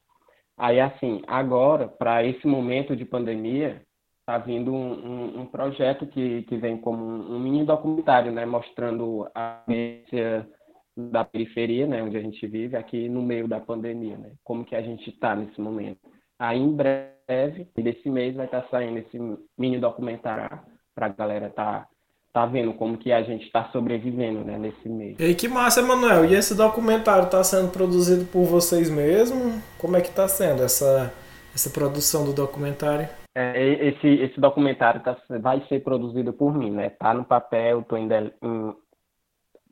Aí, 0.55 0.78
assim, 0.78 1.23
agora, 1.27 1.89
para 1.89 2.23
esse 2.27 2.47
momento 2.47 2.95
de 2.95 3.07
pandemia, 3.07 3.81
está 4.19 4.37
vindo 4.37 4.70
um, 4.70 4.93
um, 4.93 5.41
um, 5.41 5.47
projeto 5.47 6.07
que, 6.07 6.43
que 6.43 6.59
vem 6.59 6.77
como 6.77 7.03
um, 7.03 7.37
um, 7.37 7.39
mini 7.39 7.65
documentário, 7.65 8.31
né? 8.32 8.45
Mostrando 8.45 9.27
a 9.35 9.61
experiência 9.61 10.47
da 10.95 11.24
periferia, 11.24 11.87
né, 11.87 12.03
onde 12.03 12.19
a 12.19 12.20
gente 12.20 12.47
vive, 12.47 12.77
aqui 12.77 13.09
no 13.09 13.23
meio 13.23 13.49
da 13.49 13.61
pandemia, 13.61 14.19
né? 14.19 14.32
Como 14.45 14.66
que 14.66 14.77
a 14.77 14.82
gente 14.82 15.09
está 15.09 15.35
nesse 15.35 15.59
momento. 15.59 16.01
Aí, 16.39 16.59
em 16.59 16.77
breve, 16.77 17.66
desse 17.78 18.11
mês, 18.11 18.37
vai 18.37 18.45
estar 18.45 18.61
tá 18.61 18.69
saindo 18.69 18.99
esse 18.99 19.19
mini 19.57 19.78
documentário 19.78 20.61
para 20.95 21.07
a 21.07 21.09
galera 21.09 21.49
tá, 21.49 21.89
tá 22.32 22.47
vendo 22.47 22.73
como 22.74 22.97
que 22.97 23.12
a 23.12 23.23
gente 23.23 23.44
está 23.44 23.70
sobrevivendo, 23.70 24.44
né, 24.44 24.57
nesse 24.59 24.89
mês. 24.89 25.16
E 25.19 25.35
que 25.35 25.48
massa, 25.48 25.81
Emanuel. 25.81 26.24
E 26.24 26.35
esse 26.35 26.55
documentário 26.55 27.24
está 27.24 27.43
sendo 27.43 27.70
produzido 27.70 28.24
por 28.27 28.44
vocês 28.44 28.89
mesmos? 28.89 29.62
Como 29.78 29.97
é 29.97 30.01
que 30.01 30.09
está 30.09 30.28
sendo 30.28 30.62
essa, 30.62 31.12
essa 31.55 31.70
produção 31.70 32.24
do 32.24 32.32
documentário? 32.32 33.09
É, 33.35 33.89
esse, 33.89 34.07
esse 34.07 34.40
documentário 34.40 35.01
tá, 35.02 35.16
vai 35.40 35.65
ser 35.69 35.82
produzido 35.82 36.32
por 36.32 36.57
mim, 36.57 36.70
né? 36.70 36.90
Tá 36.90 37.15
no 37.15 37.24
papel, 37.24 37.82
tô 37.82 37.97
ainda 37.97 38.32
em, 38.43 38.74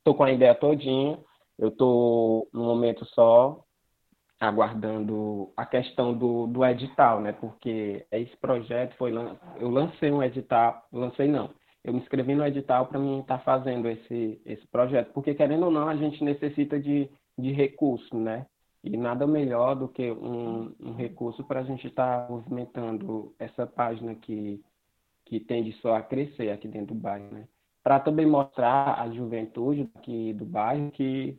tô 0.04 0.14
com 0.14 0.24
a 0.24 0.32
ideia 0.32 0.54
todinha, 0.54 1.18
eu 1.58 1.70
tô 1.70 2.48
no 2.52 2.64
momento 2.64 3.04
só 3.06 3.62
aguardando 4.40 5.52
a 5.56 5.66
questão 5.66 6.14
do, 6.14 6.46
do 6.46 6.64
edital, 6.64 7.20
né? 7.20 7.32
Porque 7.32 8.06
esse 8.12 8.36
projeto 8.36 8.94
foi 8.96 9.12
eu 9.58 9.68
lancei 9.68 10.12
um 10.12 10.22
edital, 10.22 10.86
lancei 10.92 11.26
não, 11.26 11.50
eu 11.84 11.92
me 11.92 12.00
inscrevi 12.00 12.34
no 12.34 12.46
edital 12.46 12.86
para 12.86 12.98
mim 12.98 13.20
estar 13.20 13.38
tá 13.38 13.44
fazendo 13.44 13.88
esse 13.88 14.40
esse 14.44 14.66
projeto, 14.68 15.12
porque 15.12 15.34
querendo 15.34 15.64
ou 15.66 15.70
não 15.70 15.88
a 15.88 15.96
gente 15.96 16.22
necessita 16.22 16.78
de 16.78 17.10
de 17.38 17.52
recurso, 17.52 18.16
né? 18.16 18.46
E 18.82 18.96
nada 18.96 19.26
melhor 19.26 19.74
do 19.74 19.88
que 19.88 20.10
um, 20.10 20.74
um 20.80 20.92
recurso 20.94 21.44
para 21.44 21.60
a 21.60 21.64
gente 21.64 21.86
estar 21.86 22.26
tá 22.26 22.30
movimentando 22.30 23.34
essa 23.38 23.66
página 23.66 24.14
que, 24.14 24.62
que 25.24 25.40
tende 25.40 25.72
só 25.80 25.94
a 25.94 26.02
crescer 26.02 26.50
aqui 26.50 26.66
dentro 26.66 26.94
do 26.94 27.00
bairro, 27.00 27.32
né? 27.32 27.48
Para 27.82 28.00
também 28.00 28.26
mostrar 28.26 29.00
à 29.00 29.10
juventude 29.10 29.88
aqui 29.94 30.32
do 30.32 30.44
bairro 30.44 30.90
que 30.90 31.38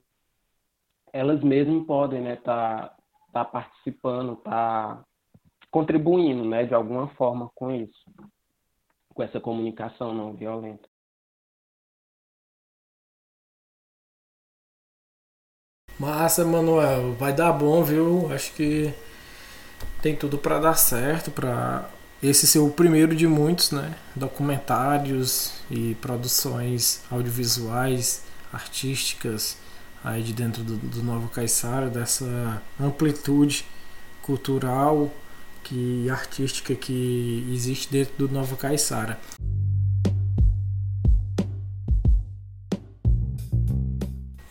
elas 1.12 1.44
mesmas 1.44 1.86
podem 1.86 2.22
né, 2.22 2.36
tá, 2.38 2.96
tá 3.34 3.44
participando, 3.44 4.36
tá 4.38 5.04
contribuindo, 5.72 6.46
né, 6.46 6.66
de 6.66 6.74
alguma 6.74 7.08
forma 7.10 7.50
com 7.56 7.72
isso, 7.72 8.04
com 9.14 9.24
essa 9.24 9.40
comunicação 9.40 10.14
não 10.14 10.34
violenta. 10.34 10.88
Massa, 16.00 16.46
Manuel. 16.46 17.14
Vai 17.16 17.34
dar 17.34 17.52
bom, 17.52 17.84
viu? 17.84 18.32
Acho 18.34 18.54
que 18.54 18.94
tem 20.02 20.16
tudo 20.16 20.38
para 20.38 20.60
dar 20.60 20.76
certo, 20.76 21.30
para 21.30 21.90
esse 22.24 22.48
ser 22.48 22.60
o 22.60 22.70
primeiro 22.72 23.16
de 23.16 23.28
muitos, 23.28 23.72
né? 23.72 23.96
Documentários 24.16 25.54
e 25.70 25.96
produções 25.96 27.04
audiovisuais, 27.12 28.24
artísticas 28.52 29.58
aí 30.04 30.24
de 30.24 30.34
dentro 30.34 30.64
do, 30.64 30.78
do 30.78 31.04
Novo 31.04 31.28
Caiçara, 31.30 31.90
dessa 31.90 32.62
amplitude 32.80 33.66
cultural 34.22 35.12
que 35.64 36.10
artística 36.10 36.74
que 36.76 37.48
existe 37.54 37.92
dentro 37.92 38.28
do 38.28 38.34
Novo 38.34 38.56
Caiçara. 38.56 39.20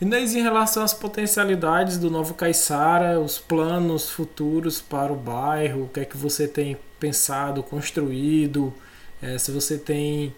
Inês, 0.01 0.33
em 0.33 0.41
relação 0.41 0.81
às 0.81 0.93
potencialidades 0.93 1.97
do 1.97 2.09
Novo 2.09 2.33
Caiçara, 2.33 3.19
os 3.19 3.37
planos 3.37 4.09
futuros 4.09 4.79
para 4.79 5.11
o 5.11 5.15
bairro, 5.15 5.83
o 5.83 5.89
que 5.89 5.99
é 5.99 6.05
que 6.05 6.15
você 6.15 6.47
tem 6.47 6.77
pensado, 6.99 7.61
construído, 7.61 8.73
é, 9.21 9.37
se 9.37 9.51
você 9.51 9.77
tem 9.77 10.33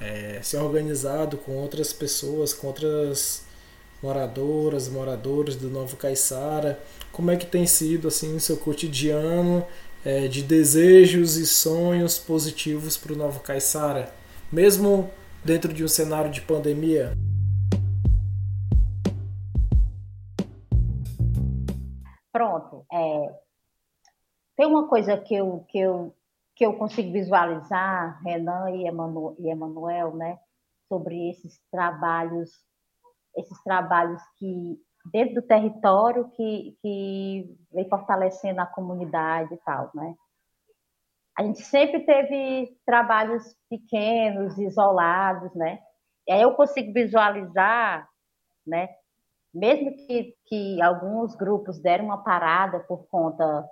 é, 0.00 0.40
se 0.42 0.56
organizado 0.56 1.38
com 1.38 1.52
outras 1.52 1.92
pessoas, 1.92 2.52
com 2.52 2.66
outras 2.66 3.44
moradoras, 4.02 4.88
moradores 4.88 5.56
do 5.56 5.70
Novo 5.70 5.96
Caiçara, 5.96 6.78
como 7.10 7.30
é 7.30 7.36
que 7.36 7.46
tem 7.46 7.66
sido 7.66 8.08
assim 8.08 8.36
o 8.36 8.40
seu 8.40 8.58
cotidiano 8.58 9.66
é, 10.06 10.28
de 10.28 10.40
desejos 10.40 11.36
e 11.36 11.44
sonhos 11.44 12.16
positivos 12.16 12.96
para 12.96 13.12
o 13.12 13.16
Novo 13.16 13.40
Caiçara, 13.40 14.14
mesmo 14.52 15.10
dentro 15.44 15.72
de 15.74 15.82
um 15.82 15.88
cenário 15.88 16.30
de 16.30 16.40
pandemia? 16.40 17.12
Pronto. 22.32 22.86
É, 22.92 23.34
tem 24.56 24.66
uma 24.66 24.86
coisa 24.86 25.16
que 25.16 25.34
eu, 25.34 25.64
que 25.68 25.78
eu, 25.80 26.14
que 26.54 26.64
eu 26.64 26.74
consigo 26.74 27.10
visualizar, 27.10 28.22
Renan 28.22 28.70
e 28.70 28.86
Emanuel, 29.48 30.14
né, 30.14 30.38
sobre 30.88 31.30
esses 31.30 31.60
trabalhos, 31.68 32.52
esses 33.36 33.60
trabalhos 33.64 34.22
que 34.38 34.80
dentro 35.12 35.36
do 35.36 35.42
território 35.42 36.28
que, 36.30 36.76
que 36.82 37.56
vem 37.72 37.88
fortalecendo 37.88 38.60
a 38.60 38.66
comunidade 38.66 39.54
e 39.54 39.58
tal, 39.58 39.90
né? 39.94 40.14
A 41.38 41.42
gente 41.42 41.60
sempre 41.62 42.00
teve 42.04 42.74
trabalhos 42.86 43.54
pequenos, 43.68 44.58
isolados, 44.58 45.54
né? 45.54 45.80
E 46.26 46.32
aí 46.32 46.42
eu 46.42 46.54
consigo 46.54 46.92
visualizar, 46.92 48.08
né, 48.66 48.88
mesmo 49.56 49.94
que, 49.94 50.34
que 50.46 50.82
alguns 50.82 51.34
grupos 51.34 51.80
deram 51.80 52.06
uma 52.06 52.22
parada 52.22 52.80
por 52.80 53.06
conta 53.08 53.66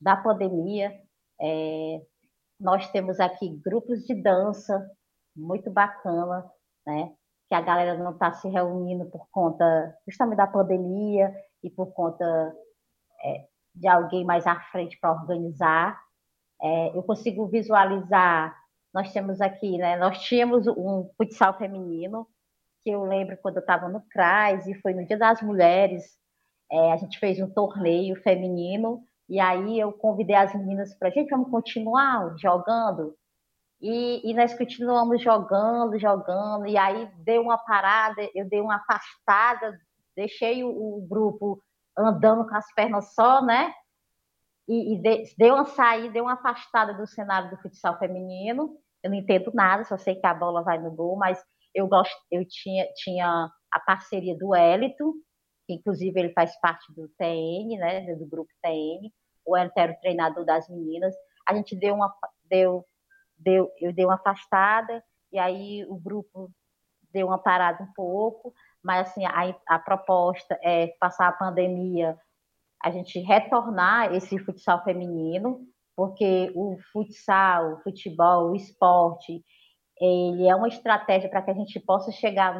da 0.00 0.16
pandemia, 0.16 0.98
é, 1.40 2.00
nós 2.58 2.90
temos 2.90 3.20
aqui 3.20 3.48
grupos 3.62 4.04
de 4.06 4.14
dança 4.14 4.90
muito 5.36 5.70
bacana, 5.70 6.50
né? 6.86 7.14
Que 7.50 7.54
a 7.54 7.60
galera 7.60 7.98
não 7.98 8.12
está 8.12 8.32
se 8.32 8.48
reunindo 8.48 9.04
por 9.10 9.28
conta 9.30 9.94
justamente 10.08 10.38
da 10.38 10.46
pandemia 10.46 11.34
e 11.62 11.68
por 11.68 11.92
conta 11.92 12.24
é, 13.22 13.44
de 13.74 13.88
alguém 13.88 14.24
mais 14.24 14.46
à 14.46 14.58
frente 14.70 14.98
para 14.98 15.12
organizar. 15.12 16.00
É, 16.62 16.96
eu 16.96 17.02
consigo 17.02 17.46
visualizar. 17.48 18.56
Nós 18.94 19.12
temos 19.12 19.42
aqui, 19.42 19.76
né? 19.76 19.98
Nós 19.98 20.18
tínhamos 20.22 20.66
um 20.66 21.10
futsal 21.18 21.58
feminino 21.58 22.26
que 22.82 22.90
eu 22.90 23.04
lembro 23.04 23.36
quando 23.38 23.56
eu 23.56 23.60
estava 23.60 23.88
no 23.88 24.00
CRAS 24.08 24.66
e 24.66 24.74
foi 24.80 24.94
no 24.94 25.04
Dia 25.04 25.18
das 25.18 25.42
Mulheres, 25.42 26.18
é, 26.70 26.92
a 26.92 26.96
gente 26.96 27.18
fez 27.18 27.40
um 27.40 27.50
torneio 27.50 28.16
feminino 28.22 29.02
e 29.28 29.38
aí 29.38 29.78
eu 29.78 29.92
convidei 29.92 30.36
as 30.36 30.54
meninas 30.54 30.94
para 30.94 31.10
gente, 31.10 31.30
vamos 31.30 31.50
continuar 31.50 32.34
jogando? 32.38 33.14
E, 33.80 34.30
e, 34.30 34.34
nós 34.34 34.52
continuamos 34.56 35.22
jogando, 35.22 35.98
jogando, 35.98 36.66
e 36.66 36.76
aí 36.76 37.10
deu 37.18 37.42
uma 37.42 37.56
parada, 37.56 38.20
eu 38.34 38.46
dei 38.46 38.60
uma 38.60 38.76
afastada, 38.76 39.80
deixei 40.14 40.62
o, 40.62 40.68
o 40.68 41.06
grupo 41.08 41.62
andando 41.96 42.46
com 42.46 42.54
as 42.54 42.72
pernas 42.74 43.14
só, 43.14 43.42
né? 43.42 43.72
E, 44.68 44.94
e 44.94 44.98
de, 44.98 45.34
deu 45.36 45.54
uma 45.54 45.64
saída, 45.64 46.12
deu 46.12 46.24
uma 46.24 46.34
afastada 46.34 46.92
do 46.92 47.06
cenário 47.06 47.50
do 47.50 47.56
futsal 47.56 47.98
feminino. 47.98 48.76
Eu 49.02 49.10
não 49.10 49.16
entendo 49.16 49.50
nada, 49.54 49.82
só 49.84 49.96
sei 49.96 50.14
que 50.14 50.26
a 50.26 50.34
bola 50.34 50.62
vai 50.62 50.78
no 50.78 50.90
gol, 50.90 51.16
mas 51.16 51.42
eu 51.74 51.88
gosto, 51.88 52.14
eu 52.30 52.46
tinha, 52.46 52.86
tinha 52.96 53.50
a 53.72 53.80
parceria 53.80 54.36
do 54.36 54.54
Elito, 54.54 55.14
que 55.66 55.72
inclusive 55.72 56.20
ele 56.20 56.32
faz 56.34 56.58
parte 56.60 56.92
do 56.92 57.08
TN, 57.16 57.78
né, 57.78 58.14
do 58.14 58.26
grupo 58.26 58.50
TN. 58.62 59.10
O 59.46 59.56
Elito 59.56 59.78
era 59.78 59.92
o 59.92 60.00
treinador 60.00 60.44
das 60.44 60.68
meninas. 60.68 61.14
A 61.48 61.54
gente 61.54 61.74
deu 61.74 61.94
uma 61.94 62.14
deu 62.50 62.84
deu 63.40 63.70
eu 63.80 63.92
dei 63.92 64.04
uma 64.04 64.14
afastada 64.14 65.02
e 65.32 65.38
aí 65.38 65.84
o 65.88 65.96
grupo 65.96 66.50
deu 67.12 67.26
uma 67.26 67.38
parada 67.38 67.82
um 67.82 67.92
pouco, 67.92 68.52
mas 68.82 69.08
assim 69.08 69.24
a, 69.26 69.54
a 69.66 69.78
proposta 69.78 70.58
é 70.62 70.88
passar 71.00 71.28
a 71.28 71.32
pandemia 71.32 72.16
a 72.82 72.90
gente 72.90 73.18
retornar 73.20 74.14
esse 74.14 74.38
futsal 74.38 74.82
feminino, 74.82 75.60
porque 75.94 76.50
o 76.54 76.78
futsal, 76.92 77.74
o 77.74 77.82
futebol, 77.82 78.50
o 78.50 78.56
esporte, 78.56 79.44
ele 80.00 80.48
é 80.48 80.54
uma 80.54 80.68
estratégia 80.68 81.28
para 81.28 81.42
que 81.42 81.50
a 81.50 81.54
gente 81.54 81.78
possa 81.78 82.10
chegar 82.10 82.58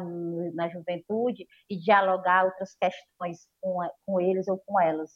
na 0.53 0.69
juventude 0.69 1.47
e 1.67 1.75
dialogar 1.75 2.45
outras 2.45 2.75
questões 2.75 3.47
com, 3.59 3.79
com 4.05 4.21
eles 4.21 4.47
ou 4.47 4.59
com 4.59 4.79
elas. 4.79 5.09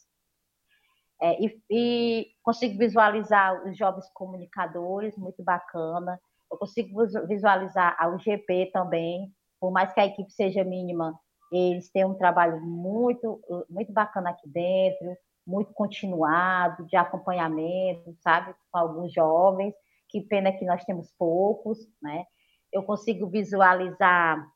É, 1.20 1.42
e, 1.42 1.62
e, 1.70 2.26
consigo 2.42 2.78
visualizar 2.78 3.66
os 3.66 3.76
jovens 3.76 4.08
comunicadores, 4.12 5.16
muito 5.16 5.42
bacana. 5.42 6.20
Eu 6.50 6.58
consigo 6.58 7.06
visualizar 7.26 7.96
a 7.98 8.08
UGP 8.08 8.70
também, 8.72 9.32
por 9.58 9.70
mais 9.72 9.92
que 9.92 10.00
a 10.00 10.06
equipe 10.06 10.30
seja 10.30 10.62
mínima, 10.62 11.18
eles 11.50 11.90
têm 11.90 12.04
um 12.04 12.14
trabalho 12.14 12.60
muito, 12.60 13.40
muito 13.68 13.92
bacana 13.92 14.30
aqui 14.30 14.48
dentro, 14.48 15.16
muito 15.46 15.72
continuado, 15.72 16.84
de 16.86 16.96
acompanhamento, 16.96 18.14
sabe, 18.20 18.54
com 18.70 18.78
alguns 18.78 19.12
jovens 19.12 19.74
que 20.08 20.20
pena 20.20 20.52
que 20.52 20.64
nós 20.64 20.84
temos 20.84 21.12
poucos, 21.18 21.78
né? 22.00 22.26
Eu 22.72 22.82
consigo 22.82 23.28
visualizar 23.28 24.46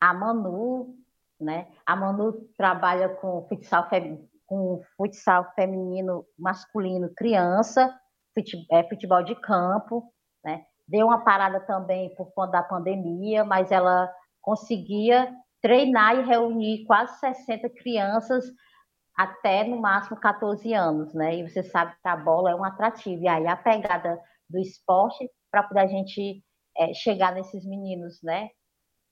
a 0.00 0.14
Manu, 0.14 0.96
né? 1.40 1.68
A 1.84 1.94
Manu 1.94 2.32
trabalha 2.56 3.08
com 3.08 3.46
futsal, 3.48 3.88
com 4.46 4.80
futsal 4.96 5.52
feminino, 5.54 6.24
masculino, 6.38 7.12
criança, 7.14 7.94
é, 8.70 8.82
futebol 8.88 9.22
de 9.22 9.34
campo, 9.40 10.12
né? 10.44 10.64
Deu 10.86 11.06
uma 11.06 11.24
parada 11.24 11.60
também 11.60 12.14
por 12.14 12.32
conta 12.34 12.52
da 12.52 12.62
pandemia, 12.62 13.44
mas 13.44 13.70
ela 13.70 14.12
conseguia 14.42 15.32
treinar 15.62 16.16
e 16.16 16.26
reunir 16.26 16.84
quase 16.84 17.18
60 17.20 17.70
crianças 17.70 18.44
até 19.16 19.64
no 19.64 19.80
máximo 19.80 20.20
14 20.20 20.74
anos, 20.74 21.14
né? 21.14 21.36
E 21.36 21.48
você 21.48 21.62
sabe 21.62 21.94
que 22.02 22.08
a 22.08 22.16
bola 22.16 22.50
é 22.50 22.54
um 22.54 22.64
atrativo. 22.64 23.22
E 23.22 23.28
aí 23.28 23.46
a 23.46 23.56
pegada 23.56 24.20
do 24.50 24.58
esporte 24.58 25.30
para 25.50 25.62
poder 25.62 25.80
a 25.80 25.86
gente 25.86 26.44
é, 26.76 26.92
chegar 26.92 27.32
nesses 27.32 27.64
meninos, 27.64 28.20
né? 28.22 28.50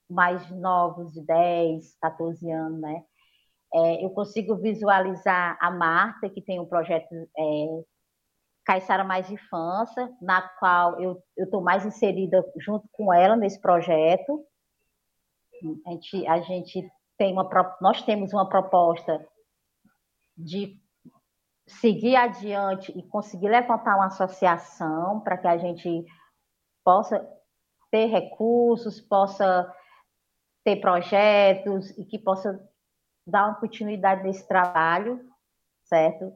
Mais 0.09 0.47
novos, 0.51 1.13
de 1.13 1.25
10, 1.25 1.97
14 1.99 2.51
anos, 2.51 2.81
né? 2.81 3.03
É, 3.73 4.05
eu 4.05 4.09
consigo 4.11 4.55
visualizar 4.55 5.57
a 5.59 5.71
Marta, 5.71 6.29
que 6.29 6.41
tem 6.41 6.59
um 6.59 6.65
projeto 6.65 7.11
é, 7.11 7.83
Caixara 8.63 9.03
Mais 9.03 9.29
Infância, 9.31 10.09
na 10.21 10.41
qual 10.41 11.01
eu 11.01 11.21
estou 11.37 11.61
mais 11.61 11.85
inserida 11.85 12.45
junto 12.57 12.87
com 12.91 13.13
ela 13.13 13.35
nesse 13.35 13.59
projeto. 13.59 14.45
A 15.85 15.91
gente, 15.91 16.27
a 16.27 16.41
gente 16.41 16.91
tem 17.17 17.33
uma, 17.33 17.49
nós 17.81 18.01
temos 18.03 18.31
uma 18.33 18.47
proposta 18.47 19.25
de 20.37 20.77
seguir 21.65 22.15
adiante 22.15 22.91
e 22.97 23.03
conseguir 23.03 23.49
levantar 23.49 23.95
uma 23.95 24.07
associação 24.07 25.21
para 25.21 25.37
que 25.37 25.47
a 25.47 25.57
gente 25.57 26.05
possa 26.83 27.25
ter 27.89 28.05
recursos, 28.05 28.99
possa 28.99 29.71
ter 30.63 30.77
projetos 30.77 31.89
e 31.97 32.05
que 32.05 32.19
possa 32.19 32.59
dar 33.25 33.47
uma 33.47 33.55
continuidade 33.55 34.23
nesse 34.23 34.47
trabalho, 34.47 35.19
certo? 35.83 36.31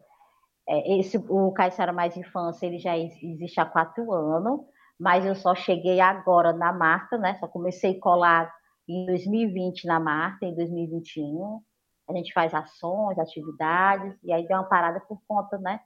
É, 0.68 1.00
esse, 1.00 1.18
o 1.18 1.52
Caixara 1.52 1.94
Mais 1.94 2.18
Infância, 2.18 2.66
ele 2.66 2.80
já 2.80 2.98
existe 2.98 3.60
há 3.60 3.66
quatro 3.66 4.12
anos, 4.12 4.62
mas 5.00 5.26
eu 5.26 5.36
só 5.36 5.56
cheguei 5.56 6.00
agora 6.00 6.54
na 6.54 6.74
Marta, 6.74 7.18
né? 7.18 7.36
Só 7.40 7.48
comecei 7.48 7.98
a 7.98 8.00
colar 8.00 8.54
em 8.88 9.06
2020 9.06 9.86
na 9.86 10.00
Marta, 10.00 10.46
em 10.46 10.56
2021 10.56 11.62
a 12.10 12.14
gente 12.14 12.32
faz 12.32 12.54
ações, 12.54 13.20
atividades, 13.20 14.18
e 14.24 14.32
aí 14.32 14.48
deu 14.48 14.58
uma 14.58 14.64
parada 14.64 15.00
por 15.02 15.20
conta, 15.28 15.58
né? 15.58 15.80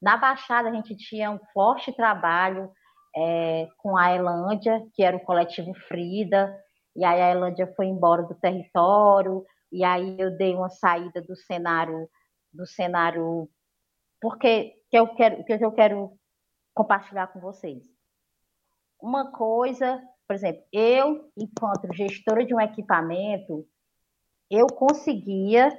Na 0.00 0.16
Baixada, 0.16 0.68
a 0.68 0.72
gente 0.72 0.96
tinha 0.96 1.30
um 1.30 1.38
forte 1.52 1.92
trabalho 1.92 2.70
é, 3.14 3.68
com 3.78 3.96
a 3.96 4.14
Elândia, 4.14 4.82
que 4.94 5.02
era 5.02 5.16
o 5.16 5.24
coletivo 5.24 5.74
Frida, 5.86 6.56
e 6.96 7.04
aí 7.04 7.20
a 7.20 7.30
Elândia 7.30 7.72
foi 7.76 7.86
embora 7.86 8.22
do 8.22 8.34
território, 8.34 9.44
e 9.70 9.84
aí 9.84 10.16
eu 10.18 10.36
dei 10.36 10.54
uma 10.54 10.70
saída 10.70 11.20
do 11.22 11.36
cenário, 11.36 12.08
do 12.52 12.66
cenário, 12.66 13.48
porque 14.20 14.74
que 14.90 14.98
eu 14.98 15.08
quero, 15.14 15.44
que 15.44 15.52
eu 15.52 15.72
quero 15.72 16.18
compartilhar 16.74 17.26
com 17.28 17.40
vocês. 17.40 17.84
Uma 19.00 19.30
coisa, 19.30 20.02
por 20.26 20.34
exemplo, 20.34 20.62
eu, 20.72 21.30
enquanto 21.36 21.94
gestora 21.94 22.44
de 22.44 22.54
um 22.54 22.60
equipamento, 22.60 23.66
eu 24.50 24.66
conseguia 24.66 25.70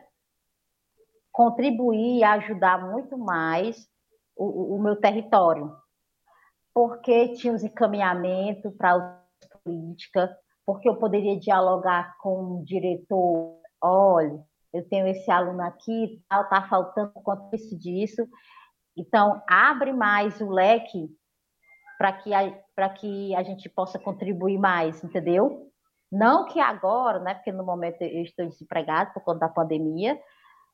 contribuir 1.32 2.20
e 2.20 2.24
ajudar 2.24 2.86
muito 2.90 3.18
mais 3.18 3.88
o, 4.36 4.76
o, 4.76 4.82
meu 4.82 4.96
território, 4.96 5.76
porque 6.74 7.34
tinha 7.34 7.54
os 7.54 7.64
encaminhamentos 7.64 8.74
para 8.76 9.24
política, 9.64 10.30
porque 10.66 10.88
eu 10.88 10.98
poderia 10.98 11.40
dialogar 11.40 12.16
com 12.20 12.60
o 12.60 12.64
diretor, 12.64 13.59
olha, 13.82 14.44
eu 14.74 14.88
tenho 14.88 15.08
esse 15.08 15.30
aluno 15.32 15.62
aqui, 15.62 16.22
tal, 16.30 16.48
tá 16.50 16.68
faltando 16.68 17.12
quanto 17.14 17.56
isso 17.56 17.78
disso. 17.78 18.28
Então, 18.96 19.42
abre 19.48 19.94
mais 19.94 20.40
o 20.42 20.50
leque 20.50 21.10
para 21.98 22.14
que, 22.14 22.34
a, 22.34 22.90
que 22.90 23.36
a 23.36 23.44
gente 23.44 23.70
possa 23.70 24.00
contribuir 24.00 24.58
mais, 24.58 25.04
entendeu? 25.04 25.70
Não 26.12 26.46
que 26.46 26.60
agora, 26.60 27.20
né, 27.20 27.36
porque 27.36 27.52
no 27.52 27.64
momento 27.64 28.02
eu 28.02 28.24
estou 28.24 28.46
desempregado 28.48 29.14
por 29.14 29.24
conta 29.24 29.42
da 29.42 29.50
pandemia, 29.50 30.20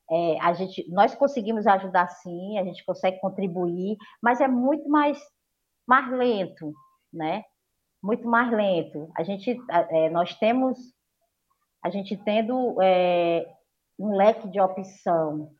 é, 0.09 0.39
a 0.39 0.53
gente, 0.53 0.87
nós 0.91 1.15
conseguimos 1.15 1.65
ajudar 1.65 2.07
sim, 2.07 2.59
a 2.59 2.63
gente 2.63 2.85
consegue 2.85 3.19
contribuir, 3.19 3.97
mas 4.21 4.39
é 4.39 4.47
muito 4.47 4.87
mais, 4.87 5.19
mais 5.87 6.09
lento, 6.11 6.73
né? 7.11 7.43
Muito 8.03 8.27
mais 8.27 8.51
lento. 8.51 9.09
A 9.17 9.23
gente, 9.23 9.59
é, 9.69 10.09
nós 10.09 10.35
temos, 10.35 10.77
a 11.85 11.89
gente 11.91 12.17
tendo 12.17 12.81
é, 12.81 13.45
um 13.99 14.17
leque 14.17 14.49
de 14.49 14.59
opção 14.59 15.51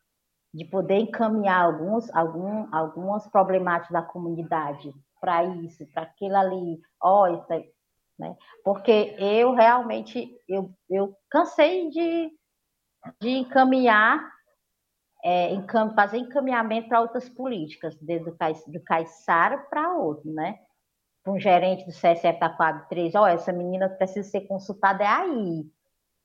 de 0.52 0.64
poder 0.64 0.96
encaminhar 0.98 1.64
alguns, 1.64 2.12
algum, 2.12 2.66
algumas 2.74 3.28
problemáticas 3.28 3.92
da 3.92 4.02
comunidade 4.02 4.92
para 5.20 5.44
isso, 5.44 5.86
para 5.92 6.02
aquilo 6.02 6.36
ali, 6.36 6.80
ó, 7.00 7.28
isso 7.28 7.46
né? 8.18 8.36
Porque 8.64 9.14
eu 9.20 9.54
realmente 9.54 10.28
eu, 10.48 10.74
eu 10.90 11.16
cansei 11.30 11.90
de, 11.90 12.32
de 13.20 13.28
encaminhar, 13.28 14.18
é, 15.22 15.54
encam, 15.54 15.94
fazer 15.94 16.18
encaminhamento 16.18 16.88
para 16.88 17.02
outras 17.02 17.28
políticas, 17.28 17.94
desde 18.00 18.28
o 18.28 18.36
do 18.72 18.82
Caiçara 18.82 19.58
para 19.58 19.94
outro, 19.94 20.28
né? 20.32 20.58
Para 21.22 21.32
um 21.32 21.38
gerente 21.38 21.84
do 21.84 21.92
CSF 21.92 22.40
da 22.40 22.50
Coab 22.50 22.88
3, 22.88 23.14
ó, 23.14 23.28
essa 23.28 23.52
menina 23.52 23.88
precisa 23.88 24.28
ser 24.28 24.40
consultada 24.48 25.04
é 25.04 25.06
aí. 25.06 25.75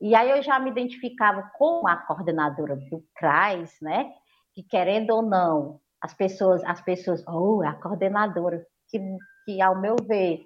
E 0.01 0.15
aí 0.15 0.31
eu 0.31 0.41
já 0.41 0.59
me 0.59 0.71
identificava 0.71 1.51
com 1.57 1.87
a 1.87 1.95
coordenadora 1.95 2.75
do 2.75 3.05
CRAS, 3.15 3.77
né? 3.79 4.11
Que 4.53 4.63
querendo 4.63 5.11
ou 5.11 5.21
não, 5.21 5.79
as 6.01 6.13
pessoas, 6.13 6.63
as 6.63 6.81
pessoas, 6.81 7.23
oh, 7.27 7.61
a 7.61 7.75
coordenadora, 7.75 8.65
que, 8.89 8.99
que 9.45 9.61
ao 9.61 9.79
meu 9.79 9.95
ver, 10.07 10.43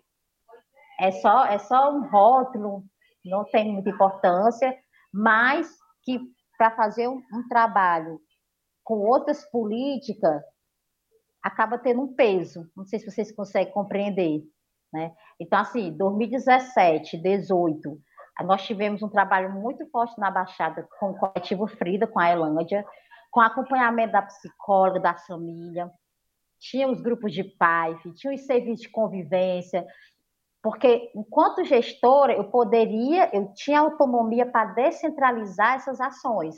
é 1.00 1.12
só, 1.12 1.46
é 1.46 1.58
só 1.58 1.94
um 1.96 2.06
rótulo, 2.10 2.84
não 3.24 3.46
tem 3.46 3.72
muita 3.72 3.90
importância, 3.90 4.78
mas 5.14 5.70
que 6.04 6.20
para 6.58 6.72
fazer 6.72 7.08
um, 7.08 7.22
um, 7.34 7.48
trabalho 7.50 8.20
com 8.84 9.00
outras 9.00 9.50
políticas 9.50 10.44
acaba 11.42 11.78
tendo 11.78 12.02
um 12.02 12.14
peso. 12.14 12.70
Não 12.76 12.86
sei 12.86 13.00
se 13.00 13.10
vocês 13.10 13.32
conseguem 13.32 13.74
compreender. 13.74 14.44
Né? 14.94 15.14
Então, 15.40 15.60
assim, 15.60 15.96
2017, 15.96 17.18
2018, 17.18 17.98
nós 18.44 18.64
tivemos 18.66 19.02
um 19.02 19.10
trabalho 19.10 19.52
muito 19.52 19.86
forte 19.90 20.20
na 20.20 20.30
Baixada 20.30 20.88
com 21.00 21.12
o 21.12 21.18
coletivo 21.18 21.68
Frida, 21.68 22.06
com 22.06 22.20
a 22.20 22.30
Elândia, 22.30 22.86
com 23.32 23.40
acompanhamento 23.40 24.14
da 24.14 24.22
psicóloga, 24.22 25.00
da 25.00 25.14
família, 25.14 25.92
tinha 26.60 26.88
os 26.90 27.02
grupos 27.02 27.34
de 27.34 27.44
pais, 27.44 27.98
tinha 28.16 28.34
os 28.34 28.46
serviços 28.46 28.82
de 28.82 28.90
convivência, 28.90 29.86
porque 30.64 31.12
enquanto 31.16 31.64
gestora, 31.64 32.34
eu 32.34 32.46
poderia, 32.46 33.30
eu 33.36 33.54
tinha 33.54 33.80
autonomia 33.80 34.46
para 34.46 34.74
descentralizar 34.74 35.76
essas 35.76 36.02
ações, 36.02 36.56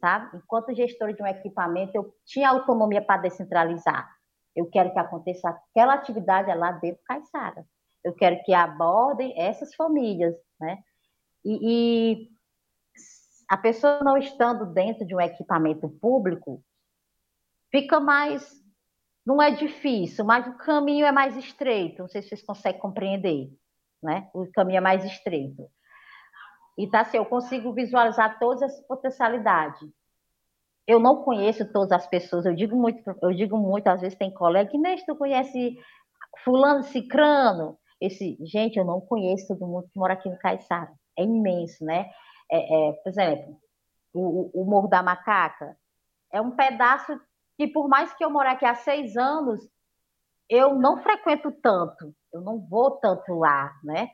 sabe? 0.00 0.36
Enquanto 0.36 0.74
gestora 0.74 1.12
de 1.12 1.22
um 1.22 1.26
equipamento, 1.26 1.92
eu 1.94 2.14
tinha 2.24 2.50
autonomia 2.50 3.02
para 3.02 3.22
descentralizar. 3.22 4.08
Eu 4.54 4.70
quero 4.70 4.92
que 4.92 4.98
aconteça 4.98 5.48
aquela 5.48 5.94
atividade 5.94 6.54
lá 6.54 6.72
dentro 6.72 7.00
do 7.00 7.04
Caiçara. 7.04 7.66
Eu 8.04 8.14
quero 8.14 8.42
que 8.44 8.54
abordem 8.54 9.38
essas 9.40 9.74
famílias, 9.74 10.34
né? 10.60 10.78
E, 11.44 11.58
e 11.62 12.28
a 13.48 13.56
pessoa 13.56 14.00
não 14.02 14.16
estando 14.16 14.66
dentro 14.66 15.06
de 15.06 15.14
um 15.14 15.20
equipamento 15.20 15.88
público, 15.88 16.62
fica 17.70 18.00
mais 18.00 18.64
não 19.26 19.42
é 19.42 19.50
difícil, 19.50 20.24
mas 20.24 20.46
o 20.46 20.56
caminho 20.56 21.04
é 21.04 21.10
mais 21.10 21.36
estreito. 21.36 22.00
Não 22.00 22.08
sei 22.08 22.22
se 22.22 22.28
vocês 22.28 22.42
conseguem 22.42 22.80
compreender, 22.80 23.50
né? 24.00 24.30
O 24.32 24.46
caminho 24.52 24.78
é 24.78 24.80
mais 24.80 25.04
estreito. 25.04 25.68
E 26.78 26.88
tá 26.88 27.00
assim, 27.00 27.16
eu 27.16 27.24
consigo 27.24 27.72
visualizar 27.72 28.38
todas 28.38 28.62
as 28.62 28.80
potencialidades. 28.86 29.90
Eu 30.86 31.00
não 31.00 31.24
conheço 31.24 31.72
todas 31.72 31.90
as 31.90 32.06
pessoas. 32.06 32.46
Eu 32.46 32.54
digo 32.54 32.76
muito, 32.76 33.02
eu 33.20 33.32
digo 33.32 33.58
muito. 33.58 33.88
Às 33.88 34.00
vezes 34.00 34.16
tem 34.16 34.32
colega 34.32 34.70
que 34.70 34.78
nem 34.78 34.96
tu 35.04 35.16
conhece 35.16 35.76
fulano, 36.44 36.84
cicrano. 36.84 37.76
Esse, 38.00 38.36
gente, 38.40 38.78
eu 38.78 38.84
não 38.84 39.00
conheço 39.00 39.48
todo 39.48 39.66
mundo 39.66 39.88
que 39.90 39.98
mora 39.98 40.14
aqui 40.14 40.28
no 40.28 40.38
Caiçara. 40.38 40.92
É 41.18 41.22
imenso, 41.22 41.84
né? 41.84 42.10
É, 42.50 42.88
é, 42.88 42.92
por 42.92 43.08
exemplo, 43.08 43.56
o, 44.12 44.62
o 44.62 44.64
Morro 44.64 44.88
da 44.88 45.02
Macaca 45.02 45.76
é 46.32 46.40
um 46.40 46.52
pedaço 46.52 47.18
que 47.56 47.66
por 47.66 47.88
mais 47.88 48.12
que 48.12 48.24
eu 48.24 48.30
more 48.30 48.48
aqui 48.48 48.64
há 48.64 48.74
seis 48.74 49.16
anos, 49.16 49.60
eu 50.48 50.74
não 50.74 51.02
frequento 51.02 51.50
tanto, 51.50 52.14
eu 52.32 52.40
não 52.40 52.60
vou 52.60 52.92
tanto 52.92 53.34
lá, 53.34 53.74
né? 53.82 54.10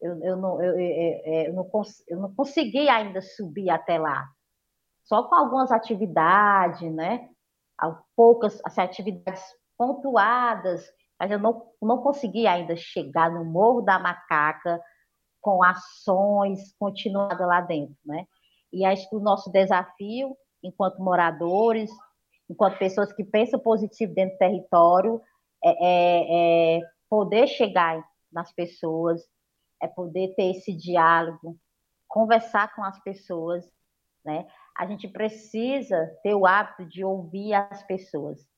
Eu, 0.00 0.18
eu, 0.22 0.36
não, 0.36 0.62
eu, 0.62 0.80
eu, 0.80 1.52
não, 1.52 1.70
eu 2.08 2.18
não 2.18 2.34
consegui 2.34 2.88
ainda 2.88 3.20
subir 3.20 3.68
até 3.68 3.98
lá. 3.98 4.26
Só 5.04 5.24
com 5.24 5.34
algumas 5.34 5.70
atividades, 5.70 6.90
né? 6.92 7.28
Poucas 8.16 8.60
assim, 8.64 8.80
atividades 8.80 9.42
pontuadas, 9.76 10.90
mas 11.20 11.30
eu 11.30 11.38
não, 11.38 11.70
não 11.82 11.98
consegui 11.98 12.46
ainda 12.46 12.74
chegar 12.74 13.30
no 13.30 13.44
Morro 13.44 13.82
da 13.82 13.98
Macaca 13.98 14.80
com 15.38 15.62
ações 15.62 16.74
continuadas 16.78 17.46
lá 17.46 17.60
dentro, 17.60 17.94
né? 18.06 18.26
E 18.72 18.86
acho 18.86 19.06
que 19.08 19.16
o 19.16 19.20
nosso 19.20 19.52
desafio, 19.52 20.34
enquanto 20.62 21.02
moradores, 21.02 21.90
enquanto 22.48 22.78
pessoas 22.78 23.12
que 23.12 23.22
pensam 23.22 23.60
positivo 23.60 24.14
dentro 24.14 24.34
do 24.36 24.38
território, 24.38 25.20
é, 25.62 25.70
é, 25.70 26.78
é 26.78 26.80
poder 27.08 27.46
chegar 27.48 28.02
nas 28.32 28.50
pessoas, 28.52 29.22
é 29.82 29.86
poder 29.86 30.34
ter 30.36 30.52
esse 30.52 30.72
diálogo, 30.72 31.58
conversar 32.08 32.74
com 32.74 32.82
as 32.82 32.98
pessoas, 33.02 33.70
né? 34.24 34.46
A 34.74 34.86
gente 34.86 35.06
precisa 35.06 36.10
ter 36.22 36.34
o 36.34 36.46
hábito 36.46 36.86
de 36.86 37.04
ouvir 37.04 37.52
as 37.52 37.82
pessoas, 37.82 38.48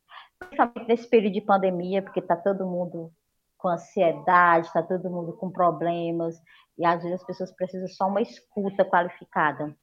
principalmente 0.43 0.89
nesse 0.89 1.09
período 1.09 1.33
de 1.35 1.41
pandemia, 1.41 2.03
porque 2.03 2.21
está 2.21 2.37
todo 2.37 2.67
mundo 2.67 3.13
com 3.57 3.69
ansiedade, 3.69 4.67
está 4.67 4.83
todo 4.83 5.11
mundo 5.11 5.33
com 5.35 5.51
problemas, 5.51 6.37
e 6.77 6.85
às 6.85 7.03
vezes 7.03 7.21
as 7.21 7.27
pessoas 7.27 7.53
precisam 7.53 7.89
só 7.89 8.09
uma 8.09 8.21
escuta 8.21 8.85
qualificada. 8.85 9.75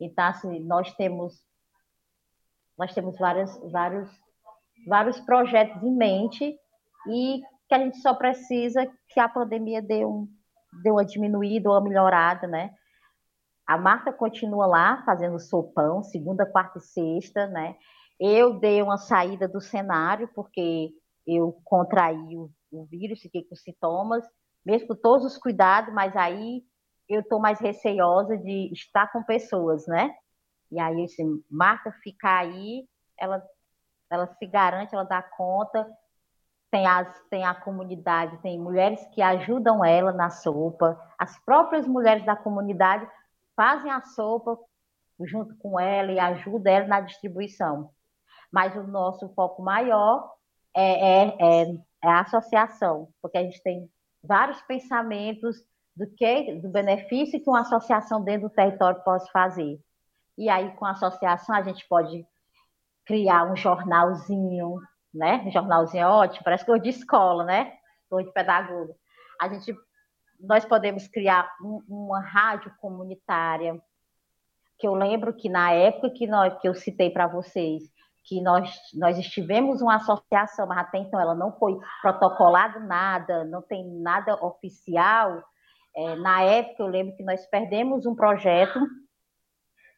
Então, 0.00 0.24
assim, 0.24 0.60
nós 0.60 0.92
temos 0.94 1.34
nós 2.76 2.94
temos 2.94 3.16
vários, 3.18 3.56
vários, 3.70 4.10
vários 4.86 5.20
projetos 5.20 5.82
em 5.82 5.94
mente 5.94 6.58
e 7.08 7.42
que 7.68 7.74
a 7.74 7.78
gente 7.78 7.98
só 7.98 8.14
precisa 8.14 8.86
que 9.08 9.20
a 9.20 9.28
pandemia 9.28 9.80
dê, 9.80 10.04
um, 10.04 10.26
dê 10.82 10.90
uma 10.90 11.04
diminuída 11.04 11.70
uma 11.70 11.80
melhorada, 11.80 12.46
né? 12.46 12.74
A 13.66 13.78
Marta 13.78 14.12
continua 14.12 14.66
lá 14.66 15.02
fazendo 15.04 15.38
sopão, 15.38 16.02
segunda, 16.02 16.44
quarta 16.44 16.78
e 16.78 16.82
sexta, 16.82 17.46
né? 17.46 17.76
Eu 18.24 18.60
dei 18.60 18.80
uma 18.80 18.98
saída 18.98 19.48
do 19.48 19.60
cenário 19.60 20.28
porque 20.32 20.94
eu 21.26 21.60
contraí 21.64 22.36
o, 22.36 22.48
o 22.70 22.84
vírus, 22.84 23.20
fiquei 23.20 23.42
com 23.42 23.56
sintomas, 23.56 24.24
mesmo 24.64 24.86
com 24.86 24.94
todos 24.94 25.26
os 25.26 25.36
cuidados, 25.36 25.92
mas 25.92 26.14
aí 26.14 26.62
eu 27.08 27.22
estou 27.22 27.40
mais 27.40 27.58
receiosa 27.58 28.38
de 28.38 28.72
estar 28.72 29.10
com 29.10 29.24
pessoas, 29.24 29.88
né? 29.88 30.14
E 30.70 30.78
aí, 30.78 31.02
assim, 31.02 31.42
Marta 31.50 31.90
ficar 32.00 32.42
aí, 32.42 32.86
ela, 33.18 33.42
ela 34.08 34.28
se 34.28 34.46
garante, 34.46 34.94
ela 34.94 35.02
dá 35.02 35.20
conta. 35.20 35.84
Tem, 36.70 36.86
as, 36.86 37.20
tem 37.28 37.44
a 37.44 37.56
comunidade, 37.56 38.40
tem 38.40 38.56
mulheres 38.56 39.04
que 39.08 39.20
ajudam 39.20 39.84
ela 39.84 40.12
na 40.12 40.30
sopa. 40.30 40.96
As 41.18 41.36
próprias 41.40 41.88
mulheres 41.88 42.24
da 42.24 42.36
comunidade 42.36 43.04
fazem 43.56 43.90
a 43.90 44.00
sopa 44.00 44.56
junto 45.20 45.56
com 45.56 45.80
ela 45.80 46.12
e 46.12 46.20
ajudam 46.20 46.72
ela 46.72 46.86
na 46.86 47.00
distribuição. 47.00 47.90
Mas 48.52 48.76
o 48.76 48.82
nosso 48.82 49.28
foco 49.30 49.62
maior 49.62 50.30
é, 50.74 50.82
é, 50.82 51.36
é, 51.40 51.74
é 52.04 52.08
a 52.08 52.20
associação, 52.20 53.08
porque 53.22 53.38
a 53.38 53.42
gente 53.42 53.62
tem 53.62 53.90
vários 54.22 54.60
pensamentos 54.62 55.56
do 55.96 56.06
que 56.06 56.54
do 56.54 56.68
benefício 56.68 57.42
que 57.42 57.48
uma 57.48 57.60
associação 57.60 58.22
dentro 58.22 58.48
do 58.48 58.54
território 58.54 59.02
pode 59.02 59.30
fazer. 59.30 59.80
E 60.36 60.48
aí, 60.48 60.70
com 60.76 60.86
a 60.86 60.92
associação, 60.92 61.54
a 61.54 61.62
gente 61.62 61.86
pode 61.88 62.26
criar 63.04 63.50
um 63.50 63.56
jornalzinho, 63.56 64.80
né? 65.12 65.42
Um 65.46 65.50
jornalzinho 65.50 66.06
ótimo, 66.06 66.44
parece 66.44 66.64
coisa 66.64 66.82
de 66.82 66.90
escola, 66.90 67.44
né? 67.44 67.74
Coisa 68.08 68.28
de 68.28 68.34
pedagogo. 68.34 68.94
A 69.40 69.48
gente, 69.48 69.74
nós 70.40 70.64
podemos 70.64 71.06
criar 71.08 71.50
um, 71.62 71.82
uma 71.88 72.20
rádio 72.20 72.72
comunitária, 72.80 73.78
que 74.78 74.86
eu 74.86 74.94
lembro 74.94 75.34
que 75.34 75.48
na 75.48 75.72
época 75.72 76.10
que, 76.10 76.26
nós, 76.26 76.58
que 76.60 76.68
eu 76.68 76.74
citei 76.74 77.10
para 77.10 77.26
vocês, 77.26 77.91
que 78.24 78.40
nós, 78.40 78.70
nós 78.94 79.18
estivemos 79.18 79.82
uma 79.82 79.96
associação, 79.96 80.66
mas 80.66 80.78
até 80.78 80.98
então 80.98 81.20
ela 81.20 81.34
não 81.34 81.52
foi 81.52 81.78
protocolado 82.00 82.80
nada, 82.80 83.44
não 83.44 83.62
tem 83.62 83.84
nada 84.00 84.34
oficial. 84.44 85.42
É, 85.94 86.16
na 86.16 86.42
época, 86.42 86.82
eu 86.82 86.86
lembro 86.86 87.16
que 87.16 87.24
nós 87.24 87.44
perdemos 87.46 88.06
um 88.06 88.14
projeto 88.14 88.78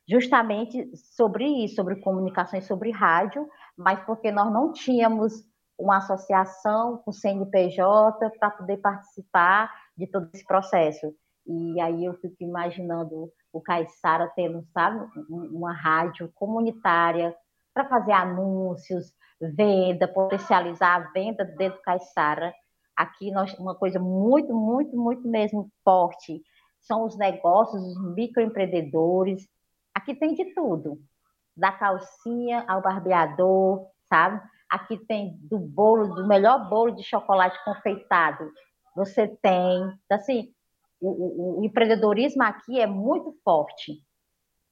justamente 0.09 0.91
sobre 0.97 1.45
isso, 1.65 1.77
sobre 1.77 1.97
comunicações, 1.97 2.67
sobre 2.67 2.91
rádio, 2.91 3.49
mas 3.77 4.01
porque 4.05 4.31
nós 4.31 4.53
não 4.53 4.73
tínhamos 4.73 5.33
uma 5.79 5.99
associação 5.99 6.99
com 6.99 7.13
CNPJ 7.13 8.31
para 8.39 8.51
poder 8.51 8.79
participar 8.79 9.73
de 9.97 10.07
todo 10.07 10.31
esse 10.33 10.45
processo. 10.45 11.15
E 11.47 11.81
aí 11.81 12.05
eu 12.05 12.15
fico 12.15 12.37
imaginando 12.41 13.31
o 13.53 13.61
Caissara 13.61 14.33
tendo, 14.35 14.65
sabe, 14.73 15.07
uma 15.29 15.73
rádio 15.73 16.31
comunitária 16.35 17.35
para 17.75 17.89
fazer 17.89 18.13
anúncios, 18.13 19.13
venda, 19.41 20.09
potencializar 20.09 20.95
a 20.95 21.13
venda 21.13 21.45
dentro 21.45 21.79
do 21.79 21.83
Caissara. 21.83 22.55
Aqui 22.97 23.31
nós 23.33 23.53
uma 23.59 23.75
coisa 23.75 23.99
muito, 23.99 24.55
muito, 24.55 24.97
muito 24.97 25.29
mesmo 25.29 25.69
forte 25.85 26.41
são 26.81 27.05
os 27.05 27.17
negócios, 27.19 27.83
os 27.83 28.15
microempreendedores, 28.15 29.49
Aqui 29.95 30.15
tem 30.15 30.35
de 30.35 30.53
tudo, 30.53 30.99
da 31.57 31.71
calcinha 31.71 32.65
ao 32.67 32.83
barbeador, 32.83 33.87
sabe? 34.09 34.43
Aqui 34.69 34.99
tem 34.99 35.39
do 35.41 35.59
bolo, 35.59 36.15
do 36.15 36.27
melhor 36.27 36.69
bolo 36.69 36.91
de 36.91 37.05
chocolate 37.05 37.57
confeitado. 37.65 38.51
Você 38.97 39.29
tem, 39.29 39.83
então, 40.05 40.19
assim, 40.19 40.53
o, 41.01 41.09
o, 41.09 41.61
o 41.61 41.65
empreendedorismo 41.65 42.43
aqui 42.43 42.81
é 42.81 42.87
muito 42.87 43.33
forte, 43.45 44.03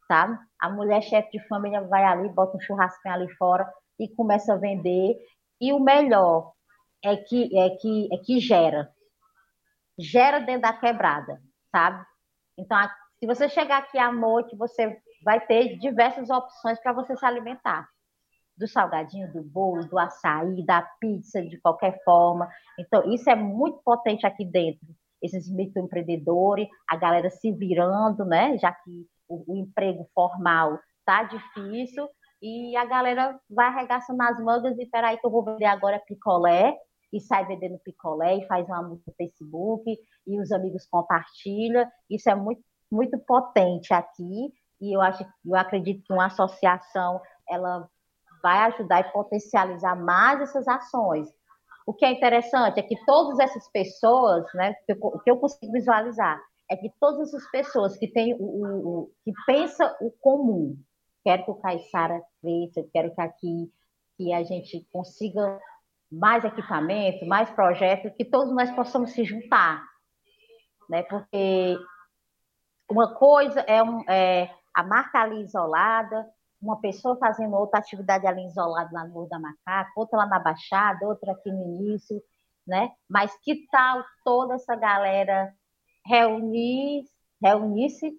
sabe? 0.09 0.37
A 0.63 0.71
mulher 0.71 1.03
chefe 1.03 1.33
de 1.33 1.49
família 1.49 1.81
vai 1.83 2.05
ali, 2.05 2.29
bota 2.29 2.57
um 2.57 2.61
churrasquinho 2.61 3.15
ali 3.15 3.29
fora 3.35 3.69
e 3.99 4.09
começa 4.09 4.55
a 4.55 4.57
vender. 4.57 5.19
E 5.61 5.73
o 5.73 5.81
melhor 5.81 6.53
é 7.05 7.17
que 7.17 7.59
é 7.59 7.71
que 7.71 8.09
é 8.13 8.19
que 8.19 8.39
gera, 8.39 8.89
gera 9.99 10.39
dentro 10.39 10.63
da 10.63 10.73
quebrada, 10.73 11.43
sabe? 11.73 12.07
Então, 12.57 12.79
se 13.19 13.27
você 13.27 13.49
chegar 13.49 13.79
aqui 13.79 13.99
à 13.99 14.13
noite, 14.13 14.57
você 14.57 14.97
vai 15.25 15.45
ter 15.45 15.79
diversas 15.79 16.31
opções 16.31 16.81
para 16.81 16.93
você 16.93 17.17
se 17.17 17.27
alimentar. 17.27 17.89
Do 18.57 18.69
salgadinho, 18.69 19.33
do 19.33 19.43
bolo, 19.43 19.89
do 19.89 19.99
açaí, 19.99 20.65
da 20.65 20.83
pizza, 21.01 21.43
de 21.43 21.61
qualquer 21.61 22.01
forma. 22.05 22.49
Então, 22.79 23.13
isso 23.13 23.29
é 23.29 23.35
muito 23.35 23.81
potente 23.85 24.25
aqui 24.25 24.45
dentro. 24.45 24.87
Esses 25.21 25.51
microempreendedores, 25.51 26.69
a 26.89 26.97
galera 26.97 27.31
se 27.31 27.51
virando, 27.51 28.25
né? 28.25 28.57
Já 28.59 28.71
que 28.73 29.09
o, 29.35 29.45
o 29.53 29.57
emprego 29.57 30.09
formal 30.15 30.79
tá 31.05 31.25
difícil, 31.25 32.09
e 32.41 32.77
a 32.77 32.85
galera 32.85 33.39
vai 33.49 33.67
arregaçando 33.67 34.23
as 34.23 34.39
mangas 34.43 34.79
e 34.79 34.87
peraí 34.87 35.17
que 35.17 35.27
eu 35.27 35.31
vou 35.31 35.45
vender 35.45 35.67
agora 35.67 36.03
picolé, 36.07 36.77
e 37.13 37.21
sai 37.21 37.47
vendendo 37.47 37.79
picolé 37.85 38.39
e 38.39 38.47
faz 38.47 38.67
uma 38.67 38.83
música 38.83 39.11
no 39.11 39.15
Facebook, 39.17 39.99
e 40.27 40.41
os 40.41 40.51
amigos 40.51 40.87
compartilham. 40.87 41.87
Isso 42.09 42.31
é 42.31 42.35
muito, 42.35 42.63
muito 42.91 43.19
potente 43.19 43.93
aqui, 43.93 44.53
e 44.81 44.97
eu 44.97 45.01
acho, 45.01 45.25
eu 45.45 45.55
acredito 45.57 46.03
que 46.05 46.13
uma 46.13 46.27
associação 46.27 47.21
ela 47.49 47.89
vai 48.43 48.59
ajudar 48.73 49.01
e 49.01 49.13
potencializar 49.13 49.95
mais 49.95 50.41
essas 50.41 50.67
ações. 50.67 51.29
O 51.87 51.93
que 51.93 52.05
é 52.05 52.11
interessante 52.11 52.81
é 52.81 52.83
que 52.83 52.97
todas 53.05 53.39
essas 53.39 53.71
pessoas, 53.71 54.45
né, 54.55 54.75
que 54.87 54.93
eu, 54.93 55.21
que 55.21 55.31
eu 55.31 55.37
consigo 55.37 55.73
visualizar, 55.73 56.41
é 56.73 56.77
que 56.77 56.91
todas 56.99 57.29
essas 57.29 57.51
pessoas 57.51 57.99
que 57.99 58.09
têm 58.09 58.35
o, 58.41 58.45
o, 58.45 59.11
que 59.23 59.33
pensa 59.47 59.95
o 60.01 60.11
comum, 60.11 60.75
quero 61.23 61.45
que 61.45 61.51
o 61.51 61.57
Caixara 61.57 62.23
cresça, 62.41 62.89
quero 62.91 63.15
que 63.15 63.21
aqui 63.21 63.73
que 64.17 64.33
a 64.33 64.43
gente 64.43 64.87
consiga 64.91 65.61
mais 66.11 66.45
equipamento, 66.45 67.27
mais 67.27 67.51
projetos, 67.51 68.13
que 68.17 68.25
todos 68.25 68.55
nós 68.55 68.71
possamos 68.71 69.13
se 69.13 69.23
juntar, 69.23 69.85
né? 70.89 71.03
Porque 71.03 71.77
uma 72.91 73.15
coisa 73.15 73.61
é, 73.61 73.83
um, 73.83 74.01
é 74.09 74.51
a 74.75 74.83
marca 74.83 75.21
ali 75.21 75.43
isolada, 75.43 76.27
uma 76.61 76.81
pessoa 76.81 77.19
fazendo 77.19 77.55
outra 77.55 77.81
atividade 77.81 78.27
ali 78.27 78.47
isolada 78.47 78.89
lá 78.93 79.05
no 79.05 79.13
Morro 79.13 79.29
da 79.29 79.39
Macaca, 79.39 79.93
outra 79.95 80.21
lá 80.21 80.27
na 80.27 80.39
Baixada, 80.39 81.07
outra 81.07 81.33
aqui 81.33 81.51
no 81.51 81.63
início, 81.63 82.23
né? 82.67 82.93
Mas 83.11 83.31
que 83.43 83.67
tal 83.71 84.03
toda 84.25 84.55
essa 84.55 84.75
galera 84.75 85.53
reunir, 86.07 87.05
reunir-se 87.43 88.13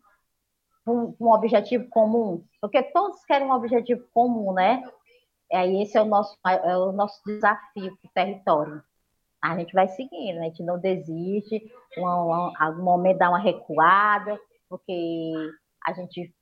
com 0.86 1.16
um 1.20 1.32
objetivo 1.32 1.88
comum? 1.90 2.44
Porque 2.62 2.82
todos 2.84 3.24
querem 3.26 3.48
um 3.48 3.54
objetivo 3.54 4.06
comum, 4.14 4.54
né? 4.54 4.84
É, 5.52 5.68
esse 5.82 5.98
é 5.98 6.02
o 6.02 6.06
nosso, 6.06 6.38
é 6.46 6.78
o 6.78 6.92
nosso 6.92 7.22
desafio 7.26 7.98
para 7.98 8.10
o 8.10 8.14
território. 8.14 8.84
A 9.42 9.58
gente 9.58 9.74
vai 9.74 9.88
seguindo, 9.90 10.40
a 10.40 10.44
gente 10.44 10.64
não 10.64 10.80
desiste, 10.80 11.70
um, 11.98 12.06
um, 12.06 12.54
algum 12.58 12.84
momento 12.84 13.18
dá 13.18 13.30
uma 13.30 13.40
recuada, 13.40 14.40
porque 14.70 15.34
a 15.86 15.94
gente 15.94 16.34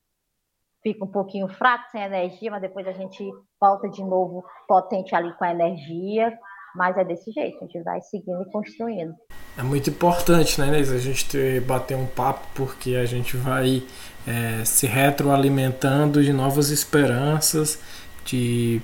fica 0.84 1.04
um 1.04 1.12
pouquinho 1.12 1.48
fraco, 1.48 1.90
sem 1.92 2.02
energia, 2.02 2.52
mas 2.52 2.62
depois 2.62 2.88
a 2.88 2.92
gente 2.92 3.28
volta 3.60 3.90
de 3.90 4.04
novo 4.04 4.46
potente 4.68 5.16
ali 5.16 5.34
com 5.34 5.44
a 5.44 5.52
energia. 5.52 6.38
Mas 6.76 6.98
é 6.98 7.04
desse 7.04 7.32
jeito, 7.32 7.58
a 7.58 7.68
gente 7.68 7.84
vai 7.84 8.02
seguindo 8.02 8.44
e 8.44 8.52
construindo. 8.52 9.14
É 9.58 9.64
muito 9.64 9.90
importante, 9.90 10.60
né, 10.60 10.68
Inês, 10.68 10.92
a 10.92 10.98
gente 10.98 11.26
ter, 11.26 11.62
bater 11.62 11.96
um 11.96 12.06
papo, 12.06 12.48
porque 12.56 12.96
a 12.96 13.06
gente 13.06 13.36
vai 13.36 13.84
é, 14.26 14.64
se 14.64 14.88
retroalimentando 14.88 16.24
de 16.24 16.32
novas 16.32 16.70
esperanças, 16.70 17.80
de 18.26 18.82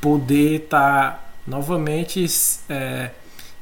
poder 0.00 0.64
estar 0.64 1.12
tá 1.12 1.24
novamente 1.46 2.26
é, 2.68 3.10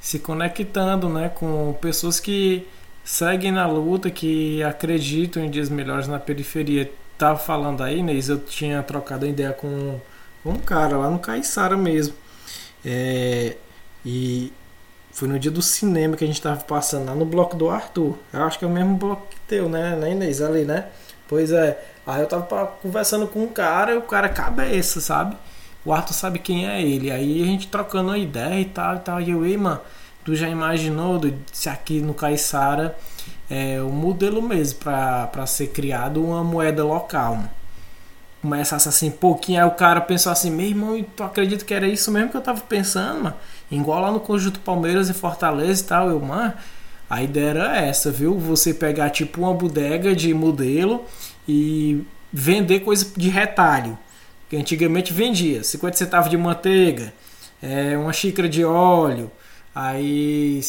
se 0.00 0.18
conectando 0.18 1.08
né, 1.08 1.28
com 1.28 1.76
pessoas 1.80 2.18
que 2.18 2.66
seguem 3.04 3.52
na 3.52 3.66
luta, 3.66 4.10
que 4.10 4.62
acreditam 4.62 5.44
em 5.44 5.50
dias 5.50 5.68
melhores 5.68 6.08
na 6.08 6.18
periferia 6.18 6.90
tava 7.22 7.38
falando 7.38 7.84
aí, 7.84 7.98
Inês, 7.98 8.28
eu 8.28 8.40
tinha 8.40 8.82
trocado 8.82 9.24
ideia 9.24 9.52
com, 9.52 10.00
um 10.44 10.56
cara 10.56 10.96
lá 10.96 11.08
no 11.08 11.20
Caiçara 11.20 11.76
mesmo. 11.76 12.14
É, 12.84 13.56
e 14.04 14.52
Foi 15.12 15.28
no 15.28 15.38
dia 15.38 15.50
do 15.50 15.60
cinema 15.60 16.16
que 16.16 16.24
a 16.24 16.26
gente 16.26 16.40
tava 16.40 16.60
passando 16.62 17.06
lá 17.06 17.14
no 17.14 17.26
bloco 17.26 17.54
do 17.54 17.68
Arthur. 17.68 18.18
Eu 18.32 18.42
acho 18.44 18.58
que 18.58 18.64
é 18.64 18.68
o 18.68 18.70
mesmo 18.70 18.96
bloco 18.96 19.26
que 19.28 19.38
teu, 19.40 19.68
né, 19.68 19.94
né 19.94 20.12
Inês? 20.12 20.40
Ali, 20.40 20.64
né? 20.64 20.86
Pois 21.28 21.52
é. 21.52 21.78
Aí 22.06 22.20
eu 22.22 22.26
tava 22.26 22.66
conversando 22.82 23.26
com 23.28 23.44
um 23.44 23.46
cara, 23.46 23.92
e 23.92 23.96
o 23.96 24.02
cara 24.02 24.28
cabeça, 24.28 25.00
sabe? 25.00 25.36
O 25.84 25.92
Arthur 25.92 26.14
sabe 26.14 26.38
quem 26.38 26.68
é 26.68 26.82
ele. 26.82 27.10
Aí 27.10 27.42
a 27.42 27.46
gente 27.46 27.68
trocando 27.68 28.08
uma 28.08 28.18
ideia 28.18 28.60
e 28.60 28.64
tal 28.64 28.96
e 28.96 28.98
tal. 29.00 29.20
E 29.20 29.30
eu, 29.30 29.44
ei, 29.44 29.56
mano, 29.56 29.80
tu 30.24 30.34
já 30.34 30.48
imaginou 30.48 31.20
se 31.52 31.68
aqui 31.68 32.00
no 32.00 32.14
Caiçara 32.14 32.96
é 33.50 33.80
o 33.82 33.90
modelo 33.90 34.40
mesmo 34.40 34.78
para 34.80 35.46
ser 35.46 35.68
criado 35.68 36.24
uma 36.24 36.42
moeda 36.42 36.84
local? 36.84 37.44
Começasse 38.40 38.88
assim 38.88 39.10
pouquinho, 39.10 39.60
aí 39.60 39.68
o 39.68 39.72
cara 39.72 40.00
pensou 40.00 40.32
assim, 40.32 40.50
meu 40.50 40.66
irmão, 40.66 41.04
tu 41.16 41.22
acredita 41.22 41.64
que 41.64 41.72
era 41.72 41.86
isso 41.86 42.10
mesmo 42.10 42.30
que 42.30 42.36
eu 42.36 42.40
tava 42.40 42.60
pensando, 42.62 43.22
mano? 43.22 43.36
Igual 43.72 44.02
lá 44.02 44.12
no 44.12 44.20
Conjunto 44.20 44.60
Palmeiras 44.60 45.08
e 45.08 45.14
Fortaleza 45.14 45.82
e 45.82 45.86
tal, 45.86 46.10
eu, 46.10 46.20
mano, 46.20 46.52
a 47.08 47.22
ideia 47.22 47.50
era 47.50 47.76
essa, 47.78 48.10
viu? 48.10 48.38
Você 48.38 48.72
pegar 48.74 49.10
tipo 49.10 49.40
uma 49.40 49.54
bodega 49.54 50.14
de 50.14 50.32
modelo 50.34 51.04
e 51.48 52.04
vender 52.32 52.80
coisa 52.80 53.06
de 53.16 53.28
retalho 53.28 53.98
que 54.48 54.56
antigamente 54.56 55.14
vendia 55.14 55.64
50 55.64 55.96
centavos 55.96 56.30
de 56.30 56.36
manteiga, 56.36 57.14
é, 57.62 57.96
uma 57.96 58.12
xícara 58.12 58.46
de 58.46 58.62
óleo. 58.62 59.30
Aí, 59.74 60.60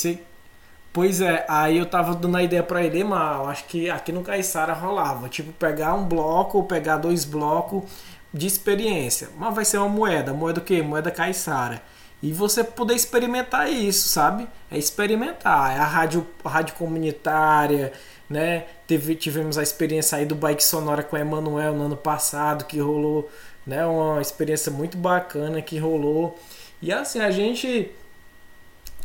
pois 0.93 1.19
é, 1.19 1.45
aí 1.49 1.77
eu 1.77 1.85
tava 1.85 2.15
dando 2.15 2.37
a 2.37 2.43
ideia 2.43 2.63
para 2.63 2.81
ele, 2.81 3.03
mas 3.03 3.47
acho 3.49 3.65
que 3.65 3.89
aqui 3.89 4.13
no 4.13 4.21
Caiçara 4.21 4.71
rolava, 4.71 5.27
tipo 5.27 5.51
pegar 5.51 5.95
um 5.95 6.05
bloco 6.05 6.59
ou 6.59 6.63
pegar 6.63 6.95
dois 6.95 7.25
blocos 7.25 7.83
de 8.33 8.47
experiência. 8.47 9.27
Mas 9.37 9.53
vai 9.53 9.65
ser 9.65 9.79
uma 9.79 9.89
moeda, 9.89 10.33
moeda 10.33 10.61
o 10.61 10.63
quê? 10.63 10.81
Moeda 10.81 11.11
Caiçara. 11.11 11.81
E 12.23 12.33
você 12.33 12.63
poder 12.63 12.95
experimentar 12.95 13.71
isso, 13.71 14.09
sabe? 14.09 14.47
É 14.71 14.77
experimentar. 14.77 15.75
É 15.75 15.79
a 15.79 15.85
rádio, 15.85 16.25
a 16.43 16.49
rádio 16.49 16.73
comunitária, 16.75 17.93
né? 18.27 18.65
Teve, 18.87 19.13
tivemos 19.13 19.59
a 19.59 19.61
experiência 19.61 20.17
aí 20.17 20.25
do 20.25 20.33
Bike 20.33 20.63
Sonora 20.63 21.03
com 21.03 21.15
o 21.15 21.19
Emanuel 21.19 21.75
no 21.75 21.83
ano 21.83 21.97
passado, 21.97 22.65
que 22.65 22.79
rolou 22.79 23.29
né? 23.65 23.85
Uma 23.85 24.21
experiência 24.21 24.71
muito 24.71 24.97
bacana 24.97 25.61
que 25.61 25.77
rolou. 25.77 26.37
E 26.81 26.91
assim, 26.91 27.19
a 27.19 27.31
gente, 27.31 27.91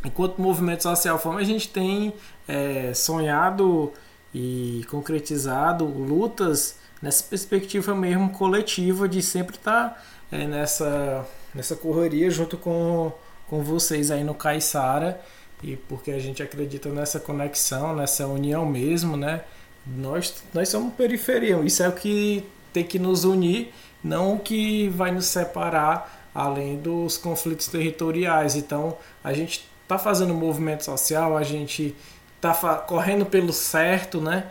enquanto 0.04 0.40
movimento 0.40 0.82
social 0.82 1.18
fome, 1.18 1.40
a 1.40 1.44
gente 1.44 1.68
tem 1.68 2.12
é, 2.46 2.92
sonhado 2.94 3.92
e 4.34 4.84
concretizado 4.90 5.84
lutas 5.84 6.76
nessa 7.02 7.24
perspectiva 7.24 7.94
mesmo 7.94 8.30
coletiva 8.30 9.08
de 9.08 9.22
sempre 9.22 9.56
estar 9.56 9.90
tá, 9.90 10.02
é, 10.30 10.46
nessa, 10.46 11.26
nessa 11.54 11.76
correria 11.76 12.30
junto 12.30 12.56
com, 12.56 13.12
com 13.48 13.62
vocês 13.62 14.10
aí 14.10 14.24
no 14.24 14.34
Caiçara 14.34 15.20
e 15.62 15.76
porque 15.76 16.10
a 16.10 16.18
gente 16.18 16.42
acredita 16.42 16.88
nessa 16.90 17.18
conexão, 17.18 17.94
nessa 17.94 18.26
união 18.26 18.64
mesmo, 18.64 19.16
né? 19.16 19.42
Nós, 19.86 20.42
nós 20.52 20.68
somos 20.68 20.94
periferia, 20.94 21.58
isso 21.60 21.82
é 21.82 21.88
o 21.88 21.92
que 21.92 22.44
tem 22.72 22.84
que 22.84 22.98
nos 22.98 23.24
unir 23.24 23.72
não 24.02 24.34
o 24.34 24.38
que 24.38 24.88
vai 24.88 25.10
nos 25.10 25.26
separar 25.26 26.30
além 26.34 26.76
dos 26.76 27.16
conflitos 27.16 27.66
territoriais. 27.66 28.54
Então, 28.56 28.96
a 29.22 29.32
gente 29.32 29.68
está 29.82 29.98
fazendo 29.98 30.34
movimento 30.34 30.84
social, 30.84 31.36
a 31.36 31.42
gente 31.42 31.96
está 32.36 32.54
correndo 32.76 33.26
pelo 33.26 33.52
certo, 33.52 34.20
né? 34.20 34.46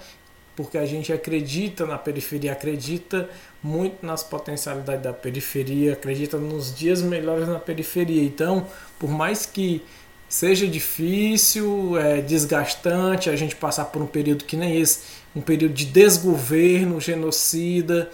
Porque 0.57 0.77
a 0.77 0.87
gente 0.87 1.13
acredita 1.13 1.85
na 1.85 1.99
periferia, 1.99 2.51
acredita 2.51 3.29
muito 3.61 4.03
nas 4.03 4.23
potencialidades 4.23 5.03
da 5.03 5.13
periferia, 5.13 5.93
acredita 5.93 6.37
nos 6.37 6.75
dias 6.75 6.99
melhores 6.99 7.47
na 7.47 7.59
periferia. 7.59 8.23
Então, 8.23 8.67
por 8.97 9.07
mais 9.07 9.45
que 9.45 9.83
seja 10.27 10.67
difícil, 10.67 11.95
é 11.97 12.21
desgastante 12.21 13.29
a 13.29 13.35
gente 13.35 13.55
passar 13.55 13.85
por 13.85 14.01
um 14.01 14.07
período 14.07 14.45
que 14.45 14.57
nem 14.57 14.81
esse, 14.81 15.01
um 15.35 15.41
período 15.41 15.75
de 15.75 15.85
desgoverno, 15.85 16.99
genocida, 16.99 18.09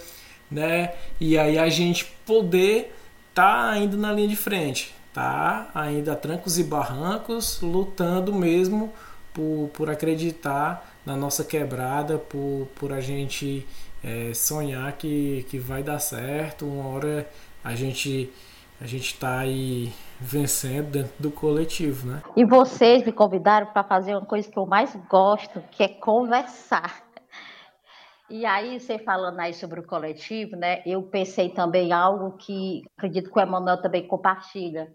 né? 0.50 0.92
E 1.18 1.38
aí 1.38 1.58
a 1.58 1.70
gente 1.70 2.04
poder 2.26 2.94
tá 3.32 3.70
ainda 3.70 3.96
na 3.96 4.12
linha 4.12 4.28
de 4.28 4.36
frente, 4.36 4.94
tá? 5.14 5.70
Ainda 5.74 6.14
trancos 6.14 6.58
e 6.58 6.62
barrancos, 6.62 7.58
lutando 7.62 8.34
mesmo 8.34 8.92
por, 9.32 9.70
por 9.72 9.88
acreditar 9.88 10.93
na 11.04 11.16
nossa 11.16 11.44
quebrada, 11.44 12.18
por, 12.18 12.68
por 12.74 12.92
a 12.92 13.00
gente 13.00 13.66
é, 14.02 14.32
sonhar 14.34 14.92
que, 14.92 15.44
que 15.48 15.58
vai 15.58 15.82
dar 15.82 15.98
certo. 15.98 16.66
Uma 16.66 16.88
hora 16.88 17.28
a 17.62 17.74
gente 17.74 18.32
a 18.80 18.86
gente 18.86 19.14
está 19.14 19.38
aí 19.38 19.92
vencendo 20.20 20.90
dentro 20.90 21.14
do 21.18 21.30
coletivo, 21.30 22.08
né? 22.08 22.22
E 22.36 22.44
vocês 22.44 23.04
me 23.04 23.12
convidaram 23.12 23.68
para 23.68 23.84
fazer 23.84 24.14
uma 24.14 24.26
coisa 24.26 24.50
que 24.50 24.58
eu 24.58 24.66
mais 24.66 24.94
gosto, 25.08 25.62
que 25.70 25.82
é 25.82 25.88
conversar. 25.88 27.02
E 28.28 28.44
aí, 28.44 28.80
você 28.80 28.98
falando 28.98 29.38
aí 29.38 29.54
sobre 29.54 29.80
o 29.80 29.86
coletivo, 29.86 30.56
né? 30.56 30.82
Eu 30.84 31.02
pensei 31.02 31.50
também 31.50 31.92
algo 31.92 32.36
que 32.36 32.82
acredito 32.96 33.30
que 33.30 33.38
o 33.38 33.42
Emanuel 33.42 33.80
também 33.80 34.06
compartilha. 34.06 34.92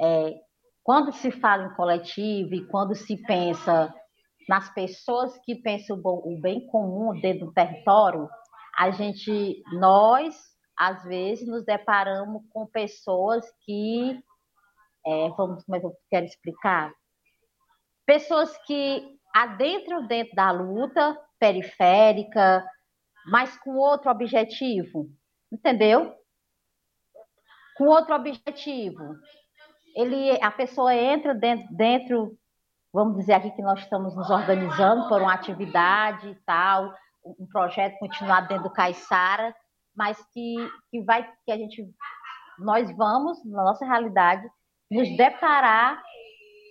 É, 0.00 0.34
quando 0.82 1.12
se 1.12 1.30
fala 1.30 1.66
em 1.66 1.74
coletivo 1.74 2.54
e 2.54 2.66
quando 2.66 2.94
se 2.94 3.16
pensa 3.16 3.94
nas 4.48 4.72
pessoas 4.74 5.38
que 5.44 5.54
pensam 5.54 6.00
o 6.04 6.38
bem 6.40 6.66
comum 6.66 7.18
dentro 7.20 7.46
do 7.46 7.52
território, 7.52 8.28
a 8.76 8.90
gente, 8.90 9.62
nós, 9.72 10.36
às 10.76 11.04
vezes, 11.04 11.46
nos 11.46 11.64
deparamos 11.64 12.42
com 12.50 12.66
pessoas 12.66 13.44
que, 13.64 14.20
é, 15.06 15.28
vamos, 15.30 15.64
como 15.64 15.76
é 15.76 15.80
eu 15.80 15.92
quero 16.10 16.26
explicar? 16.26 16.92
Pessoas 18.04 18.56
que 18.66 19.18
adentram 19.34 20.06
dentro 20.06 20.34
da 20.34 20.50
luta, 20.50 21.18
periférica, 21.38 22.64
mas 23.26 23.56
com 23.58 23.76
outro 23.76 24.10
objetivo, 24.10 25.08
entendeu? 25.50 26.14
Com 27.76 27.86
outro 27.86 28.14
objetivo. 28.14 29.16
Ele, 29.96 30.38
a 30.42 30.50
pessoa 30.50 30.94
entra 30.94 31.34
dentro, 31.34 31.74
dentro, 31.74 32.38
vamos 32.94 33.16
dizer 33.16 33.32
aqui 33.32 33.50
que 33.50 33.60
nós 33.60 33.80
estamos 33.80 34.14
nos 34.14 34.30
organizando 34.30 35.08
por 35.08 35.20
uma 35.20 35.34
atividade 35.34 36.28
e 36.28 36.34
tal, 36.46 36.94
um 37.24 37.44
projeto 37.44 37.98
continuado 37.98 38.46
dentro 38.46 38.62
do 38.62 38.72
Caiçara, 38.72 39.52
mas 39.96 40.16
que, 40.32 40.54
que 40.92 41.02
vai, 41.02 41.28
que 41.44 41.50
a 41.50 41.56
gente, 41.56 41.84
nós 42.56 42.88
vamos, 42.96 43.44
na 43.44 43.64
nossa 43.64 43.84
realidade, 43.84 44.48
nos 44.88 45.08
deparar 45.16 46.00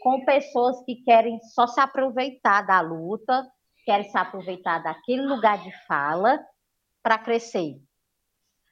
com 0.02 0.24
pessoas 0.24 0.82
que 0.86 0.96
querem 1.04 1.42
só 1.42 1.68
se 1.68 1.82
aproveitar 1.82 2.62
da 2.62 2.80
luta, 2.80 3.46
querem 3.86 4.10
se 4.10 4.18
aproveitar 4.18 4.82
daquele 4.82 5.24
lugar 5.24 5.58
de 5.58 5.72
fala 5.86 6.40
para 7.02 7.18
crescer. 7.18 7.76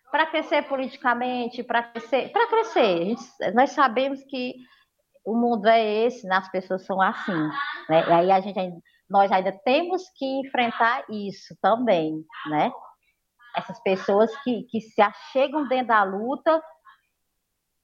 Para 0.10 0.26
crescer 0.26 0.62
politicamente, 0.64 1.64
para 1.64 1.84
crescer, 1.84 2.32
para 2.32 2.48
crescer. 2.48 3.16
Nós 3.54 3.72
sabemos 3.72 4.24
que 4.24 4.56
o 5.24 5.36
mundo 5.36 5.68
é 5.68 6.06
esse, 6.06 6.26
né? 6.28 6.36
as 6.36 6.50
pessoas 6.50 6.86
são 6.86 7.02
assim. 7.02 7.50
Né? 7.90 8.08
E 8.08 8.12
aí 8.12 8.32
a 8.32 8.40
gente, 8.40 8.60
nós 9.10 9.32
ainda 9.32 9.52
temos 9.64 10.04
que 10.16 10.26
enfrentar 10.42 11.04
isso 11.10 11.56
também, 11.62 12.26
né? 12.48 12.72
Essas 13.56 13.80
pessoas 13.82 14.36
que, 14.44 14.64
que 14.64 14.80
se 14.80 15.02
achegam 15.02 15.68
dentro 15.68 15.88
da 15.88 16.04
luta, 16.04 16.64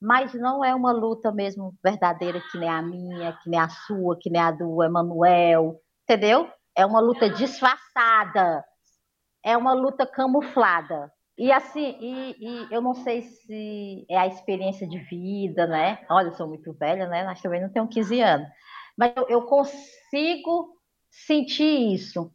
mas 0.00 0.32
não 0.32 0.64
é 0.64 0.74
uma 0.74 0.92
luta 0.92 1.30
mesmo 1.30 1.74
verdadeira 1.84 2.40
que 2.50 2.58
nem 2.58 2.68
a 2.68 2.80
minha, 2.80 3.32
que 3.42 3.50
nem 3.50 3.60
a 3.60 3.68
sua, 3.68 4.16
que 4.18 4.30
nem 4.30 4.40
a 4.40 4.50
do 4.50 4.82
Emanuel, 4.82 5.80
entendeu? 6.04 6.50
É 6.74 6.86
uma 6.86 7.00
luta 7.00 7.28
disfarçada, 7.28 8.64
é 9.44 9.56
uma 9.56 9.74
luta 9.74 10.06
camuflada. 10.06 11.12
E 11.38 11.52
assim, 11.52 11.96
e, 12.00 12.36
e, 12.40 12.74
eu 12.74 12.82
não 12.82 12.94
sei 12.94 13.22
se 13.22 14.04
é 14.10 14.18
a 14.18 14.26
experiência 14.26 14.88
de 14.88 14.98
vida, 14.98 15.68
né? 15.68 16.04
Olha, 16.10 16.26
eu 16.26 16.34
sou 16.34 16.48
muito 16.48 16.72
velha, 16.72 17.06
né? 17.06 17.22
Mas 17.22 17.40
também 17.40 17.62
não 17.62 17.68
tenho 17.70 17.86
15 17.86 18.20
anos. 18.20 18.48
Mas 18.96 19.12
eu, 19.16 19.28
eu 19.28 19.42
consigo 19.42 20.76
sentir 21.08 21.94
isso. 21.94 22.32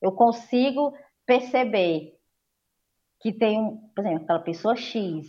Eu 0.00 0.12
consigo 0.12 0.94
perceber 1.26 2.18
que 3.20 3.32
tem, 3.32 3.60
um, 3.60 3.76
por 3.94 4.02
exemplo, 4.02 4.24
aquela 4.24 4.38
pessoa 4.38 4.74
X, 4.74 5.26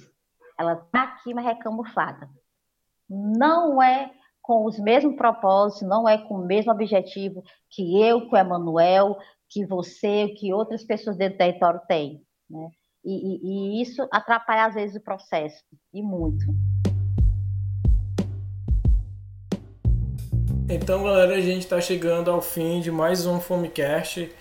ela 0.58 0.74
está 0.74 1.04
aqui, 1.04 1.34
mas 1.34 1.46
é 1.46 1.56
camuflada. 1.56 2.30
Não 3.10 3.84
é 3.84 4.14
com 4.42 4.64
os 4.66 4.80
mesmos 4.80 5.18
propósitos, 5.18 5.88
não 5.88 6.08
é 6.08 6.18
com 6.18 6.36
o 6.36 6.46
mesmo 6.46 6.72
objetivo 6.72 7.44
que 7.70 8.02
eu, 8.02 8.30
que 8.30 8.34
o 8.34 8.38
Emanuel, 8.38 9.18
que 9.50 9.66
você, 9.66 10.30
que 10.30 10.54
outras 10.54 10.86
pessoas 10.86 11.18
dentro 11.18 11.36
do 11.36 11.40
território 11.40 11.82
têm. 11.86 12.26
Né? 12.50 12.70
E, 13.04 13.12
e, 13.12 13.80
e 13.80 13.82
isso 13.82 14.08
atrapalha, 14.12 14.66
às 14.66 14.76
vezes, 14.76 14.96
o 14.96 15.02
processo, 15.02 15.64
e 15.94 16.02
muito. 16.02 16.46
Então, 20.68 21.04
galera, 21.04 21.36
a 21.36 21.42
gente 21.42 21.64
está 21.64 21.82
chegando 21.82 22.30
ao 22.30 22.42
fim 22.42 22.80
de 22.80 22.92
mais 22.92 23.26
um 23.26 23.40
Fomecast, 23.40 24.32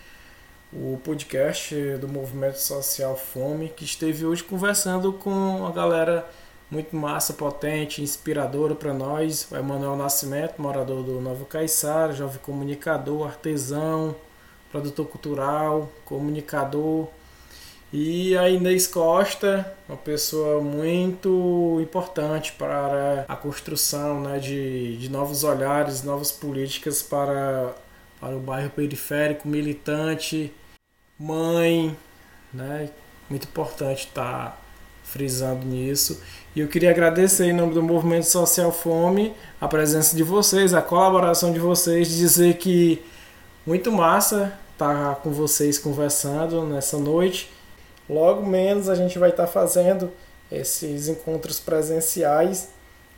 o 0.70 0.98
podcast 1.02 1.74
do 1.96 2.06
Movimento 2.06 2.58
Social 2.58 3.16
Fome, 3.16 3.70
que 3.70 3.84
esteve 3.84 4.26
hoje 4.26 4.44
conversando 4.44 5.12
com 5.14 5.64
a 5.66 5.72
galera 5.72 6.28
muito 6.70 6.94
massa, 6.94 7.32
potente, 7.32 8.02
inspiradora 8.02 8.74
para 8.74 8.92
nós. 8.92 9.50
O 9.50 9.56
Emanuel 9.56 9.96
Nascimento, 9.96 10.60
morador 10.60 11.02
do 11.02 11.20
Novo 11.20 11.46
Caiçara, 11.46 12.12
jovem 12.12 12.38
comunicador, 12.42 13.26
artesão, 13.26 14.14
produtor 14.70 15.06
cultural, 15.06 15.90
comunicador. 16.04 17.08
E 17.90 18.36
a 18.36 18.50
Inês 18.50 18.86
Costa, 18.86 19.74
uma 19.88 19.96
pessoa 19.96 20.60
muito 20.60 21.78
importante 21.80 22.52
para 22.52 23.24
a 23.26 23.34
construção 23.34 24.20
né, 24.20 24.38
de, 24.38 24.98
de 24.98 25.08
novos 25.08 25.42
olhares, 25.42 26.02
novas 26.02 26.30
políticas 26.30 27.02
para, 27.02 27.74
para 28.20 28.36
o 28.36 28.40
bairro 28.40 28.68
periférico, 28.68 29.48
militante, 29.48 30.52
mãe, 31.18 31.96
né? 32.52 32.90
Muito 33.30 33.44
importante 33.44 34.06
estar 34.06 34.50
tá 34.50 34.58
frisando 35.02 35.64
nisso. 35.64 36.22
E 36.54 36.60
eu 36.60 36.68
queria 36.68 36.90
agradecer 36.90 37.46
em 37.46 37.54
nome 37.54 37.72
do 37.72 37.82
Movimento 37.82 38.26
Social 38.26 38.70
Fome 38.70 39.34
a 39.58 39.66
presença 39.66 40.14
de 40.14 40.22
vocês, 40.22 40.74
a 40.74 40.82
colaboração 40.82 41.54
de 41.54 41.58
vocês, 41.58 42.08
dizer 42.08 42.58
que 42.58 43.02
muito 43.66 43.90
massa 43.90 44.58
estar 44.72 45.14
tá 45.14 45.14
com 45.14 45.30
vocês 45.30 45.78
conversando 45.78 46.64
nessa 46.64 46.98
noite. 46.98 47.50
Logo 48.08 48.46
menos 48.46 48.88
a 48.88 48.94
gente 48.94 49.18
vai 49.18 49.30
estar 49.30 49.46
tá 49.46 49.52
fazendo 49.52 50.10
esses 50.50 51.08
encontros 51.08 51.60
presenciais 51.60 52.70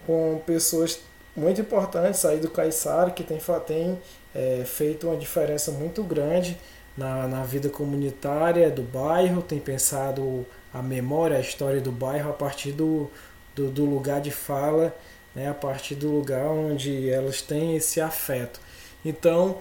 com 0.07 0.41
pessoas 0.45 1.01
muito 1.37 1.61
importantes 1.61 2.25
aí 2.25 2.39
do 2.39 2.51
Caiçara, 2.51 3.11
que 3.11 3.23
tem, 3.23 3.39
tem 3.67 3.99
é, 4.35 4.65
feito 4.65 5.07
uma 5.07 5.17
diferença 5.17 5.71
muito 5.71 6.03
grande 6.03 6.59
na, 6.97 7.29
na 7.29 7.45
vida 7.45 7.69
comunitária 7.69 8.71
do 8.71 8.83
bairro, 8.83 9.43
tem 9.43 9.59
pensado 9.59 10.45
a 10.73 10.83
memória, 10.83 11.37
a 11.37 11.41
história 11.41 11.81
do 11.81 11.93
bairro 11.93 12.31
a 12.31 12.33
partir 12.33 12.73
do, 12.73 13.11
do, 13.55 13.71
do 13.71 13.85
lugar 13.85 14.21
de 14.21 14.31
fala, 14.31 14.95
né, 15.35 15.49
a 15.49 15.55
partir 15.55 15.95
do 15.95 16.11
lugar 16.11 16.47
onde 16.47 17.09
elas 17.09 17.41
têm 17.41 17.77
esse 17.77 18.01
afeto. 18.01 18.61
Então, 19.05 19.59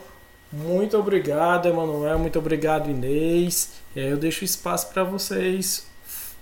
muito 0.51 0.97
obrigado, 0.97 1.67
Emanuel, 1.67 2.19
muito 2.19 2.39
obrigado, 2.39 2.89
Inês. 2.89 3.81
Aí 3.95 4.07
eu 4.07 4.17
deixo 4.17 4.43
espaço 4.43 4.91
para 4.93 5.03
vocês 5.03 5.89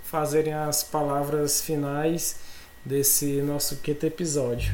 fazerem 0.03 0.53
as 0.53 0.84
palavras 0.84 1.61
finais 1.61 2.39
desse 2.85 3.41
nosso 3.41 3.81
quinto 3.81 4.05
episódio. 4.05 4.71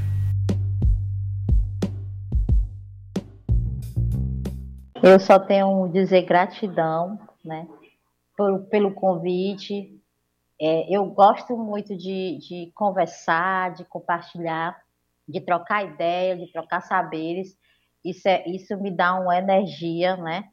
Eu 5.02 5.20
só 5.20 5.38
tenho 5.38 5.88
dizer 5.90 6.22
gratidão, 6.22 7.20
né, 7.44 7.68
por, 8.38 8.62
pelo 8.68 8.94
convite. 8.94 10.00
É, 10.62 10.96
eu 10.96 11.06
gosto 11.08 11.58
muito 11.58 11.98
de, 11.98 12.38
de 12.38 12.72
conversar, 12.74 13.74
de 13.74 13.84
compartilhar, 13.84 14.80
de 15.28 15.42
trocar 15.42 15.84
ideias, 15.84 16.40
de 16.40 16.52
trocar 16.54 16.80
saberes. 16.82 17.58
Isso, 18.04 18.28
é, 18.28 18.44
isso 18.48 18.78
me 18.78 18.92
dá 18.92 19.16
uma 19.20 19.38
energia, 19.38 20.18
né? 20.18 20.50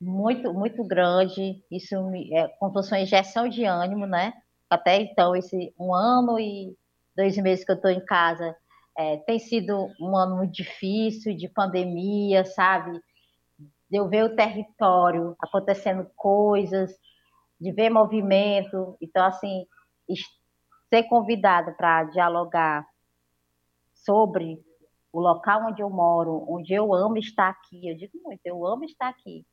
Muito, 0.00 0.52
muito 0.52 0.82
grande. 0.84 1.62
Isso 1.70 2.02
me, 2.10 2.32
é 2.34 2.48
como 2.58 2.72
fosse 2.72 2.92
uma 2.92 3.00
injeção 3.00 3.48
de 3.48 3.64
ânimo, 3.64 4.06
né? 4.06 4.32
Até 4.68 5.00
então, 5.00 5.36
esse 5.36 5.72
um 5.78 5.94
ano 5.94 6.38
e 6.38 6.76
dois 7.16 7.36
meses 7.36 7.64
que 7.64 7.70
eu 7.70 7.76
estou 7.76 7.90
em 7.90 8.04
casa, 8.04 8.56
é, 8.96 9.18
tem 9.18 9.38
sido 9.38 9.88
um 10.00 10.16
ano 10.16 10.36
muito 10.36 10.52
difícil, 10.52 11.36
de 11.36 11.48
pandemia, 11.48 12.44
sabe? 12.44 13.00
De 13.90 13.98
eu 13.98 14.08
ver 14.08 14.24
o 14.24 14.34
território 14.34 15.36
acontecendo 15.38 16.10
coisas, 16.16 16.90
de 17.60 17.70
ver 17.70 17.90
movimento. 17.90 18.96
Então, 19.00 19.24
assim, 19.24 19.66
ser 20.92 21.04
convidada 21.04 21.72
para 21.72 22.04
dialogar 22.04 22.86
sobre 23.94 24.58
o 25.12 25.20
local 25.20 25.66
onde 25.68 25.82
eu 25.82 25.90
moro, 25.90 26.44
onde 26.48 26.72
eu 26.72 26.92
amo 26.94 27.18
estar 27.18 27.48
aqui. 27.48 27.88
Eu 27.88 27.96
digo 27.96 28.18
muito, 28.24 28.40
eu 28.44 28.66
amo 28.66 28.84
estar 28.84 29.08
aqui. 29.08 29.46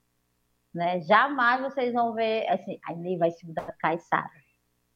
Né? 0.74 1.02
Jamais 1.02 1.62
vocês 1.62 1.94
vão 1.94 2.14
ver 2.14 2.48
assim, 2.48 2.80
aí 2.86 2.96
nem 2.96 3.18
vai 3.18 3.32
se 3.32 3.46
mudar 3.46 3.76
Caiçara. 3.80 4.30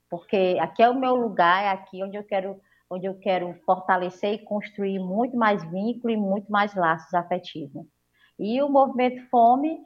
Porque 0.09 0.57
aqui 0.61 0.81
é 0.81 0.89
o 0.89 0.99
meu 0.99 1.15
lugar, 1.15 1.63
é 1.63 1.69
aqui 1.69 2.03
onde 2.03 2.15
eu 2.15 2.23
quero 2.23 2.59
onde 2.89 3.07
eu 3.07 3.17
quero 3.17 3.55
fortalecer 3.65 4.33
e 4.33 4.45
construir 4.45 4.99
muito 4.99 5.35
mais 5.35 5.63
vínculo 5.63 6.13
e 6.13 6.17
muito 6.17 6.51
mais 6.51 6.75
laços 6.75 7.11
afetivos. 7.15 7.87
E 8.37 8.61
o 8.61 8.69
movimento 8.69 9.27
Fome 9.29 9.79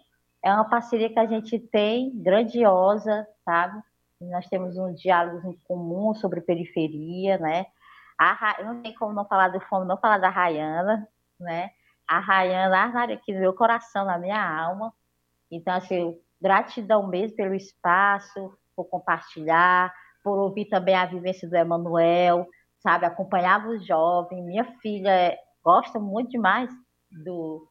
é 0.44 0.52
uma 0.52 0.66
parceria 0.66 1.10
que 1.10 1.20
a 1.20 1.26
gente 1.26 1.58
tem 1.58 2.12
grandiosa, 2.22 3.26
sabe? 3.46 3.82
Nós 4.20 4.48
temos 4.48 4.78
um 4.78 4.94
diálogo 4.94 5.50
em 5.50 5.58
comum 5.66 6.14
sobre 6.16 6.42
periferia, 6.42 7.38
né? 7.38 7.68
A, 8.18 8.64
não 8.64 8.82
tem 8.82 8.94
como 8.96 9.14
não 9.14 9.26
falar 9.26 9.50
do 9.50 9.60
Fome, 9.62 9.86
não 9.86 9.98
falar 9.98 10.18
da 10.18 10.30
Rayana, 10.30 11.08
né? 11.40 11.72
A 12.08 12.20
Rayana 12.20 12.78
armaria 12.78 13.16
aqui 13.16 13.34
no 13.34 13.40
meu 13.40 13.54
coração, 13.54 14.06
na 14.06 14.18
minha 14.18 14.42
alma. 14.42 14.94
Então, 15.52 15.74
assim, 15.74 16.20
gratidão 16.42 17.06
mesmo 17.08 17.36
pelo 17.36 17.54
espaço, 17.54 18.58
por 18.76 18.86
compartilhar, 18.86 19.94
por 20.24 20.38
ouvir 20.40 20.66
também 20.66 20.96
a 20.96 21.06
vivência 21.06 21.48
do 21.50 21.56
Emanuel, 21.56 22.48
sabe? 22.80 23.06
Acompanhava 23.06 23.70
os 23.70 23.86
jovens. 23.86 24.44
Minha 24.46 24.66
filha 24.82 25.38
gosta 25.64 26.00
muito 26.00 26.32
demais 26.32 26.70
do, 27.12 27.68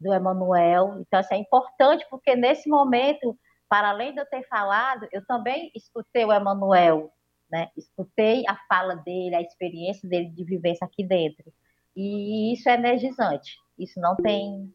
do 0.00 0.12
Emanuel. 0.12 1.00
Então, 1.00 1.20
assim, 1.20 1.36
é 1.36 1.38
importante 1.38 2.06
porque 2.10 2.36
nesse 2.36 2.68
momento, 2.68 3.38
para 3.68 3.90
além 3.90 4.12
de 4.12 4.20
eu 4.20 4.26
ter 4.26 4.46
falado, 4.48 5.06
eu 5.12 5.24
também 5.26 5.70
escutei 5.74 6.24
o 6.24 6.32
Emanuel, 6.32 7.10
né? 7.50 7.70
Escutei 7.76 8.44
a 8.46 8.56
fala 8.68 8.94
dele, 8.96 9.34
a 9.34 9.40
experiência 9.40 10.08
dele 10.08 10.30
de 10.30 10.44
vivência 10.44 10.84
aqui 10.84 11.04
dentro. 11.04 11.52
E 11.96 12.52
isso 12.52 12.68
é 12.68 12.74
energizante. 12.74 13.56
Isso 13.78 14.00
não 14.00 14.16
tem 14.16 14.72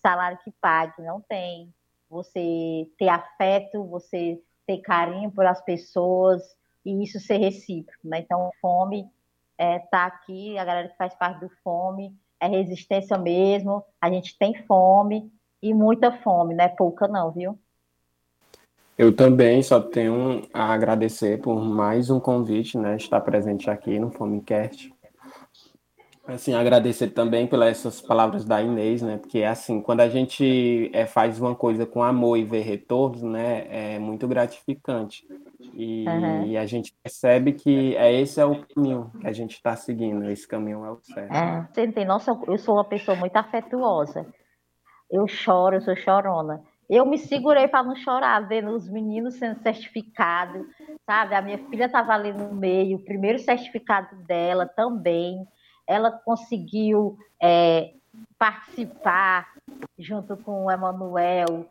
salário 0.00 0.38
que 0.44 0.52
pague, 0.60 1.02
não 1.02 1.20
tem. 1.20 1.72
Você 2.08 2.88
ter 2.98 3.08
afeto, 3.08 3.84
você 3.84 4.40
ter 4.66 4.78
carinho 4.78 5.30
por 5.30 5.46
as 5.46 5.62
pessoas 5.64 6.42
e 6.84 7.02
isso 7.02 7.20
ser 7.20 7.38
recíproco, 7.38 8.06
né? 8.06 8.20
Então, 8.20 8.50
fome 8.60 9.00
está 9.00 9.64
é, 9.64 9.78
tá 9.78 10.06
aqui, 10.06 10.58
a 10.58 10.64
galera 10.64 10.88
que 10.88 10.96
faz 10.96 11.14
parte 11.14 11.40
do 11.40 11.48
fome 11.62 12.14
é 12.40 12.48
resistência 12.48 13.16
mesmo. 13.16 13.84
A 14.00 14.10
gente 14.10 14.36
tem 14.36 14.54
fome 14.66 15.32
e 15.62 15.72
muita 15.72 16.10
fome, 16.22 16.54
não 16.54 16.64
é 16.64 16.68
pouca 16.68 17.06
não, 17.06 17.30
viu? 17.30 17.58
Eu 19.02 19.12
também 19.12 19.60
só 19.64 19.80
tenho 19.80 20.42
a 20.54 20.72
agradecer 20.72 21.40
por 21.40 21.60
mais 21.60 22.08
um 22.08 22.20
convite, 22.20 22.78
né? 22.78 22.94
Estar 22.94 23.20
presente 23.20 23.68
aqui 23.68 23.98
no 23.98 24.12
Fomecast. 24.12 24.94
Assim, 26.24 26.54
agradecer 26.54 27.08
também 27.08 27.48
pelas 27.48 27.70
essas 27.70 28.00
palavras 28.00 28.44
da 28.44 28.62
Inês, 28.62 29.02
né? 29.02 29.16
Porque 29.16 29.42
assim, 29.42 29.82
quando 29.82 30.02
a 30.02 30.08
gente 30.08 30.88
é, 30.94 31.04
faz 31.04 31.40
uma 31.40 31.52
coisa 31.52 31.84
com 31.84 32.00
amor 32.00 32.36
e 32.36 32.44
vê 32.44 32.60
retornos, 32.60 33.24
né? 33.24 33.66
É 33.96 33.98
muito 33.98 34.28
gratificante. 34.28 35.26
E, 35.74 36.06
uhum. 36.06 36.46
e 36.46 36.56
a 36.56 36.64
gente 36.64 36.94
percebe 37.02 37.54
que 37.54 37.96
é 37.96 38.20
esse 38.20 38.40
é 38.40 38.44
o 38.44 38.64
caminho 38.64 39.10
que 39.20 39.26
a 39.26 39.32
gente 39.32 39.54
está 39.56 39.74
seguindo. 39.74 40.30
Esse 40.30 40.46
caminho 40.46 40.84
é 40.84 40.92
o 40.92 41.00
certo. 41.02 41.34
É, 41.34 41.68
você 41.74 41.88
tem 41.90 42.04
nossa, 42.04 42.38
eu 42.46 42.56
sou 42.56 42.76
uma 42.76 42.84
pessoa 42.84 43.16
muito 43.16 43.36
afetuosa. 43.36 44.24
Eu 45.10 45.26
choro, 45.26 45.74
eu 45.74 45.80
sou 45.80 45.96
chorona. 45.96 46.62
Eu 46.92 47.06
me 47.06 47.16
segurei 47.16 47.66
para 47.66 47.82
não 47.82 47.96
chorar, 47.96 48.46
vendo 48.46 48.68
os 48.68 48.86
meninos 48.86 49.36
sendo 49.36 49.62
certificados, 49.62 50.66
sabe? 51.06 51.34
A 51.34 51.40
minha 51.40 51.56
filha 51.56 51.86
estava 51.86 52.12
ali 52.12 52.34
no 52.34 52.52
meio, 52.52 52.98
o 52.98 53.02
primeiro 53.02 53.38
certificado 53.38 54.14
dela 54.26 54.66
também. 54.66 55.48
Ela 55.86 56.10
conseguiu 56.10 57.18
é, 57.42 57.94
participar 58.38 59.54
junto 59.98 60.36
com 60.36 60.66
o 60.66 60.70
Emanuel. 60.70 61.66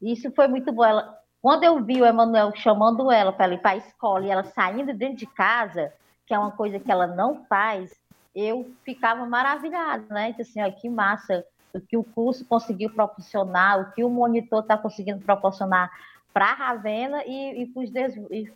Isso 0.00 0.30
foi 0.30 0.46
muito 0.46 0.70
bom. 0.70 0.84
Ela, 0.84 1.18
quando 1.42 1.64
eu 1.64 1.82
vi 1.82 2.00
o 2.00 2.06
Emanuel 2.06 2.54
chamando 2.54 3.10
ela 3.10 3.32
para 3.32 3.54
ir 3.54 3.58
para 3.58 3.72
a 3.72 3.78
escola 3.78 4.24
e 4.24 4.30
ela 4.30 4.44
saindo 4.44 4.94
dentro 4.94 5.16
de 5.16 5.26
casa, 5.26 5.92
que 6.24 6.32
é 6.32 6.38
uma 6.38 6.52
coisa 6.52 6.78
que 6.78 6.92
ela 6.92 7.08
não 7.08 7.44
faz, 7.46 7.92
eu 8.32 8.70
ficava 8.84 9.26
maravilhada, 9.26 10.04
né? 10.14 10.28
Então, 10.28 10.42
assim, 10.42 10.62
ó, 10.62 10.70
que 10.70 10.88
massa 10.88 11.44
o 11.74 11.80
que 11.80 11.96
o 11.96 12.04
curso 12.04 12.44
conseguiu 12.44 12.90
proporcionar, 12.90 13.80
o 13.80 13.92
que 13.92 14.04
o 14.04 14.08
monitor 14.08 14.62
está 14.62 14.78
conseguindo 14.78 15.24
proporcionar 15.24 15.90
para 16.32 16.46
a 16.46 16.54
Ravena 16.54 17.22
e, 17.26 17.64
e, 17.64 18.48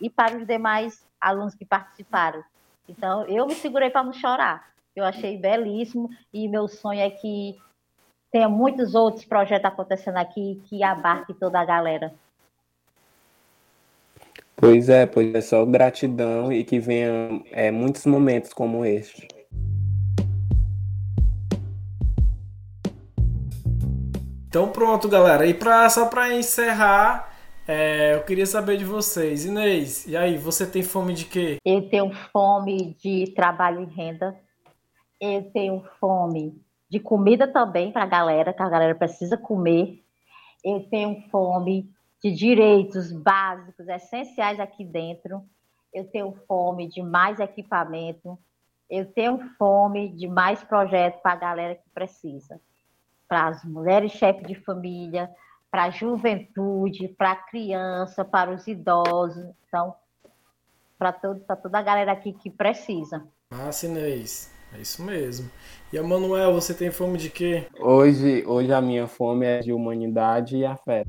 e, 0.00 0.10
para 0.10 0.36
os 0.36 0.46
demais 0.46 1.06
alunos 1.20 1.54
que 1.54 1.64
participaram. 1.64 2.42
Então, 2.88 3.24
eu 3.26 3.46
me 3.46 3.54
segurei 3.54 3.90
para 3.90 4.02
não 4.02 4.12
chorar. 4.12 4.70
Eu 4.94 5.04
achei 5.04 5.38
belíssimo 5.38 6.10
e 6.32 6.48
meu 6.48 6.68
sonho 6.68 7.00
é 7.00 7.10
que 7.10 7.58
tenha 8.30 8.48
muitos 8.48 8.94
outros 8.94 9.24
projetos 9.24 9.64
acontecendo 9.64 10.18
aqui 10.18 10.60
que 10.66 10.82
abarque 10.82 11.32
toda 11.32 11.58
a 11.60 11.64
galera. 11.64 12.12
Pois 14.54 14.88
é, 14.88 15.06
pois 15.06 15.34
é, 15.34 15.40
só 15.40 15.64
gratidão 15.64 16.52
e 16.52 16.62
que 16.64 16.78
venham 16.78 17.42
é, 17.50 17.70
muitos 17.70 18.04
momentos 18.06 18.52
como 18.52 18.84
este. 18.84 19.26
Então 24.52 24.68
pronto, 24.68 25.08
galera. 25.08 25.46
E 25.46 25.54
pra, 25.54 25.88
só 25.88 26.04
para 26.10 26.34
encerrar, 26.34 27.32
É, 27.66 28.16
eu 28.16 28.24
queria 28.24 28.44
saber 28.44 28.76
de 28.76 28.84
vocês. 28.84 29.46
Inês, 29.46 30.04
e 30.06 30.14
aí, 30.14 30.36
você 30.36 30.66
tem 30.66 30.82
fome 30.82 31.14
de 31.14 31.24
quê? 31.24 31.56
Eu 31.64 31.88
tenho 31.88 32.12
fome 32.30 32.94
de 33.00 33.32
trabalho 33.34 33.82
e 33.82 33.86
renda. 33.86 34.36
Eu 35.18 35.50
tenho 35.52 35.82
fome 35.98 36.60
de 36.90 36.98
comida 37.00 37.46
também 37.46 37.90
para 37.92 38.02
a 38.02 38.06
galera, 38.06 38.52
que 38.52 38.60
a 38.60 38.68
galera 38.68 38.94
precisa 38.94 39.38
comer. 39.38 40.02
Eu 40.62 40.80
tenho 40.90 41.22
fome 41.30 41.88
de 42.22 42.32
direitos 42.32 43.10
básicos, 43.12 43.88
essenciais 43.88 44.60
aqui 44.60 44.84
dentro. 44.84 45.42
Eu 45.94 46.04
tenho 46.04 46.34
fome 46.46 46.88
de 46.88 47.00
mais 47.00 47.38
equipamento. 47.40 48.36
Eu 48.90 49.06
tenho 49.06 49.38
fome 49.56 50.08
de 50.10 50.26
mais 50.26 50.62
projetos 50.64 51.22
para 51.22 51.32
a 51.32 51.36
galera 51.36 51.74
que 51.76 51.88
precisa. 51.94 52.60
Para 53.32 53.48
as 53.48 53.64
mulheres 53.64 54.12
chefes 54.12 54.46
de 54.46 54.54
família, 54.54 55.30
para 55.70 55.84
a 55.84 55.90
juventude, 55.90 57.08
para 57.16 57.30
a 57.30 57.36
criança, 57.36 58.26
para 58.26 58.50
os 58.50 58.66
idosos. 58.66 59.42
Então, 59.66 59.94
para 60.98 61.12
toda 61.14 61.78
a 61.78 61.82
galera 61.82 62.12
aqui 62.12 62.34
que 62.34 62.50
precisa. 62.50 63.26
Ah, 63.50 63.70
Inês. 63.84 64.52
É 64.74 64.82
isso 64.82 65.02
mesmo. 65.02 65.50
E 65.90 65.96
a 65.96 66.02
Manuel, 66.02 66.52
você 66.52 66.74
tem 66.74 66.90
fome 66.90 67.16
de 67.16 67.30
quê? 67.30 67.66
Hoje, 67.80 68.44
hoje 68.46 68.70
a 68.70 68.82
minha 68.82 69.06
fome 69.06 69.46
é 69.46 69.60
de 69.60 69.72
humanidade 69.72 70.58
e 70.58 70.66
afeto. 70.66 71.08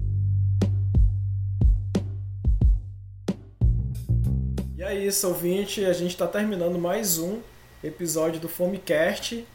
E 4.78 4.82
é 4.82 4.96
isso, 4.96 5.28
ouvinte. 5.28 5.84
A 5.84 5.92
gente 5.92 6.12
está 6.12 6.26
terminando 6.26 6.80
mais 6.80 7.20
um 7.20 7.42
episódio 7.84 8.40
do 8.40 8.48
Fomecast. 8.48 9.46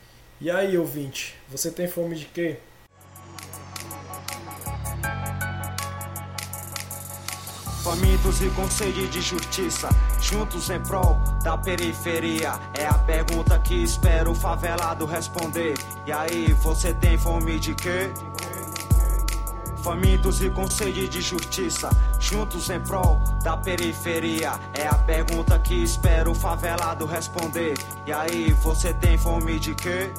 E 0.41 0.51
aí, 0.51 0.79
ouvinte, 0.79 1.35
você 1.49 1.71
tem 1.71 1.89
fome 1.89 2.15
de 2.15 2.27
quê? 2.27 2.59
famintos 7.89 8.43
e 8.43 8.51
com 8.51 8.69
sede 8.69 9.09
de 9.09 9.23
justiça, 9.23 9.89
juntos 10.21 10.69
em 10.69 10.79
prol 10.83 11.17
da 11.43 11.57
periferia. 11.57 12.53
É 12.79 12.87
a 12.87 12.93
pergunta 12.93 13.59
que 13.59 13.83
espero 13.83 14.33
o 14.33 14.35
favelado 14.35 15.07
responder. 15.07 15.75
E 16.07 16.13
aí, 16.13 16.53
você 16.63 16.93
tem 16.93 17.17
fome 17.17 17.59
de 17.59 17.75
quê? 17.75 18.11
Famintos 19.89 20.43
e 20.43 20.51
com 20.51 20.69
sede 20.69 21.09
de 21.09 21.23
justiça, 21.23 21.89
juntos 22.21 22.69
em 22.69 22.79
prol 22.79 23.23
da 23.43 23.57
periferia. 23.57 24.53
É 24.75 24.87
a 24.87 24.93
pergunta 24.93 25.59
que 25.59 25.83
espero 25.83 26.33
o 26.33 26.35
favelado 26.35 27.07
responder. 27.07 27.73
E 28.07 28.13
aí, 28.13 28.53
você 28.53 28.93
tem 28.93 29.17
fome 29.17 29.59
de 29.59 29.75
quê? 29.75 30.13